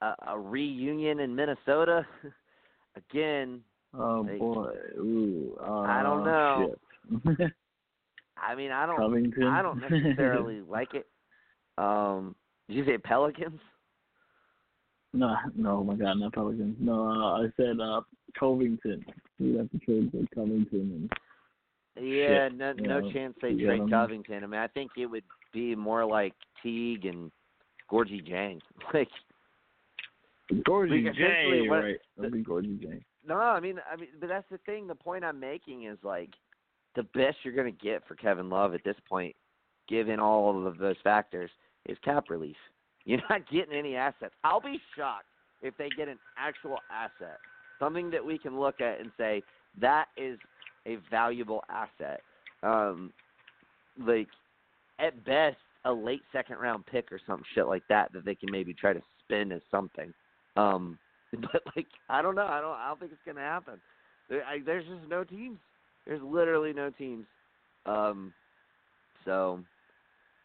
a, 0.00 0.14
a 0.28 0.38
reunion 0.38 1.20
in 1.20 1.34
Minnesota, 1.34 2.06
again. 2.96 3.60
Oh 3.94 4.24
boy, 4.24 4.72
Ooh, 4.96 5.58
uh, 5.60 5.80
I 5.80 6.02
don't 6.02 6.24
know. 6.24 6.74
I 8.36 8.54
mean, 8.54 8.72
I 8.72 8.86
don't. 8.86 8.96
Covington. 8.96 9.44
I 9.44 9.62
don't 9.62 9.80
necessarily 9.80 10.60
like 10.60 10.94
it. 10.94 11.06
Um, 11.78 12.36
did 12.68 12.76
you 12.76 12.84
say 12.84 12.98
Pelicans? 12.98 13.58
No, 15.14 15.36
no, 15.54 15.78
oh 15.78 15.84
my 15.84 15.94
God, 15.94 16.14
not 16.14 16.32
Pelicans. 16.32 16.76
No, 16.80 17.06
uh, 17.06 17.42
I 17.42 17.48
said 17.56 17.80
uh, 17.80 18.00
Covington. 18.38 19.04
We 19.38 19.56
have 19.56 19.70
to 19.70 19.78
trade 19.78 20.10
for 20.10 20.24
Covington. 20.34 21.10
And 21.96 22.08
yeah, 22.08 22.48
shit, 22.48 22.56
no, 22.56 22.72
no 22.72 23.00
know, 23.00 23.12
chance 23.12 23.34
they 23.42 23.50
you 23.50 23.66
trade. 23.66 23.90
Covington. 23.90 24.42
I 24.42 24.46
mean, 24.46 24.60
I 24.60 24.68
think 24.68 24.92
it 24.96 25.06
would 25.06 25.24
be 25.52 25.74
more 25.74 26.04
like 26.06 26.32
Teague 26.62 27.04
and 27.04 27.30
Gorgui 27.90 28.26
Dieng. 28.26 28.60
Like, 28.94 29.08
Gorgie 30.68 31.04
like, 31.04 31.14
J, 31.14 31.22
essentially 31.22 31.68
what- 31.68 31.82
right? 31.82 31.96
That'd 32.16 32.32
be 32.32 32.42
Gorgie 32.42 32.80
J. 32.80 33.04
no, 33.26 33.36
I 33.36 33.60
mean, 33.60 33.78
I 33.90 33.96
mean, 33.96 34.08
but 34.20 34.28
that's 34.28 34.48
the 34.50 34.58
thing. 34.58 34.86
The 34.86 34.94
point 34.94 35.24
I'm 35.24 35.40
making 35.40 35.84
is 35.84 35.98
like 36.02 36.30
the 36.94 37.04
best 37.14 37.38
you're 37.42 37.54
going 37.54 37.72
to 37.74 37.84
get 37.84 38.06
for 38.06 38.14
Kevin 38.14 38.50
Love 38.50 38.74
at 38.74 38.84
this 38.84 38.96
point, 39.08 39.34
given 39.88 40.20
all 40.20 40.66
of 40.66 40.78
those 40.78 40.96
factors, 41.04 41.50
is 41.86 41.96
cap 42.04 42.24
relief. 42.28 42.56
You're 43.04 43.20
not 43.28 43.48
getting 43.50 43.74
any 43.74 43.96
assets. 43.96 44.34
I'll 44.44 44.60
be 44.60 44.80
shocked 44.96 45.26
if 45.60 45.76
they 45.76 45.88
get 45.96 46.08
an 46.08 46.18
actual 46.36 46.78
asset, 46.90 47.38
something 47.78 48.10
that 48.10 48.24
we 48.24 48.38
can 48.38 48.58
look 48.58 48.80
at 48.80 49.00
and 49.00 49.10
say 49.16 49.42
that 49.80 50.06
is 50.16 50.38
a 50.86 50.98
valuable 51.10 51.64
asset. 51.68 52.20
Um, 52.62 53.12
like 53.98 54.28
at 54.98 55.24
best, 55.24 55.56
a 55.84 55.92
late 55.92 56.22
second 56.32 56.58
round 56.58 56.86
pick 56.86 57.10
or 57.10 57.20
some 57.26 57.42
shit 57.54 57.66
like 57.66 57.82
that 57.88 58.12
that 58.12 58.24
they 58.24 58.34
can 58.34 58.50
maybe 58.50 58.72
try 58.72 58.92
to 58.92 59.02
spin 59.24 59.50
as 59.52 59.62
something. 59.70 60.12
Um, 60.56 60.98
but 61.32 61.62
like 61.74 61.86
I 62.08 62.22
don't 62.22 62.34
know. 62.34 62.46
I 62.46 62.60
don't. 62.60 62.76
I 62.76 62.88
don't 62.88 63.00
think 63.00 63.12
it's 63.12 63.20
gonna 63.26 63.40
happen. 63.40 63.80
There, 64.28 64.44
I, 64.44 64.60
there's 64.64 64.84
just 64.84 65.08
no 65.08 65.24
teams. 65.24 65.58
There's 66.06 66.22
literally 66.22 66.72
no 66.72 66.90
teams. 66.90 67.26
Um, 67.86 68.32
so 69.24 69.60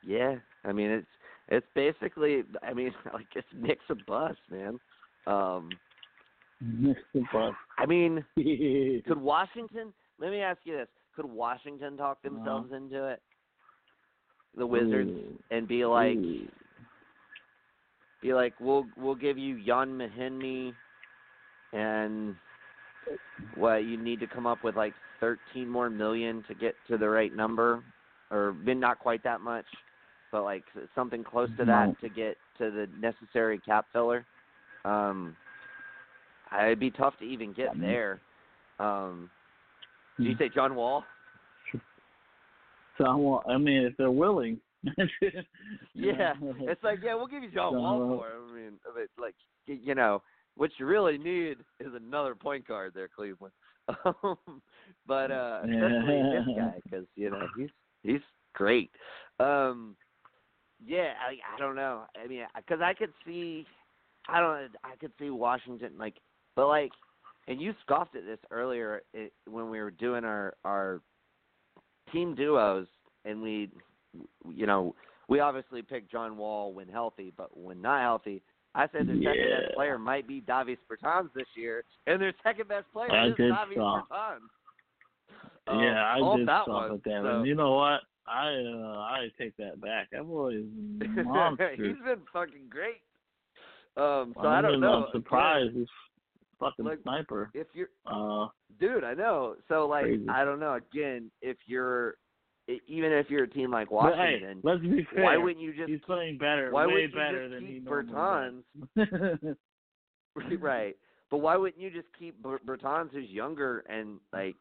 yeah, 0.05 0.35
I 0.63 0.71
mean 0.71 0.89
it's 0.89 1.07
it's 1.49 1.67
basically 1.75 2.43
I 2.63 2.73
mean 2.73 2.93
like 3.13 3.27
it's 3.35 3.47
mix 3.55 3.81
a 3.89 3.95
bust, 3.95 4.39
man. 4.49 4.79
Um, 5.25 5.69
the 6.61 6.95
bus. 7.31 7.53
I 7.77 7.85
mean, 7.85 8.23
could 8.35 9.21
Washington? 9.21 9.93
Let 10.19 10.31
me 10.31 10.41
ask 10.41 10.59
you 10.63 10.77
this: 10.77 10.87
Could 11.15 11.25
Washington 11.25 11.97
talk 11.97 12.21
themselves 12.21 12.71
into 12.73 13.07
it? 13.07 13.21
The 14.55 14.65
Wizards 14.65 15.11
Ooh. 15.11 15.39
and 15.51 15.67
be 15.67 15.85
like, 15.85 16.17
Ooh. 16.17 16.47
be 18.21 18.33
like, 18.33 18.53
we'll 18.59 18.85
we'll 18.97 19.15
give 19.15 19.37
you 19.37 19.57
Ian 19.57 19.97
Mahinmi, 19.97 20.73
and 21.73 22.35
what 23.55 23.77
you 23.79 23.97
need 23.97 24.19
to 24.21 24.27
come 24.27 24.47
up 24.47 24.63
with 24.63 24.75
like 24.75 24.93
thirteen 25.19 25.69
more 25.69 25.89
million 25.89 26.43
to 26.47 26.55
get 26.55 26.73
to 26.89 26.97
the 26.97 27.07
right 27.07 27.35
number, 27.35 27.83
or 28.31 28.53
been 28.53 28.79
not 28.79 28.97
quite 28.99 29.23
that 29.23 29.41
much, 29.41 29.65
but 30.31 30.43
like 30.43 30.63
something 30.95 31.23
close 31.23 31.49
to 31.57 31.65
that 31.65 31.87
No. 31.87 31.95
to 32.01 32.09
get 32.09 32.37
to 32.57 32.71
the 32.71 32.87
necessary 32.99 33.59
cap 33.59 33.85
filler. 33.93 34.25
Um, 34.85 35.35
it'd 36.63 36.79
be 36.79 36.91
tough 36.91 37.17
to 37.19 37.25
even 37.25 37.53
get 37.53 37.69
there. 37.79 38.19
Um, 38.79 39.29
did 40.17 40.25
you 40.27 40.33
Hmm. 40.33 40.37
say 40.39 40.49
John 40.49 40.75
Wall? 40.75 41.03
So 42.97 43.05
I 43.05 43.13
want. 43.15 43.45
I 43.47 43.57
mean, 43.57 43.83
if 43.83 43.95
they're 43.97 44.11
willing. 44.11 44.59
Yeah, 45.93 46.33
it's 46.59 46.83
like 46.83 46.99
yeah, 47.03 47.15
we'll 47.15 47.27
give 47.27 47.41
you 47.43 47.49
John 47.49 47.73
John 47.73 47.81
Wall 47.81 47.99
Wall. 47.99 48.17
for. 48.19 48.27
it. 48.29 48.51
I 48.51 48.55
mean, 48.55 48.73
but 48.83 49.21
like 49.21 49.35
you 49.65 49.95
know, 49.95 50.21
what 50.55 50.69
you 50.77 50.85
really 50.85 51.17
need 51.17 51.57
is 51.79 51.93
another 51.95 52.35
point 52.35 52.67
guard 52.67 52.93
there, 52.93 53.07
Cleveland. 53.07 53.53
Um, 54.05 54.61
but 55.07 55.31
uh 55.31 55.61
especially 55.63 56.21
this 56.31 56.45
guy 56.57 56.73
because 56.83 57.05
you 57.15 57.29
know 57.29 57.47
he's 57.55 57.69
he's 58.03 58.21
great. 58.53 58.91
Um, 59.39 59.95
yeah, 60.85 61.13
I 61.25 61.37
I 61.55 61.59
don't 61.59 61.75
know. 61.75 62.03
I 62.23 62.27
mean, 62.27 62.43
because 62.55 62.81
I 62.81 62.93
could 62.93 63.13
see, 63.25 63.65
I 64.27 64.39
don't. 64.39 64.69
I 64.83 64.95
could 64.99 65.11
see 65.19 65.29
Washington 65.29 65.93
like, 65.97 66.15
but 66.55 66.67
like, 66.67 66.91
and 67.47 67.61
you 67.61 67.73
scoffed 67.81 68.15
at 68.15 68.25
this 68.25 68.39
earlier 68.51 69.01
it, 69.13 69.31
when 69.49 69.69
we 69.69 69.79
were 69.79 69.91
doing 69.91 70.23
our 70.23 70.53
our 70.65 71.01
team 72.11 72.35
duos, 72.35 72.87
and 73.25 73.41
we, 73.41 73.69
you 74.53 74.65
know, 74.65 74.95
we 75.27 75.39
obviously 75.39 75.81
picked 75.81 76.11
John 76.11 76.37
Wall 76.37 76.71
when 76.73 76.87
healthy, 76.87 77.33
but 77.35 77.57
when 77.57 77.81
not 77.81 78.01
healthy, 78.01 78.41
I 78.75 78.83
said 78.91 79.07
their 79.07 79.15
second 79.15 79.23
best 79.63 79.75
player 79.75 79.97
might 79.97 80.27
be 80.27 80.41
Davis 80.41 80.77
Bertans 80.89 81.33
this 81.33 81.47
year, 81.55 81.83
and 82.05 82.21
their 82.21 82.33
second 82.43 82.67
best 82.69 82.85
player 82.93 83.11
I 83.11 83.27
is 83.27 83.35
did 83.35 83.49
Davis. 83.51 83.77
Bertans. 83.77 84.37
Um, 85.69 85.79
yeah, 85.81 86.03
I 86.15 86.37
did 86.37 86.47
that 86.47 86.67
one, 86.67 86.93
at 86.93 87.03
that. 87.03 87.21
so- 87.23 87.37
And 87.39 87.47
you 87.47 87.55
know 87.55 87.73
what? 87.73 88.01
I 88.27 88.49
uh, 88.49 88.97
I 88.99 89.27
take 89.39 89.55
that 89.57 89.79
back. 89.81 90.09
That 90.11 90.23
boy 90.23 90.55
is 90.55 90.65
monster. 91.25 91.71
He's 91.71 92.03
been 92.03 92.21
fucking 92.33 92.69
great. 92.69 93.01
Um, 93.95 94.33
so 94.35 94.47
I'm 94.47 94.65
I 94.65 94.69
don't 94.69 94.79
know. 94.79 95.05
I'm 95.05 95.11
surprised. 95.11 95.75
He's 95.75 95.87
fucking 96.59 96.85
Like, 96.85 96.99
sniper. 97.03 97.49
If 97.53 97.67
you're, 97.73 97.89
Uh, 98.05 98.47
dude, 98.79 99.03
I 99.03 99.13
know. 99.13 99.55
So 99.67 99.87
like, 99.87 100.03
Crazy. 100.05 100.25
I 100.29 100.43
don't 100.45 100.59
know. 100.59 100.73
Again, 100.73 101.31
if 101.41 101.57
you're, 101.65 102.15
even 102.87 103.11
if 103.11 103.29
you're 103.29 103.45
a 103.45 103.49
team 103.49 103.71
like 103.71 103.89
but 103.89 104.13
hey, 104.15 104.39
Washington, 104.41 104.59
let's 104.63 104.81
be 104.81 105.07
fair. 105.13 105.23
why 105.23 105.37
wouldn't 105.37 105.61
you 105.61 105.73
just 105.73 105.89
He's 105.89 106.01
playing 106.05 106.37
better, 106.37 106.69
why 106.71 106.85
way 106.85 107.07
better 107.07 107.47
just 107.49 107.55
than 107.55 107.65
he 107.65 107.79
Bertans? 107.79 108.63
right? 110.61 110.95
But 111.31 111.37
why 111.37 111.55
wouldn't 111.57 111.81
you 111.81 111.89
just 111.89 112.07
keep 112.19 112.41
Ber- 112.41 112.59
Bertans, 112.65 113.11
who's 113.11 113.29
younger 113.29 113.79
and 113.89 114.19
like, 114.33 114.55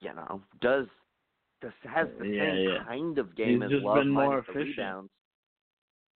you 0.00 0.14
know, 0.14 0.40
does 0.60 0.86
does 1.60 1.72
has 1.84 2.08
the 2.18 2.26
Yeah, 2.26 2.44
same 2.52 2.68
yeah. 2.68 2.84
kind 2.84 3.18
of 3.18 3.34
game 3.36 3.60
He's 3.60 3.66
as 3.66 3.70
just 3.70 3.84
Love 3.84 3.96
been 3.96 4.08
more 4.10 4.28
minus 4.30 4.44
the 4.46 4.52
efficient. 4.52 4.76
rebounds? 4.78 5.10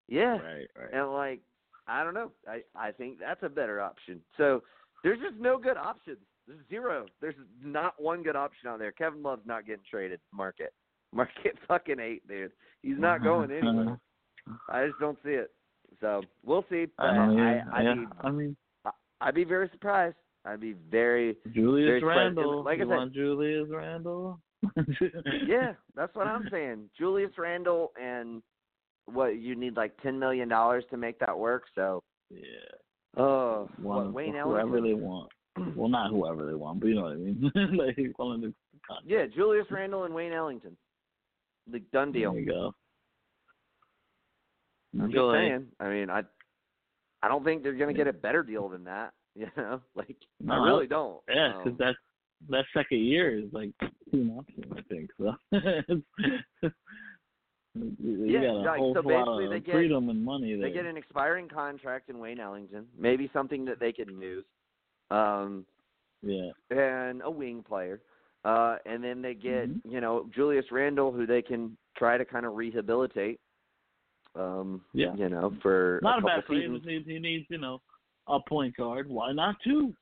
Yeah, 0.08 0.38
right, 0.38 0.66
right. 0.78 0.92
and 0.92 1.12
like 1.12 1.40
I 1.86 2.02
don't 2.04 2.14
know. 2.14 2.30
I 2.48 2.62
I 2.76 2.92
think 2.92 3.18
that's 3.18 3.42
a 3.42 3.48
better 3.48 3.80
option. 3.80 4.20
So 4.36 4.62
there's 5.02 5.18
just 5.20 5.36
no 5.40 5.58
good 5.58 5.76
options. 5.76 6.18
There's 6.46 6.60
zero. 6.68 7.06
There's 7.20 7.34
not 7.62 8.00
one 8.00 8.22
good 8.22 8.36
option 8.36 8.68
out 8.68 8.78
there. 8.78 8.92
Kevin 8.92 9.22
Love's 9.22 9.46
not 9.46 9.66
getting 9.66 9.84
traded. 9.90 10.20
Market. 10.32 10.72
Market 11.14 11.56
fucking 11.68 12.00
eight, 12.00 12.26
dude. 12.28 12.52
He's 12.82 12.98
not 12.98 13.22
going 13.22 13.50
anywhere. 13.50 13.98
I 14.68 14.86
just 14.86 14.98
don't 15.00 15.18
see 15.24 15.30
it. 15.30 15.50
So 16.00 16.22
we'll 16.44 16.64
see. 16.68 16.86
But 16.98 17.04
I 17.06 17.26
know, 17.26 17.42
I, 17.42 17.52
yeah. 17.54 17.62
I, 17.72 17.82
yeah. 17.82 17.94
Be, 17.94 18.06
I 18.24 18.30
mean, 18.30 18.56
I'd 19.20 19.34
be 19.34 19.44
very 19.44 19.68
surprised. 19.72 20.16
I'd 20.44 20.60
be 20.60 20.74
very 20.90 21.36
Julius 21.54 21.86
very. 21.88 22.02
Randle. 22.04 22.62
Like 22.64 22.76
I 22.78 22.80
said- 22.80 22.88
want 22.88 23.14
Julius 23.14 23.68
Randle? 23.70 24.40
yeah. 25.46 25.72
That's 25.96 26.14
what 26.14 26.26
I'm 26.26 26.48
saying. 26.50 26.90
Julius 26.98 27.32
Randle 27.38 27.92
and 28.00 28.42
what 29.06 29.38
you 29.38 29.54
need 29.54 29.76
like 29.76 29.96
ten 30.02 30.18
million 30.18 30.48
dollars 30.48 30.84
to 30.90 30.96
make 30.96 31.18
that 31.20 31.38
work. 31.38 31.64
So 31.74 32.02
Yeah. 32.30 32.40
oh, 33.16 33.68
what 33.82 34.06
of 34.06 34.12
Wayne 34.12 34.32
whoever 34.34 34.58
Ellington? 34.60 34.84
they 34.84 34.94
want. 34.94 35.30
Well, 35.76 35.88
not 35.88 36.10
whoever 36.10 36.46
they 36.46 36.54
want, 36.54 36.80
but 36.80 36.86
you 36.88 36.94
know 36.96 37.02
what 37.02 37.12
I 37.12 37.16
mean. 37.16 37.52
like 37.76 38.18
one 38.18 38.34
of 38.36 38.40
the 38.40 38.54
Yeah, 39.06 39.26
Julius 39.26 39.66
Randle 39.70 40.04
and 40.04 40.14
Wayne 40.14 40.32
Ellington. 40.32 40.76
The 41.70 41.78
done 41.92 42.12
deal. 42.12 42.32
There 42.32 42.40
you 42.40 42.46
go. 42.46 42.74
I'm 45.00 45.10
just 45.10 45.32
saying. 45.32 45.66
I 45.80 45.88
mean, 45.88 46.10
I 46.10 46.22
I 47.22 47.28
don't 47.28 47.44
think 47.44 47.62
they're 47.62 47.72
going 47.74 47.92
to 47.92 47.96
get 47.96 48.06
a 48.06 48.12
better 48.12 48.42
deal 48.42 48.68
than 48.68 48.84
that. 48.84 49.12
You 49.36 49.48
know, 49.56 49.80
like 49.96 50.14
No, 50.40 50.52
I 50.54 50.56
really 50.64 50.86
don't. 50.86 51.20
Yeah, 51.28 51.56
Um, 51.56 51.64
because 51.64 51.78
that 51.78 51.96
that 52.50 52.64
second 52.72 53.00
year 53.00 53.36
is 53.36 53.52
like 53.52 53.72
team 54.14 54.38
option, 54.38 54.64
I 54.76 54.82
think. 54.82 55.10
So 55.18 55.34
Yeah, 57.76 58.52
like, 58.52 58.78
so 58.94 59.02
basically 59.02 59.48
they 59.48 59.58
get- 59.60 59.74
freedom 59.74 60.08
and 60.08 60.24
money 60.24 60.54
there. 60.54 60.68
they 60.68 60.72
get 60.72 60.86
an 60.86 60.96
expiring 60.96 61.48
contract 61.48 62.08
in 62.08 62.18
Wayne 62.20 62.38
Ellington, 62.38 62.86
maybe 62.96 63.28
something 63.32 63.64
that 63.64 63.80
they 63.80 63.90
can 63.92 64.20
use, 64.20 64.44
um, 65.10 65.66
yeah, 66.22 66.50
and 66.70 67.20
a 67.24 67.30
wing 67.30 67.62
player. 67.66 68.00
Uh, 68.44 68.76
and 68.86 69.02
then 69.02 69.22
they 69.22 69.34
get 69.34 69.68
Mhm. 69.70 69.80
you 69.90 70.00
know 70.00 70.28
Julius 70.34 70.70
Randle, 70.70 71.10
who 71.10 71.26
they 71.26 71.42
can 71.42 71.76
try 71.96 72.16
to 72.16 72.24
kind 72.24 72.46
of 72.46 72.54
rehabilitate. 72.54 73.40
Um, 74.36 74.84
Yeah. 74.92 75.14
you 75.16 75.28
know, 75.28 75.50
for 75.62 75.98
Not 76.02 76.18
a 76.20 76.22
a 76.22 76.26
bad 76.26 76.44
seasons. 76.48 76.84
He 76.84 76.90
needs, 76.90 77.06
he 77.08 77.18
needs, 77.18 77.46
you 77.50 77.58
know, 77.58 77.80
a 78.28 78.38
point 78.40 78.76
guard. 78.76 79.08
Why 79.08 79.32
not 79.32 79.56
two? 79.64 79.94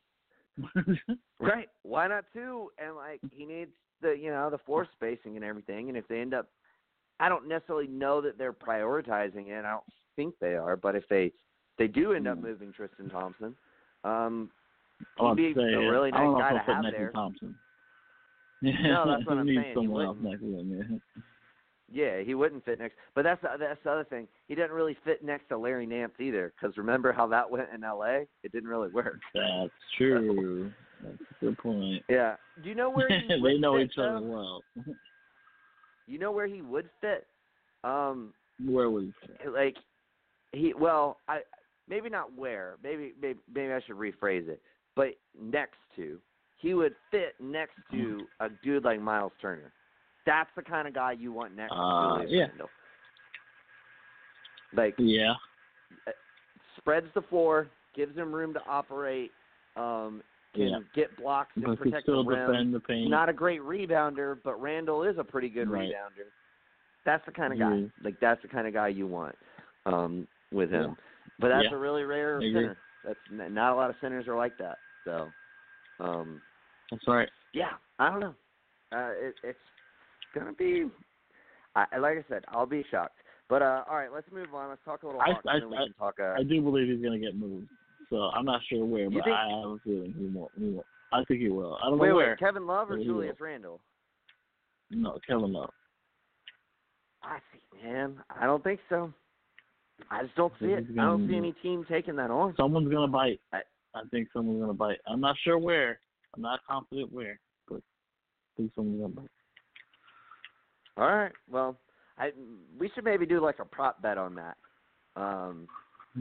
Right. 1.41 1.69
Why 1.83 2.07
not 2.07 2.25
two? 2.33 2.71
And 2.79 2.95
like 2.97 3.21
he 3.33 3.45
needs 3.47 3.73
the 4.03 4.16
you 4.20 4.31
know 4.31 4.51
the 4.51 4.59
floor 4.59 4.87
spacing 4.97 5.37
and 5.37 5.45
everything. 5.45 5.89
And 5.89 5.97
if 5.97 6.07
they 6.09 6.20
end 6.20 6.35
up, 6.35 6.49
I 7.20 7.29
don't 7.29 7.49
necessarily 7.49 7.87
know 7.87 8.20
that 8.20 8.37
they're 8.39 8.53
prioritizing 8.53 9.49
it. 9.49 9.65
I 9.65 9.70
don't 9.70 9.85
think 10.16 10.35
they 10.41 10.55
are. 10.57 10.77
But 10.77 10.95
if 10.97 11.05
they 11.09 11.33
they 11.79 11.87
do 11.89 12.12
end 12.12 12.29
up 12.29 12.39
Hmm. 12.39 12.45
moving 12.45 12.73
Tristan 12.73 13.09
Thompson, 13.09 13.57
um, 14.05 14.51
was 15.19 15.37
he'd 15.37 15.43
be 15.43 15.53
about 15.53 15.61
to 15.62 15.69
say, 15.69 15.74
a 15.87 15.91
really 15.91 16.12
I 16.12 16.19
don't 16.19 16.33
nice 16.39 16.53
know 16.53 16.57
guy 16.57 16.61
if 16.61 16.66
to 16.66 16.74
have 16.74 16.85
there. 16.93 17.11
Thompson. 17.12 17.55
No, 18.62 19.05
that's 19.07 19.27
what 19.27 19.39
I'm 19.39 19.47
saying. 19.47 19.74
He 19.79 19.89
wouldn't. 19.89 20.23
next 20.23 20.41
to 20.41 20.59
him. 20.59 21.03
Yeah, 21.91 22.20
he 22.23 22.35
wouldn't 22.35 22.65
fit 22.65 22.79
next. 22.79 22.95
But 23.15 23.23
that's 23.24 23.43
the, 23.43 23.49
that's 23.59 23.81
the 23.85 23.91
other 23.91 24.05
thing. 24.05 24.27
He 24.49 24.55
doesn't 24.55 24.74
really 24.74 24.97
fit 25.05 25.23
next 25.23 25.49
to 25.49 25.59
Larry 25.59 25.85
Nance 25.85 26.12
either. 26.20 26.53
Because 26.59 26.77
remember 26.79 27.12
how 27.12 27.27
that 27.27 27.51
went 27.51 27.69
in 27.74 27.85
L.A. 27.85 28.27
It 28.43 28.53
didn't 28.53 28.69
really 28.70 28.89
work. 28.89 29.20
That's 29.35 29.70
true. 29.99 30.73
That's 31.03 31.16
a 31.20 31.45
good 31.45 31.59
point. 31.59 32.03
Yeah. 32.09 32.37
Do 32.62 32.69
you 32.69 32.74
know 32.74 32.91
where 32.91 33.09
he 33.09 33.29
they 33.43 33.59
know 33.59 33.77
fit, 33.79 33.87
each 33.91 33.99
other 33.99 34.20
well. 34.23 34.62
You 36.09 36.19
know 36.19 36.33
where 36.33 36.49
he 36.49 36.62
would 36.62 36.91
fit? 37.01 37.27
Um, 37.85 38.35
Where 38.62 38.91
was 38.91 39.07
like 39.51 39.77
he 40.53 40.74
well 40.74 41.19
i 41.29 41.41
maybe 41.89 42.09
not 42.09 42.37
where 42.37 42.77
maybe 42.83 43.12
maybe 43.20 43.39
maybe 43.53 43.73
i 43.73 43.81
should 43.87 43.97
rephrase 43.97 44.47
it 44.49 44.61
but 44.95 45.09
next 45.41 45.79
to 45.97 46.19
he 46.59 46.74
would 46.74 46.95
fit 47.11 47.35
next 47.41 47.74
to 47.91 48.27
a 48.41 48.49
dude 48.62 48.85
like 48.85 49.01
miles 49.01 49.33
turner 49.41 49.73
that's 50.27 50.51
the 50.55 50.62
kind 50.62 50.87
of 50.87 50.95
guy 50.95 51.12
you 51.12 51.33
want 51.33 51.57
next 51.57 51.73
Uh, 51.73 52.19
to 52.19 52.24
Julius 52.24 52.31
yeah. 52.33 52.47
Randle. 52.49 52.70
like 54.77 54.95
Yeah. 54.99 55.35
spreads 56.77 57.07
the 57.15 57.23
floor 57.23 57.69
gives 57.97 58.16
him 58.16 58.33
room 58.33 58.53
to 58.55 58.61
operate 58.69 59.31
um 59.77 60.23
can 60.55 60.69
Yeah. 60.69 60.79
get 60.95 61.16
blocks 61.16 61.51
and 61.57 61.65
But 61.65 61.79
protect 61.79 62.03
still 62.03 62.24
the 62.24 62.31
rim 62.31 62.47
defend 62.51 62.74
the 62.74 62.81
paint. 62.81 63.11
not 63.11 63.29
a 63.29 63.33
great 63.33 63.61
rebounder, 63.62 64.39
but 64.43 64.61
Randle 64.61 65.03
is 65.05 65.16
a 65.19 65.24
pretty 65.24 65.49
good 65.49 65.69
Right. 65.69 65.91
rebounder. 65.91 66.27
That's 67.05 67.24
the 67.27 67.33
kind 67.33 67.53
of 67.53 67.59
guy. 67.59 67.91
Like 68.03 68.20
that's 68.20 68.41
the 68.43 68.49
kind 68.49 68.66
of 68.66 68.73
guy 68.74 68.89
you 68.89 69.07
want 69.07 69.37
um, 69.87 70.29
with 70.53 70.70
him. 70.70 70.91
Yeah. 70.91 70.95
But 71.41 71.49
that's 71.49 71.73
a 71.73 71.77
really 71.77 72.05
rare 72.05 72.41
center. 72.41 72.77
That's 73.05 73.19
not 73.31 73.73
a 73.73 73.74
lot 73.74 73.91
of 73.91 73.97
centers 74.01 74.29
are 74.29 74.37
like 74.37 74.57
that. 74.59 74.79
So, 75.05 75.29
um, 75.99 76.41
That's 76.91 77.07
right. 77.09 77.29
yeah, 77.53 77.73
I 77.99 78.11
don't 78.11 78.20
know. 78.20 78.35
Uh, 78.93 79.11
it, 79.19 79.35
it's 79.43 79.59
gonna 80.35 80.53
be. 80.53 80.89
I, 81.74 81.97
like 81.99 82.19
I 82.19 82.24
said, 82.29 82.45
I'll 82.49 82.66
be 82.66 82.85
shocked. 82.91 83.16
But 83.49 83.62
uh, 83.62 83.83
all 83.91 83.97
right, 83.97 84.12
let's 84.12 84.31
move 84.31 84.55
on. 84.55 84.69
Let's 84.69 84.85
talk 84.85 85.03
a 85.03 85.07
little 85.07 85.20
I- 85.20 85.33
Hawks, 85.33 85.45
I- 85.49 85.57
I- 85.57 85.89
talk. 85.99 86.20
Uh, 86.20 86.35
I 86.39 86.43
do 86.45 86.61
believe 86.62 86.89
he's 86.89 87.03
gonna 87.03 87.19
get 87.19 87.35
moved. 87.35 87.69
So 88.13 88.19
I'm 88.19 88.45
not 88.45 88.61
sure 88.69 88.85
where, 88.85 89.09
but 89.09 89.25
think- 89.25 89.35
I 89.35 89.49
have 89.49 89.71
a 89.71 89.79
feeling 89.83 90.13
he 90.13 90.27
won't. 90.27 90.53
He 90.59 90.69
won't. 90.69 90.87
I 91.15 91.25
think 91.25 91.41
he 91.41 91.49
will. 91.49 91.79
I 91.83 91.89
don't 91.89 91.99
wait, 91.99 92.09
know 92.11 92.17
wait, 92.17 92.25
where. 92.27 92.37
Kevin 92.37 92.67
Love 92.67 92.91
or 92.91 92.99
Julius 92.99 93.41
Randle? 93.41 93.81
No, 94.91 95.19
Kevin 95.27 95.53
Love. 95.53 95.71
I 97.23 97.39
see, 97.53 97.87
man. 97.87 98.23
I 98.29 98.45
don't 98.45 98.63
think 98.63 98.81
so. 98.91 99.13
I 100.11 100.25
just 100.25 100.35
don't 100.35 100.53
see 100.61 100.67
it. 100.67 100.85
I 100.93 101.05
don't 101.05 101.27
see 101.27 101.37
any 101.37 101.53
team 101.63 101.87
taking 101.89 102.17
that 102.17 102.31
on. 102.31 102.55
Someone's 102.57 102.93
gonna 102.93 103.09
bite. 103.09 103.41
I- 103.53 103.63
I 103.95 104.03
think 104.11 104.31
someone's 104.33 104.61
gonna 104.61 104.75
bite. 104.75 105.01
I'm 105.07 105.21
not 105.21 105.39
sure 105.39 105.59
where. 105.59 105.99
I'm 106.35 106.43
not 106.43 106.61
confident 106.67 107.13
where, 107.13 107.41
but 107.67 107.77
I 107.77 108.57
think 108.57 108.75
someone's 108.75 109.01
gonna 109.01 109.15
bite. 109.15 109.31
All 110.99 111.07
right. 111.07 111.33
Well, 111.49 111.79
I 112.19 112.33
we 112.79 112.91
should 112.91 113.05
maybe 113.05 113.25
do 113.25 113.41
like 113.41 113.59
a 113.59 113.65
prop 113.65 114.03
bet 114.03 114.19
on 114.19 114.35
that. 114.35 114.59
Um, 115.17 115.67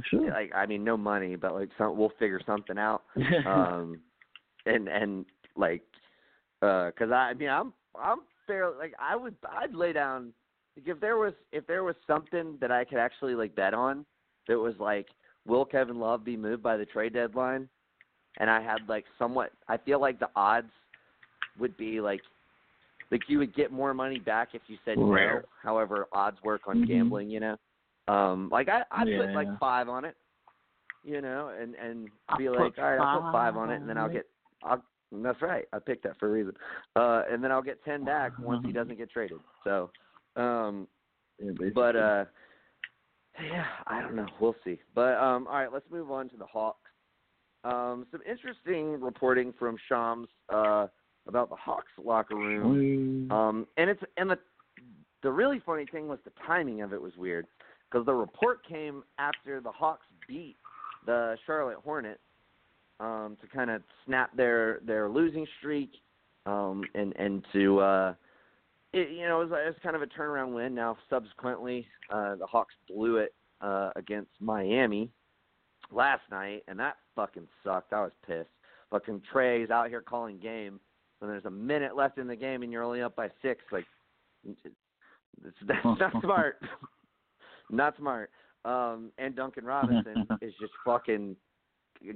Sure. 0.09 0.29
like 0.31 0.51
I 0.55 0.65
mean, 0.65 0.83
no 0.83 0.97
money, 0.97 1.35
but 1.35 1.53
like 1.53 1.69
some 1.77 1.97
we'll 1.97 2.13
figure 2.19 2.39
something 2.45 2.77
out. 2.77 3.03
Um, 3.45 3.99
and 4.65 4.87
and 4.87 5.25
like, 5.55 5.83
uh 6.61 6.91
'cause 6.97 7.11
I, 7.11 7.29
I 7.29 7.33
mean, 7.33 7.49
I'm 7.49 7.73
I'm 7.99 8.19
fairly 8.47 8.77
like 8.77 8.93
I 8.99 9.15
would 9.15 9.35
I'd 9.49 9.73
lay 9.73 9.93
down 9.93 10.33
like 10.77 10.87
if 10.87 10.99
there 10.99 11.17
was 11.17 11.33
if 11.51 11.65
there 11.67 11.83
was 11.83 11.95
something 12.07 12.57
that 12.61 12.71
I 12.71 12.85
could 12.85 12.99
actually 12.99 13.35
like 13.35 13.55
bet 13.55 13.73
on 13.73 14.05
that 14.47 14.57
was 14.57 14.75
like 14.79 15.07
will 15.45 15.65
Kevin 15.65 15.99
Love 15.99 16.23
be 16.23 16.37
moved 16.37 16.61
by 16.63 16.77
the 16.77 16.85
trade 16.85 17.13
deadline, 17.13 17.67
and 18.39 18.49
I 18.49 18.61
had 18.61 18.87
like 18.87 19.05
somewhat 19.17 19.51
I 19.67 19.77
feel 19.77 19.99
like 19.99 20.19
the 20.19 20.29
odds 20.35 20.71
would 21.59 21.75
be 21.77 21.99
like 21.99 22.21
like 23.11 23.21
you 23.27 23.39
would 23.39 23.53
get 23.55 23.71
more 23.71 23.93
money 23.93 24.19
back 24.19 24.49
if 24.53 24.61
you 24.67 24.77
said 24.85 24.97
no. 24.97 25.05
However, 25.63 26.07
odds 26.13 26.37
work 26.43 26.61
on 26.67 26.77
Mhm. 26.77 26.87
gambling, 26.87 27.29
you 27.29 27.39
know. 27.39 27.57
Um, 28.07 28.49
like 28.51 28.67
I 28.69 28.83
I'd 28.91 29.07
put 29.19 29.35
like 29.35 29.47
five 29.59 29.89
on 29.89 30.05
it, 30.05 30.15
you 31.03 31.21
know, 31.21 31.49
and 31.49 31.75
and 31.75 32.09
I'll 32.29 32.37
be 32.37 32.49
like, 32.49 32.77
all 32.77 32.83
right, 32.91 32.99
I'll 32.99 33.21
put 33.21 33.31
five 33.31 33.57
on 33.57 33.69
it, 33.69 33.75
and 33.81 33.89
then 33.89 33.97
I'll 33.97 34.07
get 34.13 34.27
I'll. 34.63 34.83
That's 35.13 35.41
right. 35.41 35.65
I 35.73 35.79
picked 35.79 36.03
that 36.03 36.17
for 36.19 36.29
a 36.29 36.31
reason. 36.31 36.53
Uh, 36.95 37.23
and 37.29 37.43
then 37.43 37.51
I'll 37.51 37.61
get 37.61 37.83
ten 37.83 38.05
back 38.05 38.31
once 38.39 38.65
he 38.65 38.71
doesn't 38.71 38.97
get 38.97 39.11
traded. 39.11 39.39
So, 39.65 39.89
um, 40.37 40.87
Yeah, 41.37 41.51
but 41.75 41.95
uh, 41.97 42.25
yeah, 43.43 43.65
I 43.87 44.01
don't 44.01 44.15
know. 44.15 44.27
We'll 44.39 44.55
see. 44.63 44.79
But 44.95 45.17
um, 45.17 45.47
all 45.47 45.55
right, 45.55 45.71
let's 45.71 45.85
move 45.91 46.11
on 46.11 46.29
to 46.29 46.37
the 46.37 46.45
Hawks. 46.45 46.89
Um, 47.63 48.07
some 48.11 48.21
interesting 48.29 49.01
reporting 49.01 49.53
from 49.59 49.75
Shams 49.89 50.29
uh, 50.47 50.87
about 51.27 51.49
the 51.49 51.55
Hawks 51.57 51.91
locker 52.01 52.35
room. 52.35 53.27
Um, 53.31 53.67
and 53.77 53.89
it's 53.89 54.01
and 54.17 54.29
the 54.29 54.39
the 55.23 55.31
really 55.31 55.59
funny 55.65 55.85
thing 55.85 56.07
was 56.07 56.19
the 56.23 56.31
timing 56.47 56.81
of 56.81 56.93
it 56.93 57.01
was 57.01 57.15
weird 57.17 57.45
because 57.91 58.05
the 58.05 58.13
report 58.13 58.65
came 58.67 59.03
after 59.19 59.59
the 59.59 59.71
Hawks 59.71 60.05
beat 60.27 60.55
the 61.05 61.35
Charlotte 61.45 61.77
Hornets 61.83 62.19
um, 62.99 63.37
to 63.41 63.47
kind 63.47 63.69
of 63.69 63.81
snap 64.05 64.35
their 64.35 64.79
their 64.85 65.09
losing 65.09 65.45
streak 65.59 65.91
um, 66.45 66.83
and 66.95 67.13
and 67.17 67.45
to 67.53 67.79
uh, 67.79 68.13
it, 68.93 69.11
you 69.11 69.27
know 69.27 69.41
it 69.41 69.49
was, 69.49 69.59
it 69.65 69.67
was 69.67 69.75
kind 69.83 69.95
of 69.95 70.01
a 70.01 70.07
turnaround 70.07 70.53
win. 70.53 70.73
Now 70.75 70.97
subsequently 71.09 71.87
uh, 72.11 72.35
the 72.35 72.45
Hawks 72.45 72.73
blew 72.87 73.17
it 73.17 73.33
uh, 73.61 73.91
against 73.95 74.31
Miami 74.39 75.11
last 75.91 76.23
night, 76.31 76.63
and 76.67 76.79
that 76.79 76.97
fucking 77.15 77.47
sucked. 77.63 77.93
I 77.93 78.01
was 78.01 78.11
pissed. 78.25 78.49
Fucking 78.89 79.21
Trey's 79.31 79.69
out 79.69 79.89
here 79.89 80.01
calling 80.01 80.37
game 80.37 80.79
when 81.19 81.29
there's 81.29 81.45
a 81.45 81.51
minute 81.51 81.95
left 81.95 82.17
in 82.17 82.27
the 82.27 82.35
game 82.35 82.63
and 82.63 82.71
you're 82.71 82.83
only 82.83 83.01
up 83.01 83.15
by 83.15 83.29
six. 83.41 83.61
Like, 83.71 83.85
it's, 84.45 84.59
that's 85.67 85.85
not 85.85 86.11
smart. 86.21 86.57
Not 87.71 87.95
smart. 87.97 88.29
Um, 88.65 89.11
and 89.17 89.35
Duncan 89.35 89.65
Robinson 89.65 90.27
is 90.41 90.53
just 90.59 90.73
fucking 90.85 91.35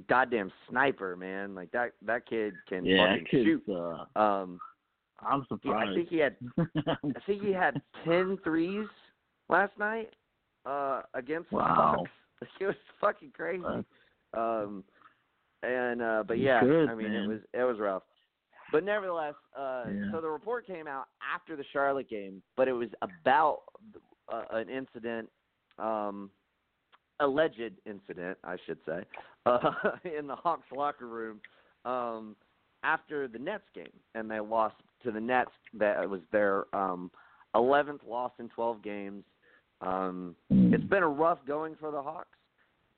goddamn 0.08 0.50
sniper, 0.68 1.16
man. 1.16 1.54
Like 1.54 1.70
that 1.72 1.92
that 2.02 2.26
kid 2.28 2.54
can 2.68 2.84
yeah, 2.84 3.08
fucking 3.10 3.26
kid's, 3.30 3.44
shoot. 3.44 3.62
uh, 3.68 4.18
Um, 4.20 4.58
I'm 5.20 5.44
surprised. 5.48 5.90
I 5.90 5.94
think 5.94 6.08
he 6.08 6.18
had 6.18 6.36
I 6.58 7.20
think 7.26 7.42
he 7.42 7.52
had 7.52 7.80
ten 8.04 8.38
threes 8.44 8.86
last 9.48 9.72
night 9.78 10.10
uh, 10.64 11.02
against 11.14 11.50
the 11.50 11.56
Wow. 11.56 11.94
Hawks. 11.98 12.10
It 12.60 12.66
was 12.66 12.74
fucking 13.00 13.32
crazy. 13.34 13.64
Um, 14.36 14.84
and 15.62 16.02
uh, 16.02 16.22
but 16.28 16.38
yeah, 16.38 16.60
should, 16.60 16.88
I 16.90 16.94
mean 16.94 17.12
man. 17.12 17.22
it 17.24 17.28
was 17.28 17.40
it 17.54 17.62
was 17.64 17.78
rough. 17.80 18.02
But 18.72 18.84
nevertheless, 18.84 19.34
uh, 19.58 19.84
Yeah. 19.88 20.10
so 20.12 20.20
the 20.20 20.28
report 20.28 20.66
came 20.66 20.86
out 20.86 21.06
after 21.34 21.56
the 21.56 21.64
Charlotte 21.72 22.10
game, 22.10 22.42
but 22.56 22.68
it 22.68 22.72
was 22.72 22.88
about 23.00 23.60
uh, 24.30 24.42
an 24.50 24.68
incident, 24.68 25.30
um, 25.78 26.30
alleged 27.20 27.72
incident, 27.84 28.38
I 28.44 28.56
should 28.66 28.78
say, 28.86 29.04
uh, 29.46 29.70
in 30.04 30.26
the 30.26 30.36
Hawks 30.36 30.66
locker 30.74 31.06
room 31.06 31.40
um, 31.84 32.36
after 32.82 33.28
the 33.28 33.38
Nets 33.38 33.64
game, 33.74 33.92
and 34.14 34.30
they 34.30 34.40
lost 34.40 34.76
to 35.04 35.10
the 35.10 35.20
Nets. 35.20 35.50
That 35.74 36.08
was 36.08 36.20
their 36.32 36.64
um, 36.74 37.10
11th 37.54 38.00
loss 38.06 38.32
in 38.38 38.48
12 38.48 38.82
games. 38.82 39.24
Um, 39.80 40.34
it's 40.50 40.84
been 40.84 41.02
a 41.02 41.08
rough 41.08 41.38
going 41.46 41.76
for 41.78 41.90
the 41.90 42.00
Hawks. 42.02 42.38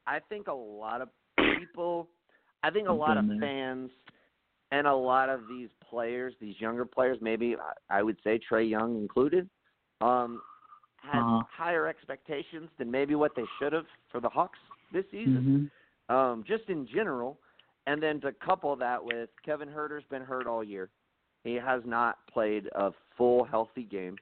I 0.07 0.21
think 0.29 0.47
a 0.47 0.55
lot 0.55 1.01
of 1.03 1.09
people, 1.59 2.09
I 2.63 2.71
think 2.71 2.89
a 2.89 2.93
lot 2.93 3.19
of 3.19 3.25
fans, 3.41 3.91
and 4.71 4.87
a 4.87 4.95
lot 4.95 5.29
of 5.29 5.41
these 5.49 5.69
players, 5.89 6.35
these 6.41 6.55
younger 6.61 6.85
players, 6.85 7.19
maybe 7.21 7.57
I- 7.57 7.99
I 7.99 8.03
would 8.03 8.17
say 8.23 8.39
Trey 8.39 8.65
Young 8.65 8.97
included, 8.97 9.49
um, 10.01 10.43
had 11.09 11.20
Uh-huh. 11.22 11.43
higher 11.51 11.86
expectations 11.86 12.70
than 12.78 12.90
maybe 12.90 13.14
what 13.14 13.35
they 13.35 13.44
should 13.59 13.72
have 13.72 13.86
for 14.10 14.20
the 14.20 14.28
Hawks 14.28 14.59
this 14.93 15.05
season, 15.10 15.70
Mhm. 16.10 16.14
um, 16.14 16.44
just 16.44 16.68
in 16.68 16.86
general. 16.86 17.39
And 17.86 18.02
then 18.02 18.20
to 18.20 18.32
couple 18.32 18.76
that 18.76 19.02
with 19.02 19.30
Kevin 19.43 19.68
Huerter's 19.68 20.05
been 20.05 20.22
hurt 20.22 20.47
all 20.47 20.62
year. 20.62 20.90
He 21.44 21.55
has 21.55 21.85
not 21.86 22.26
played 22.26 22.68
a 22.74 22.93
full 23.16 23.44
healthy 23.44 23.85
game. 23.85 24.16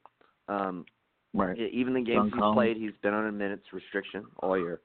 Um, 0.49 0.87
Right. 1.35 1.59
Even 1.59 1.93
the 1.93 2.01
games 2.01 2.17
John 2.17 2.31
he's 2.31 2.39
Collins. 2.39 2.57
played, 2.57 2.77
he's 2.79 2.97
been 3.03 3.13
on 3.13 3.27
a 3.27 3.33
minutes 3.33 3.71
restriction 3.73 4.25
all 4.39 4.57
year. 4.57 4.81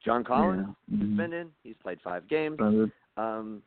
John 0.00 0.22
Collins 0.22 0.68
Yeah. 0.86 0.96
Mhm. 0.96 1.08
suspended. 1.08 1.52
He's 1.64 1.76
played 1.78 2.00
five 2.02 2.28
games. 2.28 2.60
Um, 3.16 3.62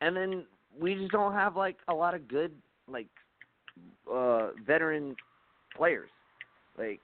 and 0.00 0.16
then 0.16 0.46
we 0.76 0.96
just 0.96 1.12
don't 1.12 1.32
have 1.32 1.54
like 1.56 1.78
a 1.86 1.94
lot 1.94 2.14
of 2.14 2.26
good 2.26 2.60
like 2.88 3.06
uh 4.10 4.50
veteran 4.66 5.16
players. 5.76 6.10
Like 6.78 7.00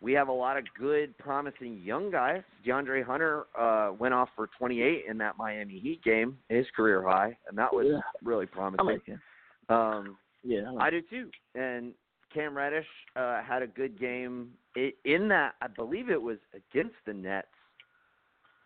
we 0.00 0.12
have 0.14 0.28
a 0.28 0.32
lot 0.32 0.56
of 0.56 0.64
good, 0.78 1.16
promising 1.18 1.80
young 1.84 2.10
guys. 2.10 2.42
DeAndre 2.66 3.04
Hunter 3.04 3.44
uh, 3.58 3.92
went 3.98 4.14
off 4.14 4.30
for 4.34 4.48
28 4.58 5.04
in 5.08 5.18
that 5.18 5.36
Miami 5.36 5.78
Heat 5.78 6.02
game, 6.02 6.38
his 6.48 6.64
career 6.74 7.02
high, 7.06 7.36
and 7.48 7.58
that 7.58 7.72
was 7.72 7.86
Yeah. 7.90 8.00
really 8.24 8.46
promising. 8.46 8.88
I 8.88 8.92
like 8.92 9.04
him. 9.04 9.20
um, 9.68 10.16
Yeah, 10.42 10.68
I, 10.68 10.70
like 10.70 10.82
I 10.86 10.90
do 10.90 11.02
too. 11.02 11.30
And 11.54 11.92
Cam 12.32 12.56
Reddish 12.56 12.86
uh, 13.16 13.42
had 13.42 13.60
a 13.62 13.66
good 13.66 13.98
game 14.00 14.52
in 15.04 15.28
that. 15.28 15.54
I 15.60 15.66
believe 15.66 16.08
it 16.10 16.20
was 16.22 16.38
against 16.54 16.94
the 17.04 17.12
Nets. 17.12 17.48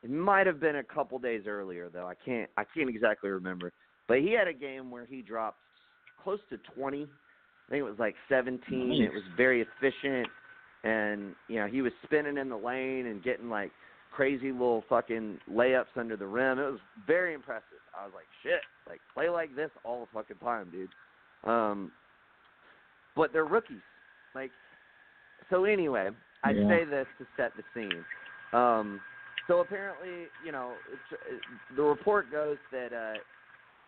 It 0.02 0.10
might 0.10 0.46
have 0.46 0.60
been 0.60 0.76
a 0.76 0.84
couple 0.84 1.18
days 1.18 1.44
earlier 1.48 1.88
though. 1.88 2.06
I 2.06 2.14
can't. 2.14 2.50
I 2.56 2.64
can't 2.74 2.88
exactly 2.90 3.30
remember. 3.30 3.72
But 4.06 4.18
he 4.18 4.32
had 4.32 4.46
a 4.46 4.52
game 4.52 4.90
where 4.90 5.06
he 5.06 5.22
dropped 5.22 5.58
close 6.22 6.40
to 6.50 6.58
20. 6.76 7.04
I 7.04 7.70
think 7.70 7.80
it 7.80 7.82
was 7.82 7.98
like 7.98 8.14
17. 8.28 8.60
Nice. 8.90 8.98
It 9.00 9.12
was 9.14 9.22
very 9.36 9.62
efficient, 9.62 10.28
and 10.84 11.34
you 11.48 11.58
know 11.58 11.66
he 11.66 11.82
was 11.82 11.92
spinning 12.04 12.38
in 12.38 12.48
the 12.48 12.56
lane 12.56 13.06
and 13.06 13.22
getting 13.22 13.48
like 13.48 13.72
crazy 14.12 14.52
little 14.52 14.84
fucking 14.88 15.38
layups 15.50 15.96
under 15.96 16.16
the 16.16 16.26
rim. 16.26 16.58
It 16.58 16.70
was 16.70 16.80
very 17.06 17.34
impressive. 17.34 17.64
I 17.98 18.04
was 18.04 18.12
like, 18.14 18.28
shit, 18.42 18.60
like 18.88 19.00
play 19.12 19.28
like 19.28 19.56
this 19.56 19.70
all 19.82 20.00
the 20.00 20.18
fucking 20.18 20.36
time, 20.36 20.70
dude. 20.70 20.90
Um, 21.50 21.90
but 23.16 23.32
they're 23.32 23.44
rookies. 23.44 23.82
Like, 24.34 24.52
so 25.50 25.64
anyway, 25.64 26.10
I 26.44 26.52
Yeah. 26.52 26.68
say 26.68 26.84
this 26.84 27.06
to 27.18 27.26
set 27.36 27.52
the 27.56 27.64
scene. 27.74 28.04
Um, 28.52 29.00
so 29.46 29.60
apparently, 29.60 30.28
you 30.44 30.52
know, 30.52 30.72
it's, 30.92 31.44
the 31.76 31.82
report 31.82 32.30
goes 32.30 32.56
that 32.70 32.92
uh, 32.92 33.18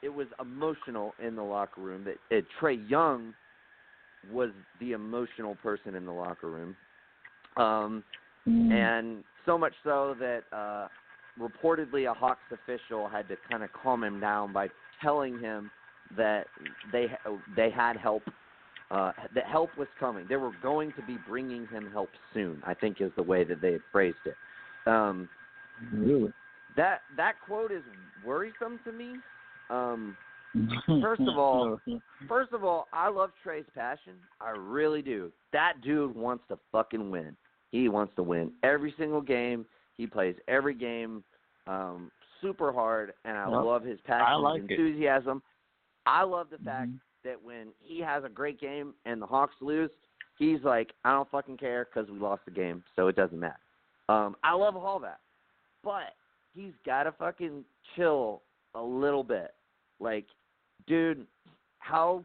it 0.02 0.12
was 0.12 0.27
emotional 0.40 1.14
in 1.18 1.36
the 1.36 1.43
locker 1.43 1.81
room. 1.81 2.05
That 2.05 2.36
uh, 2.36 2.43
Trey 2.59 2.74
Young 2.74 3.32
was 4.28 4.51
the 4.81 4.93
emotional 4.93 5.55
person 5.56 5.94
in 5.94 6.05
the 6.05 6.12
locker 6.12 6.51
room. 6.51 6.77
Um, 7.57 8.03
Mm. 8.49 8.70
and 8.70 9.24
so 9.45 9.59
much 9.59 9.73
so 9.83 10.15
that 10.20 10.43
uh, 10.53 10.87
reportedly 11.37 12.09
a 12.09 12.15
Hawks 12.15 12.39
official 12.53 13.09
had 13.09 13.27
to 13.27 13.37
kind 13.51 13.65
of 13.65 13.70
calm 13.73 14.05
him 14.05 14.20
down 14.20 14.53
by 14.53 14.69
telling 15.03 15.37
him 15.41 15.69
that 16.16 16.47
they 16.93 17.09
they 17.57 17.69
had 17.70 17.97
help, 17.97 18.23
uh, 18.93 19.11
that 19.35 19.47
help 19.47 19.77
was 19.77 19.89
coming. 19.99 20.27
They 20.28 20.37
were 20.37 20.53
going 20.62 20.93
to 20.93 21.03
be 21.03 21.19
bringing 21.28 21.66
him 21.66 21.91
help 21.91 22.11
soon. 22.33 22.62
I 22.65 22.73
think 22.73 23.01
is 23.01 23.11
the 23.16 23.23
way 23.24 23.43
that 23.43 23.61
they 23.61 23.73
had 23.73 23.83
phrased 23.91 24.16
it. 24.27 24.37
Um, 24.89 25.28
really. 25.93 26.33
that 26.77 27.01
that 27.16 27.35
quote 27.45 27.73
is 27.73 27.83
worrisome 28.24 28.78
to 28.85 28.93
me. 28.93 29.16
Um, 29.70 30.16
First 31.03 31.23
of 31.23 31.37
all- 31.37 31.81
First 32.28 32.53
of 32.53 32.65
all, 32.65 32.87
I 32.93 33.09
love 33.09 33.31
Trey's 33.43 33.66
passion. 33.74 34.15
I 34.41 34.51
really 34.51 35.03
do. 35.03 35.33
That 35.53 35.81
dude 35.83 36.15
wants 36.15 36.45
to 36.49 36.59
fucking 36.73 37.11
win. 37.11 37.37
He 37.77 37.89
wants 37.90 38.15
to 38.16 38.23
win 38.23 38.53
every 38.62 38.94
single 38.98 39.20
game. 39.20 39.66
He 39.98 40.07
plays 40.07 40.35
every 40.48 40.74
game 40.74 41.23
um, 41.66 42.11
super 42.40 42.73
hard, 42.73 43.12
and 43.24 43.36
I 43.36 43.48
Yep. 43.51 43.65
love 43.65 43.82
his 43.82 44.01
passion, 44.03 44.43
like 44.43 44.62
his 44.62 44.70
it. 44.70 44.78
enthusiasm. 44.78 45.43
I 46.07 46.23
love 46.23 46.48
the 46.48 46.59
fact 46.59 46.90
Mhm. 46.93 47.01
that 47.24 47.43
when 47.43 47.73
he 47.81 48.01
has 48.01 48.23
a 48.24 48.28
great 48.28 48.59
game 48.61 48.94
and 49.05 49.20
the 49.20 49.27
Hawks 49.27 49.61
lose, 49.61 49.90
he's 50.39 50.62
like, 50.62 50.94
I 51.05 51.12
don't 51.12 51.28
fucking 51.31 51.57
care 51.57 51.85
because 51.85 52.09
we 52.09 52.19
lost 52.19 52.44
the 52.44 52.53
game, 52.53 52.85
so 52.94 53.09
it 53.09 53.16
doesn't 53.16 53.39
matter. 53.40 53.59
Um, 54.09 54.36
I 54.44 54.53
love 54.53 54.77
all 54.77 55.01
that, 55.01 55.20
but 55.82 56.15
he's 56.55 56.74
got 56.85 57.03
to 57.03 57.12
fucking 57.12 57.65
chill 57.94 58.43
a 58.74 58.82
little 58.82 59.24
bit. 59.24 59.55
Like, 59.98 60.27
dude, 60.86 61.27
how 61.81 62.24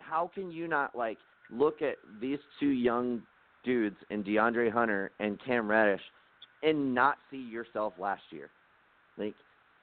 how 0.00 0.28
can 0.34 0.50
you 0.50 0.66
not 0.66 0.96
like 0.96 1.18
look 1.50 1.82
at 1.82 1.98
these 2.20 2.38
two 2.58 2.70
young 2.70 3.22
dudes 3.68 3.96
in 4.08 4.24
DeAndre 4.24 4.72
Hunter 4.72 5.10
and 5.20 5.38
Cam 5.44 5.68
Reddish 5.68 6.00
and 6.62 6.94
not 6.94 7.18
see 7.30 7.36
yourself 7.36 7.92
last 7.98 8.22
year? 8.30 8.48
Like 9.18 9.34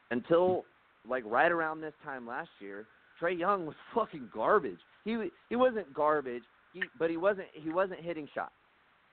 until 0.09 0.65
like 1.07 1.23
right 1.27 1.51
around 1.51 1.81
this 1.81 1.93
time 2.03 2.25
last 2.25 2.49
year, 2.59 2.87
Trey 3.19 3.35
Young 3.35 3.67
was 3.67 3.75
fucking 3.95 4.29
garbage. 4.33 4.79
He 5.03 5.29
he 5.49 5.55
wasn't 5.55 5.93
garbage, 5.93 6.41
he 6.73 6.81
but 6.97 7.11
he 7.11 7.17
wasn't 7.17 7.47
he 7.53 7.69
wasn't 7.69 7.99
hitting 7.99 8.27
shots. 8.33 8.53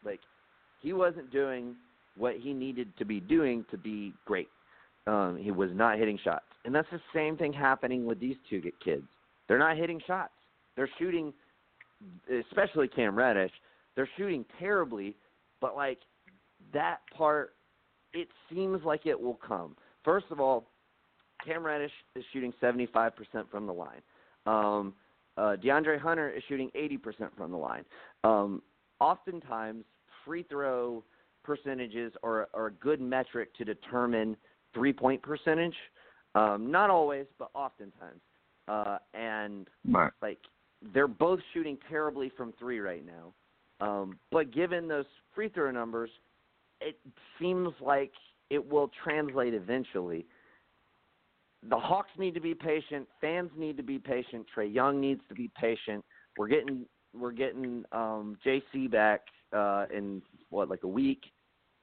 Like 0.04 0.20
he 0.80 0.94
wasn't 0.94 1.30
doing 1.30 1.76
what 2.16 2.36
he 2.36 2.54
needed 2.54 2.88
to 2.98 3.04
be 3.04 3.20
doing 3.20 3.64
to 3.70 3.76
be 3.76 4.14
great. 4.24 4.48
Um, 5.06 5.36
he 5.38 5.50
was 5.50 5.70
not 5.74 5.98
hitting 5.98 6.18
shots, 6.24 6.44
and 6.64 6.74
that's 6.74 6.88
the 6.90 7.00
same 7.14 7.36
thing 7.36 7.52
happening 7.52 8.06
with 8.06 8.20
these 8.20 8.36
two 8.48 8.62
kids. 8.82 9.02
They're 9.48 9.58
not 9.58 9.76
hitting 9.76 10.00
shots. 10.06 10.32
They're 10.76 10.88
shooting, 10.98 11.34
especially 12.48 12.88
Cam 12.88 13.14
Reddish. 13.16 13.50
They're 13.97 14.09
shooting 14.16 14.44
terribly, 14.59 15.16
but 15.60 15.77
like 15.77 15.98
that 16.73 17.01
part, 17.16 17.55
it 18.12 18.28
seems 18.51 18.82
like 18.85 19.06
it 19.06 19.20
will 19.20 19.39
come. 19.47 19.77
First 20.05 20.27
of 20.31 20.40
all, 20.40 20.69
Cam 21.44 21.64
Reddish 21.64 21.93
is 22.14 22.24
shooting 22.32 22.52
75% 22.62 23.12
from 23.51 23.66
the 23.66 23.73
line. 23.73 24.01
Um, 24.47 24.94
uh, 25.36 25.56
DeAndre 25.62 25.98
Hunter 25.98 26.31
is 26.31 26.43
shooting 26.48 26.70
80% 26.77 27.28
from 27.36 27.51
the 27.51 27.56
line. 27.56 27.85
Um, 28.23 28.62
oftentimes, 29.01 29.85
free 30.24 30.44
throw 30.44 31.02
percentages 31.43 32.12
are, 32.23 32.48
are 32.55 32.66
a 32.66 32.73
good 32.73 33.01
metric 33.01 33.55
to 33.56 33.64
determine 33.64 34.36
three 34.74 34.93
point 34.93 35.23
percentage. 35.23 35.74
Um, 36.35 36.70
not 36.70 36.90
always, 36.90 37.27
but 37.39 37.51
oftentimes. 37.55 38.20
Uh, 38.69 38.98
and 39.14 39.69
Right. 39.90 40.12
like 40.23 40.39
they're 40.94 41.09
both 41.09 41.40
shooting 41.52 41.78
terribly 41.89 42.31
from 42.36 42.52
three 42.59 42.81
right 42.81 43.05
now. 43.05 43.32
Um, 43.82 44.18
but 44.30 44.52
given 44.52 44.86
those 44.86 45.06
free 45.34 45.48
throw 45.48 45.70
numbers, 45.70 46.10
it 46.80 46.96
seems 47.40 47.70
like 47.80 48.12
it 48.48 48.64
will 48.64 48.90
translate 49.02 49.54
eventually. 49.54 50.24
The 51.68 51.76
Hawks 51.76 52.10
need 52.16 52.34
to 52.34 52.40
be 52.40 52.54
patient. 52.54 53.09
Fans 53.20 53.50
need 53.56 53.76
to 53.76 53.82
be 53.82 53.98
patient. 53.98 54.46
Trey 54.52 54.66
Young 54.68 55.00
needs 55.00 55.20
to 55.28 55.34
be 55.34 55.50
patient. 55.60 56.04
We're 56.36 56.48
getting 56.48 56.86
we're 57.14 57.32
getting 57.32 57.84
um, 57.92 58.38
JC 58.44 58.90
back 58.90 59.20
uh, 59.52 59.86
in 59.94 60.22
what 60.50 60.68
like 60.70 60.84
a 60.84 60.88
week. 60.88 61.24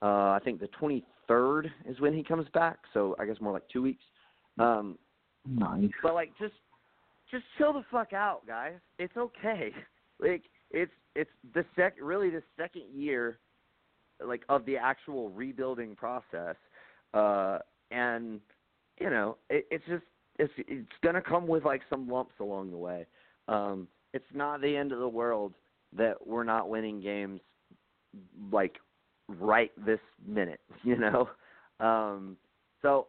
Uh, 0.01 0.31
I 0.31 0.39
think 0.43 0.59
the 0.59 0.69
23rd 0.81 1.69
is 1.85 1.99
when 1.99 2.13
he 2.13 2.23
comes 2.23 2.47
back. 2.53 2.79
So 2.93 3.15
I 3.19 3.25
guess 3.25 3.35
more 3.41 3.53
like 3.53 3.67
two 3.71 3.81
weeks. 3.81 4.03
Um, 4.57 4.97
Nice. 5.45 5.89
but 6.01 6.13
like 6.13 6.31
just 6.39 6.53
just 7.29 7.43
chill 7.57 7.73
the 7.73 7.83
fuck 7.91 8.13
out, 8.13 8.45
guys. 8.47 8.75
It's 8.97 9.17
okay. 9.17 9.71
Like 10.21 10.43
it's 10.71 10.91
it's 11.15 11.31
the 11.53 11.65
sec 11.75 11.95
really 12.01 12.29
the 12.29 12.43
second 12.57 12.83
year 12.93 13.39
like 14.25 14.43
of 14.49 14.65
the 14.65 14.77
actual 14.77 15.29
rebuilding 15.29 15.95
process. 15.95 16.55
Uh 17.13 17.59
and 17.91 18.39
you 18.99 19.09
know, 19.09 19.37
it, 19.49 19.65
it's 19.71 19.85
just 19.87 20.03
it's 20.37 20.53
it's 20.57 20.87
gonna 21.03 21.21
come 21.21 21.47
with 21.47 21.65
like 21.65 21.81
some 21.89 22.07
lumps 22.07 22.35
along 22.39 22.71
the 22.71 22.77
way. 22.77 23.05
Um 23.47 23.87
it's 24.13 24.25
not 24.33 24.61
the 24.61 24.75
end 24.75 24.91
of 24.91 24.99
the 24.99 25.07
world 25.07 25.53
that 25.95 26.15
we're 26.25 26.43
not 26.43 26.69
winning 26.69 27.01
games 27.01 27.41
like 28.51 28.77
right 29.27 29.71
this 29.85 29.99
minute, 30.27 30.61
you 30.83 30.97
know? 30.97 31.29
Um 31.79 32.37
so 32.81 33.07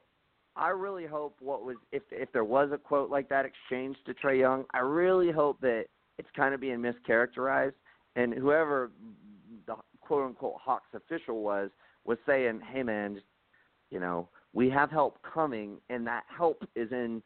I 0.57 0.69
really 0.69 1.07
hope 1.07 1.37
what 1.41 1.65
was 1.65 1.77
if 1.93 2.03
if 2.11 2.31
there 2.33 2.45
was 2.45 2.71
a 2.73 2.79
quote 2.79 3.11
like 3.11 3.29
that 3.29 3.45
exchanged 3.45 4.01
to 4.07 4.15
Trey 4.15 4.39
Young, 4.39 4.65
I 4.73 4.81
really 4.81 5.31
hope 5.31 5.61
that 5.61 5.87
it's 6.21 6.29
kind 6.37 6.55
of 6.55 6.61
being 6.61 6.79
mischaracterized 6.79 7.73
and 8.15 8.35
whoever 8.35 8.91
the 9.67 9.75
quote 10.03 10.27
unquote 10.27 10.61
Hawks 10.63 10.89
official 10.95 11.43
was 11.43 11.71
was 12.05 12.19
saying, 12.27 12.61
"Hey 12.61 12.83
man, 12.83 13.15
just, 13.15 13.27
you 13.91 14.01
know, 14.01 14.29
we 14.53 14.69
have 14.69 14.91
help 14.91 15.19
coming 15.23 15.79
and 15.89 16.07
that 16.07 16.25
help 16.29 16.63
is 16.77 16.93
in 16.93 17.23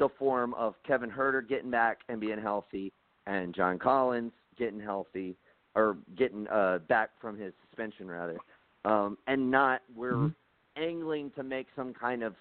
the 0.00 0.08
form 0.18 0.52
of 0.54 0.74
Kevin 0.84 1.10
Huerter 1.10 1.48
getting 1.48 1.70
back 1.70 2.00
and 2.08 2.20
being 2.20 2.40
healthy 2.40 2.92
and 3.26 3.54
John 3.54 3.78
Collins 3.78 4.32
getting 4.56 4.80
healthy 4.80 5.36
or 5.76 5.96
getting 6.16 6.48
uh 6.48 6.78
back 6.88 7.10
from 7.20 7.38
his 7.38 7.52
suspension 7.68 8.08
rather. 8.08 8.38
Um 8.84 9.16
and 9.28 9.48
not 9.48 9.82
we're 9.94 10.14
Mhm. 10.16 10.34
angling 10.76 11.30
to 11.36 11.44
make 11.44 11.68
some 11.76 11.94
kind 11.94 12.24
of 12.24 12.34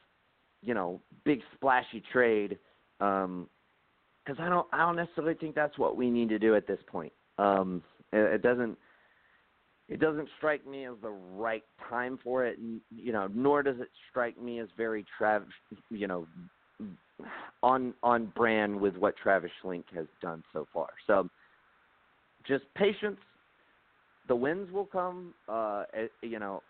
you 0.63 0.73
know 0.73 0.99
big 1.23 1.41
splashy 1.53 2.01
trade 2.11 2.57
um 2.99 3.47
because 4.27 4.41
I 4.43 4.49
don't 4.49 4.67
I 4.73 4.79
don't 4.79 4.95
necessarily 4.95 5.35
think 5.35 5.55
that's 5.55 5.77
what 5.77 5.95
we 5.95 6.09
need 6.09 6.29
to 6.29 6.39
do 6.39 6.55
at 6.55 6.67
this 6.67 6.79
point. 6.87 7.13
Um, 7.37 7.81
it, 8.11 8.33
it 8.33 8.41
doesn't 8.41 8.77
it 9.89 9.99
doesn't 9.99 10.27
strike 10.37 10.67
me 10.67 10.85
as 10.85 10.95
the 11.01 11.09
right 11.09 11.63
time 11.89 12.19
for 12.21 12.45
it, 12.45 12.57
n- 12.59 12.81
you 12.93 13.13
know. 13.13 13.29
Nor 13.33 13.63
does 13.63 13.79
it 13.79 13.87
strike 14.09 14.39
me 14.41 14.59
as 14.59 14.67
very 14.75 15.05
Trav, 15.19 15.45
you 15.89 16.07
know, 16.07 16.27
on 17.63 17.93
on 18.03 18.31
brand 18.35 18.79
with 18.79 18.97
what 18.97 19.15
Travis 19.17 19.51
Schlenk 19.63 19.85
has 19.95 20.07
done 20.21 20.43
so 20.51 20.67
far. 20.73 20.89
So 21.05 21.29
just 22.45 22.65
patience. 22.75 23.17
The 24.27 24.35
wins 24.35 24.69
will 24.73 24.85
come. 24.85 25.33
Uh, 25.47 25.83
you 26.21 26.39
know, 26.39 26.61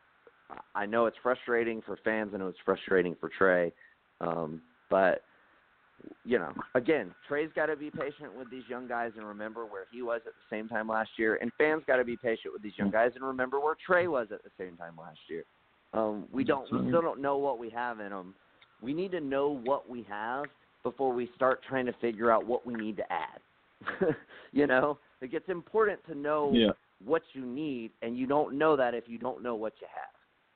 I 0.76 0.86
know 0.86 1.08
it's 1.08 1.18
frustrating 1.24 1.82
for 1.82 1.98
fans. 2.04 2.34
and 2.34 2.42
it 2.42 2.46
was 2.46 2.54
frustrating 2.64 3.16
for 3.20 3.30
Trey, 3.36 3.74
um, 4.22 4.62
but 4.92 5.24
you 6.24 6.40
know, 6.40 6.52
again, 6.76 7.14
Trey's 7.28 7.50
got 7.56 7.68
to 7.68 7.76
be 7.76 7.90
patient 7.90 8.36
with 8.38 8.50
these 8.50 8.64
young 8.70 8.88
guys 8.88 9.12
and 9.18 9.26
remember 9.26 9.66
where 9.66 9.86
he 9.92 10.02
was 10.02 10.22
at 10.26 10.34
the 10.34 10.56
same 10.56 10.68
time 10.68 10.88
last 10.88 11.10
year, 11.18 11.38
and 11.42 11.52
fans 11.58 11.84
got 11.88 11.98
to 11.98 12.04
be 12.04 12.18
patient 12.18 12.54
with 12.54 12.62
these 12.62 12.74
young 12.78 12.92
guys 12.92 13.12
and 13.16 13.24
remember 13.24 13.60
where 13.60 13.76
Trey 13.86 14.08
was 14.08 14.28
at 14.32 14.44
the 14.44 14.50
same 14.58 14.76
time 14.78 14.94
last 15.00 15.20
year. 15.30 15.44
Um, 15.94 16.26
we 16.32 16.44
don't, 16.44 16.72
we 16.72 16.90
still 16.90 17.02
don't 17.02 17.22
know 17.22 17.38
what 17.38 17.60
we 17.60 17.70
have 17.70 18.00
in 18.00 18.10
them. 18.10 18.34
We 18.82 18.94
need 18.94 19.12
to 19.12 19.22
know 19.22 19.50
what 19.64 19.90
we 19.90 20.06
have 20.10 20.46
before 20.84 21.14
we 21.14 21.30
start 21.36 21.62
trying 21.68 21.86
to 21.86 21.94
figure 21.94 22.32
out 22.32 22.46
what 22.46 22.66
we 22.66 22.76
need 22.76 22.98
to 22.98 23.04
add. 23.12 24.16
you 24.52 24.68
know, 24.68 25.00
like 25.22 25.34
it's 25.34 25.50
important 25.50 26.00
to 26.08 26.16
know 26.16 26.52
Yeah. 26.54 26.72
what 27.04 27.22
you 27.34 27.46
need, 27.46 27.92
and 28.02 28.18
you 28.18 28.28
don't 28.28 28.58
know 28.58 28.76
that 28.76 28.94
if 28.94 29.06
you 29.08 29.18
don't 29.18 29.42
know 29.42 29.56
what 29.56 29.74
you 29.80 29.88
have. 29.94 30.14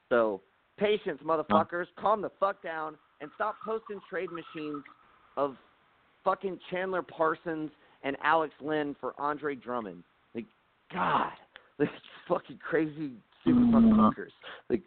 So 0.10 0.41
patience, 0.78 1.22
motherfuckers. 1.23 1.86
Calm 1.98 2.22
the 2.22 2.32
fuck 2.40 2.61
down 2.61 2.98
and 3.22 3.30
stop 3.36 3.56
posting 3.64 3.99
trade 4.10 4.30
machines 4.32 4.84
of 5.38 5.56
fucking 6.24 6.60
Chandler 6.70 7.02
Parsons 7.02 7.72
and 8.03 8.16
Alex 8.24 8.53
Len 8.62 8.95
for 8.99 9.14
Andre 9.20 9.56
Drummond. 9.56 10.03
Like, 10.36 10.45
God, 10.94 11.32
like 11.80 11.90
fucking 12.28 12.58
crazy 12.60 13.12
super 13.44 13.60
Mhm. 13.60 13.72
motherfuckers. 13.72 14.32
Like, 14.70 14.84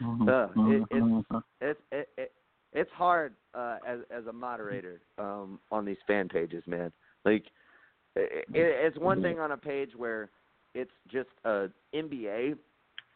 Uh, 0.00 0.48
it- 0.56 0.88
Mm-hmm. 0.90 1.38
it's 1.60 1.80
it, 1.92 2.08
it 2.16 2.32
it's 2.72 2.90
hard 2.92 3.34
uh, 3.54 3.78
as 3.86 4.00
as 4.10 4.26
a 4.26 4.32
moderator 4.32 5.00
um, 5.18 5.60
on 5.70 5.84
these 5.84 5.98
fan 6.08 6.28
pages, 6.28 6.66
man. 6.66 6.90
Like 7.24 7.44
it, 8.16 8.44
it's 8.54 8.98
one 8.98 9.22
thing 9.22 9.38
on 9.38 9.52
a 9.52 9.56
page 9.56 9.90
where 9.94 10.30
it's 10.74 10.90
just 11.08 11.28
a 11.44 11.68
NBA 11.94 12.56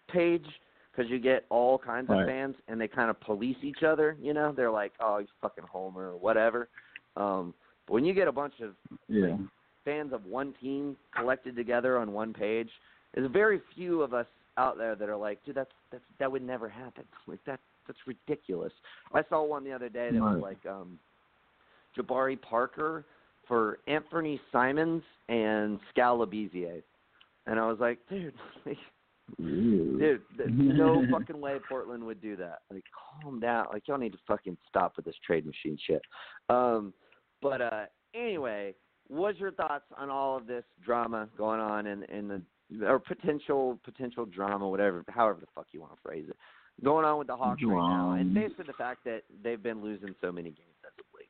page 0.09 0.47
because 0.97 1.11
you 1.11 1.19
get 1.19 1.45
all 1.51 1.79
kinds 1.79 2.09
of 2.11 2.27
fans 2.27 2.55
and 2.69 2.81
they 2.81 2.89
kind 2.89 3.11
of 3.11 3.21
police 3.21 3.57
each 3.63 3.83
other. 3.83 4.17
You 4.21 4.33
know, 4.33 4.53
they're 4.53 4.71
like, 4.71 4.93
"Oh, 5.01 5.19
he's 5.19 5.29
fucking 5.41 5.65
Homer" 5.71 6.11
or 6.11 6.17
whatever. 6.17 6.69
Um, 7.17 7.55
but 7.87 7.95
when 7.95 8.05
you 8.05 8.15
get 8.15 8.29
a 8.29 8.33
bunch 8.33 8.55
of 8.61 8.75
yeah. 9.09 9.37
fans 9.85 10.13
of 10.13 10.25
one 10.25 10.55
team 10.61 10.97
collected 11.15 11.57
together 11.57 11.99
on 11.99 12.13
one 12.13 12.33
page. 12.33 12.71
There's 13.15 13.31
very 13.31 13.63
few 13.75 14.03
of 14.03 14.13
us 14.13 14.27
out 14.59 14.77
there 14.77 14.95
that 14.95 15.09
are 15.09 15.17
like, 15.17 15.45
dude, 15.45 15.55
that's 15.55 15.71
that's 15.91 16.05
that 16.19 16.31
would 16.31 16.43
never 16.43 16.69
happen. 16.69 17.05
Like 17.27 17.45
that 17.47 17.61
that's 17.87 17.99
ridiculous. 18.07 18.73
I 19.13 19.23
saw 19.29 19.45
one 19.45 19.65
the 19.65 19.73
other 19.73 19.89
day 19.89 20.11
that 20.13 20.21
was 20.21 20.41
like 20.41 20.65
um 20.67 20.99
Jabari 21.97 22.41
Parker 22.41 23.05
for 23.49 23.79
Anthony 23.87 24.41
Simons 24.53 25.03
and 25.29 25.79
Skal 25.91 26.19
Labissière. 26.19 26.83
And 27.47 27.61
I 27.61 27.67
was 27.67 27.79
like, 27.81 27.99
dude, 28.09 28.35
like. 28.67 28.79
Dude, 29.39 30.23
th- 30.37 30.49
no 30.51 31.05
fucking 31.11 31.41
way 31.41 31.59
Portland 31.69 32.05
would 32.05 32.21
do 32.21 32.37
that. 32.37 32.61
Like, 32.71 32.85
calm 33.23 33.41
down. 33.41 33.67
Like, 33.73 33.89
y'all 33.89 33.99
need 33.99 34.13
to 34.13 34.19
fucking 34.27 34.57
stop 34.69 34.97
with 34.97 35.05
this 35.05 35.17
trade 35.25 35.47
machine 35.47 35.79
shit. 35.87 36.03
Um, 36.49 36.93
but 37.43 37.61
uh, 37.61 37.85
anyway, 38.15 38.75
what's 39.09 39.39
your 39.39 39.53
thoughts 39.53 39.85
on 39.97 40.11
all 40.11 40.37
of 40.37 40.47
this 40.47 40.65
drama 40.85 41.29
going 41.37 41.61
on 41.61 41.87
in 41.87 42.03
in 42.05 42.29
the 42.29 42.43
or 42.85 42.99
potential 42.99 43.79
potential 43.85 44.25
drama, 44.25 44.69
whatever, 44.69 45.05
however 45.09 45.41
the 45.41 45.47
fuck 45.55 45.67
you 45.73 45.81
want 45.81 45.95
to 45.95 46.01
phrase 46.03 46.25
it, 46.29 46.37
going 46.85 47.05
on 47.05 47.19
with 47.19 47.29
the 47.29 47.37
Hawks 47.37 47.63
right 47.63 47.75
now, 47.75 48.13
and 48.13 48.35
based 48.35 48.55
on 48.59 48.67
the 48.67 48.73
fact 48.73 49.05
that 49.05 49.23
they've 49.43 49.63
been 49.63 49.83
losing 49.83 50.15
so 50.21 50.33
many 50.33 50.51
games 50.51 50.75
as 50.85 50.93
of 50.99 51.05
late. 51.15 51.29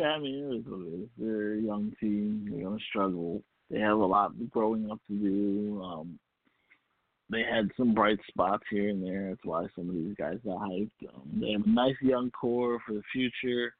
Yeah, 0.00 0.08
I 0.08 0.18
mean, 0.18 0.52
it 0.52 0.56
is 0.56 0.64
what 0.66 0.86
it 0.86 1.02
is. 1.02 1.08
They're 1.18 1.54
a 1.54 1.60
young 1.60 1.92
team. 2.00 2.48
They're 2.50 2.64
going 2.64 2.78
to 2.78 2.84
struggle. 2.88 3.42
They 3.70 3.78
have 3.80 3.98
a 3.98 4.04
lot 4.04 4.32
growing 4.50 4.90
up 4.90 4.98
to 5.08 5.14
do. 5.14 5.82
Um, 5.82 6.18
they 7.30 7.42
had 7.42 7.70
some 7.76 7.94
bright 7.94 8.18
spots 8.28 8.64
here 8.70 8.88
and 8.88 9.04
there. 9.04 9.28
That's 9.28 9.44
why 9.44 9.66
some 9.76 9.88
of 9.88 9.94
these 9.94 10.14
guys 10.18 10.38
got 10.44 10.58
hyped. 10.58 10.90
Um, 11.14 11.40
they 11.40 11.52
have 11.52 11.64
a 11.64 11.68
nice 11.68 11.94
young 12.02 12.30
core 12.32 12.80
for 12.84 12.94
the 12.94 13.02
future. 13.12 13.72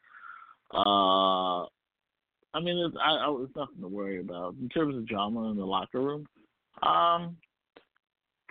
Uh, 0.72 1.64
I 2.52 2.60
mean, 2.62 2.78
it's, 2.78 2.96
I, 3.04 3.10
I, 3.10 3.36
it's 3.42 3.56
nothing 3.56 3.80
to 3.80 3.88
worry 3.88 4.20
about 4.20 4.54
in 4.60 4.68
terms 4.68 4.96
of 4.96 5.08
drama 5.08 5.50
in 5.50 5.56
the 5.56 5.64
locker 5.64 6.00
room. 6.00 6.26
Um, 6.82 7.36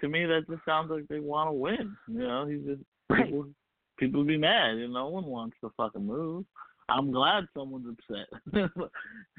to 0.02 0.10
me, 0.10 0.26
that 0.26 0.50
just 0.50 0.66
sounds 0.66 0.92
like 0.92 1.08
they 1.08 1.20
want 1.20 1.48
to 1.50 1.54
win. 1.54 1.96
You 2.08 2.20
know, 2.20 2.46
he's 2.46 2.66
just 2.66 2.82
Right. 3.10 3.26
people, 3.26 3.50
people 3.98 4.24
be 4.24 4.38
mad. 4.38 4.78
You 4.78 4.88
know, 4.88 4.94
no 4.94 5.08
one 5.08 5.26
wants 5.26 5.58
to 5.62 5.72
fucking 5.76 6.06
move. 6.06 6.46
I'm 6.92 7.12
glad 7.12 7.46
someone's 7.56 7.88
upset. 7.88 8.28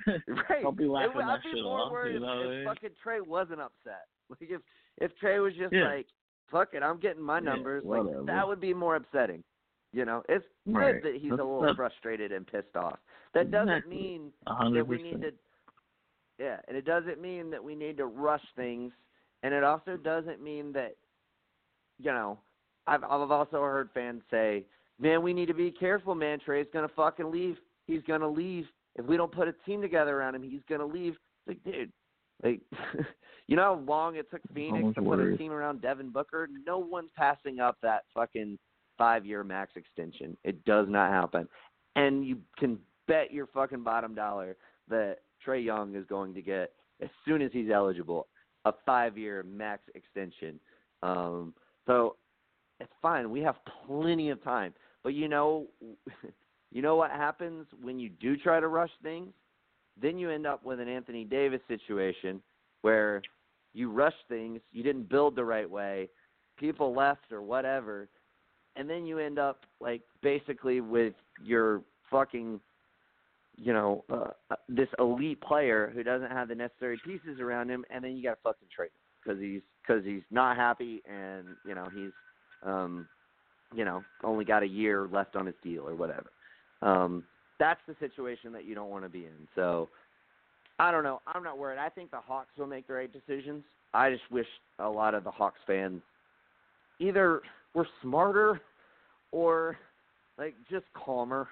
Right. 0.07 0.63
Don't 0.63 0.77
be 0.79 0.87
laughing 0.87 1.13
it, 1.17 1.19
that 1.19 1.29
I'd 1.29 1.43
be 1.43 1.51
shit 1.55 1.63
more 1.63 1.81
off. 1.81 1.93
worried 1.93 2.15
You 2.15 2.21
know 2.21 2.27
what 2.27 2.47
I 2.47 2.51
if 2.61 2.65
fucking 2.65 2.91
Trey 3.03 3.21
wasn't 3.21 3.61
upset. 3.61 4.07
Like 4.31 4.51
if 4.51 4.61
if 4.99 5.17
Trey 5.19 5.41
was 5.41 5.53
just 5.55 5.73
Yeah. 5.73 5.89
like, 5.89 6.07
"Fuck 6.51 6.69
it, 6.75 6.83
I'm 6.85 6.99
getting 7.01 7.23
my 7.23 7.41
numbers," 7.41 7.85
whatever. 7.85 8.19
like 8.19 8.27
that 8.27 8.47
would 8.47 8.61
be 8.61 8.73
more 8.73 8.95
upsetting. 8.97 9.43
You 9.93 10.05
know, 10.05 10.23
it's 10.29 10.45
Right. 10.67 11.03
good 11.03 11.15
that 11.15 11.21
he's 11.21 11.33
a 11.33 11.35
little 11.35 11.61
that's- 11.61 11.77
frustrated 11.77 12.31
and 12.33 12.47
pissed 12.47 12.77
off. 12.77 12.99
That 13.35 13.51
doesn't 13.51 13.69
Exactly. 13.69 13.97
mean 13.97 14.33
A 14.47 14.51
that 14.51 14.55
hundred 14.57 14.85
we 14.89 15.03
need 15.03 15.21
to. 15.23 15.33
Yeah, 16.39 16.61
and 16.69 16.77
it 16.77 16.85
doesn't 16.85 17.21
mean 17.21 17.51
that 17.51 17.63
we 17.63 17.75
need 17.75 17.97
to 17.99 18.07
rush 18.07 18.45
things, 18.57 18.93
and 19.43 19.53
it 19.53 19.65
also 19.65 19.97
doesn't 19.97 20.41
mean 20.41 20.73
that, 20.73 20.95
you 21.99 22.13
know, 22.13 22.39
I've 22.87 23.03
I've 23.05 23.31
also 23.31 23.61
heard 23.63 23.91
fans 23.93 24.23
say, 24.31 24.65
"Man, 25.01 25.23
we 25.23 25.33
need 25.33 25.47
to 25.47 25.55
be 25.55 25.71
careful, 25.71 26.15
man. 26.15 26.39
Trey's 26.41 26.67
gonna 26.73 26.89
fucking 26.89 27.31
leave. 27.31 27.57
He's 27.87 28.03
gonna 28.03 28.29
leave. 28.29 28.67
If 28.97 29.07
we 29.07 29.17
don't 29.17 29.33
put 29.33 29.49
a 29.49 29.53
team 29.65 29.81
together 29.81 30.19
around 30.19 30.35
him, 30.35 30.43
he's 30.43 30.63
gonna 30.69 30.87
leave." 30.87 31.17
Like, 31.47 31.63
dude, 31.65 31.93
like, 32.43 32.61
you 33.47 33.57
know 33.57 33.63
how 33.63 33.75
long 33.87 34.17
it 34.17 34.31
took 34.31 34.43
Phoenix 34.55 34.95
to 34.95 35.03
put 35.03 35.21
a 35.21 35.37
team 35.37 35.53
around 35.53 35.83
Devin 35.83 36.11
Booker? 36.11 36.49
No 36.67 36.79
one's 36.79 37.11
passing 37.17 37.61
up 37.61 37.77
that 37.83 38.05
fucking 38.15 38.59
five-year 38.99 39.43
max 39.45 39.73
extension. 39.77 40.37
It 40.45 40.65
does 40.65 40.87
not 40.89 41.11
happen, 41.11 41.49
and 41.97 42.25
you 42.25 42.39
can 42.59 42.79
bet 43.09 43.33
your 43.33 43.47
fucking 43.47 43.83
bottom 43.83 44.15
dollar 44.15 44.57
that 44.89 45.19
Trey 45.43 45.61
Young 45.61 45.95
is 45.95 46.05
going 46.07 46.35
to 46.35 46.43
get 46.43 46.73
as 47.01 47.09
soon 47.25 47.43
as 47.43 47.51
he's 47.53 47.71
eligible 47.71 48.29
a 48.67 48.73
five-year 48.85 49.45
max 49.45 49.83
extension. 49.95 50.61
Um, 51.03 51.55
so 51.87 52.17
it's 52.79 52.93
fine. 53.01 53.31
We 53.31 53.41
have 53.41 53.57
plenty 53.87 54.31
of 54.31 54.43
time. 54.45 54.75
But 55.03 55.15
you 55.15 55.29
know, 55.29 55.67
you 56.71 56.83
know 56.83 56.97
what 56.97 57.11
happens 57.11 57.67
when 57.83 57.99
you 57.99 58.09
do 58.09 58.37
try 58.37 58.61
to 58.61 58.69
rush 58.69 58.91
things? 59.03 59.33
Then 60.01 60.19
you 60.19 60.31
end 60.31 60.47
up 60.47 60.65
with 60.65 60.81
an 60.81 60.89
Anthony 60.89 61.25
Davis 61.25 61.61
situation 61.69 62.41
where 62.83 63.23
you 63.73 63.91
rush 63.91 64.15
things, 64.29 64.61
you 64.73 64.83
didn't 64.83 65.09
build 65.09 65.37
the 65.37 65.45
right 65.45 65.69
way, 65.69 66.09
people 66.59 66.95
left 66.95 67.33
or 67.33 67.43
whatever, 67.43 68.09
and 68.77 68.89
then 68.89 69.05
you 69.05 69.19
end 69.19 69.39
up 69.39 69.61
like 69.81 70.03
basically 70.23 70.81
with 70.81 71.15
your 71.43 71.83
fucking 72.11 72.61
you 73.61 73.75
know, 73.75 74.05
uh, 74.11 74.57
this 74.69 74.89
elite 74.99 75.41
player 75.43 75.93
who 75.95 76.03
doesn't 76.03 76.31
have 76.31 76.49
the 76.49 76.55
necessary 76.55 76.99
pieces 77.05 77.41
around 77.41 77.69
him, 77.69 77.85
and 77.91 78.03
then 78.03 78.17
you 78.17 78.23
got 78.23 78.31
to 78.31 78.41
fucking 78.43 78.69
trade 78.75 78.87
him 78.87 78.93
because 79.23 79.41
he's 79.41 79.61
because 79.87 80.03
he's 80.05 80.23
not 80.31 80.57
happy, 80.57 81.03
and 81.11 81.47
you 81.67 81.75
know 81.75 81.87
he's, 81.95 82.13
um, 82.65 83.07
you 83.75 83.85
know, 83.85 84.03
only 84.25 84.45
got 84.45 84.63
a 84.63 84.69
year 84.69 85.09
left 85.11 85.37
on 85.37 85.47
his 85.47 85.55
deal 85.63 85.87
or 85.89 85.95
whatever. 85.95 86.31
Um, 86.83 87.25
that's 87.59 87.81
the 87.87 87.95
situation 88.01 88.53
that 88.53 88.65
you 88.65 88.75
don't 88.75 88.91
want 88.91 89.05
to 89.05 89.09
be 89.09 89.27
in. 89.27 89.49
So, 89.55 89.89
I 90.79 90.91
don't 90.91 91.05
know. 91.05 91.21
I'm 91.27 91.43
not 91.43 91.59
worried. 91.59 91.79
I 91.79 91.91
think 91.91 92.11
the 92.11 92.21
Hawks 92.21 92.57
will 92.57 92.67
make 92.67 92.87
the 92.87 92.95
right 92.95 93.11
decisions. 93.13 93.65
I 93.93 94.11
just 94.11 94.31
wish 94.31 94.47
a 94.79 94.89
lot 94.89 95.15
of 95.15 95.25
the 95.25 95.31
Hawks 95.31 95.61
fans 95.67 96.01
either 96.99 97.43
were 97.75 97.87
smarter 98.03 98.61
or 99.31 99.77
like 100.39 100.55
just 100.71 100.87
calmer. 100.95 101.49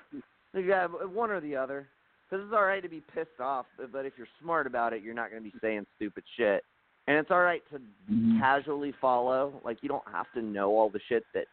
Yeah, 0.55 0.87
one 0.87 1.31
or 1.31 1.41
the 1.41 1.57
other. 1.57 1.89
Because 2.29 2.45
it's 2.45 2.55
all 2.55 2.65
right 2.65 2.83
to 2.83 2.89
be 2.89 3.03
pissed 3.15 3.41
off, 3.41 3.67
but 3.91 4.05
if 4.05 4.13
you're 4.19 4.27
smart 4.43 4.67
about 4.67 4.93
it, 4.93 5.03
you're 5.03 5.15
not 5.15 5.31
going 5.31 5.43
to 5.43 5.51
be 5.51 5.57
saying 5.61 5.87
stupid 5.97 6.25
shit. 6.37 6.63
And 7.07 7.17
it's 7.17 7.31
all 7.31 7.41
right 7.41 7.63
to 7.71 7.81
Mhm. 8.11 8.39
casually 8.39 8.93
follow. 8.93 9.61
Like 9.65 9.83
you 9.83 9.89
don't 9.89 10.07
have 10.09 10.31
to 10.33 10.43
know 10.43 10.77
all 10.77 10.91
the 10.91 11.01
shit 11.01 11.25
that 11.33 11.47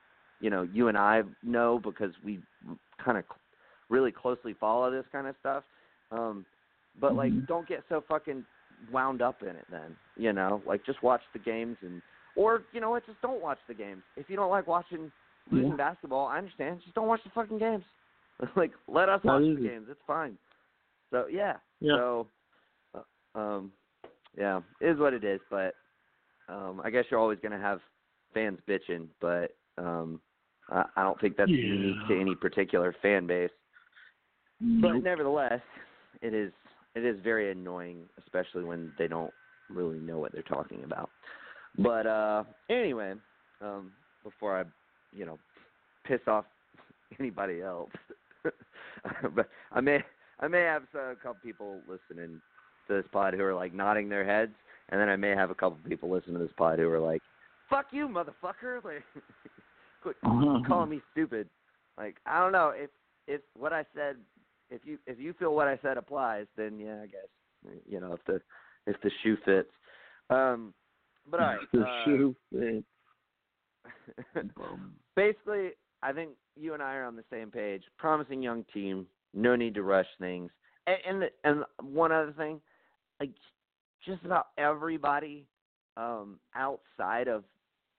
you 0.45 0.51
know 0.51 0.61
you 0.61 0.89
and 0.89 0.97
I 0.97 1.23
know 1.41 1.79
because 1.83 2.11
we 2.23 2.39
kind 3.03 3.17
of 3.17 3.23
really 3.89 4.11
closely 4.11 4.53
follow 4.53 4.91
this 4.91 5.05
kind 5.11 5.25
of 5.25 5.35
stuff. 5.39 5.63
Um, 6.11 6.45
but 7.01 7.15
like, 7.15 7.33
Mhm. 7.33 7.47
don't 7.47 7.67
get 7.67 7.83
so 7.89 8.01
fucking 8.01 8.45
wound 8.91 9.23
up 9.23 9.41
in 9.41 9.55
it. 9.55 9.65
Then 9.71 9.97
you 10.15 10.33
know, 10.33 10.61
like 10.63 10.85
just 10.85 11.01
watch 11.01 11.23
the 11.33 11.39
games 11.39 11.77
and, 11.81 11.99
or 12.35 12.61
you 12.73 12.79
know 12.79 12.91
what, 12.91 13.07
just 13.07 13.19
don't 13.21 13.41
watch 13.41 13.57
the 13.67 13.73
games. 13.73 14.03
If 14.15 14.29
you 14.29 14.35
don't 14.35 14.51
like 14.51 14.67
watching 14.67 15.11
losing 15.49 15.71
Yeah. 15.71 15.77
basketball, 15.77 16.27
I 16.27 16.37
understand. 16.37 16.79
Just 16.83 16.93
don't 16.93 17.07
watch 17.07 17.23
the 17.23 17.31
fucking 17.31 17.57
games. 17.57 17.85
like 18.55 18.73
let 18.87 19.09
us 19.09 19.21
Not 19.23 19.41
watch 19.41 19.55
the 19.55 19.61
games. 19.67 19.87
It's 19.89 20.05
fine. 20.05 20.37
So 21.09 21.25
yeah. 21.25 21.57
Yeah. 21.79 21.95
So, 21.95 22.27
uh, 22.93 23.39
um, 23.39 23.71
yeah, 24.37 24.61
it 24.79 24.89
is 24.91 24.99
what 24.99 25.15
it 25.15 25.23
is. 25.23 25.41
But 25.49 25.73
um, 26.49 26.81
I 26.83 26.91
guess 26.91 27.05
you're 27.09 27.19
always 27.19 27.39
going 27.39 27.51
to 27.51 27.57
have 27.57 27.79
fans 28.35 28.59
bitching, 28.67 29.07
but 29.19 29.55
um, 29.77 30.19
I, 30.69 30.85
I 30.95 31.03
don't 31.03 31.19
think 31.19 31.37
that's 31.37 31.51
Yeah. 31.51 31.57
unique 31.57 32.07
to 32.07 32.19
any 32.19 32.35
particular 32.35 32.93
fan 33.01 33.27
base. 33.27 33.51
But 34.61 35.03
nevertheless, 35.03 35.61
it 36.21 36.33
is 36.33 36.51
it 36.95 37.03
is 37.03 37.19
very 37.19 37.51
annoying, 37.51 38.07
especially 38.17 38.63
when 38.63 38.93
they 38.97 39.07
don't 39.07 39.33
really 39.69 39.99
know 39.99 40.17
what 40.17 40.31
they're 40.31 40.41
talking 40.43 40.83
about. 40.85 41.09
But 41.77 42.07
uh, 42.07 42.43
anyway, 42.69 43.15
um, 43.59 43.91
before 44.23 44.57
I, 44.57 44.63
you 45.11 45.25
know, 45.25 45.37
piss 46.05 46.21
off 46.27 46.45
anybody 47.19 47.61
else, 47.61 47.91
but 49.35 49.49
I 49.71 49.81
may 49.81 50.03
I 50.39 50.47
may 50.47 50.61
have 50.61 50.83
a 50.93 51.15
couple 51.15 51.37
people 51.43 51.81
listening 51.87 52.41
to 52.87 52.93
this 52.93 53.05
pod 53.11 53.33
who 53.33 53.43
are 53.43 53.53
like 53.53 53.73
nodding 53.73 54.07
their 54.07 54.25
heads, 54.25 54.53
and 54.89 54.99
then 54.99 55.09
I 55.09 55.17
may 55.17 55.31
have 55.31 55.51
a 55.51 55.55
couple 55.55 55.77
people 55.87 56.09
listening 56.09 56.37
to 56.37 56.43
this 56.43 56.53
pod 56.57 56.79
who 56.79 56.89
are 56.89 56.99
like, 56.99 57.21
"Fuck 57.69 57.87
you, 57.91 58.07
motherfucker!" 58.07 58.81
Like, 58.83 59.03
quit 60.05 60.17
calling 60.67 60.89
me 60.89 61.01
stupid. 61.11 61.49
Like 61.97 62.17
I 62.25 62.39
don't 62.39 62.51
know 62.51 62.73
if 62.75 62.89
if 63.27 63.41
what 63.57 63.73
I 63.73 63.85
said 63.95 64.17
if 64.69 64.81
you 64.85 64.97
if 65.07 65.19
you 65.19 65.33
feel 65.33 65.55
what 65.55 65.67
I 65.67 65.79
said 65.81 65.97
applies, 65.97 66.45
then 66.57 66.79
yeah, 66.79 67.01
I 67.01 67.07
guess 67.07 67.75
you 67.87 67.99
know 67.99 68.13
if 68.13 68.23
the 68.25 68.41
if 68.85 68.99
the 69.01 69.11
shoe 69.23 69.37
fits. 69.45 69.69
Um, 70.29 70.73
but 71.29 71.39
all 71.39 71.47
right, 71.47 71.59
the 71.73 71.81
uh, 71.81 72.05
shoe 72.05 72.35
fits. 72.51 72.85
basically, 75.15 75.71
I 76.01 76.11
think 76.11 76.31
you 76.55 76.73
and 76.73 76.83
I 76.83 76.95
are 76.95 77.05
on 77.05 77.15
the 77.15 77.23
same 77.31 77.51
page. 77.51 77.83
Promising 77.97 78.41
young 78.41 78.65
team, 78.73 79.07
no 79.33 79.55
need 79.55 79.73
to 79.75 79.83
rush 79.83 80.07
things. 80.19 80.51
And 80.87 80.97
and, 81.07 81.21
the, 81.21 81.27
and 81.43 81.93
one 81.93 82.11
other 82.11 82.33
thing, 82.33 82.61
like 83.19 83.31
just 84.05 84.23
about 84.23 84.47
everybody 84.57 85.47
um, 85.97 86.39
outside 86.55 87.27
of 87.27 87.43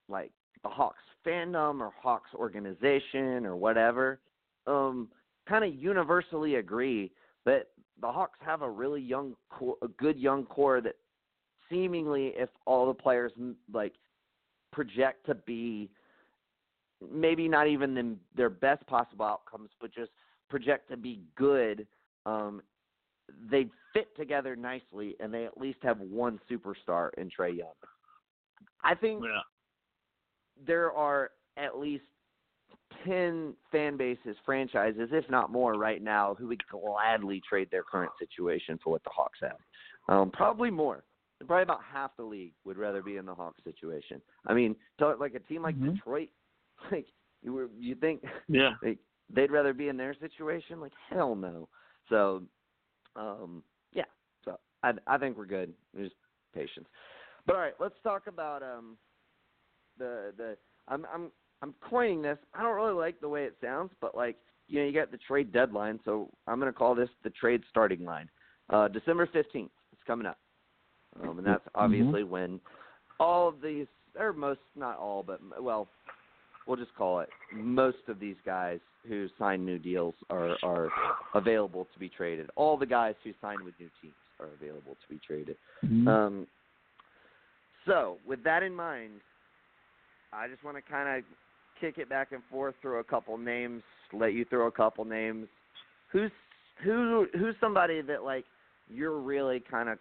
like 0.08 0.30
the 0.66 0.74
Hawks 0.74 1.02
fandom 1.24 1.80
or 1.80 1.92
Hawks 2.02 2.30
organization 2.34 3.46
or 3.46 3.54
whatever, 3.54 4.18
um, 4.66 5.08
kind 5.48 5.64
of 5.64 5.72
universally 5.74 6.56
agree 6.56 7.12
that 7.44 7.68
the 8.00 8.10
Hawks 8.10 8.38
have 8.40 8.62
a 8.62 8.70
really 8.70 9.00
young, 9.00 9.36
core, 9.48 9.76
a 9.82 9.88
good 9.88 10.18
young 10.18 10.44
core 10.44 10.80
that 10.80 10.96
seemingly, 11.70 12.32
if 12.36 12.48
all 12.64 12.86
the 12.86 12.94
players 12.94 13.30
like 13.72 13.92
project 14.72 15.24
to 15.26 15.36
be 15.36 15.88
maybe 17.12 17.46
not 17.46 17.68
even 17.68 17.94
the, 17.94 18.16
their 18.34 18.50
best 18.50 18.84
possible 18.88 19.24
outcomes, 19.24 19.70
but 19.80 19.94
just 19.94 20.10
project 20.48 20.88
to 20.90 20.96
be 20.96 21.22
good, 21.36 21.86
um, 22.24 22.60
they 23.50 23.68
fit 23.92 24.08
together 24.16 24.56
nicely, 24.56 25.14
and 25.20 25.32
they 25.32 25.44
at 25.44 25.58
least 25.58 25.78
have 25.82 26.00
one 26.00 26.40
superstar 26.50 27.10
in 27.18 27.30
Trey 27.30 27.52
Young. 27.52 27.68
I 28.82 28.94
think 28.96 29.22
Yeah. 29.22 29.40
There 30.64 30.92
are 30.92 31.30
at 31.56 31.78
least 31.78 32.04
10 33.04 33.54
fan 33.70 33.96
bases, 33.96 34.36
franchises, 34.44 35.10
if 35.12 35.28
not 35.30 35.50
more, 35.50 35.74
right 35.74 36.02
now, 36.02 36.34
who 36.34 36.48
would 36.48 36.62
gladly 36.68 37.42
trade 37.48 37.68
their 37.70 37.82
current 37.82 38.12
situation 38.18 38.78
for 38.82 38.90
what 38.90 39.04
the 39.04 39.10
Hawks 39.10 39.38
have. 39.42 39.58
Um, 40.08 40.30
probably 40.30 40.70
more. 40.70 41.04
Probably 41.46 41.62
about 41.62 41.80
half 41.82 42.16
the 42.16 42.22
league 42.22 42.52
would 42.64 42.78
rather 42.78 43.02
be 43.02 43.16
in 43.16 43.26
the 43.26 43.34
Hawks 43.34 43.62
situation. 43.64 44.22
I 44.46 44.54
mean, 44.54 44.74
so 44.98 45.14
like 45.18 45.34
a 45.34 45.40
team 45.40 45.62
like 45.62 45.76
Mhm. 45.76 45.94
Detroit, 45.94 46.30
like 46.90 47.06
you 47.42 47.52
were, 47.52 47.68
you 47.78 47.94
think 47.94 48.24
Yeah. 48.48 48.74
like 48.82 48.98
they'd 49.28 49.50
rather 49.50 49.74
be 49.74 49.88
in 49.88 49.96
their 49.96 50.14
situation? 50.14 50.80
Like 50.80 50.94
hell 51.10 51.34
no. 51.34 51.68
So, 52.08 52.42
um, 53.16 53.62
yeah. 53.92 54.04
So 54.44 54.58
I 54.82 54.94
I 55.06 55.18
think 55.18 55.36
we're 55.36 55.44
good. 55.46 55.74
Just 55.94 56.14
patience. 56.54 56.88
But 57.44 57.56
all 57.56 57.62
right, 57.62 57.74
let's 57.78 58.00
talk 58.02 58.26
about 58.28 58.62
um 58.62 58.96
the 59.98 60.32
the 60.36 60.56
I'm 60.88 61.06
I'm 61.12 61.30
I'm 61.62 61.74
coining 61.88 62.22
this. 62.22 62.38
I 62.54 62.62
don't 62.62 62.76
really 62.76 62.94
like 62.94 63.20
the 63.20 63.28
way 63.28 63.44
it 63.44 63.56
sounds, 63.62 63.90
but 64.00 64.16
like 64.16 64.36
you 64.68 64.80
know, 64.80 64.86
you 64.86 64.92
got 64.92 65.10
the 65.10 65.18
trade 65.18 65.52
deadline, 65.52 66.00
so 66.04 66.28
I'm 66.46 66.58
going 66.58 66.72
to 66.72 66.76
call 66.76 66.94
this 66.94 67.08
the 67.22 67.30
trade 67.30 67.62
starting 67.70 68.04
line. 68.04 68.28
Uh, 68.68 68.88
December 68.88 69.26
15th. 69.28 69.70
It's 69.92 70.02
coming 70.06 70.26
up, 70.26 70.38
um, 71.22 71.38
and 71.38 71.46
that's 71.46 71.62
obviously 71.74 72.24
when 72.24 72.60
all 73.20 73.48
of 73.48 73.60
these, 73.62 73.86
or 74.18 74.32
most, 74.32 74.60
not 74.74 74.98
all, 74.98 75.22
but 75.22 75.40
well, 75.62 75.88
we'll 76.66 76.76
just 76.76 76.94
call 76.96 77.20
it 77.20 77.28
most 77.52 77.98
of 78.08 78.18
these 78.18 78.36
guys 78.44 78.80
who 79.08 79.28
sign 79.38 79.64
new 79.64 79.78
deals 79.78 80.14
are 80.30 80.56
are 80.62 80.90
available 81.34 81.86
to 81.92 81.98
be 81.98 82.08
traded. 82.08 82.50
All 82.56 82.76
the 82.76 82.86
guys 82.86 83.14
who 83.22 83.32
sign 83.40 83.64
with 83.64 83.74
new 83.78 83.88
teams 84.02 84.14
are 84.40 84.48
available 84.60 84.96
to 85.00 85.14
be 85.14 85.20
traded. 85.24 85.56
Mhm. 85.84 86.08
Um, 86.08 86.46
so, 87.86 88.18
with 88.26 88.42
that 88.42 88.64
in 88.64 88.74
mind, 88.74 89.20
I 90.32 90.48
just 90.48 90.64
want 90.64 90.76
to 90.76 90.82
kind 90.82 91.18
of 91.18 91.24
kick 91.80 91.98
it 91.98 92.08
back 92.08 92.32
and 92.32 92.42
forth 92.50 92.74
through 92.82 92.98
a 92.98 93.04
couple 93.04 93.36
names, 93.38 93.82
let 94.12 94.32
you 94.32 94.44
throw 94.44 94.66
a 94.66 94.72
couple 94.72 95.04
names. 95.04 95.48
Who's 96.12 96.30
who? 96.84 97.26
Who's 97.38 97.54
somebody 97.60 98.02
that 98.02 98.22
like 98.22 98.44
you're 98.88 99.18
really 99.18 99.62
kind 99.70 99.88
of 99.88 99.98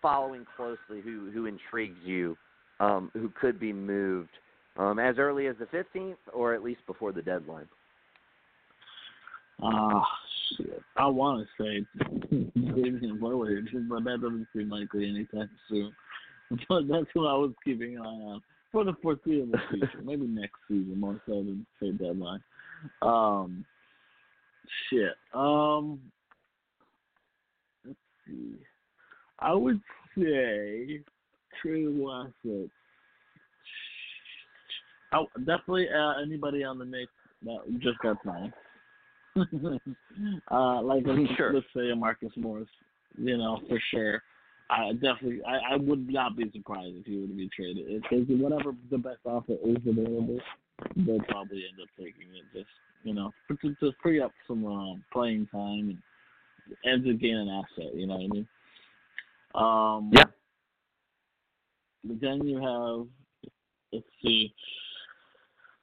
following 0.00 0.46
closely? 0.56 1.00
Who 1.02 1.30
who 1.32 1.46
intrigues 1.46 1.98
you? 2.04 2.36
Um, 2.80 3.10
who 3.12 3.30
could 3.40 3.60
be 3.60 3.72
moved 3.72 4.30
um, 4.76 4.98
as 4.98 5.16
early 5.18 5.46
as 5.46 5.54
the 5.60 5.66
15th, 5.66 6.16
or 6.32 6.52
at 6.52 6.64
least 6.64 6.80
before 6.86 7.12
the 7.12 7.22
deadline? 7.22 7.68
Ah, 9.62 10.04
shit. 10.56 10.82
I 10.96 11.06
want 11.06 11.46
to 11.46 11.62
say 11.62 11.86
Damian 12.30 13.20
Lillard, 13.20 13.68
but 13.88 14.02
that 14.04 14.20
doesn't 14.20 14.48
seem 14.56 14.70
likely 14.70 15.08
anytime 15.08 15.50
soon. 15.68 15.92
But 16.68 16.86
that's 16.86 17.06
who 17.14 17.26
I 17.26 17.32
was 17.32 17.52
keeping 17.64 17.96
an 17.96 18.02
eye 18.02 18.04
on 18.04 18.42
for 18.72 18.84
the 18.84 18.94
foreseeable 19.02 19.58
future. 19.70 20.02
Maybe 20.02 20.26
next 20.26 20.56
season, 20.68 20.98
more 20.98 21.20
so 21.26 21.34
than 21.34 21.66
trade 21.78 21.98
deadline. 21.98 22.42
Um, 23.02 23.64
shit. 24.90 25.12
Um, 25.34 26.00
let's 27.84 27.98
see. 28.26 28.54
I 29.38 29.52
would 29.52 29.80
say 30.16 31.00
tradable 31.64 32.24
assets. 32.26 32.70
I, 35.12 35.24
definitely 35.40 35.88
uh, 35.94 36.22
anybody 36.22 36.64
on 36.64 36.78
the 36.78 36.84
Knicks 36.86 37.12
that 37.44 37.58
just 37.80 37.98
got 37.98 38.16
signed. 38.24 38.52
uh, 40.50 40.82
like 40.82 41.02
let's, 41.06 41.32
Sure. 41.36 41.52
let's 41.52 41.66
say 41.76 41.90
a 41.90 41.96
Marcus 41.96 42.32
Morris, 42.36 42.68
you 43.18 43.36
know, 43.36 43.60
for 43.68 43.78
sure. 43.90 44.22
I 44.72 44.92
definitely, 44.94 45.40
I, 45.46 45.74
I 45.74 45.76
would 45.76 46.08
not 46.10 46.36
be 46.36 46.50
surprised 46.52 46.96
if 46.96 47.06
he 47.06 47.20
were 47.20 47.26
to 47.26 47.34
be 47.34 47.50
traded. 47.54 48.02
Because 48.02 48.26
whatever 48.28 48.74
the 48.90 48.98
best 48.98 49.18
offer 49.24 49.52
is 49.64 49.76
available, 49.86 50.40
they'll 50.96 51.20
probably 51.28 51.64
end 51.68 51.80
up 51.82 51.88
taking 51.98 52.34
it. 52.34 52.44
Just 52.54 52.70
you 53.04 53.14
know, 53.14 53.32
to, 53.60 53.74
to 53.74 53.92
free 54.02 54.20
up 54.20 54.32
some 54.46 54.64
um, 54.64 55.04
playing 55.12 55.46
time 55.52 55.90
and, 55.90 55.98
and 56.84 57.04
to 57.04 57.14
gain 57.14 57.36
an 57.36 57.48
asset. 57.48 57.94
You 57.94 58.06
know 58.06 58.16
what 58.16 58.24
I 58.24 58.28
mean? 58.28 58.48
Um, 59.54 60.10
Yeah. 60.14 60.24
But 62.04 62.20
then 62.20 62.46
you 62.46 62.56
have, 62.56 63.06
let's 63.92 64.06
see, 64.22 64.52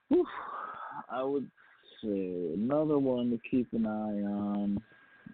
whew, 0.10 0.26
I 1.10 1.24
would 1.24 1.49
say 2.03 2.53
another 2.56 2.98
one 2.99 3.30
to 3.32 3.40
keep 3.49 3.72
an 3.72 3.86
eye 3.86 4.24
on. 4.28 4.82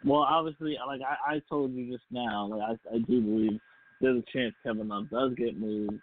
Well, 0.05 0.21
obviously, 0.21 0.77
like 0.87 1.01
I, 1.01 1.35
I 1.35 1.41
told 1.49 1.73
you 1.73 1.91
just 1.91 2.05
now, 2.11 2.47
like 2.47 2.61
I, 2.61 2.95
I 2.95 2.99
do 2.99 3.21
believe 3.21 3.59
there's 4.01 4.21
a 4.21 4.31
chance 4.31 4.53
Kevin 4.63 4.87
Love 4.87 5.09
does 5.09 5.33
get 5.35 5.59
moved. 5.59 5.99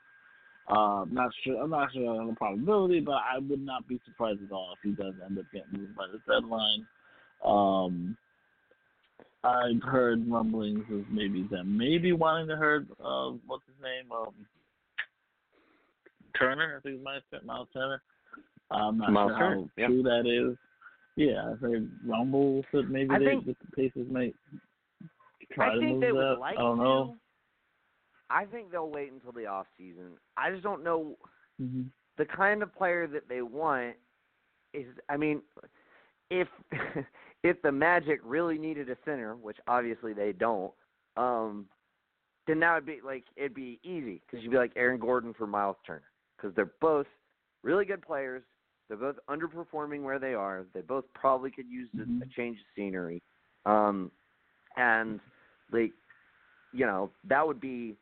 Uh, 0.69 1.05
not 1.11 1.31
sure. 1.45 1.63
I'm 1.63 1.71
not 1.71 1.93
sure 1.93 2.21
on 2.21 2.29
the 2.29 2.35
probability, 2.35 3.01
but 3.01 3.17
I 3.33 3.39
would 3.39 3.65
not 3.65 3.87
be 3.87 4.01
surprised 4.05 4.41
at 4.45 4.53
all 4.53 4.75
if 4.75 4.79
he 4.83 4.91
does 4.91 5.15
end 5.25 5.39
up 5.39 5.45
getting 5.53 5.81
moved 5.81 5.97
by 5.97 6.07
the 6.07 6.19
deadline. 6.33 6.87
Um, 7.45 8.17
I've 9.45 9.83
heard 9.83 10.29
rumblings 10.31 10.85
of 10.93 11.05
maybe 11.11 11.47
them 11.51 11.77
maybe 11.77 12.13
wanting 12.13 12.49
to 12.49 12.57
hurt 12.57 12.87
uh, 13.05 13.31
what's 13.47 13.65
his 13.67 13.83
name, 13.83 14.11
um, 14.13 14.33
Turner. 16.39 16.77
I 16.79 16.81
think 16.81 17.01
it 17.01 17.03
might 17.03 17.21
have 17.33 17.45
Miles 17.45 17.69
Turner. 17.73 18.01
I'm 18.71 18.99
not 18.99 19.13
Miles 19.13 19.31
sure 19.31 19.39
Turner, 19.39 19.57
how 19.57 19.69
yeah. 19.77 19.87
true 19.87 20.03
that 20.05 20.27
is. 20.27 20.57
Yeah, 21.17 21.51
I've 21.51 21.61
heard 21.61 21.91
rumbles 22.05 22.65
that 22.73 22.89
maybe 22.89 23.11
I 23.15 23.19
they, 23.19 23.25
think- 23.27 23.47
that 23.47 23.57
the 23.61 23.77
Pacers 23.77 24.11
might 24.11 24.35
try 25.53 25.69
I 25.71 25.75
to 25.75 25.81
think 25.81 25.93
move 25.93 26.01
they 26.01 26.13
would 26.13 26.39
like 26.39 26.57
I 26.59 26.61
don't 26.63 26.79
to. 26.79 26.83
know. 26.85 27.17
I 28.31 28.47
think 28.47 28.71
they'll 28.71 28.89
wait 28.91 29.13
until 29.13 29.33
the 29.33 29.47
off 29.47 29.67
season. 29.77 30.13
I 30.37 30.51
just 30.51 30.63
don't 30.63 30.83
know 30.85 31.17
hmm 31.59 31.83
the 32.19 32.25
kind 32.27 32.63
of 32.63 32.75
player 32.75 33.07
that 33.07 33.27
they 33.29 33.41
want 33.43 33.97
is 34.75 34.85
I 35.09 35.17
mean 35.17 35.41
if 36.31 36.49
if 37.43 37.61
the 37.63 37.73
Magic 37.73 38.21
really 38.25 38.57
needed 38.59 38.89
a 38.91 38.97
center, 39.05 39.35
which 39.37 39.57
obviously 39.67 40.13
they 40.15 40.33
don't, 40.33 40.73
um 41.17 41.67
then 42.47 42.59
that 42.61 42.75
would 42.75 42.87
be 42.87 43.01
like 43.05 43.25
it'd 43.37 43.55
be 43.55 43.79
easy 43.83 44.23
cuz 44.31 44.41
you'd 44.43 44.51
be 44.51 44.57
like 44.57 44.73
Aaron 44.77 44.99
Gordon 45.01 45.35
for 45.35 45.47
Miles 45.47 45.77
Turner 45.87 46.11
cuz 46.39 46.55
they're 46.55 46.73
both 46.81 47.07
really 47.63 47.85
good 47.85 48.01
players. 48.03 48.43
They're 48.89 48.97
both 48.97 49.17
underperforming 49.29 50.03
where 50.03 50.19
they 50.19 50.35
are. 50.35 50.67
They 50.75 50.83
both 50.83 51.05
probably 51.15 51.51
could 51.51 51.67
use 51.69 51.89
a- 51.99 52.25
a 52.25 52.27
change 52.29 52.59
of 52.59 52.65
scenery. 52.75 53.23
Um 53.65 54.11
and 54.77 55.21
like 55.71 55.93
you 56.73 56.87
know, 56.87 57.11
that 57.25 57.47
would 57.47 57.61
be 57.61 57.97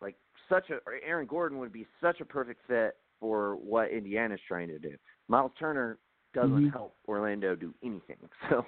like 0.00 0.16
such 0.48 0.70
a 0.70 0.78
Aaron 1.06 1.26
Gordon 1.26 1.58
would 1.58 1.72
be 1.72 1.86
such 2.00 2.20
a 2.20 2.24
perfect 2.24 2.60
fit 2.66 2.96
for 3.20 3.56
what 3.56 3.90
Indiana's 3.90 4.40
trying 4.46 4.68
to 4.68 4.78
do. 4.78 4.96
Miles 5.28 5.52
Turner 5.58 5.98
doesn't 6.32 6.64
Mhm. 6.66 6.72
help 6.72 6.96
Orlando 7.08 7.54
do 7.56 7.74
anything. 7.82 8.18
So 8.48 8.66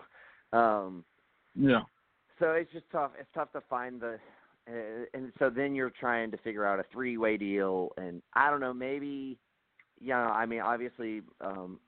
um 0.52 1.04
Yeah. 1.54 1.82
so 2.38 2.52
it's 2.52 2.70
just 2.72 2.88
tough. 2.90 3.12
It's 3.18 3.30
tough 3.32 3.50
to 3.52 3.60
find 3.62 4.00
the 4.00 4.18
uh, 4.68 5.04
and 5.14 5.32
so 5.38 5.48
then 5.48 5.74
you're 5.76 5.90
trying 5.90 6.30
to 6.32 6.36
figure 6.38 6.64
out 6.64 6.80
a 6.80 6.84
three-way 6.92 7.36
deal 7.36 7.92
and 7.96 8.20
I 8.34 8.50
don't 8.50 8.60
know, 8.60 8.74
maybe 8.74 9.38
know, 10.00 10.14
I 10.14 10.46
mean 10.46 10.60
obviously 10.60 11.22
um 11.40 11.78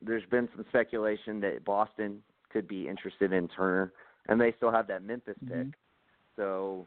there's 0.00 0.24
been 0.30 0.48
some 0.54 0.64
speculation 0.68 1.40
that 1.40 1.64
Boston 1.64 2.22
could 2.52 2.66
be 2.66 2.88
interested 2.88 3.32
in 3.32 3.48
Turner, 3.48 3.92
and 4.28 4.40
they 4.40 4.52
still 4.56 4.70
have 4.72 4.86
that 4.88 5.04
Memphis 5.04 5.36
pick. 5.46 5.58
Mm-hmm. 5.58 5.70
So 6.36 6.86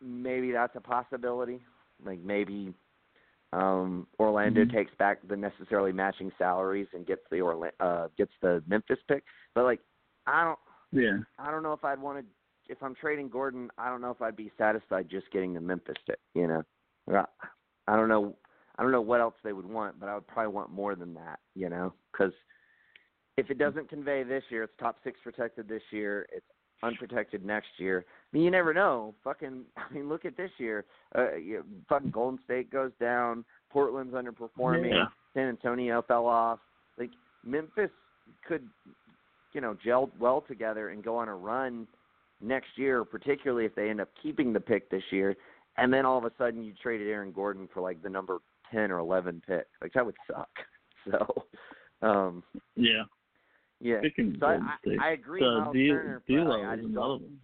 maybe 0.00 0.52
that's 0.52 0.76
a 0.76 0.80
possibility. 0.80 1.60
Like 2.04 2.20
maybe 2.20 2.72
um 3.52 4.06
Orlando 4.18 4.64
Mhm. 4.64 4.72
takes 4.72 4.94
back 4.94 5.18
the 5.26 5.36
necessarily 5.36 5.92
matching 5.92 6.30
salaries 6.38 6.86
and 6.92 7.04
gets 7.06 7.22
the 7.30 7.40
Orla- 7.40 7.72
uh 7.80 8.08
gets 8.16 8.32
the 8.40 8.62
Memphis 8.66 8.98
pick. 9.08 9.24
But 9.54 9.64
like 9.64 9.80
I 10.26 10.44
don't 10.44 10.58
Yeah. 10.92 11.18
I 11.38 11.50
don't 11.50 11.62
know 11.62 11.72
if 11.72 11.84
I'd 11.84 12.00
want 12.00 12.18
to 12.18 12.72
if 12.72 12.80
I'm 12.82 12.94
trading 12.94 13.28
Gordon, 13.28 13.68
I 13.78 13.88
don't 13.88 14.00
know 14.00 14.12
if 14.12 14.22
I'd 14.22 14.36
be 14.36 14.52
satisfied 14.56 15.08
just 15.08 15.28
getting 15.32 15.52
the 15.52 15.60
Memphis 15.60 15.96
pick, 16.06 16.20
you 16.34 16.46
know. 16.46 16.62
I 17.88 17.96
don't 17.96 18.08
know 18.08 18.36
I 18.80 18.82
don't 18.82 18.92
know 18.92 19.02
what 19.02 19.20
else 19.20 19.34
they 19.44 19.52
would 19.52 19.66
want, 19.66 20.00
but 20.00 20.08
I 20.08 20.14
would 20.14 20.26
probably 20.26 20.54
want 20.54 20.70
more 20.70 20.94
than 20.94 21.12
that, 21.12 21.38
you 21.54 21.68
know, 21.68 21.92
cuz 22.12 22.32
if 23.36 23.50
it 23.50 23.58
doesn't 23.58 23.90
convey 23.90 24.22
this 24.22 24.42
year, 24.48 24.62
it's 24.62 24.72
top 24.78 24.96
6 25.04 25.20
protected 25.22 25.68
this 25.68 25.82
year, 25.90 26.26
it's 26.32 26.46
unprotected 26.82 27.44
next 27.44 27.68
year. 27.76 28.06
I 28.08 28.36
mean, 28.36 28.42
you 28.42 28.50
never 28.50 28.72
know. 28.72 29.14
Fucking, 29.22 29.64
I 29.76 29.92
mean, 29.92 30.08
look 30.08 30.24
at 30.24 30.34
this 30.34 30.50
year. 30.56 30.86
Uh, 31.14 31.34
you, 31.36 31.62
fucking 31.90 32.10
Golden 32.10 32.42
State 32.44 32.70
goes 32.70 32.92
down. 32.98 33.44
Portland's 33.70 34.14
underperforming. 34.14 34.94
Yeah. 34.94 35.08
San 35.34 35.48
Antonio 35.48 36.00
fell 36.02 36.24
off. 36.24 36.58
Like 36.98 37.10
Memphis 37.44 37.90
could, 38.48 38.66
you 39.52 39.60
know, 39.60 39.76
gel 39.84 40.10
well 40.18 40.40
together 40.40 40.88
and 40.88 41.04
go 41.04 41.16
on 41.16 41.28
a 41.28 41.34
run 41.34 41.86
next 42.40 42.70
year, 42.76 43.04
particularly 43.04 43.66
if 43.66 43.74
they 43.74 43.90
end 43.90 44.00
up 44.00 44.08
keeping 44.22 44.54
the 44.54 44.60
pick 44.60 44.90
this 44.90 45.04
year. 45.10 45.36
And 45.76 45.92
then 45.92 46.04
all 46.04 46.18
of 46.18 46.24
a 46.24 46.32
sudden 46.36 46.64
you 46.64 46.72
traded 46.82 47.08
Aaron 47.08 47.32
Gordon 47.32 47.68
for 47.72 47.80
like 47.80 48.02
the 48.02 48.08
number 48.08 48.38
ten 48.72 48.90
or 48.90 48.98
eleven 48.98 49.42
pick. 49.46 49.66
Like 49.80 49.92
that 49.94 50.04
would 50.04 50.16
suck. 50.26 50.50
So, 51.10 51.46
um, 52.02 52.44
Yeah. 52.76 53.04
yeah. 53.80 54.02
So 54.38 54.46
I, 54.46 54.76
I, 55.00 55.06
I 55.06 55.08
agree, 55.12 55.42
uh, 55.42 55.60
Myles 55.60 55.72
D- 55.72 55.88
Turner, 55.88 56.22
but 56.28 56.34
I, 56.34 56.72
I 56.72 56.76
just 56.76 56.92
don't. 56.92 57.40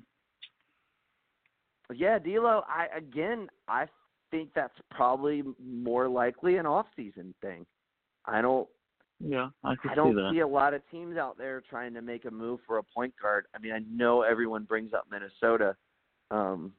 Yeah, 1.94 2.18
D'Lo. 2.18 2.64
I 2.68 2.88
again, 2.94 3.48
I 3.66 3.86
think 4.30 4.50
that's 4.54 4.78
probably 4.90 5.42
more 5.58 6.06
likely 6.06 6.56
an 6.56 6.66
off-season 6.66 7.34
thing. 7.40 7.64
I 8.26 8.42
don't. 8.42 8.68
Yeah, 9.20 9.48
I 9.64 9.74
I 9.88 9.94
don't 9.94 10.14
see 10.30 10.34
see 10.36 10.40
a 10.40 10.46
lot 10.46 10.74
of 10.74 10.82
teams 10.90 11.16
out 11.16 11.38
there 11.38 11.62
trying 11.62 11.94
to 11.94 12.02
make 12.02 12.26
a 12.26 12.30
move 12.30 12.60
for 12.66 12.76
a 12.76 12.82
point 12.82 13.14
guard. 13.20 13.46
I 13.54 13.58
mean, 13.58 13.72
I 13.72 13.80
know 13.90 14.20
everyone 14.20 14.64
brings 14.64 14.92
up 14.92 15.06
Minnesota. 15.10 15.74
Um, 16.30 16.74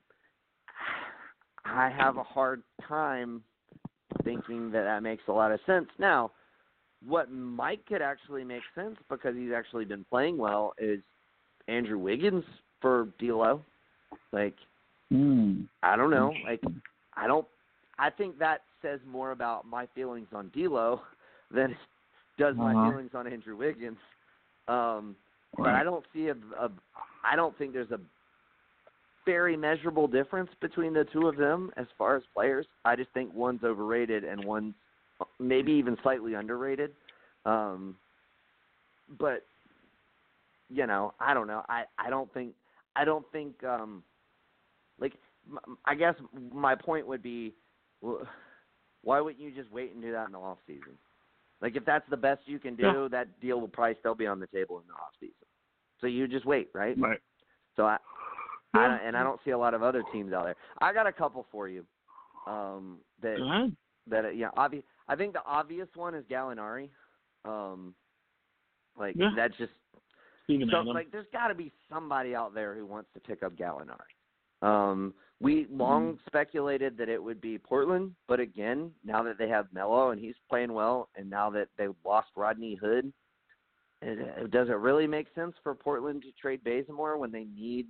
I 1.66 1.90
have 1.90 2.18
a 2.18 2.24
hard 2.24 2.62
time 2.88 3.42
thinking 4.24 4.72
that 4.72 4.84
that 4.84 5.04
makes 5.04 5.24
a 5.28 5.32
lot 5.32 5.52
of 5.52 5.60
sense. 5.66 5.88
Now, 6.00 6.32
what 7.06 7.32
might 7.32 7.86
could 7.86 8.02
actually 8.02 8.44
make 8.44 8.64
sense 8.76 8.96
because 9.10 9.36
he's 9.36 9.52
actually 9.56 9.86
been 9.86 10.06
playing 10.10 10.38
well 10.38 10.74
is 10.78 11.00
Andrew 11.68 12.00
Wiggins 12.00 12.44
for 12.82 13.10
D'Lo. 13.20 13.64
Like, 14.32 14.56
Mm. 15.14 15.68
I 15.84 15.96
don't 15.96 16.12
know. 16.12 16.34
Like, 16.44 16.62
I 17.16 17.28
don't. 17.28 17.48
I 17.98 18.10
think 18.10 18.38
that 18.40 18.64
says 18.82 19.00
more 19.08 19.32
about 19.32 19.66
my 19.66 19.88
feelings 19.96 20.28
on 20.34 20.50
D'Lo 20.50 21.02
than 21.52 21.72
it 21.72 21.78
does 22.38 22.56
my 22.58 22.74
Uh-huh. 22.74 22.90
feelings 22.90 23.12
on 23.14 23.26
Andrew 23.28 23.56
Wiggins. 23.56 23.98
Um, 24.68 25.16
but 25.58 25.70
I 25.70 25.84
don't 25.84 26.06
see 26.14 26.28
a, 26.28 26.36
a. 26.60 26.70
I 27.24 27.36
don't 27.36 27.58
think 27.58 27.74
there's 27.74 27.92
a 27.92 28.00
very 29.28 29.58
measurable 29.58 30.08
difference 30.08 30.50
between 30.62 30.94
the 30.94 31.06
two 31.12 31.28
of 31.28 31.36
them 31.36 31.70
as 31.76 31.86
far 31.98 32.16
as 32.16 32.24
players. 32.34 32.66
I 32.86 32.96
just 32.96 33.12
think 33.14 33.34
one's 33.34 33.64
overrated 33.64 34.24
and 34.24 34.44
one's 34.46 34.74
maybe 35.38 35.74
even 35.74 35.98
slightly 36.02 36.34
underrated. 36.34 36.92
Um, 37.46 37.96
but 39.20 39.44
you 40.70 40.88
know, 40.88 41.14
I 41.20 41.34
don't 41.34 41.48
know. 41.48 41.64
I 41.70 41.84
I 41.98 42.10
don't 42.10 42.34
think 42.34 42.54
I 42.96 43.04
don't 43.06 43.26
think 43.32 43.62
um 43.64 44.02
like 45.00 45.14
I 45.86 45.94
guess 45.96 46.16
my 46.54 46.76
point 46.76 47.06
would 47.06 47.22
be 47.22 47.54
wh- 48.04 48.24
why 49.04 49.20
wouldn't 49.20 49.42
you 49.44 49.52
just 49.52 49.72
wait 49.72 49.94
and 49.94 50.02
do 50.02 50.12
that 50.14 50.28
in 50.28 50.32
the 50.32 50.40
off 50.40 50.58
season? 50.66 50.98
Like 51.62 51.76
if 51.76 51.86
that's 51.86 52.10
the 52.10 52.18
best 52.18 52.42
you 52.46 52.60
can 52.60 52.76
do, 52.76 52.84
Yeah. 52.84 53.08
that 53.12 53.40
deal 53.42 53.60
will 53.60 53.68
probably 53.68 53.96
still 54.00 54.16
be 54.16 54.28
on 54.28 54.40
the 54.40 54.48
table 54.48 54.78
in 54.80 54.88
the 54.88 54.94
off 54.94 55.14
season. 55.20 55.34
So 56.00 56.08
you 56.08 56.28
just 56.28 56.46
wait, 56.46 56.70
right? 56.74 56.98
Right. 57.00 57.20
So 57.76 57.86
I 57.86 57.98
Yeah. 58.76 58.88
don't- 58.90 59.08
and 59.08 59.18
I 59.18 59.24
don't 59.24 59.40
see 59.44 59.52
a 59.52 59.58
lot 59.58 59.74
of 59.74 59.82
other 59.84 60.04
teams 60.12 60.34
out 60.34 60.46
there. 60.46 60.56
I 60.80 60.94
got 60.94 61.08
a 61.08 61.14
couple 61.14 61.46
for 61.52 61.68
you. 61.68 61.86
Um, 62.46 63.00
that 63.22 63.38
that 64.08 64.26
uh, 64.26 64.30
yeah, 64.30 64.50
obvious. 64.56 64.84
I 65.08 65.16
think 65.16 65.34
the 65.34 65.44
obvious 65.46 65.88
one 65.96 66.16
is 66.16 66.24
Gallinari. 66.26 66.90
Um, 67.46 67.94
like 68.98 69.16
Yeah. 69.18 69.32
that's 69.36 69.56
just 69.58 69.74
Steven 70.46 70.70
so 70.70 70.78
Adams. 70.78 70.94
like 70.94 71.12
there's 71.12 71.28
got 71.34 71.48
to 71.50 71.56
be 71.56 71.72
somebody 71.90 72.36
out 72.36 72.54
there 72.54 72.74
who 72.74 72.86
wants 72.86 73.10
to 73.14 73.20
pick 73.20 73.44
up 73.44 73.56
Gallinari. 73.56 74.14
Um, 74.62 75.14
we 75.40 75.68
long 75.70 76.14
Mm-hmm. 76.14 76.22
speculated 76.28 76.98
that 76.98 77.10
it 77.10 77.22
would 77.22 77.40
be 77.42 77.58
Portland, 77.60 78.16
but 78.28 78.40
again, 78.40 78.92
now 79.04 79.22
that 79.24 79.38
they 79.38 79.48
have 79.50 79.68
Melo 79.72 80.10
and 80.12 80.20
he's 80.20 80.36
playing 80.50 80.74
well, 80.74 81.10
and 81.16 81.30
now 81.30 81.50
that 81.52 81.68
they've 81.78 81.94
lost 82.06 82.30
Rodney 82.36 82.74
Hood, 82.76 83.14
it, 84.02 84.18
it, 84.20 84.52
does 84.52 84.70
it 84.70 84.78
really 84.78 85.06
make 85.06 85.28
sense 85.36 85.54
for 85.62 85.76
Portland 85.76 86.24
to 86.24 86.32
trade 86.42 86.64
Bazemore 86.64 87.18
when 87.18 87.32
they 87.32 87.46
need 87.56 87.88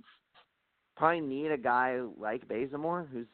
probably 0.98 1.20
need 1.20 1.52
a 1.52 1.56
guy 1.56 2.00
like 2.18 2.46
Bazemore 2.48 3.08
who's 3.10 3.26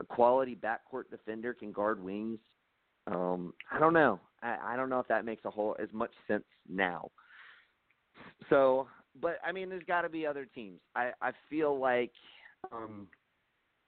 a 0.00 0.04
quality 0.04 0.56
backcourt 0.56 1.04
defender, 1.10 1.54
can 1.54 1.72
guard 1.72 2.02
wings. 2.02 2.38
Um, 3.06 3.54
I 3.70 3.78
don't 3.78 3.94
know. 3.94 4.20
I, 4.42 4.58
I 4.62 4.76
don't 4.76 4.90
know 4.90 4.98
if 4.98 5.08
that 5.08 5.24
makes 5.24 5.44
a 5.44 5.50
whole 5.50 5.76
as 5.80 5.88
much 5.92 6.10
sense 6.26 6.44
now. 6.68 7.08
So, 8.50 8.88
but 9.20 9.38
I 9.46 9.52
mean, 9.52 9.70
there's 9.70 9.84
got 9.86 10.02
to 10.02 10.08
be 10.08 10.26
other 10.26 10.46
teams. 10.54 10.80
I 10.94 11.12
I 11.22 11.30
feel 11.48 11.78
like, 11.78 12.12
um, 12.72 13.06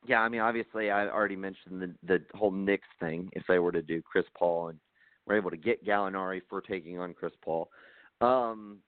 yeah. 0.07 0.21
I 0.21 0.29
mean, 0.29 0.41
obviously, 0.41 0.91
I 0.91 1.09
already 1.09 1.37
mentioned 1.37 1.83
the 1.83 1.95
the 2.07 2.23
whole 2.35 2.53
Knicks 2.53 2.89
thing. 3.01 3.29
If 3.33 3.43
they 3.49 3.59
were 3.59 3.73
to 3.73 3.83
do 3.83 4.01
Chris 4.03 4.27
Paul 4.39 4.69
and 4.69 4.79
were 5.27 5.37
able 5.37 5.51
to 5.51 5.57
get 5.57 5.85
Gallinari 5.85 6.41
for 6.49 6.61
taking 6.61 6.99
on 6.99 7.13
Chris 7.13 7.33
Paul, 7.45 7.69
um, 8.21 8.79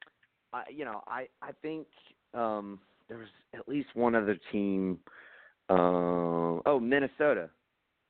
I, 0.53 0.65
you 0.75 0.85
know, 0.85 1.03
I 1.07 1.27
I 1.43 1.51
think 1.61 1.87
um, 2.33 2.79
there's 3.11 3.29
at 3.55 3.69
least 3.69 3.89
one 3.95 4.15
other 4.15 4.39
team. 4.53 4.99
Uh, 5.69 6.63
oh, 6.65 6.81
Minnesota. 6.81 7.51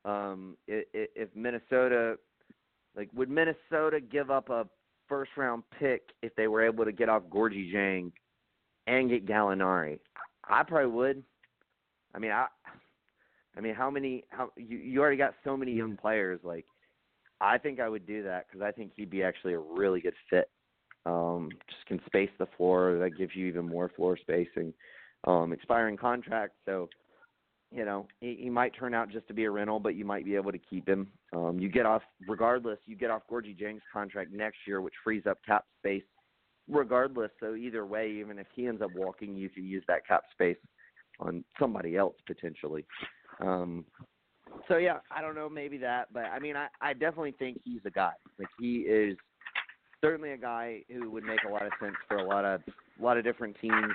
Um, 0.05 0.57
if 0.69 1.29
Minnesota, 1.35 2.17
like, 2.95 3.09
would 3.15 3.29
Minnesota 3.29 4.01
give 4.01 4.31
up 4.31 4.51
a 4.51 4.67
first 5.09 5.33
round 5.37 5.65
pick 5.79 6.03
if 6.23 6.35
they 6.37 6.47
were 6.47 6.65
able 6.65 6.85
to 6.85 6.93
get 6.93 7.09
off 7.09 7.23
Gorgui 7.31 7.73
Dieng 7.75 8.13
and 8.87 9.09
get 9.11 9.27
Gallinari? 9.27 9.99
I 10.49 10.63
probably 10.63 10.91
would. 10.91 11.25
I 12.15 12.19
mean, 12.19 12.31
I, 12.31 12.47
I 13.57 13.61
mean, 13.61 13.75
how 13.75 13.91
many? 13.91 14.25
How 14.31 14.51
you 14.57 14.79
you 14.79 15.01
already 15.01 15.17
got 15.17 15.35
so 15.45 15.57
many 15.57 15.73
young 15.73 15.97
players. 15.97 16.41
Like, 16.43 16.67
I 17.41 17.59
think 17.59 17.81
I 17.81 17.89
would 17.89 18.07
do 18.07 18.23
that 18.25 18.47
because 18.47 18.63
I 18.63 18.73
think 18.73 18.93
he'd 18.97 19.11
be 19.11 19.23
actually 19.23 19.55
a 19.55 19.59
really 19.59 20.01
good 20.01 20.15
fit. 20.29 20.51
Um, 21.07 21.49
just 21.69 21.87
can 21.87 22.01
space 22.07 22.31
the 22.39 22.47
floor. 22.57 22.99
That 22.99 23.17
gives 23.17 23.35
you 23.35 23.47
even 23.47 23.67
more 23.67 23.91
floor 23.97 24.19
spacing. 24.19 24.75
Um, 25.25 25.53
expiring 25.53 25.97
contract, 25.97 26.55
so 26.65 26.89
you 27.71 27.85
know 27.85 28.07
he, 28.21 28.39
he 28.41 28.51
might 28.51 28.75
turn 28.75 28.95
out 28.95 29.11
just 29.11 29.29
to 29.29 29.35
be 29.35 29.45
a 29.45 29.51
rental, 29.51 29.79
but 29.79 29.95
you 29.95 30.05
might 30.05 30.25
be 30.25 30.35
able 30.35 30.53
to 30.53 30.59
keep 30.59 30.89
him. 30.89 31.09
Um, 31.35 31.59
you 31.59 31.69
get 31.69 31.85
off, 31.85 32.03
regardless, 32.27 32.79
you 32.87 32.97
get 32.97 33.11
off 33.11 33.23
Gorgui 33.31 33.57
Dieng's 33.57 33.83
contract 33.93 34.33
next 34.33 34.59
year, 34.67 34.81
which 34.81 34.95
frees 35.05 35.27
up 35.29 35.39
cap 35.47 35.65
space. 35.79 36.03
Regardless, 36.69 37.31
so 37.41 37.55
either 37.55 37.85
way, 37.85 38.11
even 38.13 38.39
if 38.39 38.47
he 38.55 38.67
ends 38.67 38.81
up 38.81 38.91
walking, 38.95 39.35
you 39.35 39.49
can 39.49 39.65
use 39.65 39.85
that 39.89 40.07
cap 40.07 40.23
space 40.33 40.57
on 41.19 41.45
somebody 41.59 41.97
else 41.97 42.15
potentially. 42.27 42.87
Um, 43.41 43.85
so 44.69 44.77
yeah, 44.77 44.99
I 45.11 45.21
don't 45.21 45.35
know, 45.35 45.49
maybe 45.49 45.79
that, 45.79 46.13
but 46.13 46.25
I 46.25 46.39
mean, 46.39 46.57
I, 46.57 46.69
I 46.81 46.93
definitely 46.93 47.35
think 47.39 47.61
he's 47.65 47.81
a 47.85 47.91
guy. 47.91 48.13
Like 48.39 48.49
he 48.59 48.79
is 48.79 49.17
certainly 50.01 50.33
a 50.33 50.37
guy 50.37 50.83
who 50.93 51.11
would 51.11 51.25
make 51.25 51.41
a 51.47 51.51
lot 51.51 51.67
of 51.67 51.73
sense 51.81 51.97
for 52.09 52.17
a 52.17 52.25
lot 52.25 52.45
of 52.45 52.61
a 52.99 53.03
lot 53.03 53.17
of 53.17 53.25
different 53.25 53.57
teams. 53.61 53.93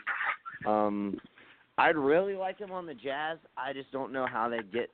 Um, 0.65 1.17
I'd 1.77 1.97
really 1.97 2.35
like 2.35 2.59
him 2.59 2.71
on 2.71 2.85
the 2.85 2.93
Jazz. 2.93 3.37
I 3.57 3.73
just 3.73 3.91
don't 3.91 4.11
know 4.11 4.25
how 4.25 4.49
they 4.49 4.59
get 4.73 4.89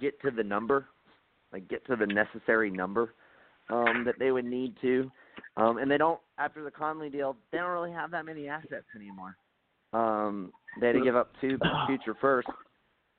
get 0.00 0.20
to 0.22 0.30
the 0.30 0.42
number, 0.42 0.86
like 1.52 1.68
get 1.68 1.86
to 1.86 1.96
the 1.96 2.06
necessary 2.06 2.70
number 2.70 3.14
um, 3.70 4.04
that 4.04 4.18
they 4.18 4.32
would 4.32 4.44
need 4.44 4.74
to. 4.82 5.10
Um, 5.56 5.78
and 5.78 5.90
they 5.90 5.98
don't 5.98 6.20
after 6.38 6.64
the 6.64 6.70
Conley 6.70 7.10
deal. 7.10 7.36
They 7.50 7.58
don't 7.58 7.70
really 7.70 7.92
have 7.92 8.10
that 8.10 8.24
many 8.24 8.48
assets 8.48 8.86
anymore. 8.96 9.36
Um, 9.92 10.52
they 10.80 10.88
had 10.88 10.94
to 10.94 11.04
give 11.04 11.16
up 11.16 11.32
two 11.40 11.58
future 11.86 12.16
first 12.20 12.48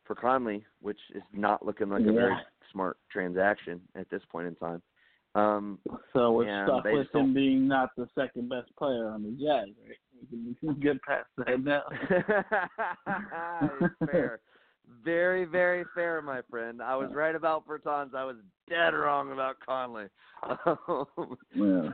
for 0.05 0.15
Conley, 0.15 0.65
which 0.81 0.99
is 1.15 1.21
not 1.31 1.65
looking 1.65 1.89
like 1.89 2.01
a 2.01 2.11
very 2.11 2.35
smart 2.71 2.97
transaction 3.11 3.79
at 3.95 4.09
this 4.09 4.21
point 4.31 4.47
in 4.47 4.55
time. 4.55 4.81
Um, 5.35 5.79
So 6.13 6.31
we're 6.31 6.65
stuck 6.65 6.83
with 6.85 7.07
him 7.13 7.33
being 7.33 7.67
not 7.67 7.89
the 7.97 8.07
second 8.15 8.49
best 8.49 8.73
player 8.77 9.09
on 9.09 9.23
the 9.23 9.31
Jazz, 9.31 9.67
right? 9.87 9.97
We 10.31 10.55
can, 10.55 10.79
get 10.79 11.01
past 11.01 11.27
that 11.37 11.61
now. 11.63 11.83
fair. 14.11 14.39
very, 15.03 15.43
very 15.45 15.83
fair, 15.93 16.21
my 16.21 16.41
friend. 16.49 16.81
I 16.81 16.95
was 16.95 17.09
right 17.13 17.35
about 17.35 17.67
Bertans. 17.67 18.15
I 18.15 18.23
was 18.23 18.37
dead 18.69 18.93
wrong 18.93 19.33
about 19.33 19.57
Conley. 19.65 20.05
yeah. 21.55 21.89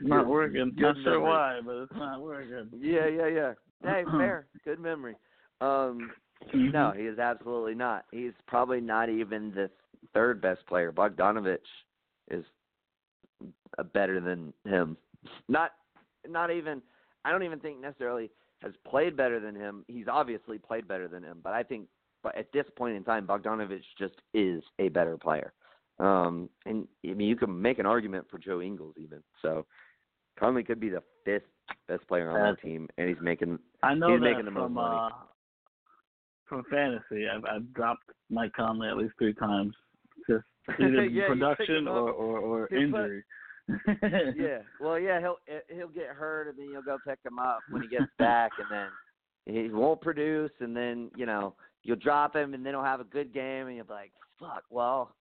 Not 0.00 0.26
working. 0.26 0.72
Good 0.76 0.82
Not 0.82 0.96
sure 1.04 1.20
why, 1.20 1.60
but 1.64 1.82
it's 1.82 1.92
not 1.94 2.20
working. 2.20 2.68
Yeah, 2.80 3.06
yeah, 3.06 3.28
yeah. 3.28 3.52
Hey, 3.82 4.04
fair. 4.10 4.46
Good 4.64 4.80
memory. 4.80 5.14
Um, 5.60 6.10
Mm-hmm. 6.54 6.70
no, 6.70 6.92
he 6.96 7.02
is 7.02 7.18
absolutely 7.18 7.74
not. 7.74 8.04
He's 8.10 8.32
probably 8.46 8.80
not 8.80 9.08
even 9.08 9.50
the 9.50 9.70
third 10.14 10.40
best 10.40 10.66
player. 10.66 10.92
Bogdanovich 10.92 11.58
is 12.30 12.44
better 13.92 14.20
than 14.20 14.52
him. 14.64 14.96
Not, 15.48 15.72
not 16.28 16.50
even. 16.50 16.82
I 17.24 17.32
don't 17.32 17.42
even 17.42 17.60
think 17.60 17.80
necessarily 17.80 18.30
has 18.62 18.72
played 18.86 19.16
better 19.16 19.40
than 19.40 19.54
him. 19.54 19.84
He's 19.88 20.06
obviously 20.10 20.58
played 20.58 20.88
better 20.88 21.08
than 21.08 21.22
him, 21.22 21.38
but 21.42 21.52
I 21.52 21.62
think, 21.62 21.86
but 22.22 22.36
at 22.36 22.50
this 22.52 22.64
point 22.76 22.96
in 22.96 23.04
time, 23.04 23.26
Bogdanovich 23.26 23.82
just 23.98 24.14
is 24.34 24.62
a 24.78 24.88
better 24.88 25.16
player. 25.16 25.52
Um, 25.98 26.48
and 26.66 26.86
I 27.04 27.14
mean, 27.14 27.28
you 27.28 27.36
can 27.36 27.60
make 27.60 27.78
an 27.78 27.86
argument 27.86 28.26
for 28.30 28.38
Joe 28.38 28.60
Ingles 28.60 28.94
even. 28.98 29.22
So 29.42 29.66
Conley 30.38 30.62
could 30.62 30.80
be 30.80 30.88
the 30.88 31.02
fifth 31.24 31.42
best 31.88 32.06
player 32.08 32.30
on 32.30 32.40
that 32.40 32.62
team, 32.62 32.88
and 32.98 33.08
he's 33.08 33.18
making 33.20 33.58
I 33.82 33.94
know 33.94 34.12
He's 34.12 34.20
that 34.20 34.24
making 34.24 34.44
the 34.44 34.50
most 34.50 34.64
from 34.66 34.72
money. 34.74 34.96
uh 35.12 35.16
from 36.48 36.64
fantasy. 36.70 37.26
I've 37.28 37.44
I've 37.44 37.72
dropped 37.74 38.10
Mike 38.30 38.52
Conley 38.54 38.88
at 38.88 38.96
least 38.96 39.14
three 39.18 39.34
times. 39.34 39.74
Just 40.68 40.80
either 40.80 41.04
Yeah, 41.10 41.26
production 41.28 41.88
or 41.88 42.10
or, 42.10 42.38
or 42.40 42.66
injury. 42.74 43.24
yeah. 44.36 44.58
Well, 44.80 44.98
yeah, 44.98 45.20
he'll 45.20 45.36
he'll 45.74 45.88
get 45.88 46.08
hurt, 46.08 46.48
and 46.48 46.58
then 46.58 46.70
you'll 46.72 46.82
go 46.82 46.98
pick 47.06 47.18
him 47.24 47.38
up 47.38 47.62
when 47.68 47.82
he 47.82 47.88
gets 47.88 48.06
back, 48.18 48.52
and 48.58 48.66
then 48.70 48.88
he 49.46 49.68
won't 49.70 50.00
produce, 50.00 50.52
and 50.60 50.74
then 50.76 51.10
you 51.16 51.26
know 51.26 51.54
you'll 51.82 51.96
drop 51.96 52.34
him, 52.34 52.54
and 52.54 52.64
then 52.64 52.72
he'll 52.74 52.82
have 52.82 53.00
a 53.00 53.04
good 53.04 53.32
game, 53.34 53.66
and 53.66 53.76
you'll 53.76 53.84
be 53.84 53.92
like, 53.92 54.12
"Fuck, 54.40 54.64
well, 54.70 55.14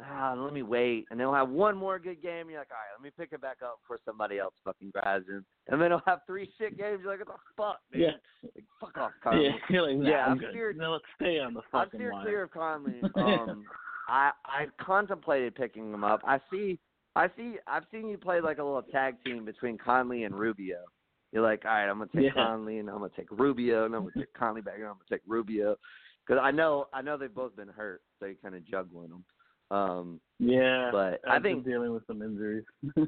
ah, 0.00 0.34
let 0.36 0.52
me 0.52 0.62
wait," 0.62 1.06
and 1.10 1.20
then 1.20 1.26
he'll 1.26 1.34
have 1.34 1.50
one 1.50 1.76
more 1.76 2.00
good 2.00 2.20
game, 2.20 2.42
and 2.42 2.50
you're 2.50 2.60
like, 2.60 2.70
"All 2.72 2.76
right, 2.76 2.98
let 2.98 3.02
me 3.04 3.10
pick 3.16 3.32
it 3.32 3.40
back 3.40 3.58
up 3.64 3.78
before 3.82 3.98
somebody 4.04 4.38
else 4.40 4.54
fucking 4.64 4.90
grabs 4.92 5.28
him," 5.28 5.44
and 5.68 5.80
then 5.80 5.92
he'll 5.92 6.02
have 6.04 6.20
three 6.26 6.50
shit 6.58 6.76
games. 6.76 7.00
You're 7.02 7.16
like, 7.16 7.20
"What 7.28 7.36
the 7.36 7.54
fuck, 7.56 7.78
man? 7.92 8.00
Yeah. 8.02 8.10
Like, 8.54 8.64
fuck 8.80 8.98
off, 8.98 9.12
Conley." 9.22 9.54
Yeah, 9.70 9.80
like, 9.82 9.96
nah, 9.98 10.08
Yeah, 10.10 10.24
I'm 10.26 10.32
I'm 10.32 10.38
good. 10.38 10.50
steered- 10.50 10.76
No, 10.78 10.92
let's 10.94 11.04
stay 11.14 11.38
on 11.38 11.54
the 11.54 11.62
fucking 11.70 11.78
I'm 11.78 11.84
fucking 11.86 11.98
steer 12.00 12.12
line. 12.12 12.24
clear 12.24 12.42
of 12.42 12.50
Conley. 12.50 13.00
Um, 13.14 13.64
I 14.08 14.30
I 14.44 14.66
contemplated 14.80 15.54
picking 15.54 15.92
him 15.92 16.04
up. 16.04 16.20
I 16.24 16.40
see 16.50 16.78
I 17.14 17.28
see 17.36 17.56
I've 17.66 17.84
seen 17.92 18.08
you 18.08 18.18
play 18.18 18.40
like 18.40 18.58
a 18.58 18.64
little 18.64 18.82
tag 18.82 19.16
team 19.24 19.44
between 19.44 19.78
Conley 19.78 20.24
and 20.24 20.34
Rubio. 20.38 20.78
You're 21.32 21.42
like, 21.42 21.64
all 21.64 21.70
right, 21.70 21.88
I'm 21.88 21.98
gonna 21.98 22.10
take 22.14 22.24
Yeah. 22.24 22.32
Conley 22.34 22.78
and 22.78 22.88
I'm 22.90 22.98
gonna 22.98 23.10
take 23.16 23.30
Rubio 23.30 23.86
and 23.86 23.94
I'm 23.94 24.02
gonna 24.02 24.12
take 24.16 24.34
Conley 24.34 24.60
back 24.60 24.74
and 24.76 24.84
I'm 24.84 24.92
gonna 24.94 25.04
take 25.10 25.22
Rubio 25.26 25.76
because 26.26 26.40
I 26.42 26.50
know 26.50 26.88
I 26.92 27.02
know 27.02 27.16
they've 27.16 27.34
both 27.34 27.56
been 27.56 27.68
hurt, 27.68 28.02
so 28.18 28.26
you're 28.26 28.34
kind 28.36 28.54
of 28.54 28.64
juggling 28.66 29.10
them. 29.10 29.24
Um, 29.70 30.20
Yeah, 30.38 30.90
but 30.92 31.20
I 31.26 31.36
I've 31.36 31.42
think 31.42 31.64
been 31.64 31.72
dealing 31.72 31.92
with 31.94 32.06
some 32.06 32.20
injuries. 32.22 32.64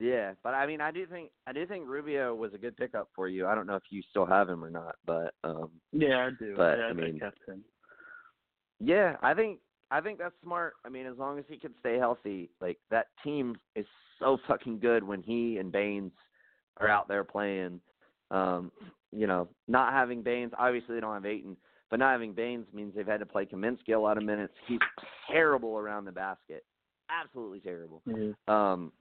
yeah, 0.00 0.32
but 0.42 0.54
I 0.54 0.66
mean 0.66 0.80
I 0.80 0.90
do 0.90 1.06
think 1.06 1.30
I 1.46 1.52
do 1.52 1.64
think 1.66 1.86
Rubio 1.88 2.34
was 2.34 2.52
a 2.54 2.58
good 2.58 2.76
pickup 2.76 3.08
for 3.14 3.28
you. 3.28 3.46
I 3.46 3.54
don't 3.54 3.66
know 3.66 3.76
if 3.76 3.84
you 3.90 4.02
still 4.10 4.26
have 4.26 4.48
him 4.48 4.64
or 4.64 4.70
not, 4.70 4.96
but 5.06 5.34
um, 5.44 5.70
yeah, 5.92 6.26
I 6.26 6.30
do. 6.38 6.54
But, 6.56 6.78
yeah, 6.78 6.84
I 6.86 6.92
mean- 6.92 7.18
kept 7.18 7.38
him. 7.46 7.64
Yeah, 8.80 9.16
I 9.22 9.34
think 9.34 9.58
I 9.90 10.00
think 10.00 10.18
that's 10.18 10.34
smart. 10.42 10.74
I 10.84 10.88
mean, 10.88 11.06
as 11.06 11.16
long 11.16 11.38
as 11.38 11.44
he 11.48 11.56
can 11.56 11.74
stay 11.80 11.96
healthy, 11.96 12.50
like 12.60 12.78
that 12.90 13.06
team 13.24 13.56
is 13.74 13.86
so 14.18 14.38
fucking 14.46 14.80
good 14.80 15.02
when 15.02 15.22
he 15.22 15.58
and 15.58 15.72
Baynes 15.72 16.12
are 16.78 16.88
out 16.88 17.08
there 17.08 17.24
playing. 17.24 17.80
Um, 18.30 18.70
you 19.12 19.26
know, 19.26 19.48
not 19.68 19.92
having 19.92 20.22
Baynes, 20.22 20.52
obviously 20.58 20.94
they 20.94 21.00
don't 21.00 21.14
have 21.14 21.24
Ayton, 21.24 21.56
but 21.90 21.98
not 21.98 22.12
having 22.12 22.34
Baynes 22.34 22.66
means 22.74 22.92
they've 22.94 23.06
had 23.06 23.20
to 23.20 23.26
play 23.26 23.46
Kaminsky 23.46 23.94
a 23.94 23.98
lot 23.98 24.18
of 24.18 24.24
minutes. 24.24 24.52
He's 24.66 24.78
terrible 25.30 25.78
around 25.78 26.04
the 26.04 26.12
basket, 26.12 26.64
absolutely 27.08 27.60
terrible. 27.60 28.02
Yeah. 28.04 28.32
Um, 28.46 28.92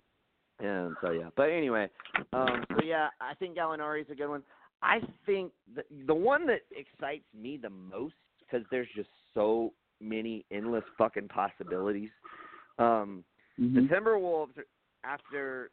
and 0.59 0.95
so 1.01 1.11
yeah, 1.11 1.30
but 1.35 1.49
anyway, 1.49 1.89
um, 2.34 2.64
so 2.72 2.84
yeah, 2.84 3.09
I 3.19 3.34
think 3.35 3.57
Gallinari's 3.57 4.09
a 4.09 4.15
good 4.15 4.30
one. 4.30 4.43
I 4.81 4.99
think 5.26 5.51
the 5.76 5.84
the 6.07 6.15
one 6.15 6.47
that 6.47 6.61
excites 6.72 7.26
me 7.38 7.59
the 7.61 7.69
most 7.69 8.15
because 8.39 8.65
there's 8.72 8.88
just 8.95 9.09
so 9.34 9.73
many 9.99 10.45
endless 10.52 10.84
fucking 10.98 11.28
possibilities. 11.28 12.10
Um, 12.78 13.24
the 13.57 13.82
Mhm. 13.82 13.90
Timberwolves, 13.90 14.64
after 15.03 15.72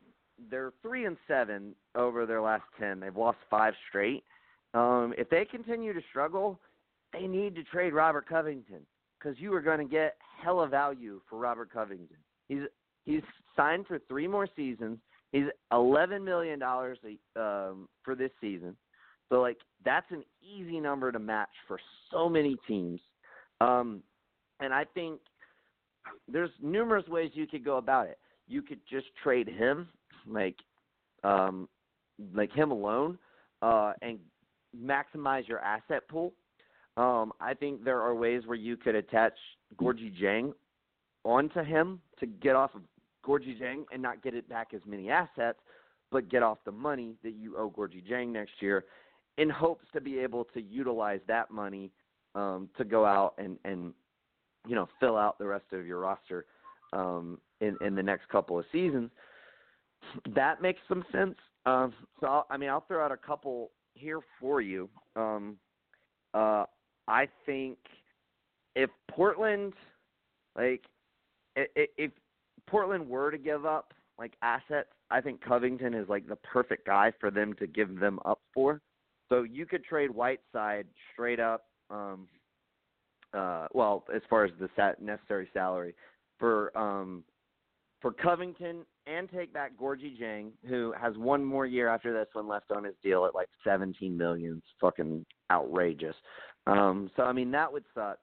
they're 0.50 0.72
three 0.82 1.04
and 1.04 1.16
seven 1.26 1.74
over 1.94 2.26
their 2.26 2.40
last 2.40 2.64
ten, 2.78 3.00
they've 3.00 3.16
lost 3.16 3.38
five 3.48 3.74
straight. 3.88 4.24
Um, 4.72 5.14
if 5.16 5.28
they 5.28 5.44
continue 5.44 5.92
to 5.92 6.02
struggle, 6.02 6.60
they 7.12 7.26
need 7.26 7.54
to 7.54 7.62
trade 7.64 7.92
Robert 7.92 8.26
Covington 8.26 8.84
because 9.18 9.38
you 9.40 9.54
are 9.54 9.60
going 9.60 9.78
to 9.78 9.84
get 9.84 10.16
hella 10.20 10.66
value 10.66 11.20
for 11.28 11.38
Robert 11.38 11.70
Covington. 11.70 12.16
He's 12.48 12.62
he's 13.04 13.22
signed 13.54 13.86
for 13.86 13.98
three 14.00 14.26
more 14.26 14.48
seasons. 14.56 14.98
He's 15.32 15.46
eleven 15.72 16.24
million 16.24 16.58
dollars 16.58 16.98
um, 17.36 17.88
for 18.02 18.14
this 18.14 18.30
season. 18.40 18.76
So 19.28 19.40
like 19.40 19.58
that's 19.84 20.10
an 20.10 20.24
easy 20.42 20.80
number 20.80 21.12
to 21.12 21.18
match 21.18 21.48
for 21.66 21.78
so 22.10 22.28
many 22.28 22.56
teams. 22.66 23.00
Um, 23.60 24.02
and 24.64 24.74
I 24.74 24.84
think 24.84 25.20
there's 26.28 26.50
numerous 26.62 27.06
ways 27.08 27.30
you 27.34 27.46
could 27.46 27.64
go 27.64 27.76
about 27.76 28.06
it. 28.06 28.18
You 28.48 28.62
could 28.62 28.80
just 28.90 29.06
trade 29.22 29.48
him, 29.48 29.88
like, 30.26 30.56
um, 31.22 31.68
like 32.34 32.52
him 32.52 32.70
alone, 32.70 33.18
uh, 33.62 33.92
and 34.02 34.18
maximize 34.76 35.46
your 35.48 35.60
asset 35.60 36.08
pool. 36.08 36.32
Um, 36.96 37.32
I 37.40 37.54
think 37.54 37.84
there 37.84 38.00
are 38.00 38.14
ways 38.14 38.42
where 38.46 38.56
you 38.56 38.76
could 38.76 38.94
attach 38.94 39.34
Gorgui 39.76 40.12
Dieng 40.20 40.52
onto 41.24 41.62
him 41.62 42.00
to 42.20 42.26
get 42.26 42.54
off 42.54 42.74
of 42.74 42.82
Gorgui 43.24 43.60
Dieng 43.60 43.84
and 43.92 44.02
not 44.02 44.22
get 44.22 44.34
it 44.34 44.48
back 44.48 44.68
as 44.74 44.80
many 44.86 45.10
assets, 45.10 45.58
but 46.10 46.28
get 46.28 46.42
off 46.42 46.58
the 46.64 46.72
money 46.72 47.14
that 47.22 47.34
you 47.34 47.56
owe 47.56 47.70
Gorgui 47.70 48.02
Dieng 48.08 48.28
next 48.28 48.52
year, 48.60 48.84
in 49.38 49.50
hopes 49.50 49.86
to 49.92 50.00
be 50.00 50.18
able 50.18 50.44
to 50.54 50.60
utilize 50.62 51.20
that 51.26 51.50
money 51.50 51.90
um, 52.34 52.68
to 52.76 52.84
go 52.84 53.04
out 53.04 53.34
and 53.38 53.58
and 53.64 53.92
you 54.66 54.74
know 54.74 54.88
fill 55.00 55.16
out 55.16 55.38
the 55.38 55.46
rest 55.46 55.66
of 55.72 55.86
your 55.86 56.00
roster 56.00 56.46
um, 56.92 57.38
in 57.60 57.76
in 57.84 57.94
the 57.94 58.02
next 58.02 58.28
couple 58.28 58.58
of 58.58 58.64
seasons. 58.72 59.10
That 60.34 60.60
makes 60.60 60.80
some 60.88 61.04
sense. 61.12 61.36
Um, 61.66 61.94
so 62.20 62.26
I'll, 62.26 62.46
I 62.50 62.56
mean, 62.56 62.68
I'll 62.68 62.84
throw 62.86 63.04
out 63.04 63.12
a 63.12 63.16
couple 63.16 63.70
here 63.94 64.20
for 64.38 64.60
you. 64.60 64.88
Um, 65.16 65.56
uh, 66.34 66.64
I 67.08 67.28
think 67.46 67.78
if 68.74 68.90
Portland, 69.10 69.72
like, 70.56 70.82
if 71.56 72.10
Portland 72.66 73.08
were 73.08 73.30
to 73.30 73.38
give 73.38 73.64
up 73.64 73.94
like 74.18 74.34
assets, 74.42 74.88
I 75.10 75.20
think 75.20 75.40
Covington 75.40 75.94
is 75.94 76.08
like 76.08 76.26
the 76.26 76.36
perfect 76.36 76.86
guy 76.86 77.12
for 77.20 77.30
them 77.30 77.54
to 77.54 77.66
give 77.66 77.98
them 77.98 78.18
up 78.24 78.40
for. 78.52 78.80
So 79.28 79.42
you 79.42 79.64
could 79.64 79.84
trade 79.84 80.10
Whiteside 80.10 80.86
straight 81.12 81.40
up. 81.40 81.64
Um, 81.90 82.28
uh, 83.34 83.66
well, 83.72 84.04
as 84.14 84.22
far 84.30 84.44
as 84.44 84.52
the 84.60 84.68
sat- 84.76 85.02
necessary 85.02 85.48
salary 85.52 85.94
for 86.38 86.76
um, 86.76 87.24
for 88.00 88.12
Covington 88.12 88.84
and 89.06 89.30
take 89.30 89.52
back 89.52 89.72
Gorgui 89.80 90.20
Dieng, 90.20 90.50
who 90.68 90.92
has 91.00 91.16
one 91.16 91.44
more 91.44 91.66
year 91.66 91.88
after 91.88 92.12
this 92.12 92.28
one 92.32 92.46
left 92.46 92.70
on 92.70 92.84
his 92.84 92.94
deal 93.02 93.24
at 93.24 93.34
like 93.34 93.48
17 93.64 94.16
million. 94.16 94.58
It's 94.58 94.74
fucking 94.80 95.24
outrageous. 95.50 96.16
Um, 96.66 97.10
so 97.16 97.22
I 97.22 97.32
mean 97.32 97.50
that 97.52 97.72
would 97.72 97.84
suck. 97.94 98.18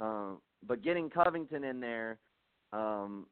Um, 0.00 0.38
but 0.66 0.82
getting 0.82 1.10
Covington 1.10 1.64
in 1.64 1.80
there, 1.80 2.18
um, 2.72 3.26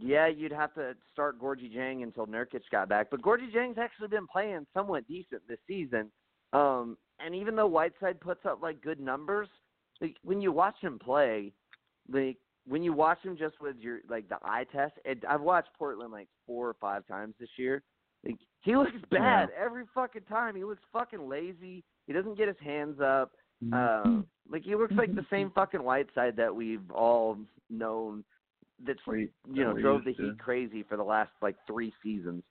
yeah, 0.00 0.26
you'd 0.26 0.52
have 0.52 0.74
to 0.74 0.94
start 1.12 1.40
Gorgui 1.40 1.72
Dieng 1.74 2.02
until 2.02 2.26
Nurkic 2.26 2.62
got 2.70 2.88
back. 2.88 3.08
But 3.10 3.22
Gorgui 3.22 3.52
Dieng's 3.54 3.78
actually 3.78 4.08
been 4.08 4.26
playing 4.26 4.66
somewhat 4.74 5.06
decent 5.06 5.42
this 5.48 5.58
season. 5.66 6.10
Um, 6.52 6.96
and 7.24 7.34
even 7.34 7.56
though 7.56 7.66
Whiteside 7.66 8.20
puts 8.20 8.44
up 8.44 8.62
like 8.62 8.82
good 8.82 9.00
numbers, 9.00 9.48
like 10.00 10.16
when 10.24 10.40
you 10.40 10.52
watch 10.52 10.76
him 10.80 10.98
play, 10.98 11.52
like 12.12 12.36
when 12.66 12.82
you 12.82 12.92
watch 12.92 13.18
him 13.22 13.36
just 13.36 13.60
with 13.60 13.76
your 13.78 14.00
like 14.08 14.28
the 14.28 14.38
eye 14.42 14.64
test, 14.72 14.94
it, 15.04 15.22
I've 15.28 15.40
watched 15.42 15.70
Portland 15.78 16.12
like 16.12 16.28
four 16.46 16.68
or 16.68 16.76
five 16.80 17.06
times 17.06 17.34
this 17.38 17.50
year. 17.56 17.82
Like 18.24 18.38
he 18.62 18.76
looks 18.76 18.92
bad 19.10 19.50
every 19.58 19.84
fucking 19.94 20.22
time. 20.28 20.56
He 20.56 20.64
looks 20.64 20.82
fucking 20.92 21.28
lazy. 21.28 21.84
He 22.06 22.12
doesn't 22.12 22.36
get 22.38 22.48
his 22.48 22.56
hands 22.62 23.00
up. 23.00 23.32
Mm-hmm. 23.64 24.18
Uh, 24.18 24.22
like 24.50 24.62
he 24.62 24.74
looks 24.74 24.94
like 24.96 25.14
the 25.14 25.26
same 25.30 25.50
fucking 25.54 25.82
Whiteside 25.82 26.36
that 26.36 26.54
we've 26.54 26.90
all 26.90 27.38
known. 27.70 28.24
That's 28.84 28.98
you 29.06 29.28
know 29.64 29.72
drove 29.78 30.04
the 30.04 30.12
to. 30.14 30.22
Heat 30.22 30.38
crazy 30.38 30.82
for 30.82 30.96
the 30.96 31.04
last 31.04 31.30
like 31.40 31.56
three 31.66 31.92
seasons. 32.02 32.42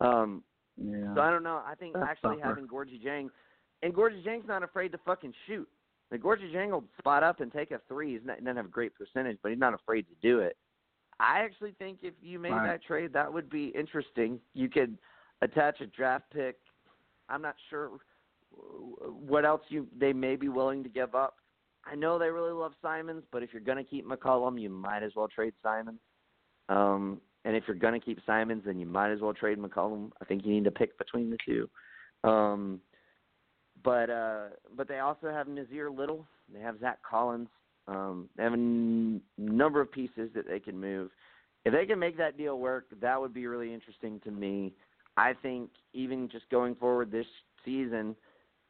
Um, 0.00 0.42
Yeah. 0.76 1.14
so 1.14 1.20
I 1.20 1.30
don't 1.30 1.42
know. 1.42 1.62
I 1.66 1.74
think 1.74 1.94
That's 1.94 2.06
actually 2.08 2.36
tougher. 2.36 2.48
having 2.48 2.66
Gorgui 2.68 3.02
Dieng, 3.04 3.28
and 3.82 3.94
Gorgui 3.94 4.22
Dieng's 4.24 4.46
not 4.46 4.62
afraid 4.62 4.92
to 4.92 4.98
fucking 4.98 5.32
shoot. 5.46 5.68
Gorgui 6.18 6.52
Dieng 6.52 6.70
will 6.70 6.84
spot 6.98 7.22
up 7.22 7.40
and 7.40 7.52
take 7.52 7.70
a 7.70 7.80
three. 7.88 8.12
He's 8.14 8.24
not, 8.24 8.38
he 8.38 8.44
doesn't 8.44 8.56
have 8.56 8.66
a 8.66 8.70
great 8.70 8.92
percentage, 8.94 9.38
but 9.42 9.50
he's 9.50 9.60
not 9.60 9.74
afraid 9.74 10.06
to 10.08 10.14
do 10.20 10.40
it. 10.40 10.56
I 11.20 11.40
actually 11.40 11.72
think 11.72 11.98
if 12.02 12.14
you 12.22 12.38
made 12.38 12.52
Right. 12.52 12.66
that 12.66 12.82
trade, 12.82 13.12
that 13.12 13.32
would 13.32 13.50
be 13.50 13.66
interesting. 13.68 14.40
You 14.54 14.68
could 14.68 14.98
attach 15.42 15.80
a 15.80 15.86
draft 15.86 16.24
pick. 16.32 16.56
I'm 17.28 17.42
not 17.42 17.54
sure 17.68 17.90
what 18.50 19.44
else 19.44 19.62
you 19.68 19.86
they 19.96 20.12
may 20.12 20.36
be 20.36 20.48
willing 20.48 20.82
to 20.82 20.88
give 20.88 21.14
up. 21.14 21.36
I 21.84 21.94
know 21.94 22.18
they 22.18 22.30
really 22.30 22.52
love 22.52 22.72
Simons, 22.82 23.24
but 23.30 23.42
if 23.42 23.52
you're 23.52 23.62
going 23.62 23.78
to 23.78 23.84
keep 23.84 24.06
McCollum, 24.06 24.60
you 24.60 24.68
might 24.68 25.02
as 25.02 25.12
well 25.14 25.28
trade 25.28 25.54
Simons. 25.62 26.00
Um, 26.68 27.20
and 27.44 27.56
if 27.56 27.64
you're 27.66 27.76
going 27.76 27.98
to 27.98 28.04
keep 28.04 28.18
Simons, 28.26 28.62
then 28.66 28.78
you 28.78 28.86
might 28.86 29.10
as 29.10 29.20
well 29.20 29.32
trade 29.32 29.58
McCollum. 29.58 30.10
I 30.20 30.24
think 30.24 30.44
you 30.44 30.52
need 30.52 30.64
to 30.64 30.70
pick 30.70 30.98
between 30.98 31.30
the 31.30 31.38
two. 31.46 31.70
Um, 32.28 32.80
but 33.82 34.10
uh, 34.10 34.44
but 34.76 34.88
they 34.88 34.98
also 34.98 35.30
have 35.30 35.46
Nassir 35.46 35.96
Little. 35.96 36.26
They 36.52 36.60
have 36.60 36.80
Zach 36.80 36.98
Collins. 37.08 37.48
Um, 37.86 38.28
they 38.36 38.42
have 38.42 38.52
a 38.52 38.56
n- 38.56 39.20
number 39.38 39.80
of 39.80 39.90
pieces 39.90 40.30
that 40.34 40.46
they 40.48 40.60
can 40.60 40.78
move. 40.78 41.10
If 41.64 41.72
they 41.72 41.86
can 41.86 41.98
make 41.98 42.16
that 42.18 42.38
deal 42.38 42.58
work, 42.58 42.86
that 43.00 43.20
would 43.20 43.34
be 43.34 43.46
really 43.46 43.72
interesting 43.72 44.20
to 44.20 44.30
me. 44.30 44.72
I 45.16 45.34
think 45.34 45.70
even 45.92 46.28
just 46.28 46.48
going 46.50 46.74
forward 46.76 47.10
this 47.10 47.26
season, 47.64 48.16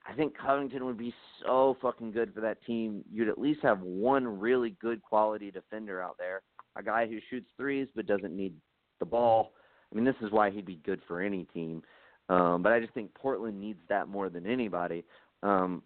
I 0.08 0.14
think 0.14 0.36
Covington 0.36 0.84
would 0.86 0.98
be 0.98 1.14
so 1.44 1.76
fucking 1.80 2.12
good 2.12 2.32
for 2.34 2.40
that 2.40 2.64
team. 2.64 3.04
You'd 3.12 3.28
at 3.28 3.38
least 3.38 3.60
have 3.62 3.80
one 3.80 4.40
really 4.40 4.70
good 4.80 5.02
quality 5.02 5.50
defender 5.50 6.02
out 6.02 6.16
there, 6.18 6.42
a 6.76 6.82
guy 6.82 7.06
who 7.06 7.18
shoots 7.28 7.48
threes 7.56 7.88
but 7.94 8.06
doesn't 8.06 8.34
need 8.34 8.54
the 8.98 9.06
ball. 9.06 9.52
I 9.92 9.94
mean, 9.94 10.04
this 10.04 10.16
is 10.22 10.32
why 10.32 10.50
he'd 10.50 10.66
be 10.66 10.80
good 10.84 11.00
for 11.06 11.20
any 11.20 11.44
team. 11.44 11.82
Um, 12.30 12.62
but 12.62 12.72
I 12.72 12.78
just 12.78 12.94
think 12.94 13.12
Portland 13.12 13.60
needs 13.60 13.80
that 13.88 14.08
more 14.08 14.30
than 14.30 14.46
anybody. 14.46 15.04
Um, 15.42 15.82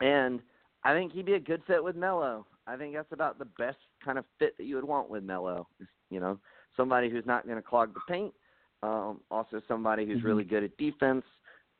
and 0.00 0.40
I 0.84 0.92
think 0.92 1.12
he'd 1.12 1.26
be 1.26 1.34
a 1.34 1.40
good 1.40 1.62
fit 1.66 1.82
with 1.82 1.96
Melo. 1.96 2.46
I 2.66 2.76
think 2.76 2.94
that's 2.94 3.10
about 3.10 3.38
the 3.38 3.46
best 3.58 3.78
kind 4.04 4.18
of 4.18 4.26
fit 4.38 4.56
that 4.58 4.64
you 4.64 4.74
would 4.76 4.84
want 4.84 5.08
with 5.08 5.24
Melo. 5.24 5.66
You 6.10 6.20
know, 6.20 6.38
somebody 6.76 7.08
who's 7.08 7.26
not 7.26 7.46
going 7.46 7.56
to 7.56 7.62
clog 7.62 7.94
the 7.94 8.00
paint. 8.06 8.34
Um, 8.82 9.20
also, 9.30 9.62
somebody 9.66 10.06
who's 10.06 10.18
mm-hmm. 10.18 10.26
really 10.26 10.44
good 10.44 10.62
at 10.62 10.76
defense, 10.76 11.24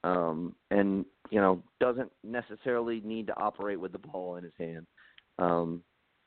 um, 0.04 0.54
and 0.70 1.04
you 1.30 1.40
know 1.40 1.62
doesn't 1.78 2.10
necessarily 2.24 3.00
need 3.04 3.26
to 3.28 3.36
operate 3.36 3.78
with 3.78 3.92
the 3.92 3.98
ball 3.98 4.36
in 4.36 4.44
his 4.44 4.52
hand. 4.58 4.86
Um, 5.38 5.82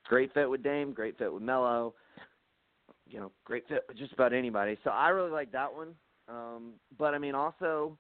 great 0.06 0.34
fit 0.34 0.49
with 0.49 0.64
Dame. 0.64 0.94
Great 0.94 1.18
fit 1.18 1.34
with 1.34 1.44
Melo. 1.44 1.95
You 3.08 3.20
know, 3.20 3.32
great 3.44 3.68
fit 3.68 3.84
with 3.88 3.98
just 3.98 4.14
about 4.14 4.34
anybody. 4.34 4.78
So 4.84 4.91
I 4.91 5.10
really 5.10 5.32
like 5.32 5.52
that 5.52 5.74
one. 5.74 5.95
Um, 6.27 6.73
but 6.98 7.14
I 7.14 7.18
mean, 7.18 7.35
also, 7.35 7.98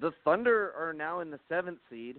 the 0.00 0.12
Thunder 0.24 0.72
are 0.78 0.92
now 0.92 1.20
in 1.20 1.30
the 1.30 1.40
seventh 1.48 1.78
seed. 1.90 2.18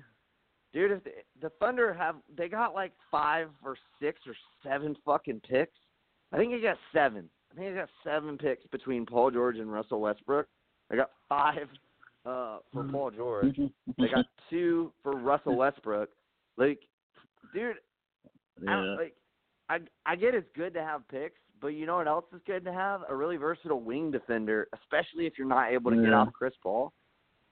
Dude, 0.74 0.92
if 0.92 1.04
the, 1.04 1.12
the 1.42 1.50
Thunder 1.60 1.94
have 1.94 2.16
they 2.36 2.48
got 2.48 2.74
like 2.74 2.94
five 3.10 3.50
or 3.64 3.76
six 4.00 4.20
or 4.28 4.34
seven 4.64 4.96
fucking 5.06 5.42
picks. 5.48 5.78
I 6.32 6.38
think 6.38 6.52
they 6.54 6.62
got 6.62 6.78
seven. 6.94 7.30
I 7.52 7.56
think 7.56 7.74
they 7.74 7.80
got 7.80 7.90
seven 8.04 8.38
picks 8.38 8.66
between 8.68 9.06
Paul 9.06 9.32
George 9.32 9.58
and 9.58 9.72
Russell 9.72 10.00
Westbrook. 10.00 10.48
They 10.90 10.96
got 10.96 11.12
five 11.28 11.68
uh 12.26 12.60
for 12.72 12.84
Paul 12.84 13.12
George. 13.12 13.58
they 13.98 14.08
got 14.08 14.26
two 14.50 14.94
for 15.04 15.16
Russell 15.18 15.58
Westbrook. 15.58 16.10
Like, 16.58 16.80
dude, 17.54 17.76
yeah. 18.62 18.72
I, 18.72 18.80
like 18.96 19.16
I 19.70 19.80
I 20.06 20.16
get 20.16 20.36
it's 20.36 20.48
good 20.56 20.74
to 20.76 20.82
have 20.82 21.08
picks, 21.10 21.40
but 21.62 21.70
you 21.70 21.86
know 21.86 21.98
what 21.98 22.08
else 22.08 22.26
is 22.34 22.42
good 22.46 22.66
to 22.66 22.74
have? 22.74 23.02
A 23.08 23.16
really 23.16 23.38
versatile 23.38 23.82
wing 23.82 24.12
defender, 24.12 24.68
especially 24.74 25.28
if 25.28 25.34
you're 25.38 25.48
not 25.48 25.72
able 25.72 25.92
to 25.92 25.98
yeah. 25.98 26.06
get 26.06 26.14
off 26.14 26.34
Chris 26.34 26.54
Paul. 26.62 26.92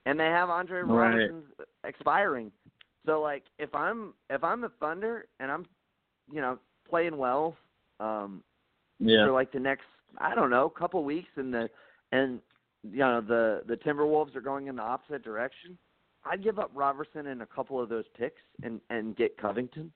And 0.06 0.18
they 0.18 0.24
have 0.24 0.50
Andre 0.50 0.80
right. 0.80 1.10
Roberson's 1.10 1.44
expiring. 1.84 2.50
So 3.06 3.20
like 3.20 3.44
if 3.58 3.74
I'm 3.74 4.14
if 4.28 4.42
I'm 4.42 4.60
the 4.60 4.70
Thunder 4.80 5.26
and 5.38 5.50
I'm 5.50 5.66
you 6.30 6.40
know 6.40 6.58
playing 6.88 7.16
well 7.16 7.56
um 7.98 8.42
yeah. 8.98 9.26
for 9.26 9.32
like 9.32 9.52
the 9.52 9.60
next 9.60 9.84
I 10.18 10.34
don't 10.34 10.50
know 10.50 10.68
couple 10.68 11.02
weeks 11.04 11.28
and 11.36 11.52
the 11.52 11.68
and 12.12 12.40
you 12.82 12.98
know 12.98 13.20
the 13.20 13.62
the 13.66 13.76
Timberwolves 13.76 14.34
are 14.36 14.40
going 14.40 14.66
in 14.66 14.76
the 14.76 14.82
opposite 14.82 15.22
direction, 15.22 15.78
I'd 16.24 16.42
give 16.42 16.58
up 16.58 16.70
Roberson 16.74 17.28
and 17.28 17.42
a 17.42 17.46
couple 17.46 17.80
of 17.80 17.88
those 17.88 18.04
picks 18.18 18.40
and 18.62 18.80
and 18.90 19.16
get 19.16 19.38
Covington. 19.38 19.92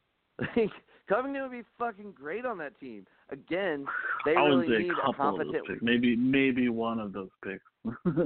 Like 0.57 0.71
Covington 1.09 1.43
would 1.43 1.53
be 1.53 1.63
fucking 1.79 2.13
great 2.13 2.45
on 2.47 2.59
that 2.59 2.79
team. 2.81 3.07
Again, 3.31 3.85
they 4.25 4.33
really 4.33 4.67
need 4.67 4.91
a 4.91 5.13
competent. 5.13 5.49
Of 5.49 5.63
those 5.63 5.63
picks. 5.69 5.83
Maybe 5.83 6.17
maybe 6.17 6.69
one 6.69 6.99
of 6.99 7.13
those 7.13 7.29
picks. 7.45 7.63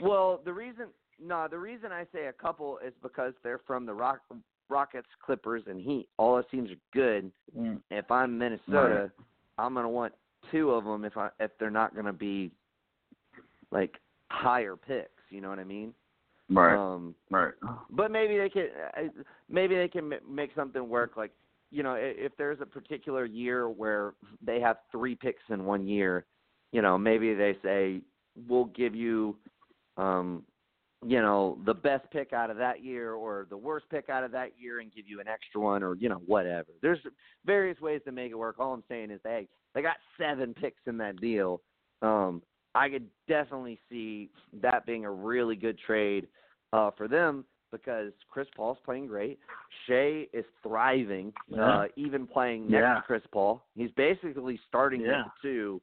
well, 0.00 0.40
the 0.44 0.52
reason 0.52 0.86
no, 1.20 1.48
the 1.50 1.58
reason 1.58 1.90
I 1.92 2.06
say 2.12 2.26
a 2.26 2.32
couple 2.32 2.78
is 2.84 2.92
because 3.02 3.32
they're 3.42 3.60
from 3.66 3.86
the 3.86 3.94
Rock, 3.94 4.20
Rockets, 4.68 5.08
Clippers, 5.24 5.64
and 5.66 5.80
Heat. 5.80 6.08
All 6.16 6.36
those 6.36 6.44
teams 6.50 6.70
are 6.70 6.74
good. 6.94 7.32
Mm. 7.56 7.80
If 7.90 8.10
I'm 8.10 8.38
Minnesota, 8.38 9.00
right. 9.00 9.10
I'm 9.58 9.74
gonna 9.74 9.88
want 9.88 10.14
two 10.50 10.70
of 10.70 10.84
them 10.84 11.04
if 11.04 11.16
I 11.16 11.30
if 11.40 11.50
they're 11.58 11.70
not 11.70 11.94
gonna 11.94 12.12
be 12.12 12.52
like 13.70 13.96
higher 14.30 14.76
picks. 14.76 15.10
You 15.30 15.40
know 15.40 15.48
what 15.48 15.58
I 15.58 15.64
mean? 15.64 15.92
Right. 16.50 16.76
Um, 16.76 17.14
right. 17.30 17.52
But 17.90 18.10
maybe 18.10 18.38
they 18.38 18.48
can 18.48 18.68
maybe 19.50 19.76
they 19.76 19.88
can 19.88 20.14
make 20.28 20.50
something 20.54 20.88
work. 20.88 21.16
Like 21.16 21.32
you 21.70 21.82
know, 21.82 21.96
if 21.98 22.32
there's 22.38 22.60
a 22.60 22.66
particular 22.66 23.26
year 23.26 23.68
where 23.68 24.14
they 24.44 24.60
have 24.60 24.78
three 24.90 25.14
picks 25.14 25.42
in 25.50 25.64
one 25.64 25.86
year, 25.86 26.24
you 26.72 26.80
know, 26.80 26.96
maybe 26.96 27.34
they 27.34 27.56
say 27.62 28.00
we'll 28.48 28.66
give 28.66 28.94
you, 28.94 29.36
um, 29.98 30.42
you 31.04 31.20
know, 31.20 31.58
the 31.66 31.74
best 31.74 32.10
pick 32.10 32.32
out 32.32 32.50
of 32.50 32.56
that 32.56 32.82
year 32.82 33.12
or 33.12 33.46
the 33.50 33.56
worst 33.56 33.86
pick 33.90 34.08
out 34.08 34.24
of 34.24 34.32
that 34.32 34.52
year 34.58 34.80
and 34.80 34.92
give 34.94 35.06
you 35.06 35.20
an 35.20 35.28
extra 35.28 35.60
one 35.60 35.82
or 35.82 35.94
you 35.96 36.08
know 36.08 36.22
whatever. 36.26 36.68
There's 36.80 36.98
various 37.44 37.78
ways 37.80 38.00
to 38.06 38.12
make 38.12 38.30
it 38.32 38.38
work. 38.38 38.56
All 38.58 38.72
I'm 38.72 38.84
saying 38.88 39.10
is, 39.10 39.20
hey, 39.22 39.48
they 39.74 39.82
got 39.82 39.96
seven 40.18 40.54
picks 40.54 40.80
in 40.86 40.96
that 40.98 41.20
deal. 41.20 41.60
Um, 42.00 42.42
I 42.74 42.88
could 42.88 43.06
definitely 43.28 43.78
see 43.90 44.30
that 44.62 44.86
being 44.86 45.04
a 45.04 45.10
really 45.10 45.56
good 45.56 45.78
trade 45.78 46.28
uh, 46.72 46.90
for 46.96 47.08
them 47.08 47.44
because 47.70 48.12
Chris 48.30 48.46
Paul's 48.56 48.78
playing 48.84 49.06
great. 49.06 49.38
Shai 49.86 50.26
is 50.32 50.44
thriving, 50.62 51.32
yeah. 51.48 51.80
uh, 51.80 51.84
even 51.96 52.26
playing 52.26 52.70
next 52.70 52.82
yeah. 52.82 52.94
to 52.94 53.02
Chris 53.06 53.22
Paul. 53.32 53.62
He's 53.74 53.90
basically 53.96 54.58
starting 54.68 55.02
yeah. 55.02 55.20
at 55.20 55.24
the 55.24 55.48
two. 55.48 55.80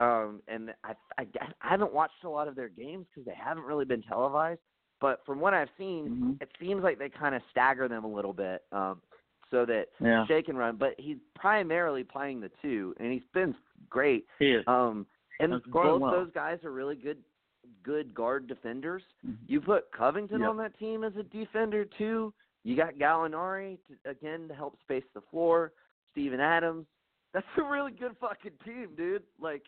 Um, 0.00 0.42
and 0.48 0.70
I, 0.82 0.92
I, 1.18 1.26
I 1.40 1.46
haven't 1.70 1.92
watched 1.92 2.24
a 2.24 2.28
lot 2.28 2.48
of 2.48 2.56
their 2.56 2.68
games 2.68 3.06
because 3.12 3.26
they 3.26 3.36
haven't 3.36 3.64
really 3.64 3.84
been 3.84 4.02
televised. 4.02 4.60
But 5.00 5.20
from 5.26 5.40
what 5.40 5.54
I've 5.54 5.68
seen, 5.76 6.08
mm-hmm. 6.08 6.32
it 6.40 6.48
seems 6.60 6.82
like 6.82 6.98
they 6.98 7.08
kind 7.08 7.34
of 7.34 7.42
stagger 7.50 7.88
them 7.88 8.04
a 8.04 8.12
little 8.12 8.32
bit 8.32 8.62
um, 8.72 9.00
so 9.50 9.66
that 9.66 9.86
yeah. 10.00 10.26
Shai 10.26 10.42
can 10.42 10.56
run. 10.56 10.76
But 10.76 10.94
he's 10.98 11.18
primarily 11.34 12.04
playing 12.04 12.40
the 12.40 12.50
two, 12.62 12.94
and 12.98 13.12
he's 13.12 13.22
been 13.32 13.54
great. 13.90 14.26
He 14.38 14.52
is. 14.52 14.64
Um, 14.66 15.06
and 15.40 15.52
both 15.72 16.00
well. 16.00 16.10
those 16.10 16.30
guys 16.34 16.58
are 16.64 16.72
really 16.72 16.96
good 16.96 17.18
good 17.82 18.14
guard 18.14 18.46
defenders. 18.46 19.02
Mm-hmm. 19.26 19.36
You 19.46 19.60
put 19.60 19.90
Covington 19.92 20.40
yep. 20.40 20.50
on 20.50 20.56
that 20.58 20.78
team 20.78 21.04
as 21.04 21.12
a 21.18 21.22
defender 21.22 21.84
too. 21.84 22.32
You 22.62 22.76
got 22.76 22.94
Gallinari 22.94 23.78
to, 23.88 24.10
again 24.10 24.48
to 24.48 24.54
help 24.54 24.78
space 24.80 25.04
the 25.14 25.22
floor. 25.30 25.72
Steven 26.12 26.40
Adams. 26.40 26.86
That's 27.32 27.46
a 27.58 27.62
really 27.62 27.90
good 27.90 28.12
fucking 28.20 28.52
team, 28.64 28.90
dude. 28.96 29.22
Like 29.40 29.62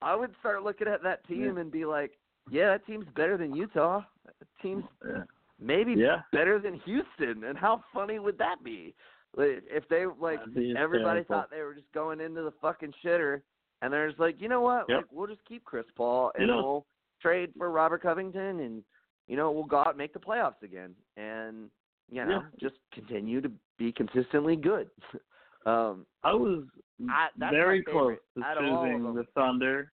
I 0.00 0.16
would 0.16 0.34
start 0.40 0.64
looking 0.64 0.88
at 0.88 1.02
that 1.02 1.26
team 1.26 1.54
yeah. 1.54 1.60
and 1.60 1.70
be 1.70 1.84
like, 1.84 2.12
yeah, 2.50 2.70
that 2.70 2.86
team's 2.86 3.06
better 3.14 3.36
than 3.36 3.54
Utah. 3.54 4.02
That 4.26 4.48
team's 4.60 4.84
yeah. 5.06 5.22
maybe 5.60 5.94
yeah. 5.96 6.22
better 6.32 6.58
than 6.58 6.80
Houston. 6.84 7.44
And 7.44 7.56
how 7.56 7.84
funny 7.94 8.18
would 8.18 8.38
that 8.38 8.64
be? 8.64 8.94
If 9.38 9.88
they 9.88 10.04
like 10.20 10.40
everybody 10.76 11.24
thought 11.24 11.50
they 11.50 11.62
were 11.62 11.74
just 11.74 11.90
going 11.94 12.20
into 12.20 12.42
the 12.42 12.52
fucking 12.60 12.92
shitter 13.02 13.40
and 13.82 13.92
they're 13.92 14.08
just 14.08 14.20
like, 14.20 14.36
you 14.40 14.48
know 14.48 14.60
what? 14.62 14.86
Yep. 14.88 14.96
Like, 14.96 15.06
we'll 15.12 15.26
just 15.26 15.44
keep 15.46 15.64
Chris 15.64 15.84
Paul 15.96 16.32
and 16.36 16.46
you 16.46 16.46
know, 16.46 16.62
we'll 16.62 16.86
trade 17.20 17.50
for 17.58 17.70
Robert 17.70 18.02
Covington 18.02 18.60
and 18.60 18.82
you 19.26 19.36
know 19.36 19.50
we'll 19.50 19.64
go 19.64 19.78
out 19.78 19.90
and 19.90 19.98
make 19.98 20.12
the 20.12 20.18
playoffs 20.18 20.62
again 20.62 20.94
and 21.16 21.68
you 22.10 22.24
know 22.24 22.42
yeah. 22.42 22.68
just 22.68 22.80
continue 22.94 23.40
to 23.40 23.50
be 23.78 23.92
consistently 23.92 24.56
good. 24.56 24.88
um, 25.66 26.06
I 26.24 26.32
was 26.32 26.64
I, 27.08 27.28
very 27.50 27.82
close 27.82 28.16
to 28.36 28.42
choosing 28.58 29.14
the 29.14 29.26
Thunder 29.34 29.92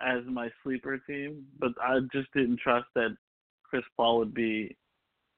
as 0.00 0.22
my 0.26 0.48
sleeper 0.62 0.98
team, 0.98 1.44
but 1.58 1.72
I 1.82 1.98
just 2.12 2.28
didn't 2.32 2.60
trust 2.60 2.86
that 2.94 3.16
Chris 3.64 3.82
Paul 3.96 4.18
would 4.18 4.34
be 4.34 4.76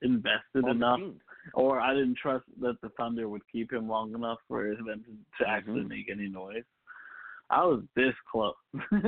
invested 0.03 0.63
the 0.63 0.69
enough, 0.69 0.99
or 1.53 1.79
I 1.79 1.93
didn't 1.93 2.17
trust 2.17 2.45
that 2.61 2.77
the 2.81 2.89
Thunder 2.89 3.27
would 3.27 3.41
keep 3.51 3.73
him 3.73 3.87
long 3.87 4.13
enough 4.13 4.37
for 4.47 4.63
them 4.63 4.85
to, 4.85 4.93
Mm-hmm. 4.93 5.43
to 5.43 5.49
actually 5.49 5.83
make 5.83 6.09
any 6.11 6.29
noise. 6.29 6.63
I 7.51 7.65
was 7.65 7.83
this 7.95 8.13
close, 8.31 8.53
and 8.73 8.99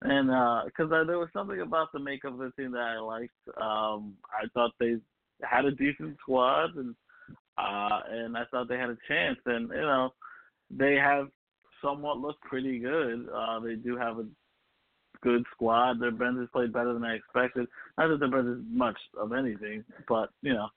because 0.00 0.90
uh, 0.90 1.04
there 1.04 1.18
was 1.18 1.28
something 1.32 1.60
about 1.60 1.92
the 1.92 1.98
makeup 1.98 2.32
of 2.32 2.38
the 2.38 2.52
team 2.56 2.72
that 2.72 2.80
I 2.80 2.98
liked. 2.98 3.34
Um, 3.60 4.14
I 4.32 4.46
thought 4.54 4.72
they 4.80 4.96
had 5.42 5.66
a 5.66 5.72
decent 5.72 6.16
squad, 6.22 6.74
and 6.76 6.94
uh, 7.58 8.00
and 8.10 8.36
I 8.36 8.44
thought 8.50 8.68
they 8.68 8.78
had 8.78 8.88
a 8.88 8.96
chance. 9.06 9.38
And 9.44 9.68
you 9.68 9.82
know, 9.82 10.14
they 10.70 10.94
have 10.94 11.28
somewhat 11.82 12.18
looked 12.18 12.42
pretty 12.42 12.78
good. 12.78 13.28
Uh, 13.28 13.60
they 13.60 13.74
do 13.74 13.96
have 13.96 14.18
a 14.18 14.26
good 15.22 15.44
squad. 15.52 16.00
Their 16.00 16.12
bench 16.12 16.38
has 16.38 16.48
played 16.50 16.72
better 16.72 16.94
than 16.94 17.04
I 17.04 17.16
expected. 17.16 17.66
Not 17.98 18.08
that 18.08 18.20
their 18.20 18.30
bench 18.30 18.58
is 18.58 18.64
much 18.70 18.96
of 19.18 19.32
anything, 19.34 19.84
but 20.08 20.30
you 20.40 20.54
know, 20.54 20.68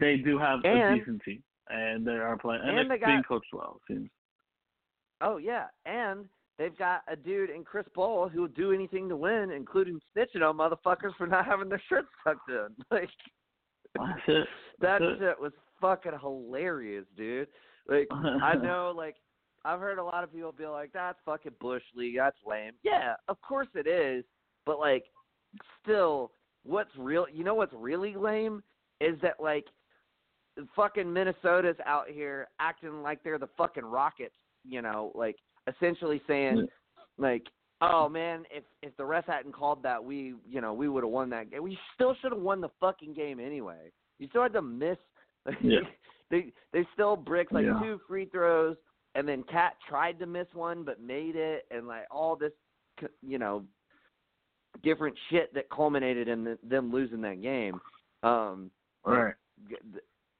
they 0.00 0.16
do 0.16 0.38
have 0.38 0.60
and, 0.64 0.78
a 0.78 0.98
decent 0.98 1.22
team, 1.24 1.42
and 1.68 2.04
they 2.04 2.12
are 2.12 2.36
playing. 2.36 2.62
And, 2.62 2.78
and 2.78 2.90
they 2.90 2.96
they're 2.96 3.06
being 3.06 3.18
got, 3.18 3.28
coached 3.28 3.52
well. 3.52 3.80
It 3.88 3.94
seems. 3.94 4.10
Oh 5.24 5.38
yeah, 5.38 5.66
and 5.86 6.26
they've 6.58 6.76
got 6.76 7.00
a 7.08 7.16
dude 7.16 7.50
in 7.50 7.64
Chris 7.64 7.86
Paul 7.94 8.28
who 8.28 8.42
will 8.42 8.48
do 8.48 8.72
anything 8.72 9.08
to 9.08 9.16
win, 9.16 9.50
including 9.50 9.98
snitching 10.16 10.48
on 10.48 10.58
motherfuckers 10.58 11.16
for 11.16 11.26
not 11.26 11.46
having 11.46 11.68
their 11.68 11.82
shirts 11.88 12.08
tucked 12.22 12.48
in. 12.50 12.68
Like 12.90 13.08
That's 13.96 14.20
it. 14.28 14.46
that 14.80 15.00
shit 15.18 15.40
was 15.40 15.52
fucking 15.80 16.12
hilarious, 16.20 17.04
dude. 17.16 17.48
Like 17.88 18.08
I 18.12 18.54
know, 18.62 18.92
like 18.94 19.16
I've 19.64 19.80
heard 19.80 19.98
a 19.98 20.04
lot 20.04 20.24
of 20.24 20.32
people 20.32 20.52
be 20.52 20.66
like, 20.66 20.90
"That's 20.92 21.18
fucking 21.24 21.52
bush 21.60 21.82
league. 21.96 22.16
That's 22.16 22.36
lame." 22.46 22.72
Yeah, 22.82 23.14
of 23.28 23.40
course 23.40 23.68
it 23.74 23.86
is, 23.86 24.24
but 24.66 24.78
like, 24.78 25.04
still, 25.82 26.32
what's 26.64 26.94
real? 26.98 27.26
You 27.32 27.44
know 27.44 27.54
what's 27.54 27.72
really 27.74 28.14
lame 28.14 28.62
is 29.00 29.16
that 29.22 29.40
like, 29.40 29.66
fucking 30.76 31.10
Minnesota's 31.10 31.76
out 31.86 32.08
here 32.08 32.48
acting 32.60 33.02
like 33.02 33.22
they're 33.22 33.38
the 33.38 33.48
fucking 33.56 33.84
Rockets. 33.84 34.34
You 34.66 34.82
know, 34.82 35.12
like 35.14 35.36
essentially 35.66 36.20
saying, 36.26 36.66
like, 37.18 37.42
"Oh 37.80 38.08
man, 38.08 38.44
if 38.50 38.64
if 38.82 38.96
the 38.96 39.02
refs 39.02 39.26
hadn't 39.26 39.52
called 39.52 39.82
that, 39.82 40.02
we 40.02 40.34
you 40.48 40.60
know 40.60 40.72
we 40.72 40.88
would 40.88 41.04
have 41.04 41.12
won 41.12 41.30
that 41.30 41.50
game. 41.50 41.62
We 41.62 41.78
still 41.94 42.14
should 42.20 42.32
have 42.32 42.40
won 42.40 42.60
the 42.60 42.70
fucking 42.80 43.14
game 43.14 43.38
anyway. 43.40 43.90
You 44.18 44.28
still 44.28 44.42
had 44.42 44.52
to 44.54 44.62
miss." 44.62 44.98
Yeah. 45.62 45.80
they 46.30 46.52
they 46.72 46.86
still 46.94 47.16
bricked 47.16 47.52
like 47.52 47.66
Yeah. 47.66 47.78
two 47.82 48.00
free 48.08 48.24
throws, 48.24 48.76
and 49.14 49.28
then 49.28 49.42
KAT 49.42 49.74
tried 49.86 50.18
to 50.20 50.26
miss 50.26 50.46
one 50.54 50.82
but 50.84 51.00
made 51.00 51.36
it, 51.36 51.66
and 51.70 51.86
like 51.86 52.06
all 52.10 52.34
this, 52.34 52.52
c- 52.98 53.06
you 53.22 53.36
know, 53.38 53.64
different 54.82 55.16
shit 55.30 55.52
that 55.54 55.68
culminated 55.70 56.28
in 56.28 56.44
the, 56.44 56.58
them 56.62 56.90
losing 56.90 57.20
that 57.22 57.42
game. 57.42 57.80
Um, 58.22 58.70
Right. 59.04 59.34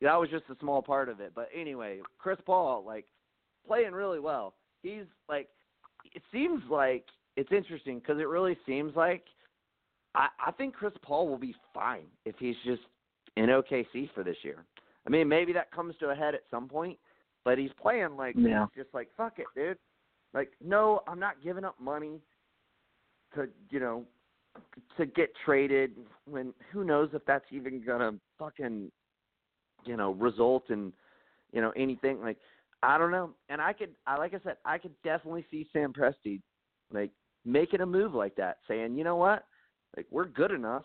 that 0.01 0.17
was 0.17 0.31
just 0.31 0.45
a 0.49 0.57
small 0.59 0.81
part 0.83 1.11
of 1.11 1.21
it. 1.21 1.33
But 1.35 1.51
anyway, 1.55 2.01
Chris 2.19 2.39
Paul 2.47 2.83
like 2.87 3.05
playing 3.67 3.93
really 3.93 4.21
well. 4.21 4.55
He's 4.83 5.05
like, 5.29 5.49
it 6.15 6.23
seems 6.33 6.63
like 6.71 7.05
it's 7.37 7.51
interesting 7.53 7.99
because 7.99 8.21
it 8.21 8.29
really 8.29 8.57
seems 8.67 8.95
like 8.95 9.25
I, 10.15 10.29
I 10.47 10.53
think 10.53 10.75
Chris 10.75 10.93
Paul 11.03 11.29
will 11.29 11.39
be 11.39 11.55
fine 11.73 12.07
if 12.25 12.37
he's 12.39 12.57
just 12.65 12.83
in 13.37 13.47
OKC 13.47 14.11
for 14.15 14.23
this 14.23 14.37
year. 14.43 14.65
I 15.07 15.11
mean, 15.11 15.29
maybe 15.29 15.53
that 15.55 15.71
comes 15.73 15.95
to 16.01 16.11
a 16.11 16.15
head 16.15 16.35
at 16.35 16.43
some 16.51 16.69
point, 16.69 16.99
but 17.45 17.59
he's 17.59 17.73
playing 17.81 18.17
like 18.17 18.35
Yeah. 18.39 18.67
just 18.77 18.93
like 18.95 19.09
fuck 19.17 19.39
it, 19.39 19.47
dude. 19.55 19.79
Like, 20.33 20.53
no, 20.65 21.03
I'm 21.07 21.21
not 21.21 21.43
giving 21.43 21.65
up 21.65 21.79
money 21.81 22.21
to 23.35 23.49
you 23.71 23.81
know 23.81 24.05
to 24.97 25.07
get 25.07 25.31
traded 25.45 25.93
when 26.27 26.55
who 26.71 26.85
knows 26.85 27.11
if 27.13 27.25
that's 27.27 27.45
even 27.51 27.83
gonna 27.85 28.13
fucking 28.39 28.91
you 29.85 29.97
know 29.97 30.13
result 30.13 30.71
in 30.71 30.93
you 31.53 31.61
know 31.61 31.73
anything 31.77 32.21
like 32.21 32.39
I 32.85 32.99
don't 32.99 33.11
know. 33.11 33.31
And 33.49 33.61
I 33.61 33.73
could 33.73 33.95
I 34.07 34.17
like 34.17 34.35
I 34.35 34.41
said 34.45 34.57
I 34.65 34.79
could 34.79 34.95
definitely 35.03 35.47
see 35.51 35.67
Sam 35.73 35.93
Presti 35.93 36.41
like 36.93 37.11
making 37.45 37.81
a 37.81 37.87
move 37.87 38.15
like 38.15 38.37
that, 38.37 38.59
saying 38.69 38.97
you 38.97 39.05
know 39.05 39.17
what 39.17 39.45
like 39.97 40.07
we're 40.11 40.27
good 40.27 40.51
enough, 40.51 40.85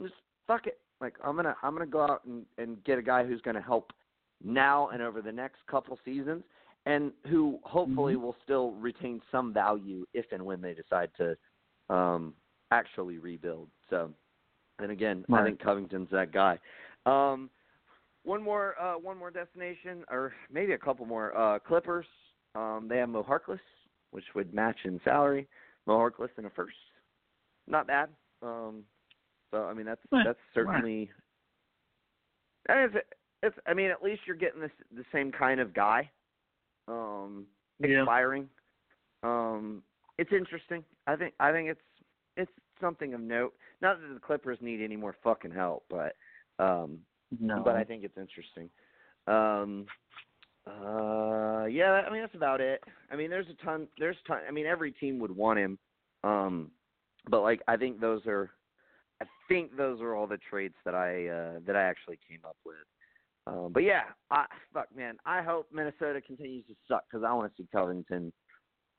just 0.00 0.14
fuck 0.46 0.66
it. 0.66 0.78
Like 1.00 1.14
I'm 1.24 1.36
gonna 1.36 1.56
I'm 1.62 1.72
gonna 1.74 1.86
go 1.86 2.02
out 2.02 2.24
and 2.24 2.44
and 2.58 2.82
get 2.84 2.98
a 2.98 3.02
guy 3.02 3.24
who's 3.24 3.40
gonna 3.42 3.62
help 3.62 3.92
now 4.44 4.88
and 4.88 5.02
over 5.02 5.22
the 5.22 5.32
next 5.32 5.58
couple 5.70 5.98
seasons, 6.04 6.44
and 6.84 7.12
who 7.28 7.58
hopefully 7.64 8.14
Mhm. 8.14 8.20
will 8.20 8.36
still 8.44 8.72
retain 8.72 9.20
some 9.30 9.52
value 9.52 10.06
if 10.14 10.30
and 10.32 10.44
when 10.44 10.60
they 10.60 10.74
decide 10.74 11.10
to 11.16 11.36
um, 11.88 12.34
actually 12.72 13.18
rebuild. 13.18 13.70
So, 13.90 14.12
and 14.80 14.90
again, 14.90 15.24
I 15.32 15.44
think 15.44 15.60
Covington's 15.60 16.10
that 16.10 16.32
guy. 16.32 16.58
Um, 17.06 17.48
one 18.26 18.42
more, 18.42 18.74
uh, 18.80 18.94
one 18.98 19.16
more 19.16 19.30
destination, 19.30 20.04
or 20.10 20.32
maybe 20.52 20.72
a 20.72 20.78
couple 20.78 21.06
more. 21.06 21.36
Uh, 21.36 21.58
Clippers. 21.60 22.06
Um, 22.56 22.86
they 22.88 22.98
have 22.98 23.08
Mo 23.08 23.22
Harkless, 23.22 23.60
which 24.10 24.24
would 24.34 24.52
match 24.52 24.78
in 24.84 25.00
salary. 25.04 25.46
Mo 25.86 25.96
Harkless 25.96 26.30
in 26.36 26.44
a 26.46 26.50
first, 26.50 26.74
not 27.68 27.86
bad. 27.86 28.08
Um, 28.42 28.82
so 29.50 29.64
I 29.64 29.74
mean, 29.74 29.86
that's 29.86 30.00
Right, 30.10 30.24
that's 30.26 30.38
certainly. 30.52 31.10
And 32.68 32.92
it's, 32.94 33.06
it's. 33.42 33.56
I 33.66 33.74
mean, 33.74 33.90
at 33.90 34.02
least 34.02 34.22
you're 34.26 34.36
getting 34.36 34.60
this 34.60 34.72
the 34.94 35.04
same 35.12 35.30
kind 35.30 35.60
of 35.60 35.72
guy. 35.72 36.10
Um, 36.88 37.46
Yeah. 37.78 38.00
expiring. 38.00 38.48
Um, 39.22 39.82
it's 40.18 40.32
interesting. 40.32 40.84
I 41.06 41.14
think 41.14 41.34
I 41.38 41.52
think 41.52 41.68
it's 41.68 41.80
it's 42.36 42.52
something 42.80 43.14
of 43.14 43.20
note. 43.20 43.54
Not 43.80 44.00
that 44.00 44.14
the 44.14 44.20
Clippers 44.20 44.58
need 44.60 44.82
any 44.82 44.96
more 44.96 45.14
fucking 45.22 45.52
help, 45.52 45.84
but 45.88 46.16
um, 46.58 46.98
No. 47.40 47.62
but 47.64 47.76
I 47.76 47.84
think 47.84 48.04
it's 48.04 48.16
interesting. 48.18 48.70
Um, 49.26 49.86
uh, 50.66 51.66
yeah, 51.66 52.02
I 52.06 52.12
mean 52.12 52.22
that's 52.22 52.34
about 52.34 52.60
it. 52.60 52.82
I 53.10 53.16
mean, 53.16 53.30
there's 53.30 53.46
a 53.48 53.64
ton. 53.64 53.88
There's 53.98 54.16
ton. 54.26 54.40
I 54.48 54.50
mean, 54.50 54.66
every 54.66 54.92
team 54.92 55.18
would 55.20 55.30
want 55.30 55.58
him. 55.58 55.78
Um, 56.24 56.70
but 57.28 57.42
like, 57.42 57.62
I 57.68 57.76
think 57.76 58.00
those 58.00 58.26
are. 58.26 58.50
I 59.22 59.24
think 59.48 59.76
those 59.76 60.00
are 60.02 60.14
all 60.14 60.26
the 60.26 60.38
traits 60.50 60.74
that 60.84 60.94
I 60.94 61.28
uh, 61.28 61.60
that 61.66 61.76
I 61.76 61.82
actually 61.82 62.18
came 62.28 62.40
up 62.44 62.56
with. 62.64 62.76
Um, 63.46 63.70
but 63.72 63.84
yeah, 63.84 64.02
I, 64.30 64.46
fuck 64.74 64.88
man, 64.94 65.16
I 65.24 65.40
hope 65.40 65.68
Minnesota 65.72 66.20
continues 66.20 66.66
to 66.66 66.74
suck 66.88 67.04
because 67.10 67.24
I 67.24 67.32
want 67.32 67.50
to 67.50 67.62
see 67.62 67.68
Covington. 67.72 68.32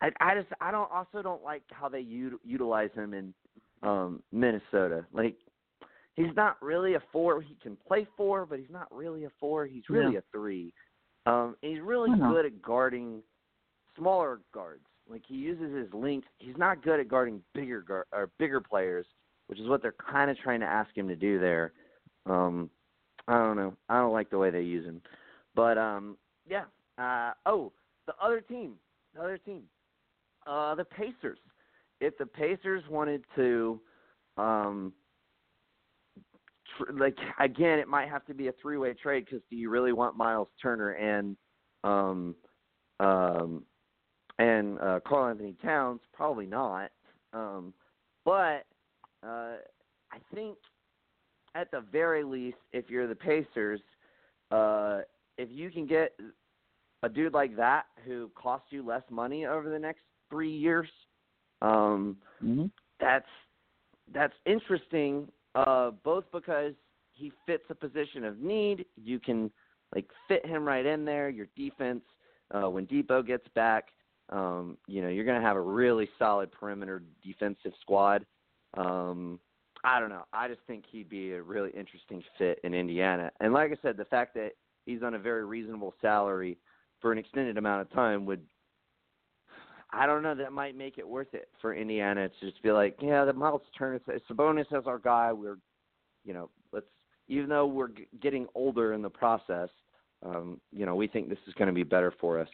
I 0.02 0.12
I 0.20 0.36
just 0.36 0.48
I 0.62 0.72
don't 0.72 0.92
also 0.92 1.22
don't 1.22 1.44
like 1.44 1.64
how 1.72 1.90
they 1.90 2.00
u- 2.00 2.40
utilize 2.44 2.92
him 2.96 3.14
in 3.14 3.34
um 3.84 4.24
Minnesota. 4.32 5.06
Like 5.12 5.36
he's 6.18 6.36
not 6.36 6.62
really 6.62 6.96
a 6.96 7.02
four. 7.12 7.42
He 7.42 7.56
can 7.62 7.78
play 7.88 8.06
four, 8.18 8.46
but 8.46 8.60
he's 8.60 8.70
not 8.70 8.94
really 8.94 9.24
a 9.24 9.30
four. 9.40 9.66
He's 9.66 9.88
really 9.90 10.14
Yeah. 10.14 10.20
a 10.20 10.24
three. 10.34 10.74
Um, 11.26 11.56
he's 11.62 11.80
really 11.80 12.10
good 12.18 12.46
at 12.46 12.62
guarding 12.62 13.24
smaller 13.96 14.42
guards. 14.52 14.86
Like 15.10 15.26
he 15.26 15.36
uses 15.36 15.74
his 15.74 15.94
length. 15.94 16.28
He's 16.40 16.58
not 16.58 16.82
good 16.82 17.00
at 17.00 17.08
guarding 17.08 17.42
bigger 17.54 17.82
guard 17.82 18.08
or 18.12 18.28
bigger 18.38 18.60
players, 18.60 19.06
which 19.48 19.60
is 19.60 19.68
what 19.70 19.82
they're 19.82 19.94
kind 19.94 20.30
of 20.30 20.38
trying 20.38 20.60
to 20.60 20.66
ask 20.66 20.96
him 20.98 21.08
to 21.08 21.16
do 21.16 21.40
there. 21.40 21.72
Um, 22.26 22.70
I 23.28 23.38
don't 23.38 23.56
know. 23.56 23.76
I 23.88 24.00
don't 24.00 24.12
like 24.14 24.30
the 24.30 24.38
way 24.38 24.50
they 24.50 24.62
use 24.62 24.86
him, 24.86 25.02
but 25.56 25.78
um, 25.78 26.18
yeah. 26.46 26.66
Uh, 26.98 27.34
oh, 27.46 27.72
the 28.08 28.14
other 28.22 28.42
team, 28.42 28.74
the 29.14 29.22
other 29.22 29.38
team, 29.38 29.64
uh, 30.46 30.74
the 30.76 30.86
Pacers. 30.86 31.40
If 32.00 32.18
the 32.18 32.26
Pacers 32.26 32.84
wanted 32.90 33.24
to, 33.36 33.80
um, 34.38 34.94
like 36.94 37.18
again, 37.40 37.80
it 37.80 37.88
might 37.88 38.10
have 38.10 38.26
to 38.26 38.34
be 38.34 38.48
a 38.48 38.54
three-way 38.62 38.94
trade 38.94 39.26
because 39.26 39.42
do 39.50 39.56
you 39.56 39.70
really 39.70 39.94
want 39.94 40.18
Myles 40.18 40.50
Turner 40.62 40.92
and 40.92 41.36
um, 41.84 42.36
um, 43.00 43.64
and 44.40 44.80
uh, 44.80 45.00
Karl-Anthony 45.06 45.56
Towns? 45.64 46.02
Probably 46.14 46.46
not. 46.46 46.92
Um, 47.34 47.74
but 48.26 48.66
uh, 49.24 49.58
I 50.12 50.20
think 50.34 50.58
at 51.56 51.72
the 51.72 51.82
very 51.92 52.24
least, 52.24 52.58
if 52.72 52.90
you're 52.90 53.08
the 53.08 53.16
Pacers, 53.16 53.82
uh, 54.52 55.00
if 55.38 55.50
you 55.52 55.72
can 55.72 55.86
get 55.86 56.18
a 57.04 57.10
dude 57.10 57.34
like 57.34 57.56
that 57.56 57.86
who 58.06 58.30
costs 58.36 58.68
you 58.70 58.86
less 58.86 59.04
money 59.10 59.46
over 59.46 59.70
the 59.70 59.80
next 59.80 60.02
three 60.30 60.52
years, 60.52 60.90
um, 61.62 62.18
Mhm. 62.44 62.72
that's 63.00 63.30
that's 64.14 64.36
interesting. 64.46 65.32
Uh, 65.56 65.92
both 66.04 66.26
because 66.32 66.74
he 67.14 67.32
fits 67.46 67.64
a 67.70 67.76
position 67.76 68.24
of 68.24 68.40
need. 68.40 68.86
You 68.96 69.20
can 69.20 69.52
like 69.96 70.08
fit 70.28 70.46
him 70.46 70.66
right 70.66 70.86
in 70.86 71.06
there. 71.06 71.30
Your 71.30 71.48
defense, 71.56 72.02
uh, 72.52 72.70
when 72.70 72.86
Dipo 72.86 73.26
gets 73.26 73.48
back, 73.56 73.90
um, 74.30 74.78
you 74.88 75.02
know 75.02 75.10
you're 75.10 75.26
going 75.26 75.40
to 75.40 75.48
have 75.48 75.56
a 75.56 75.62
really 75.62 76.10
solid 76.20 76.52
perimeter 76.52 77.04
defensive 77.24 77.72
squad. 77.82 78.26
Um, 78.76 79.40
I 79.84 80.00
don't 80.00 80.10
know. 80.10 80.26
I 80.34 80.48
just 80.48 80.62
think 80.68 80.84
he'd 80.92 81.10
be 81.10 81.34
a 81.34 81.42
really 81.42 81.70
interesting 81.72 82.24
fit 82.38 82.60
in 82.64 82.74
Indiana. 82.74 83.32
And 83.40 83.54
like 83.54 83.72
I 83.72 83.78
said, 83.82 83.96
the 83.96 84.06
fact 84.06 84.34
that 84.36 84.52
he's 84.86 85.04
on 85.04 85.14
a 85.14 85.20
very 85.20 85.46
reasonable 85.46 85.94
salary 86.02 86.58
for 87.00 87.12
an 87.12 87.18
extended 87.18 87.58
amount 87.58 87.82
of 87.82 87.92
time 87.94 88.26
would 88.26 88.42
I 89.92 90.06
don't 90.06 90.22
know. 90.22 90.36
That 90.36 90.52
might 90.52 90.76
make 90.76 90.98
it 90.98 91.08
worth 91.08 91.34
it 91.34 91.50
for 91.62 91.74
Indiana 91.74 92.30
to 92.30 92.50
just 92.50 92.62
be 92.62 92.72
like, 92.72 92.98
yeah, 93.02 93.24
the 93.26 93.34
Myles 93.34 93.62
Turner, 93.78 94.02
Sabonis 94.30 94.72
as 94.78 94.86
our 94.86 95.00
guy. 95.00 95.32
We're, 95.32 95.58
you 96.26 96.34
know, 96.34 96.50
let's 96.74 96.86
even 97.28 97.50
though 97.50 97.66
we're 97.66 97.90
g- 97.90 98.08
getting 98.22 98.48
older 98.54 98.94
in 98.94 99.02
the 99.02 99.10
process, 99.10 99.70
um, 100.26 100.60
you 100.72 100.86
know, 100.86 100.96
we 100.96 101.08
think 101.08 101.30
this 101.30 101.38
is 101.48 101.54
going 101.54 101.68
to 101.68 101.74
be 101.74 101.84
better 101.84 102.14
for 102.20 102.40
us 102.40 102.50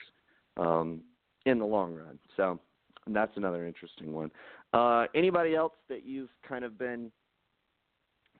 um, 0.58 1.02
in 1.46 1.60
the 1.60 1.66
long 1.66 1.96
run. 1.96 2.20
So 2.38 2.60
that's 3.08 3.36
another 3.36 3.66
interesting 3.66 4.14
one. 4.14 4.32
Uh, 4.74 5.06
anybody 5.16 5.56
else 5.56 5.74
that 5.90 6.06
you've 6.06 6.30
kind 6.48 6.64
of 6.64 6.78
been 6.78 7.12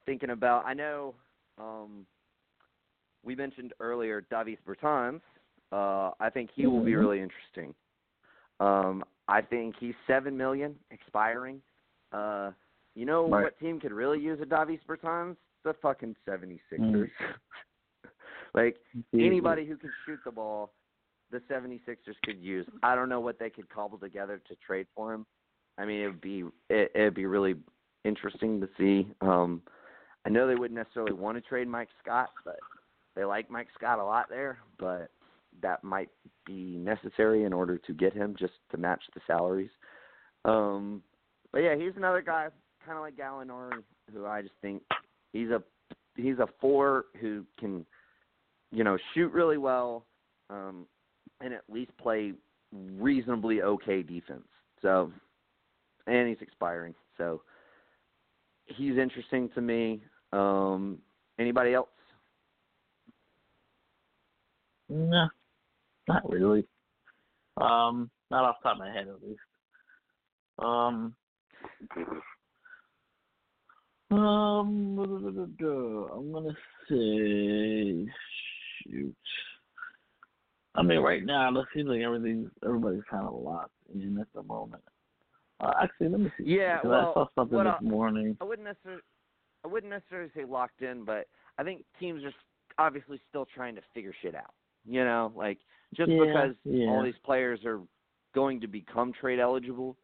thinking 0.06 0.32
about? 0.32 0.66
I 0.66 0.74
know 0.74 1.16
um, 1.58 2.06
we 3.24 3.36
mentioned 3.36 3.74
earlier 3.80 4.22
Davis 4.30 4.60
Bertans. 4.68 5.22
Uh, 5.72 6.12
I 6.20 6.30
think 6.32 6.52
he 6.54 6.68
will 6.68 6.84
be 6.84 6.92
Mhm. 6.92 7.00
really 7.00 7.22
interesting. 7.22 7.74
Um, 8.64 9.04
I 9.28 9.42
think 9.42 9.76
he's 9.80 9.96
seven 10.08 10.38
million 10.38 10.76
expiring. 10.92 11.62
Uh, 12.12 12.52
you 12.96 13.06
know 13.06 13.28
Right. 13.28 13.44
what 13.44 13.60
team 13.60 13.80
could 13.80 13.92
really 13.92 14.20
use 14.20 14.40
a 14.42 14.46
Davis 14.46 14.80
Bertans? 14.88 15.36
The 15.64 15.74
fucking 15.82 16.16
76ers. 16.28 17.10
like 18.54 18.78
anybody 19.14 19.66
who 19.66 19.78
can 19.78 19.92
shoot 20.06 20.20
the 20.26 20.32
ball, 20.32 20.74
the 21.32 21.40
76ers 21.52 22.16
could 22.24 22.38
use. 22.40 22.68
I 22.84 22.96
don't 22.96 23.10
know 23.10 23.22
what 23.22 23.40
they 23.40 23.50
could 23.50 23.70
cobble 23.70 23.98
together 23.98 24.42
to 24.48 24.56
trade 24.56 24.88
for 24.96 25.14
him. 25.14 25.26
I 25.78 25.86
mean, 25.86 26.02
it 26.02 26.08
would 26.08 26.22
be 26.22 26.44
it 26.70 26.92
it'd 26.94 27.16
be 27.16 27.26
really 27.26 27.56
interesting 28.04 28.62
to 28.62 28.70
see. 28.78 29.08
Um, 29.22 29.62
I 30.26 30.30
know 30.30 30.48
they 30.48 30.56
wouldn't 30.56 30.78
necessarily 30.78 31.14
want 31.14 31.38
to 31.38 31.42
trade 31.42 31.68
Mike 31.68 31.90
Scott, 32.02 32.30
but 32.46 32.60
they 33.16 33.24
like 33.24 33.50
Mike 33.50 33.68
Scott 33.76 34.00
a 34.00 34.04
lot 34.04 34.30
there, 34.30 34.60
but 34.78 35.10
that 35.62 35.84
might 35.84 36.10
be 36.46 36.78
necessary 36.78 37.44
in 37.44 37.54
order 37.54 37.78
to 37.78 37.94
get 37.94 38.14
him 38.14 38.36
just 38.38 38.54
to 38.72 38.78
match 38.78 39.02
the 39.14 39.22
salaries. 39.28 39.72
Um, 40.46 41.02
but 41.52 41.60
yeah, 41.60 41.76
he's 41.76 41.96
another 41.96 42.22
guy 42.22 42.50
kind 42.86 42.98
of 42.98 43.04
like 43.04 43.16
Gallinari, 43.16 43.82
who 44.14 44.26
I 44.26 44.42
just 44.42 44.56
think 44.62 44.82
he's 45.32 45.50
a 45.50 45.64
he's 46.16 46.40
a 46.40 46.48
four 46.60 47.06
who 47.20 47.46
can, 47.60 47.86
you 48.72 48.84
know, 48.84 48.98
shoot 49.14 49.32
really 49.32 49.58
well, 49.58 50.06
um, 50.50 50.86
and 51.42 51.54
at 51.54 51.64
least 51.70 51.92
play 51.98 52.34
reasonably 52.98 53.62
okay 53.62 54.04
defense. 54.04 54.48
So, 54.82 55.12
and 56.08 56.28
he's 56.28 56.42
expiring, 56.42 56.94
so 57.18 57.42
he's 58.66 58.98
interesting 58.98 59.50
to 59.56 59.62
me. 59.62 60.02
Um, 60.34 60.98
anybody 61.40 61.74
else? 61.74 61.88
No, 64.90 65.28
not 66.08 66.30
really. 66.30 66.66
Um, 67.58 68.10
not 68.32 68.46
off 68.46 68.56
the 68.64 68.70
top 68.70 68.78
of 68.78 68.80
my 68.80 68.92
head, 68.92 69.08
at 69.08 69.28
least. 69.28 69.40
Um, 70.60 71.16
um, 74.12 75.00
I'm 75.00 76.32
gonna 76.32 76.56
say, 76.90 78.12
shoot. 78.84 79.16
I 80.76 80.82
mean, 80.82 81.00
right 81.00 81.24
now 81.24 81.56
it 81.60 81.68
seems 81.76 81.90
like 81.90 82.02
everything, 82.02 82.50
everybody's 82.64 83.04
kind 83.10 83.28
of 83.28 83.34
locked 83.34 83.72
in 83.94 84.18
at 84.20 84.28
the 84.34 84.44
moment. 84.44 84.84
Uh, 85.60 85.72
actually, 85.82 86.10
let 86.10 86.20
me 86.20 86.32
see. 86.38 86.46
Yeah, 86.46 86.80
well, 86.84 87.12
I 87.12 87.14
saw 87.14 87.26
something 87.36 87.58
this 87.58 87.74
I- 87.80 87.84
morning. 87.84 88.38
I 88.42 88.44
wouldn't 88.44 88.68
necessarily, 88.68 89.02
I 89.64 89.68
wouldn't 89.68 89.92
necessarily 89.92 90.32
say 90.36 90.46
locked 90.46 90.82
in, 90.82 91.06
but 91.06 91.28
I 91.58 91.64
think 91.64 91.86
teams 92.00 92.24
are 92.24 92.34
obviously 92.78 93.20
still 93.30 93.46
trying 93.54 93.76
to 93.76 93.82
figure 93.94 94.14
shit 94.22 94.36
out. 94.36 94.54
You 94.86 95.06
know, 95.06 95.32
like 95.36 95.60
just 95.96 96.12
Yeah, 96.12 96.26
because 96.26 96.56
yeah. 96.64 96.90
all 96.90 97.04
these 97.04 97.14
players 97.24 97.60
are 97.66 97.82
going 98.34 98.60
to 98.62 98.68
become 98.68 99.14
trade 99.14 99.40
eligible 99.40 99.98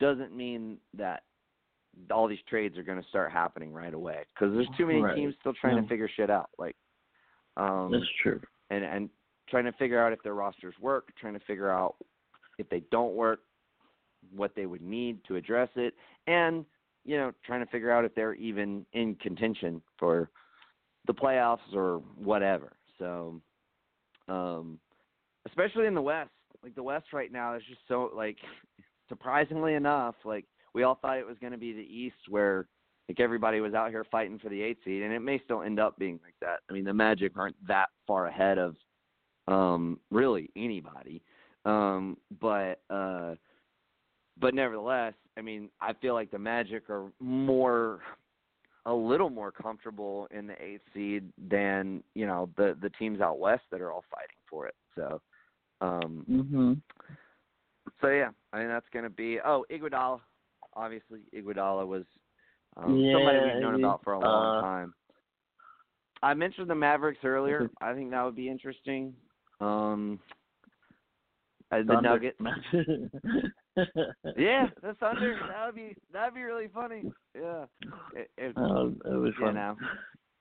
doesn't 0.00 0.34
mean 0.34 0.78
that 0.94 1.22
all 2.10 2.26
these 2.26 2.42
trades 2.48 2.76
are 2.76 2.82
going 2.82 3.00
to 3.00 3.08
start 3.08 3.30
happening 3.30 3.72
right 3.72 3.94
away. 3.94 4.24
Because 4.34 4.54
there's 4.54 4.68
too 4.76 4.86
many 4.86 5.02
Right. 5.02 5.14
teams 5.14 5.34
still 5.40 5.54
trying 5.54 5.76
No. 5.76 5.82
to 5.82 5.88
figure 5.88 6.08
shit 6.08 6.30
out. 6.30 6.50
Like, 6.58 6.76
um, 7.56 7.90
That's 7.92 8.10
true. 8.22 8.40
and 8.70 8.84
and 8.84 9.10
trying 9.48 9.64
to 9.64 9.72
figure 9.72 10.04
out 10.04 10.12
if 10.12 10.22
their 10.22 10.34
rosters 10.34 10.74
work, 10.80 11.12
trying 11.16 11.34
to 11.34 11.40
figure 11.40 11.70
out 11.70 11.96
if 12.58 12.68
they 12.70 12.80
don't 12.90 13.14
work, 13.14 13.40
what 14.34 14.54
they 14.54 14.66
would 14.66 14.80
need 14.80 15.22
to 15.24 15.36
address 15.36 15.68
it, 15.76 15.94
and 16.26 16.64
you 17.04 17.18
know, 17.18 17.32
trying 17.44 17.60
to 17.64 17.70
figure 17.70 17.90
out 17.90 18.04
if 18.04 18.14
they're 18.14 18.34
even 18.34 18.86
in 18.94 19.14
contention 19.16 19.82
for 19.98 20.30
the 21.06 21.12
playoffs 21.12 21.74
or 21.74 21.98
whatever. 22.16 22.72
So, 22.98 23.42
um, 24.28 24.80
especially 25.46 25.86
in 25.86 25.94
the 25.94 26.02
West, 26.02 26.30
like 26.62 26.74
the 26.74 26.82
West 26.82 27.06
right 27.12 27.32
now 27.32 27.54
is 27.54 27.62
just 27.68 27.80
so 27.88 28.10
like 28.14 28.38
surprisingly 29.08 29.74
enough, 29.74 30.14
like 30.24 30.44
we 30.74 30.82
all 30.82 30.98
thought 31.00 31.18
it 31.18 31.26
was 31.26 31.38
going 31.40 31.52
to 31.52 31.58
be 31.58 31.72
the 31.72 31.80
East 31.80 32.16
where 32.28 32.66
like 33.08 33.20
everybody 33.20 33.60
was 33.60 33.74
out 33.74 33.90
here 33.90 34.04
fighting 34.10 34.38
for 34.38 34.48
the 34.48 34.62
eight 34.62 34.78
seed, 34.84 35.02
and 35.02 35.12
it 35.12 35.20
may 35.20 35.40
still 35.44 35.62
end 35.62 35.78
up 35.78 35.98
being 35.98 36.18
like 36.24 36.34
that. 36.40 36.60
I 36.68 36.72
mean, 36.72 36.84
the 36.84 36.94
Magic 36.94 37.32
aren't 37.36 37.56
that 37.66 37.90
far 38.06 38.26
ahead 38.26 38.58
of 38.58 38.76
um 39.46 40.00
really 40.10 40.48
anybody, 40.56 41.22
um, 41.64 42.16
but 42.40 42.80
uh, 42.90 43.34
but 44.40 44.54
nevertheless, 44.54 45.14
I 45.36 45.42
mean, 45.42 45.68
I 45.80 45.92
feel 45.94 46.14
like 46.14 46.30
the 46.30 46.38
Magic 46.38 46.88
are 46.88 47.12
more 47.20 48.00
a 48.86 48.92
little 48.92 49.30
more 49.30 49.50
comfortable 49.50 50.28
in 50.30 50.46
the 50.46 50.62
eighth 50.62 50.82
seed 50.92 51.24
than 51.50 52.02
you 52.14 52.26
know 52.26 52.50
the 52.56 52.76
the 52.80 52.90
teams 52.90 53.20
out 53.20 53.38
west 53.38 53.62
that 53.70 53.80
are 53.80 53.92
all 53.92 54.04
fighting 54.10 54.36
for 54.48 54.66
it. 54.66 54.74
So, 54.94 55.20
um, 55.80 56.24
Mhm. 56.28 56.82
so 58.00 58.08
yeah, 58.08 58.30
I 58.52 58.58
mean 58.60 58.68
that's 58.68 58.88
going 58.92 59.04
to 59.04 59.10
be 59.10 59.40
oh 59.44 59.64
Iguodala, 59.70 60.20
obviously 60.74 61.20
Iguodala 61.34 61.86
was 61.86 62.04
um, 62.76 62.98
Yeah, 62.98 63.12
somebody 63.12 63.38
we've 63.40 63.62
known 63.62 63.74
about 63.74 64.02
for 64.02 64.14
a 64.14 64.20
long 64.20 64.58
uh, 64.58 64.60
time. 64.60 64.94
I 66.22 66.34
mentioned 66.34 66.70
the 66.70 66.74
Mavericks 66.74 67.22
earlier. 67.24 67.70
I 67.80 67.92
think 67.92 68.10
that 68.10 68.22
would 68.24 68.36
be 68.36 68.48
interesting. 68.48 69.14
Um, 69.60 70.18
uh, 71.70 71.82
the. 71.86 72.00
Nuggets, 72.00 72.38
yeah, 74.36 74.68
the 74.82 74.94
Thunder. 75.00 75.38
That 75.48 75.66
would 75.66 75.74
be 75.74 75.96
that 76.12 76.26
would 76.26 76.34
be 76.34 76.42
really 76.42 76.68
funny. 76.72 77.04
Yeah, 77.34 77.64
it, 78.14 78.30
it, 78.38 78.56
Um, 78.56 79.00
it 79.04 79.16
was 79.16 79.34
you 79.38 79.44
fun. 79.44 79.54
know, 79.54 79.76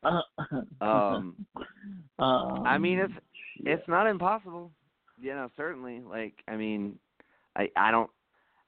um, 0.82 1.36
Um, 2.20 2.66
I 2.66 2.78
mean, 2.78 3.00
it's 3.00 3.14
yeah. 3.60 3.74
it's 3.74 3.88
not 3.88 4.08
impossible. 4.08 4.72
You 5.24 5.34
know, 5.34 5.50
certainly. 5.56 6.02
Like, 6.02 6.34
I 6.50 6.58
mean, 6.58 7.00
I 7.56 7.70
I 7.78 7.91
don't 7.91 8.10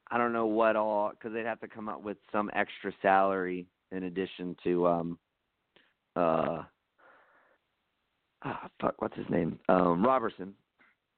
I 0.10 0.18
don't 0.18 0.32
know 0.32 0.46
what 0.46 0.78
all 0.78 1.10
because 1.12 1.34
they'd 1.34 1.46
have 1.46 1.60
to 1.60 1.68
come 1.68 1.90
up 1.90 2.02
with 2.02 2.18
some 2.32 2.50
extra 2.54 2.94
salary 3.02 3.68
in 3.92 4.04
addition 4.04 4.56
to 4.64 4.88
um 4.88 5.20
uh 6.16 6.64
ah, 8.44 8.70
fuck 8.80 9.02
what's 9.02 9.16
his 9.18 9.30
name 9.30 9.60
um 9.68 10.04
Roberson 10.04 10.54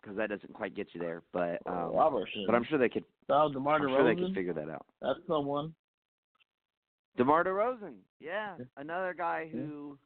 because 0.01 0.18
that 0.18 0.30
doesn't 0.30 0.53
quite 0.53 0.76
get 0.76 0.88
you 0.93 1.01
there 1.01 1.22
but 1.31 1.59
um 1.68 1.93
Roberson. 1.93 2.43
but 2.47 2.55
I'm 2.55 2.65
sure 2.65 2.80
they 2.80 2.89
could 2.89 3.05
Oh, 3.30 3.51
DeMar 3.51 3.76
I'm 3.76 3.89
sure 3.89 4.15
they 4.15 4.19
could 4.19 4.34
figure 4.34 4.53
that 4.53 4.69
out. 4.69 4.85
That's 5.01 5.19
someone. 5.27 5.73
DeMar 7.18 7.43
DeRozan, 7.43 7.95
yeah, 8.19 8.55
another 8.77 9.14
guy 9.18 9.49
who. 9.51 9.97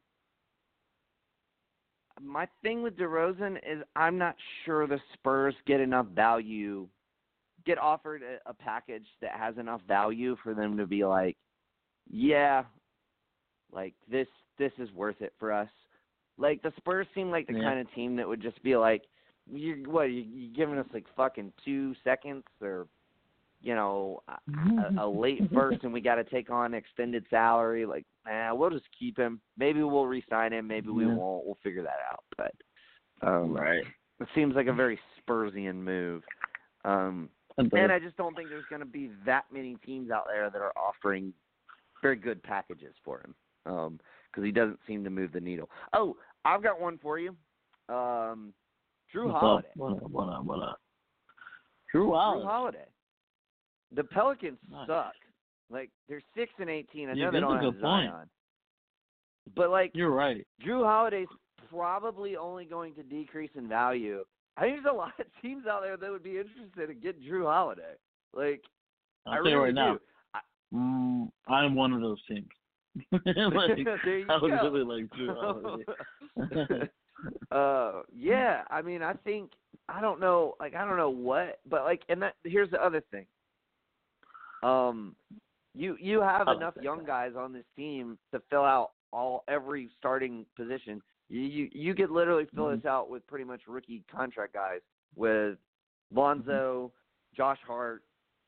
My 2.23 2.47
thing 2.61 2.83
with 2.83 2.97
DeRozan 2.97 3.57
is 3.57 3.83
I'm 3.95 4.17
not 4.17 4.35
sure 4.65 4.87
the 4.87 4.99
Spurs 5.13 5.55
get 5.65 5.79
enough 5.79 6.07
value, 6.07 6.87
get 7.65 7.77
offered 7.77 8.21
a, 8.23 8.49
a 8.49 8.53
package 8.53 9.05
that 9.21 9.31
has 9.31 9.57
enough 9.57 9.81
value 9.87 10.35
for 10.43 10.53
them 10.53 10.77
to 10.77 10.85
be 10.85 11.03
like, 11.05 11.37
yeah, 12.09 12.63
like 13.71 13.93
this 14.09 14.27
this 14.57 14.71
is 14.77 14.91
worth 14.93 15.21
it 15.21 15.33
for 15.39 15.51
us. 15.51 15.69
Like 16.37 16.61
the 16.61 16.73
Spurs 16.77 17.07
seem 17.15 17.31
like 17.31 17.47
the 17.47 17.53
Yeah. 17.53 17.63
kind 17.63 17.79
of 17.79 17.93
team 17.93 18.15
that 18.17 18.27
would 18.27 18.41
just 18.41 18.61
be 18.63 18.75
like, 18.75 19.03
you 19.51 19.83
what 19.87 20.11
you, 20.11 20.21
you 20.21 20.53
giving 20.53 20.77
us 20.77 20.87
like 20.93 21.05
fucking 21.15 21.53
two 21.63 21.95
seconds 22.03 22.43
or 22.61 22.87
you 23.61 23.75
know, 23.75 24.23
a, 24.27 25.01
a 25.01 25.07
late 25.07 25.43
first 25.53 25.83
and 25.83 25.93
we 25.93 26.01
got 26.01 26.15
to 26.15 26.23
take 26.23 26.49
on 26.49 26.73
extended 26.73 27.25
salary. 27.29 27.85
Like, 27.85 28.05
nah, 28.25 28.53
we'll 28.53 28.69
just 28.69 28.85
keep 28.97 29.17
him. 29.17 29.41
Maybe 29.57 29.81
we'll 29.83 30.05
re-sign 30.05 30.53
him. 30.53 30.67
Maybe 30.67 30.89
we 30.89 31.05
Yeah. 31.05 31.13
won't. 31.15 31.45
We'll 31.45 31.57
figure 31.63 31.83
that 31.83 31.99
out. 32.11 32.23
But 32.37 32.53
um, 33.27 33.53
right. 33.53 33.83
it 34.19 34.27
seems 34.35 34.55
like 34.55 34.67
a 34.67 34.73
very 34.73 34.99
Spursian 35.19 35.75
move. 35.75 36.23
Um, 36.85 37.29
And 37.57 37.71
and 37.73 37.91
I 37.91 37.99
just 37.99 38.17
don't 38.17 38.35
think 38.35 38.49
there's 38.49 38.65
going 38.69 38.79
to 38.79 38.85
be 38.85 39.11
that 39.25 39.45
many 39.51 39.75
teams 39.85 40.09
out 40.09 40.25
there 40.27 40.49
that 40.49 40.61
are 40.61 40.73
offering 40.77 41.33
very 42.01 42.15
good 42.15 42.41
packages 42.41 42.95
for 43.03 43.19
him 43.19 43.35
because 43.63 44.43
he 44.43 44.51
doesn't 44.51 44.79
seem 44.87 45.03
to 45.03 45.09
move 45.09 45.31
the 45.31 45.39
needle. 45.39 45.69
Oh, 45.93 46.15
I've 46.45 46.63
got 46.63 46.79
one 46.79 46.97
for 46.97 47.19
you. 47.19 47.35
Um, 47.89 48.53
Jrue 49.13 49.25
What's 49.25 49.35
up? 49.35 49.41
Holiday. 49.41 49.67
What 49.75 49.91
up? 49.97 50.09
What 50.09 50.29
up? 50.29 50.45
What 50.45 50.63
up? 50.63 50.81
Jrue 51.93 52.07
Jrue 52.07 52.15
Holiday. 52.15 52.45
Holiday. 52.45 52.85
The 53.93 54.03
Pelicans 54.05 54.57
Nice. 54.71 54.87
suck. 54.87 55.13
Like 55.71 55.89
they're 56.09 56.21
six 56.35 56.51
and 56.59 56.69
eighteen. 56.69 57.09
I 57.09 57.13
Yeah, 57.13 57.25
know 57.25 57.31
they 57.31 57.39
don't 57.39 57.51
a 57.51 57.63
have 57.63 57.73
good 57.73 57.81
point. 57.81 58.11
But 59.55 59.69
like 59.69 59.91
You're 59.93 60.11
right. 60.11 60.45
Jrue 60.65 60.83
Holiday's 60.85 61.27
probably 61.69 62.35
only 62.37 62.65
going 62.65 62.93
to 62.95 63.03
decrease 63.03 63.51
in 63.55 63.67
value. 63.67 64.23
I 64.57 64.61
think 64.61 64.75
there's 64.83 64.93
a 64.93 64.97
lot 64.97 65.13
of 65.19 65.25
teams 65.41 65.65
out 65.67 65.81
there 65.81 65.97
that 65.97 66.11
would 66.11 66.23
be 66.23 66.37
interested 66.37 66.89
in 66.89 66.99
getting 66.99 67.21
Jrue 67.23 67.45
Holiday. 67.45 67.93
Like 68.33 68.61
I'll 69.25 69.33
I 69.33 69.35
tell 69.37 69.45
you 69.47 69.51
really 69.53 69.65
right 69.65 69.75
now. 69.75 69.93
do. 69.93 69.99
Mm, 70.77 71.29
I'm 71.47 71.75
one 71.75 71.91
of 71.93 72.01
those 72.01 72.21
teams. 72.27 72.47
like, 73.11 73.23
I 74.29 74.37
would 74.41 74.51
go. 74.51 74.69
really 74.71 74.83
like 74.83 75.09
Jrue 75.17 75.35
Holiday. 75.35 76.89
uh 77.51 78.01
yeah 78.15 78.63
i 78.71 78.81
mean 78.81 79.03
i 79.03 79.13
think 79.13 79.51
i 79.89 80.01
don't 80.01 80.19
know 80.19 80.55
like 80.59 80.73
i 80.73 80.83
don't 80.85 80.97
know 80.97 81.09
what 81.09 81.59
but 81.69 81.83
like 81.83 82.01
and 82.09 82.19
that 82.21 82.33
here's 82.43 82.71
the 82.71 82.83
other 82.83 83.01
thing 83.11 83.25
um 84.63 85.15
you 85.73 85.95
you 85.99 86.21
have 86.21 86.47
I 86.47 86.51
like 86.51 86.57
enough 86.57 86.73
young 86.81 86.99
guy. 86.99 87.27
guys 87.29 87.35
on 87.37 87.53
this 87.53 87.65
team 87.75 88.17
to 88.33 88.41
fill 88.49 88.63
out 88.63 88.91
all 89.13 89.43
every 89.47 89.89
starting 89.99 90.45
position 90.55 91.01
you 91.29 91.41
you, 91.41 91.69
you 91.73 91.93
could 91.95 92.09
literally 92.11 92.45
fill 92.53 92.65
Mhm. 92.65 92.77
this 92.77 92.85
out 92.85 93.09
with 93.09 93.25
pretty 93.27 93.45
much 93.45 93.61
rookie 93.67 94.03
contract 94.13 94.53
guys 94.53 94.81
with 95.15 95.57
Lonzo, 96.13 96.91
Josh 97.35 97.59
Hart, 97.65 98.03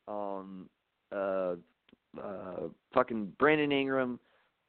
um 0.07 0.69
uh 1.11 1.55
uh 2.21 2.67
fucking 2.93 3.33
Brandon 3.39 3.71
Ingram, 3.71 4.19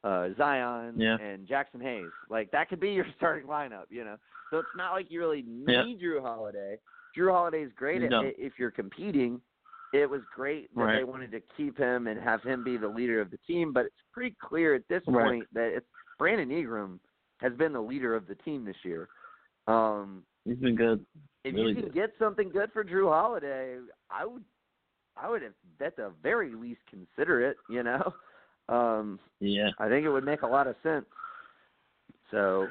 uh 0.05 0.29
Zion 0.37 0.95
Yeah. 1.01 1.17
and 1.19 1.47
Jaxson 1.47 1.83
Hayes. 1.83 2.11
Like 2.31 2.51
that 2.53 2.69
could 2.69 2.81
be 2.81 2.93
your 2.93 3.07
starting 3.17 3.49
lineup, 3.49 3.85
you 3.91 4.05
know. 4.05 4.17
So 4.51 4.59
it's 4.59 4.69
not 4.77 4.93
like 4.93 5.11
you 5.11 5.19
really 5.21 5.43
need 5.43 5.69
Yeah. 5.69 5.83
Jrue 6.09 6.21
Holiday. 6.23 6.79
Jrue 7.17 7.33
Holiday 7.33 7.63
is 7.63 7.73
great 7.77 8.01
You 8.03 8.07
at 8.07 8.35
if 8.39 8.59
you're 8.59 8.71
competing. 8.71 9.41
It 9.95 10.11
was 10.11 10.23
great 10.35 10.75
that 10.75 10.83
Right. 10.83 10.97
they 10.99 11.05
wanted 11.05 11.31
to 11.31 11.41
keep 11.57 11.79
him 11.79 12.09
and 12.09 12.21
have 12.21 12.43
him 12.43 12.65
be 12.65 12.77
the 12.77 12.89
leader 12.89 13.21
of 13.21 13.31
the 13.31 13.39
team, 13.39 13.73
but 13.73 13.87
it's 13.87 14.03
pretty 14.13 14.35
clear 14.43 14.75
at 14.75 14.87
this 14.89 15.03
Right. 15.07 15.25
point 15.25 15.47
that 15.55 15.69
it's 15.73 15.87
Brandon 16.19 16.51
Ingram 16.51 17.01
has 17.39 17.53
been 17.55 17.73
the 17.73 17.81
leader 17.81 18.15
of 18.17 18.27
the 18.27 18.35
team 18.35 18.65
this 18.65 18.85
year. 18.85 19.09
Um, 19.69 20.27
He's 20.45 20.59
been 20.59 20.75
good. 20.75 21.07
if 21.45 21.55
Really 21.55 21.69
you 21.69 21.75
can 21.77 21.85
good. 21.85 21.95
get 21.95 22.19
something 22.19 22.49
good 22.49 22.73
for 22.73 22.83
Jrue 22.85 23.09
Holiday, 23.09 23.79
I 24.11 24.25
would, 24.27 24.45
I 25.17 25.29
would 25.31 25.43
have 25.43 25.55
at 25.81 25.95
the 25.95 26.11
very 26.23 26.55
least 26.57 26.81
consider 26.87 27.41
it. 27.43 27.57
You 27.69 27.85
know, 27.85 28.13
um, 28.69 29.21
Yeah. 29.39 29.71
I 29.79 29.89
think 29.89 30.05
it 30.05 30.11
would 30.11 30.25
make 30.25 30.43
a 30.43 30.47
lot 30.47 30.67
of 30.67 30.75
sense. 30.83 31.07
So, 32.33 32.69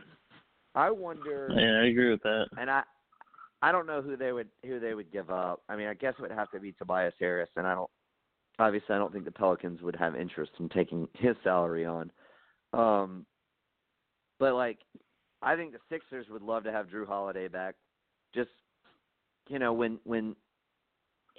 I 0.75 0.89
wonder, 0.89 1.47
Yeah, 1.51 1.79
I 1.83 1.85
agree 1.85 2.09
with 2.09 2.23
that. 2.23 2.49
and 2.57 2.69
I, 2.69 2.83
I 3.63 3.71
don't 3.71 3.87
know 3.87 4.01
who 4.01 4.17
they 4.17 4.33
would 4.33 4.49
who 4.65 4.81
they 4.81 4.93
would 4.93 5.09
give 5.09 5.29
up. 5.29 5.61
I 5.69 5.77
mean, 5.77 5.87
I 5.87 5.93
guess 5.93 6.13
it 6.19 6.21
would 6.21 6.31
have 6.31 6.51
to 6.51 6.59
be 6.59 6.73
Tobias 6.73 7.13
Harris, 7.17 7.49
and 7.55 7.65
I 7.65 7.73
don't. 7.73 7.89
Obviously, 8.59 8.93
I 8.93 8.97
don't 8.97 9.11
think 9.13 9.23
the 9.23 9.31
Pelicans 9.31 9.81
would 9.81 9.95
have 9.95 10.17
interest 10.17 10.51
in 10.59 10.67
taking 10.67 11.07
his 11.13 11.37
salary 11.43 11.85
on. 11.85 12.11
Um, 12.73 13.25
but 14.37 14.53
like, 14.53 14.79
I 15.41 15.55
think 15.55 15.71
the 15.71 15.79
Sixers 15.89 16.27
would 16.29 16.41
love 16.41 16.65
to 16.65 16.73
have 16.73 16.87
Jrue 16.87 17.07
Holiday 17.07 17.47
back. 17.47 17.75
Just, 18.35 18.49
you 19.47 19.59
know, 19.59 19.71
when 19.71 19.97
when 20.03 20.35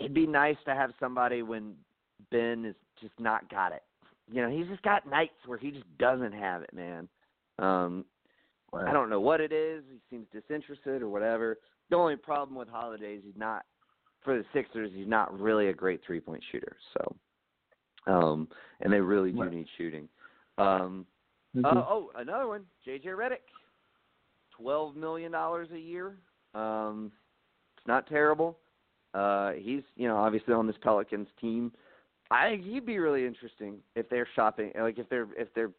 it'd 0.00 0.14
be 0.14 0.26
nice 0.26 0.56
to 0.64 0.74
have 0.74 0.92
somebody 0.98 1.42
when 1.42 1.74
Ben 2.30 2.64
is 2.64 2.74
just 3.02 3.12
not 3.20 3.50
got 3.50 3.72
it. 3.72 3.82
You 4.32 4.40
know, 4.40 4.48
he's 4.48 4.66
just 4.68 4.82
got 4.82 5.08
nights 5.08 5.34
where 5.44 5.58
he 5.58 5.70
just 5.70 5.98
doesn't 5.98 6.32
have 6.32 6.62
it, 6.62 6.72
man. 6.72 7.06
Um, 7.58 8.06
I 8.72 8.92
don't 8.94 9.10
know 9.10 9.20
what 9.20 9.42
it 9.42 9.52
is. 9.52 9.84
He 9.90 9.98
seems 10.08 10.26
disinterested 10.32 11.02
or 11.02 11.10
whatever. 11.10 11.58
The 11.90 11.96
only 11.96 12.16
problem 12.16 12.56
with 12.56 12.68
Holiday 12.68 13.14
is 13.14 13.22
he's 13.24 13.36
not 13.36 13.64
for 14.22 14.36
the 14.36 14.44
Sixers. 14.52 14.90
He's 14.94 15.06
not 15.06 15.38
really 15.38 15.68
a 15.68 15.72
great 15.74 16.00
three 16.04 16.20
point 16.20 16.42
shooter. 16.50 16.76
So, 16.94 18.12
um, 18.12 18.48
and 18.80 18.92
they 18.92 19.00
really 19.00 19.32
do 19.32 19.44
need 19.50 19.66
shooting. 19.76 20.08
Um, 20.58 21.06
Mhm. 21.54 21.64
uh, 21.64 21.84
oh, 21.88 22.10
another 22.16 22.48
one, 22.48 22.66
JJ 22.84 23.14
Redick, 23.14 23.42
twelve 24.50 24.96
million 24.96 25.30
dollars 25.30 25.70
a 25.72 25.78
year. 25.78 26.18
Um, 26.54 27.12
it's 27.76 27.86
not 27.86 28.06
terrible. 28.06 28.58
Uh, 29.12 29.52
he's 29.52 29.82
you 29.94 30.08
know 30.08 30.16
obviously 30.16 30.54
on 30.54 30.66
this 30.66 30.76
Pelicans 30.78 31.28
team. 31.40 31.72
I 32.30 32.48
think 32.48 32.64
he'd 32.64 32.86
be 32.86 32.98
really 32.98 33.26
interesting 33.26 33.82
if 33.94 34.08
they're 34.08 34.26
shopping, 34.34 34.72
like 34.74 34.98
if 34.98 35.08
they're 35.08 35.28
if 35.36 35.52
they're 35.54 35.72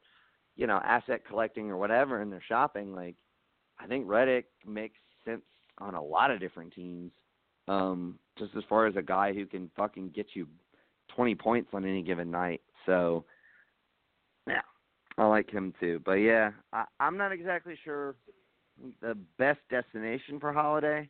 you 0.55 0.67
know 0.67 0.77
asset 0.77 1.25
collecting 1.25 1.69
or 1.69 1.77
whatever, 1.77 2.21
and 2.21 2.31
they're 2.31 2.41
shopping. 2.47 2.93
Like 2.93 3.15
I 3.79 3.87
think 3.87 4.07
Redick 4.07 4.45
makes 4.65 4.99
sense 5.25 5.43
on 5.79 5.95
a 5.95 6.03
lot 6.03 6.31
of 6.31 6.39
different 6.39 6.73
teams. 6.73 7.11
Um, 7.67 8.19
just 8.37 8.55
as 8.55 8.63
far 8.69 8.85
as 8.85 8.95
a 8.95 9.01
guy 9.01 9.33
who 9.33 9.45
can 9.45 9.71
fucking 9.75 10.09
get 10.15 10.27
you 10.33 10.47
twenty 11.15 11.35
points 11.35 11.69
on 11.73 11.83
any 11.85 12.03
given 12.03 12.29
night. 12.29 12.61
So 12.85 13.25
yeah, 14.47 14.61
I 15.17 15.25
like 15.25 15.49
him 15.49 15.73
too. 15.79 16.01
But 16.05 16.15
yeah, 16.15 16.51
I, 16.73 16.85
I'm 16.99 17.17
not 17.17 17.31
exactly 17.31 17.75
sure 17.83 18.15
the 19.01 19.17
best 19.37 19.59
destination 19.69 20.39
for 20.39 20.51
Holiday, 20.53 21.09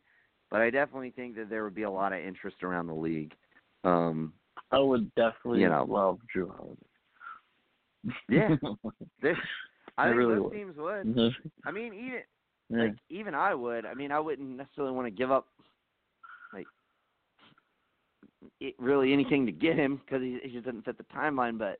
but 0.50 0.60
I 0.60 0.70
definitely 0.70 1.10
think 1.10 1.36
that 1.36 1.50
there 1.50 1.64
would 1.64 1.74
be 1.74 1.82
a 1.82 1.90
lot 1.90 2.12
of 2.12 2.20
interest 2.20 2.62
around 2.62 2.86
the 2.86 2.94
league. 2.94 3.34
Um, 3.84 4.32
I 4.70 4.78
would 4.78 5.14
definitely 5.14 5.60
You 5.60 5.68
know. 5.68 5.86
love 5.88 6.18
Jrue 6.34 6.54
Holiday. 6.56 6.86
Yeah. 8.28 8.56
there, 9.22 9.38
I, 9.98 10.04
I 10.04 10.06
think 10.06 10.16
really 10.18 10.34
those 10.34 10.44
would. 10.44 10.52
teams 10.52 10.76
would. 10.76 11.34
I 11.64 11.70
mean, 11.70 11.92
even 11.94 12.20
like 12.70 12.94
even 13.10 13.34
I 13.34 13.54
would. 13.54 13.86
I 13.86 13.94
mean, 13.94 14.10
I 14.12 14.20
wouldn't 14.20 14.56
necessarily 14.56 14.92
want 14.94 15.06
to 15.06 15.10
give 15.10 15.30
up 15.30 15.46
like 16.52 16.66
it, 18.60 18.74
really 18.78 19.12
anything 19.12 19.46
to 19.46 19.52
get 19.52 19.76
him 19.76 20.00
because 20.04 20.22
he, 20.22 20.38
he 20.42 20.50
just 20.50 20.64
doesn't 20.64 20.84
fit 20.84 20.98
the 20.98 21.04
timeline. 21.04 21.58
But 21.58 21.78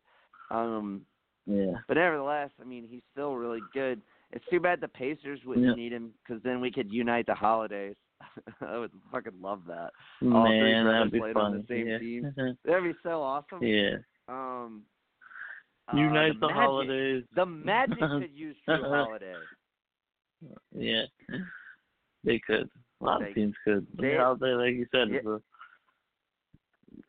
um, 0.54 1.02
yeah. 1.46 1.72
but 1.88 1.94
nevertheless, 1.94 2.50
I 2.60 2.64
mean, 2.64 2.86
he's 2.88 3.02
still 3.12 3.34
really 3.36 3.60
good. 3.72 4.00
It's 4.32 4.44
too 4.50 4.60
bad 4.60 4.80
the 4.80 4.88
Pacers 4.88 5.40
wouldn't 5.46 5.66
Yeah. 5.66 5.74
need 5.74 5.92
him 5.92 6.10
because 6.22 6.42
then 6.42 6.60
we 6.60 6.70
could 6.70 6.90
unite 6.92 7.26
the 7.26 7.34
holidays. 7.34 7.94
I 8.60 8.78
would 8.78 8.90
fucking 9.12 9.40
love 9.40 9.62
that. 9.68 9.90
All 10.22 10.46
three 10.46 10.60
Man, 10.60 10.84
brothers 10.84 11.20
played 11.20 11.36
on 11.36 11.52
fun. 11.52 11.64
the 11.68 11.74
same 11.74 11.86
yeah. 11.86 11.98
team. 11.98 12.34
That'd 12.64 12.84
be 12.84 12.92
so 13.02 13.22
awesome. 13.22 13.62
yeah. 13.62 13.96
Um, 14.28 14.82
uh, 15.92 15.96
Unite 15.96 16.40
the, 16.40 16.48
Magic. 16.48 16.56
holidays. 16.56 17.24
The 17.36 17.46
Magic 17.46 17.98
could 18.00 18.30
use 18.34 18.56
Jrue 18.68 18.82
Holiday. 18.82 19.34
Yeah. 20.73 21.05
They 22.24 22.39
could. 22.39 22.68
A 23.01 23.05
lot 23.05 23.20
Like, 23.20 23.31
of 23.31 23.35
teams 23.35 23.55
could. 23.64 23.86
they- 23.98 24.16
Holiday, 24.16 24.55
like 24.55 24.74
you 24.74 24.86
said, 24.90 25.09
Yeah. 25.10 25.20
is 25.20 25.27
a 25.27 25.43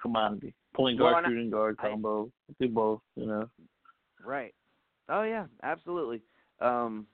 commodity. 0.01 0.53
Point 0.73 0.99
guard, 0.99 1.25
I- 1.25 1.29
shooting 1.29 1.49
guard 1.49 1.75
I- 1.79 1.89
combo. 1.89 2.31
Do 2.59 2.69
both, 2.69 3.01
you 3.15 3.25
know. 3.25 3.49
Right. 4.23 4.53
Oh 5.09 5.23
yeah, 5.23 5.47
absolutely. 5.63 6.21
Um 6.59 7.07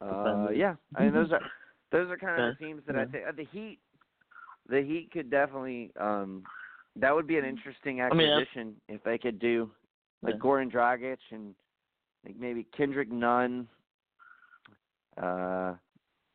uh 0.00 0.48
yeah. 0.52 0.74
I 0.96 1.04
mean 1.04 1.14
those 1.14 1.32
are 1.32 1.40
those 1.92 2.10
are 2.10 2.16
kind 2.18 2.32
of 2.32 2.38
Yeah. 2.38 2.52
the 2.58 2.64
teams 2.66 2.82
that 2.86 2.96
I 2.96 3.06
think 3.06 3.26
uh, 3.26 3.32
the 3.32 3.44
Heat 3.44 3.78
the 4.68 4.82
Heat 4.82 5.10
could 5.12 5.30
definitely 5.30 5.90
um 5.98 6.44
that 6.96 7.14
would 7.14 7.26
be 7.26 7.38
an 7.38 7.44
interesting 7.44 8.00
I 8.02 8.10
mean, 8.12 8.28
acquisition 8.28 8.76
if 8.88 9.02
they 9.04 9.16
could 9.18 9.38
do 9.38 9.70
like 10.22 10.34
Yeah. 10.34 10.40
Goran 10.40 10.70
Dragic 10.70 11.18
and 11.30 11.54
like 12.24 12.36
maybe 12.36 12.64
Kendrick 12.76 13.10
Nunn. 13.10 13.66
Uh 15.20 15.74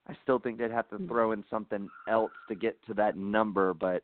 I 0.10 0.16
still 0.24 0.40
think 0.40 0.58
they'd 0.58 0.72
have 0.72 0.90
to 0.90 0.98
Hmm. 0.98 1.08
throw 1.08 1.32
in 1.34 1.44
something 1.50 1.90
else 2.08 2.32
to 2.48 2.56
get 2.56 2.82
to 2.86 2.94
that 2.96 3.18
number, 3.18 3.74
but 3.74 4.04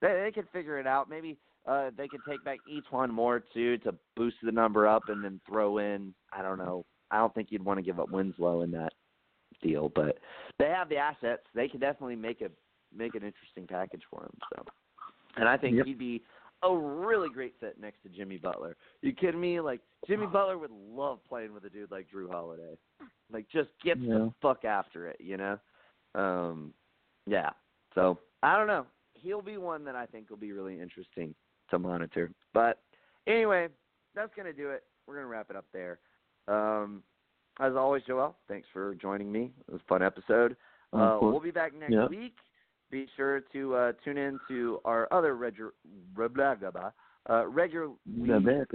they 0.00 0.20
they 0.24 0.32
could 0.32 0.48
figure 0.50 0.78
it 0.78 0.86
out. 0.86 1.08
Maybe 1.08 1.38
uh 1.66 1.90
they 1.96 2.08
could 2.08 2.24
take 2.24 2.44
back 2.44 2.60
each 2.66 2.86
one 2.90 3.12
more 3.12 3.40
too 3.40 3.78
to 3.78 3.94
boost 4.16 4.36
the 4.42 4.52
number 4.52 4.86
up 4.86 5.08
and 5.08 5.22
then 5.22 5.40
throw 5.48 5.78
in 5.78 6.14
I 6.32 6.42
don't 6.42 6.58
know. 6.58 6.84
I 7.10 7.18
don't 7.18 7.34
think 7.34 7.52
you'd 7.52 7.64
want 7.64 7.78
to 7.78 7.82
give 7.82 8.00
up 8.00 8.08
Winslow 8.08 8.62
in 8.62 8.70
that 8.72 8.92
deal, 9.62 9.90
but 9.94 10.18
they 10.58 10.68
have 10.68 10.88
the 10.88 10.96
assets. 10.96 11.42
They 11.54 11.68
could 11.68 11.80
definitely 11.80 12.16
make 12.16 12.40
a 12.40 12.50
make 12.94 13.14
an 13.14 13.22
interesting 13.22 13.66
package 13.66 14.02
for 14.10 14.24
him. 14.24 14.36
So, 14.54 14.64
and 15.36 15.48
I 15.48 15.56
think 15.56 15.76
Yep. 15.76 15.86
he'd 15.86 15.98
be 15.98 16.22
a 16.62 16.76
really 16.76 17.28
great 17.28 17.54
fit 17.60 17.78
next 17.80 18.02
to 18.02 18.08
Jimmy 18.08 18.36
Butler. 18.38 18.76
You 19.00 19.12
kidding 19.12 19.40
me? 19.40 19.60
Like 19.60 19.80
Jimmy 20.06 20.26
Butler 20.26 20.58
would 20.58 20.70
love 20.70 21.18
playing 21.28 21.52
with 21.54 21.64
a 21.64 21.70
dude 21.70 21.90
like 21.90 22.06
Jrue 22.14 22.30
Holiday. 22.30 22.76
Like 23.32 23.46
just 23.50 23.70
get 23.84 23.98
Yeah. 23.98 24.14
the 24.14 24.34
fuck 24.40 24.64
after 24.64 25.08
it, 25.08 25.16
you 25.20 25.36
know. 25.36 25.58
Um, 26.14 26.72
yeah. 27.26 27.50
So 27.94 28.18
I 28.42 28.56
don't 28.56 28.66
know. 28.66 28.86
He'll 29.14 29.42
be 29.42 29.56
one 29.56 29.84
that 29.84 29.96
I 29.96 30.06
think 30.06 30.30
will 30.30 30.36
be 30.36 30.52
really 30.52 30.80
interesting 30.80 31.34
to 31.70 31.78
monitor. 31.78 32.30
But 32.52 32.80
anyway, 33.26 33.68
that's 34.14 34.32
gonna 34.36 34.52
do 34.52 34.70
it. 34.70 34.84
We're 35.06 35.14
gonna 35.16 35.26
wrap 35.26 35.50
it 35.50 35.56
up 35.56 35.66
there. 35.72 35.98
Um, 36.48 37.02
as 37.60 37.74
always, 37.76 38.02
Joel, 38.04 38.36
thanks 38.48 38.66
for 38.72 38.94
joining 38.94 39.30
me. 39.30 39.52
It 39.68 39.72
was 39.72 39.80
a 39.80 39.88
fun 39.88 40.02
episode. 40.02 40.56
Uh, 40.92 41.18
we'll 41.20 41.40
be 41.40 41.50
back 41.50 41.74
next 41.74 41.92
Yeah. 41.92 42.06
week. 42.06 42.36
Be 42.92 43.06
sure 43.16 43.40
to 43.54 43.74
uh, 43.74 43.92
tune 44.04 44.18
in 44.18 44.38
to 44.48 44.78
our 44.84 45.08
other 45.10 45.34
regu- 45.34 45.70
uh, 47.30 47.46
regularly 47.48 47.94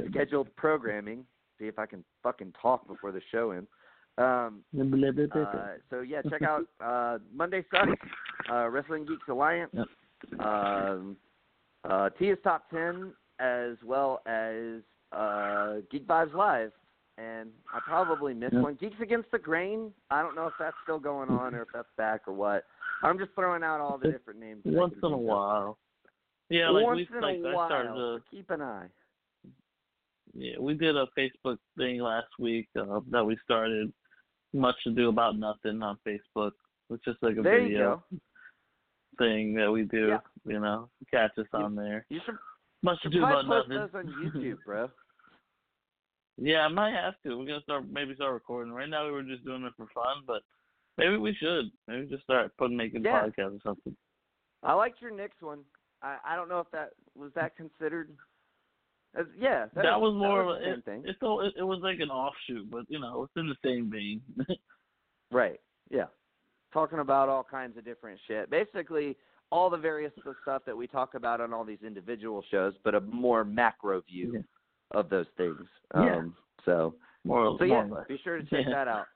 scheduled 0.10 0.54
programming. 0.56 1.24
See 1.60 1.66
if 1.66 1.78
I 1.78 1.86
can 1.86 2.04
fucking 2.24 2.54
talk 2.60 2.88
before 2.88 3.12
the 3.12 3.22
show 3.32 3.52
ends. 3.52 3.68
Um, 4.18 4.64
uh, 5.36 5.74
so 5.92 6.02
yeah, 6.02 6.24
check 6.24 6.42
out 6.42 6.66
uh, 6.84 7.20
Monday 7.32 7.64
Sucks, 7.72 7.92
uh, 8.52 8.68
Wrestling 8.70 9.06
Geeks 9.06 9.28
Alliance, 9.30 9.72
um, 10.40 11.16
uh, 11.88 12.10
Tia's 12.18 12.40
Top 12.44 12.68
Ten, 12.72 13.14
as 13.40 13.76
well 13.86 14.24
as 14.26 14.82
uh, 15.12 15.76
Geek 15.92 16.08
Vibes 16.08 16.34
Live. 16.34 16.72
And 17.20 17.50
I 17.72 17.80
probably 17.86 18.34
missed 18.34 18.54
Yep. 18.54 18.64
one. 18.64 18.76
Geeks 18.76 19.00
Against 19.00 19.30
the 19.32 19.40
Grain. 19.40 19.92
I 20.10 20.24
don't 20.24 20.36
know 20.36 20.48
if 20.48 20.54
that's 20.60 20.76
still 20.84 21.00
going 21.00 21.30
on 21.30 21.54
or 21.54 21.62
if 21.64 21.68
that's 21.72 21.88
back 21.98 22.22
or 22.28 22.34
what. 22.34 22.66
I'm 23.04 23.18
just 23.20 23.32
throwing 23.36 23.64
out 23.64 23.80
all 23.80 23.98
the 23.98 24.12
different 24.12 24.40
names. 24.40 24.62
Once 24.66 24.94
in 25.04 25.12
a 25.12 25.18
while. 25.18 25.78
Yeah, 26.50 26.70
like 26.70 26.86
Once 26.86 27.08
we 27.12 27.18
in 27.18 27.22
like 27.22 27.38
a 27.44 27.48
I 27.50 27.54
while. 27.54 27.68
started 27.68 27.92
so 27.96 28.18
to 28.18 28.24
keep 28.32 28.50
an 28.50 28.62
eye. 28.62 28.88
Yeah, 30.34 30.60
we 30.60 30.74
did 30.76 30.96
a 30.96 31.08
Facebook 31.18 31.58
thing 31.78 32.00
last 32.02 32.28
week 32.40 32.68
uh, 32.80 33.00
that 33.12 33.26
we 33.26 33.38
started. 33.44 33.92
Much 34.54 34.76
to 34.86 34.92
do 34.92 35.10
about 35.10 35.38
nothing 35.38 35.82
on 35.82 35.98
Facebook. 36.08 36.52
It's 36.90 37.04
just 37.04 37.18
like 37.22 37.38
a 37.38 37.42
There 37.42 37.60
you 37.60 37.68
video 37.68 38.04
go. 38.12 38.18
thing 39.18 39.54
that 39.56 39.72
we 39.72 39.84
do. 39.84 40.08
Yeah. 40.08 40.20
You 40.46 40.60
know, 40.60 40.90
catch 41.12 41.32
us 41.38 41.48
on 41.54 41.76
there. 41.76 42.06
You 42.10 42.22
should, 42.26 42.36
Much 42.82 43.02
to 43.02 43.10
do 43.10 43.20
about 43.20 43.46
probably 43.46 43.76
post 43.78 43.94
nothing. 43.94 44.08
those 44.14 44.32
on 44.32 44.32
YouTube, 44.42 44.58
bro. 44.66 44.90
yeah, 46.38 46.60
I 46.62 46.68
might 46.70 46.94
have 46.94 47.16
to. 47.26 47.38
We're 47.38 47.46
gonna 47.46 47.62
start 47.62 47.84
maybe 47.92 48.16
start 48.16 48.34
recording. 48.34 48.72
Right 48.72 48.90
now 48.90 49.06
we 49.06 49.12
were 49.12 49.24
just 49.24 49.44
doing 49.44 49.64
it 49.64 49.74
for 49.76 49.88
fun, 49.94 50.24
but 50.26 50.44
maybe 50.98 51.18
we 51.18 51.34
should. 51.36 51.72
Maybe 51.88 52.08
just 52.08 52.24
start 52.24 52.52
putting 52.58 52.78
making 52.78 53.04
Yeah. 53.04 53.24
podcasts 53.28 53.58
or 53.58 53.62
something. 53.64 53.96
I 54.64 54.74
liked 54.74 55.02
your 55.02 55.12
Knicks 55.12 55.42
one. 55.42 55.64
I 56.02 56.18
I 56.26 56.36
don't 56.36 56.50
know 56.50 56.60
if 56.60 56.70
that 56.72 56.92
was 57.16 57.32
that 57.36 57.56
considered. 57.56 58.10
As, 59.16 59.26
yeah, 59.40 59.66
that, 59.74 59.84
That, 59.84 60.02
was 60.02 60.14
more 60.14 60.44
was 60.46 60.58
of 60.58 60.62
a, 60.68 60.74
it, 60.74 60.86
thing. 60.86 61.02
it's 61.06 61.18
all, 61.24 61.40
it, 61.42 61.54
it 61.58 61.64
was 61.64 61.80
like 61.82 62.00
an 62.00 62.10
offshoot, 62.12 62.70
but 62.70 62.86
you 62.90 63.00
know, 63.00 63.24
it's 63.24 63.34
in 63.38 63.48
the 63.48 63.56
same 63.64 63.90
vein. 63.90 64.22
Right. 65.32 65.60
Yeah. 65.90 66.06
Talking 66.74 67.00
about 67.00 67.28
all 67.28 67.44
kinds 67.44 67.78
of 67.78 67.84
different 67.84 68.18
shit. 68.28 68.50
Basically, 68.50 69.18
all 69.52 69.70
the 69.70 69.78
various 69.78 70.14
stuff 70.42 70.62
that 70.66 70.76
we 70.78 70.88
talk 70.88 71.16
about 71.16 71.42
on 71.42 71.54
all 71.54 71.66
these 71.66 71.82
individual 71.86 72.44
shows, 72.50 72.74
but 72.84 72.96
a 72.96 73.02
more 73.02 73.44
macro 73.44 74.02
view 74.02 74.34
Yeah. 74.36 74.42
of 75.00 75.10
those 75.10 75.26
things. 75.36 75.60
Yeah. 75.96 76.18
Um, 76.18 76.36
so 76.66 76.96
More, 77.26 77.58
so 77.60 77.66
more 77.66 77.88
yeah, 77.92 78.04
be 78.08 78.18
sure 78.24 78.38
to 78.38 78.44
check 78.50 78.66
Yeah. 78.68 78.74
that 78.74 78.88
out. 78.88 79.08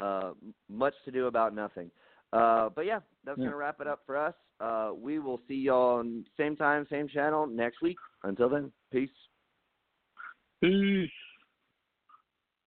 Uh, 0.00 0.32
much 0.68 0.94
to 1.04 1.10
do 1.10 1.26
about 1.26 1.54
nothing. 1.54 1.90
Uh, 2.32 2.68
but 2.74 2.84
yeah, 2.84 3.00
that's 3.24 3.38
Yeah. 3.38 3.46
gonna 3.46 3.56
wrap 3.56 3.80
it 3.80 3.86
up 3.86 4.00
for 4.06 4.16
us. 4.16 4.34
Uh, 4.60 4.92
we 4.96 5.18
will 5.18 5.40
see 5.46 5.54
y'all 5.54 5.98
on 5.98 6.24
same 6.36 6.56
time, 6.56 6.86
same 6.90 7.08
channel 7.08 7.46
next 7.46 7.80
week. 7.80 7.96
Until 8.22 8.48
then, 8.48 8.72
peace. 8.90 9.10
Peace. 10.60 11.10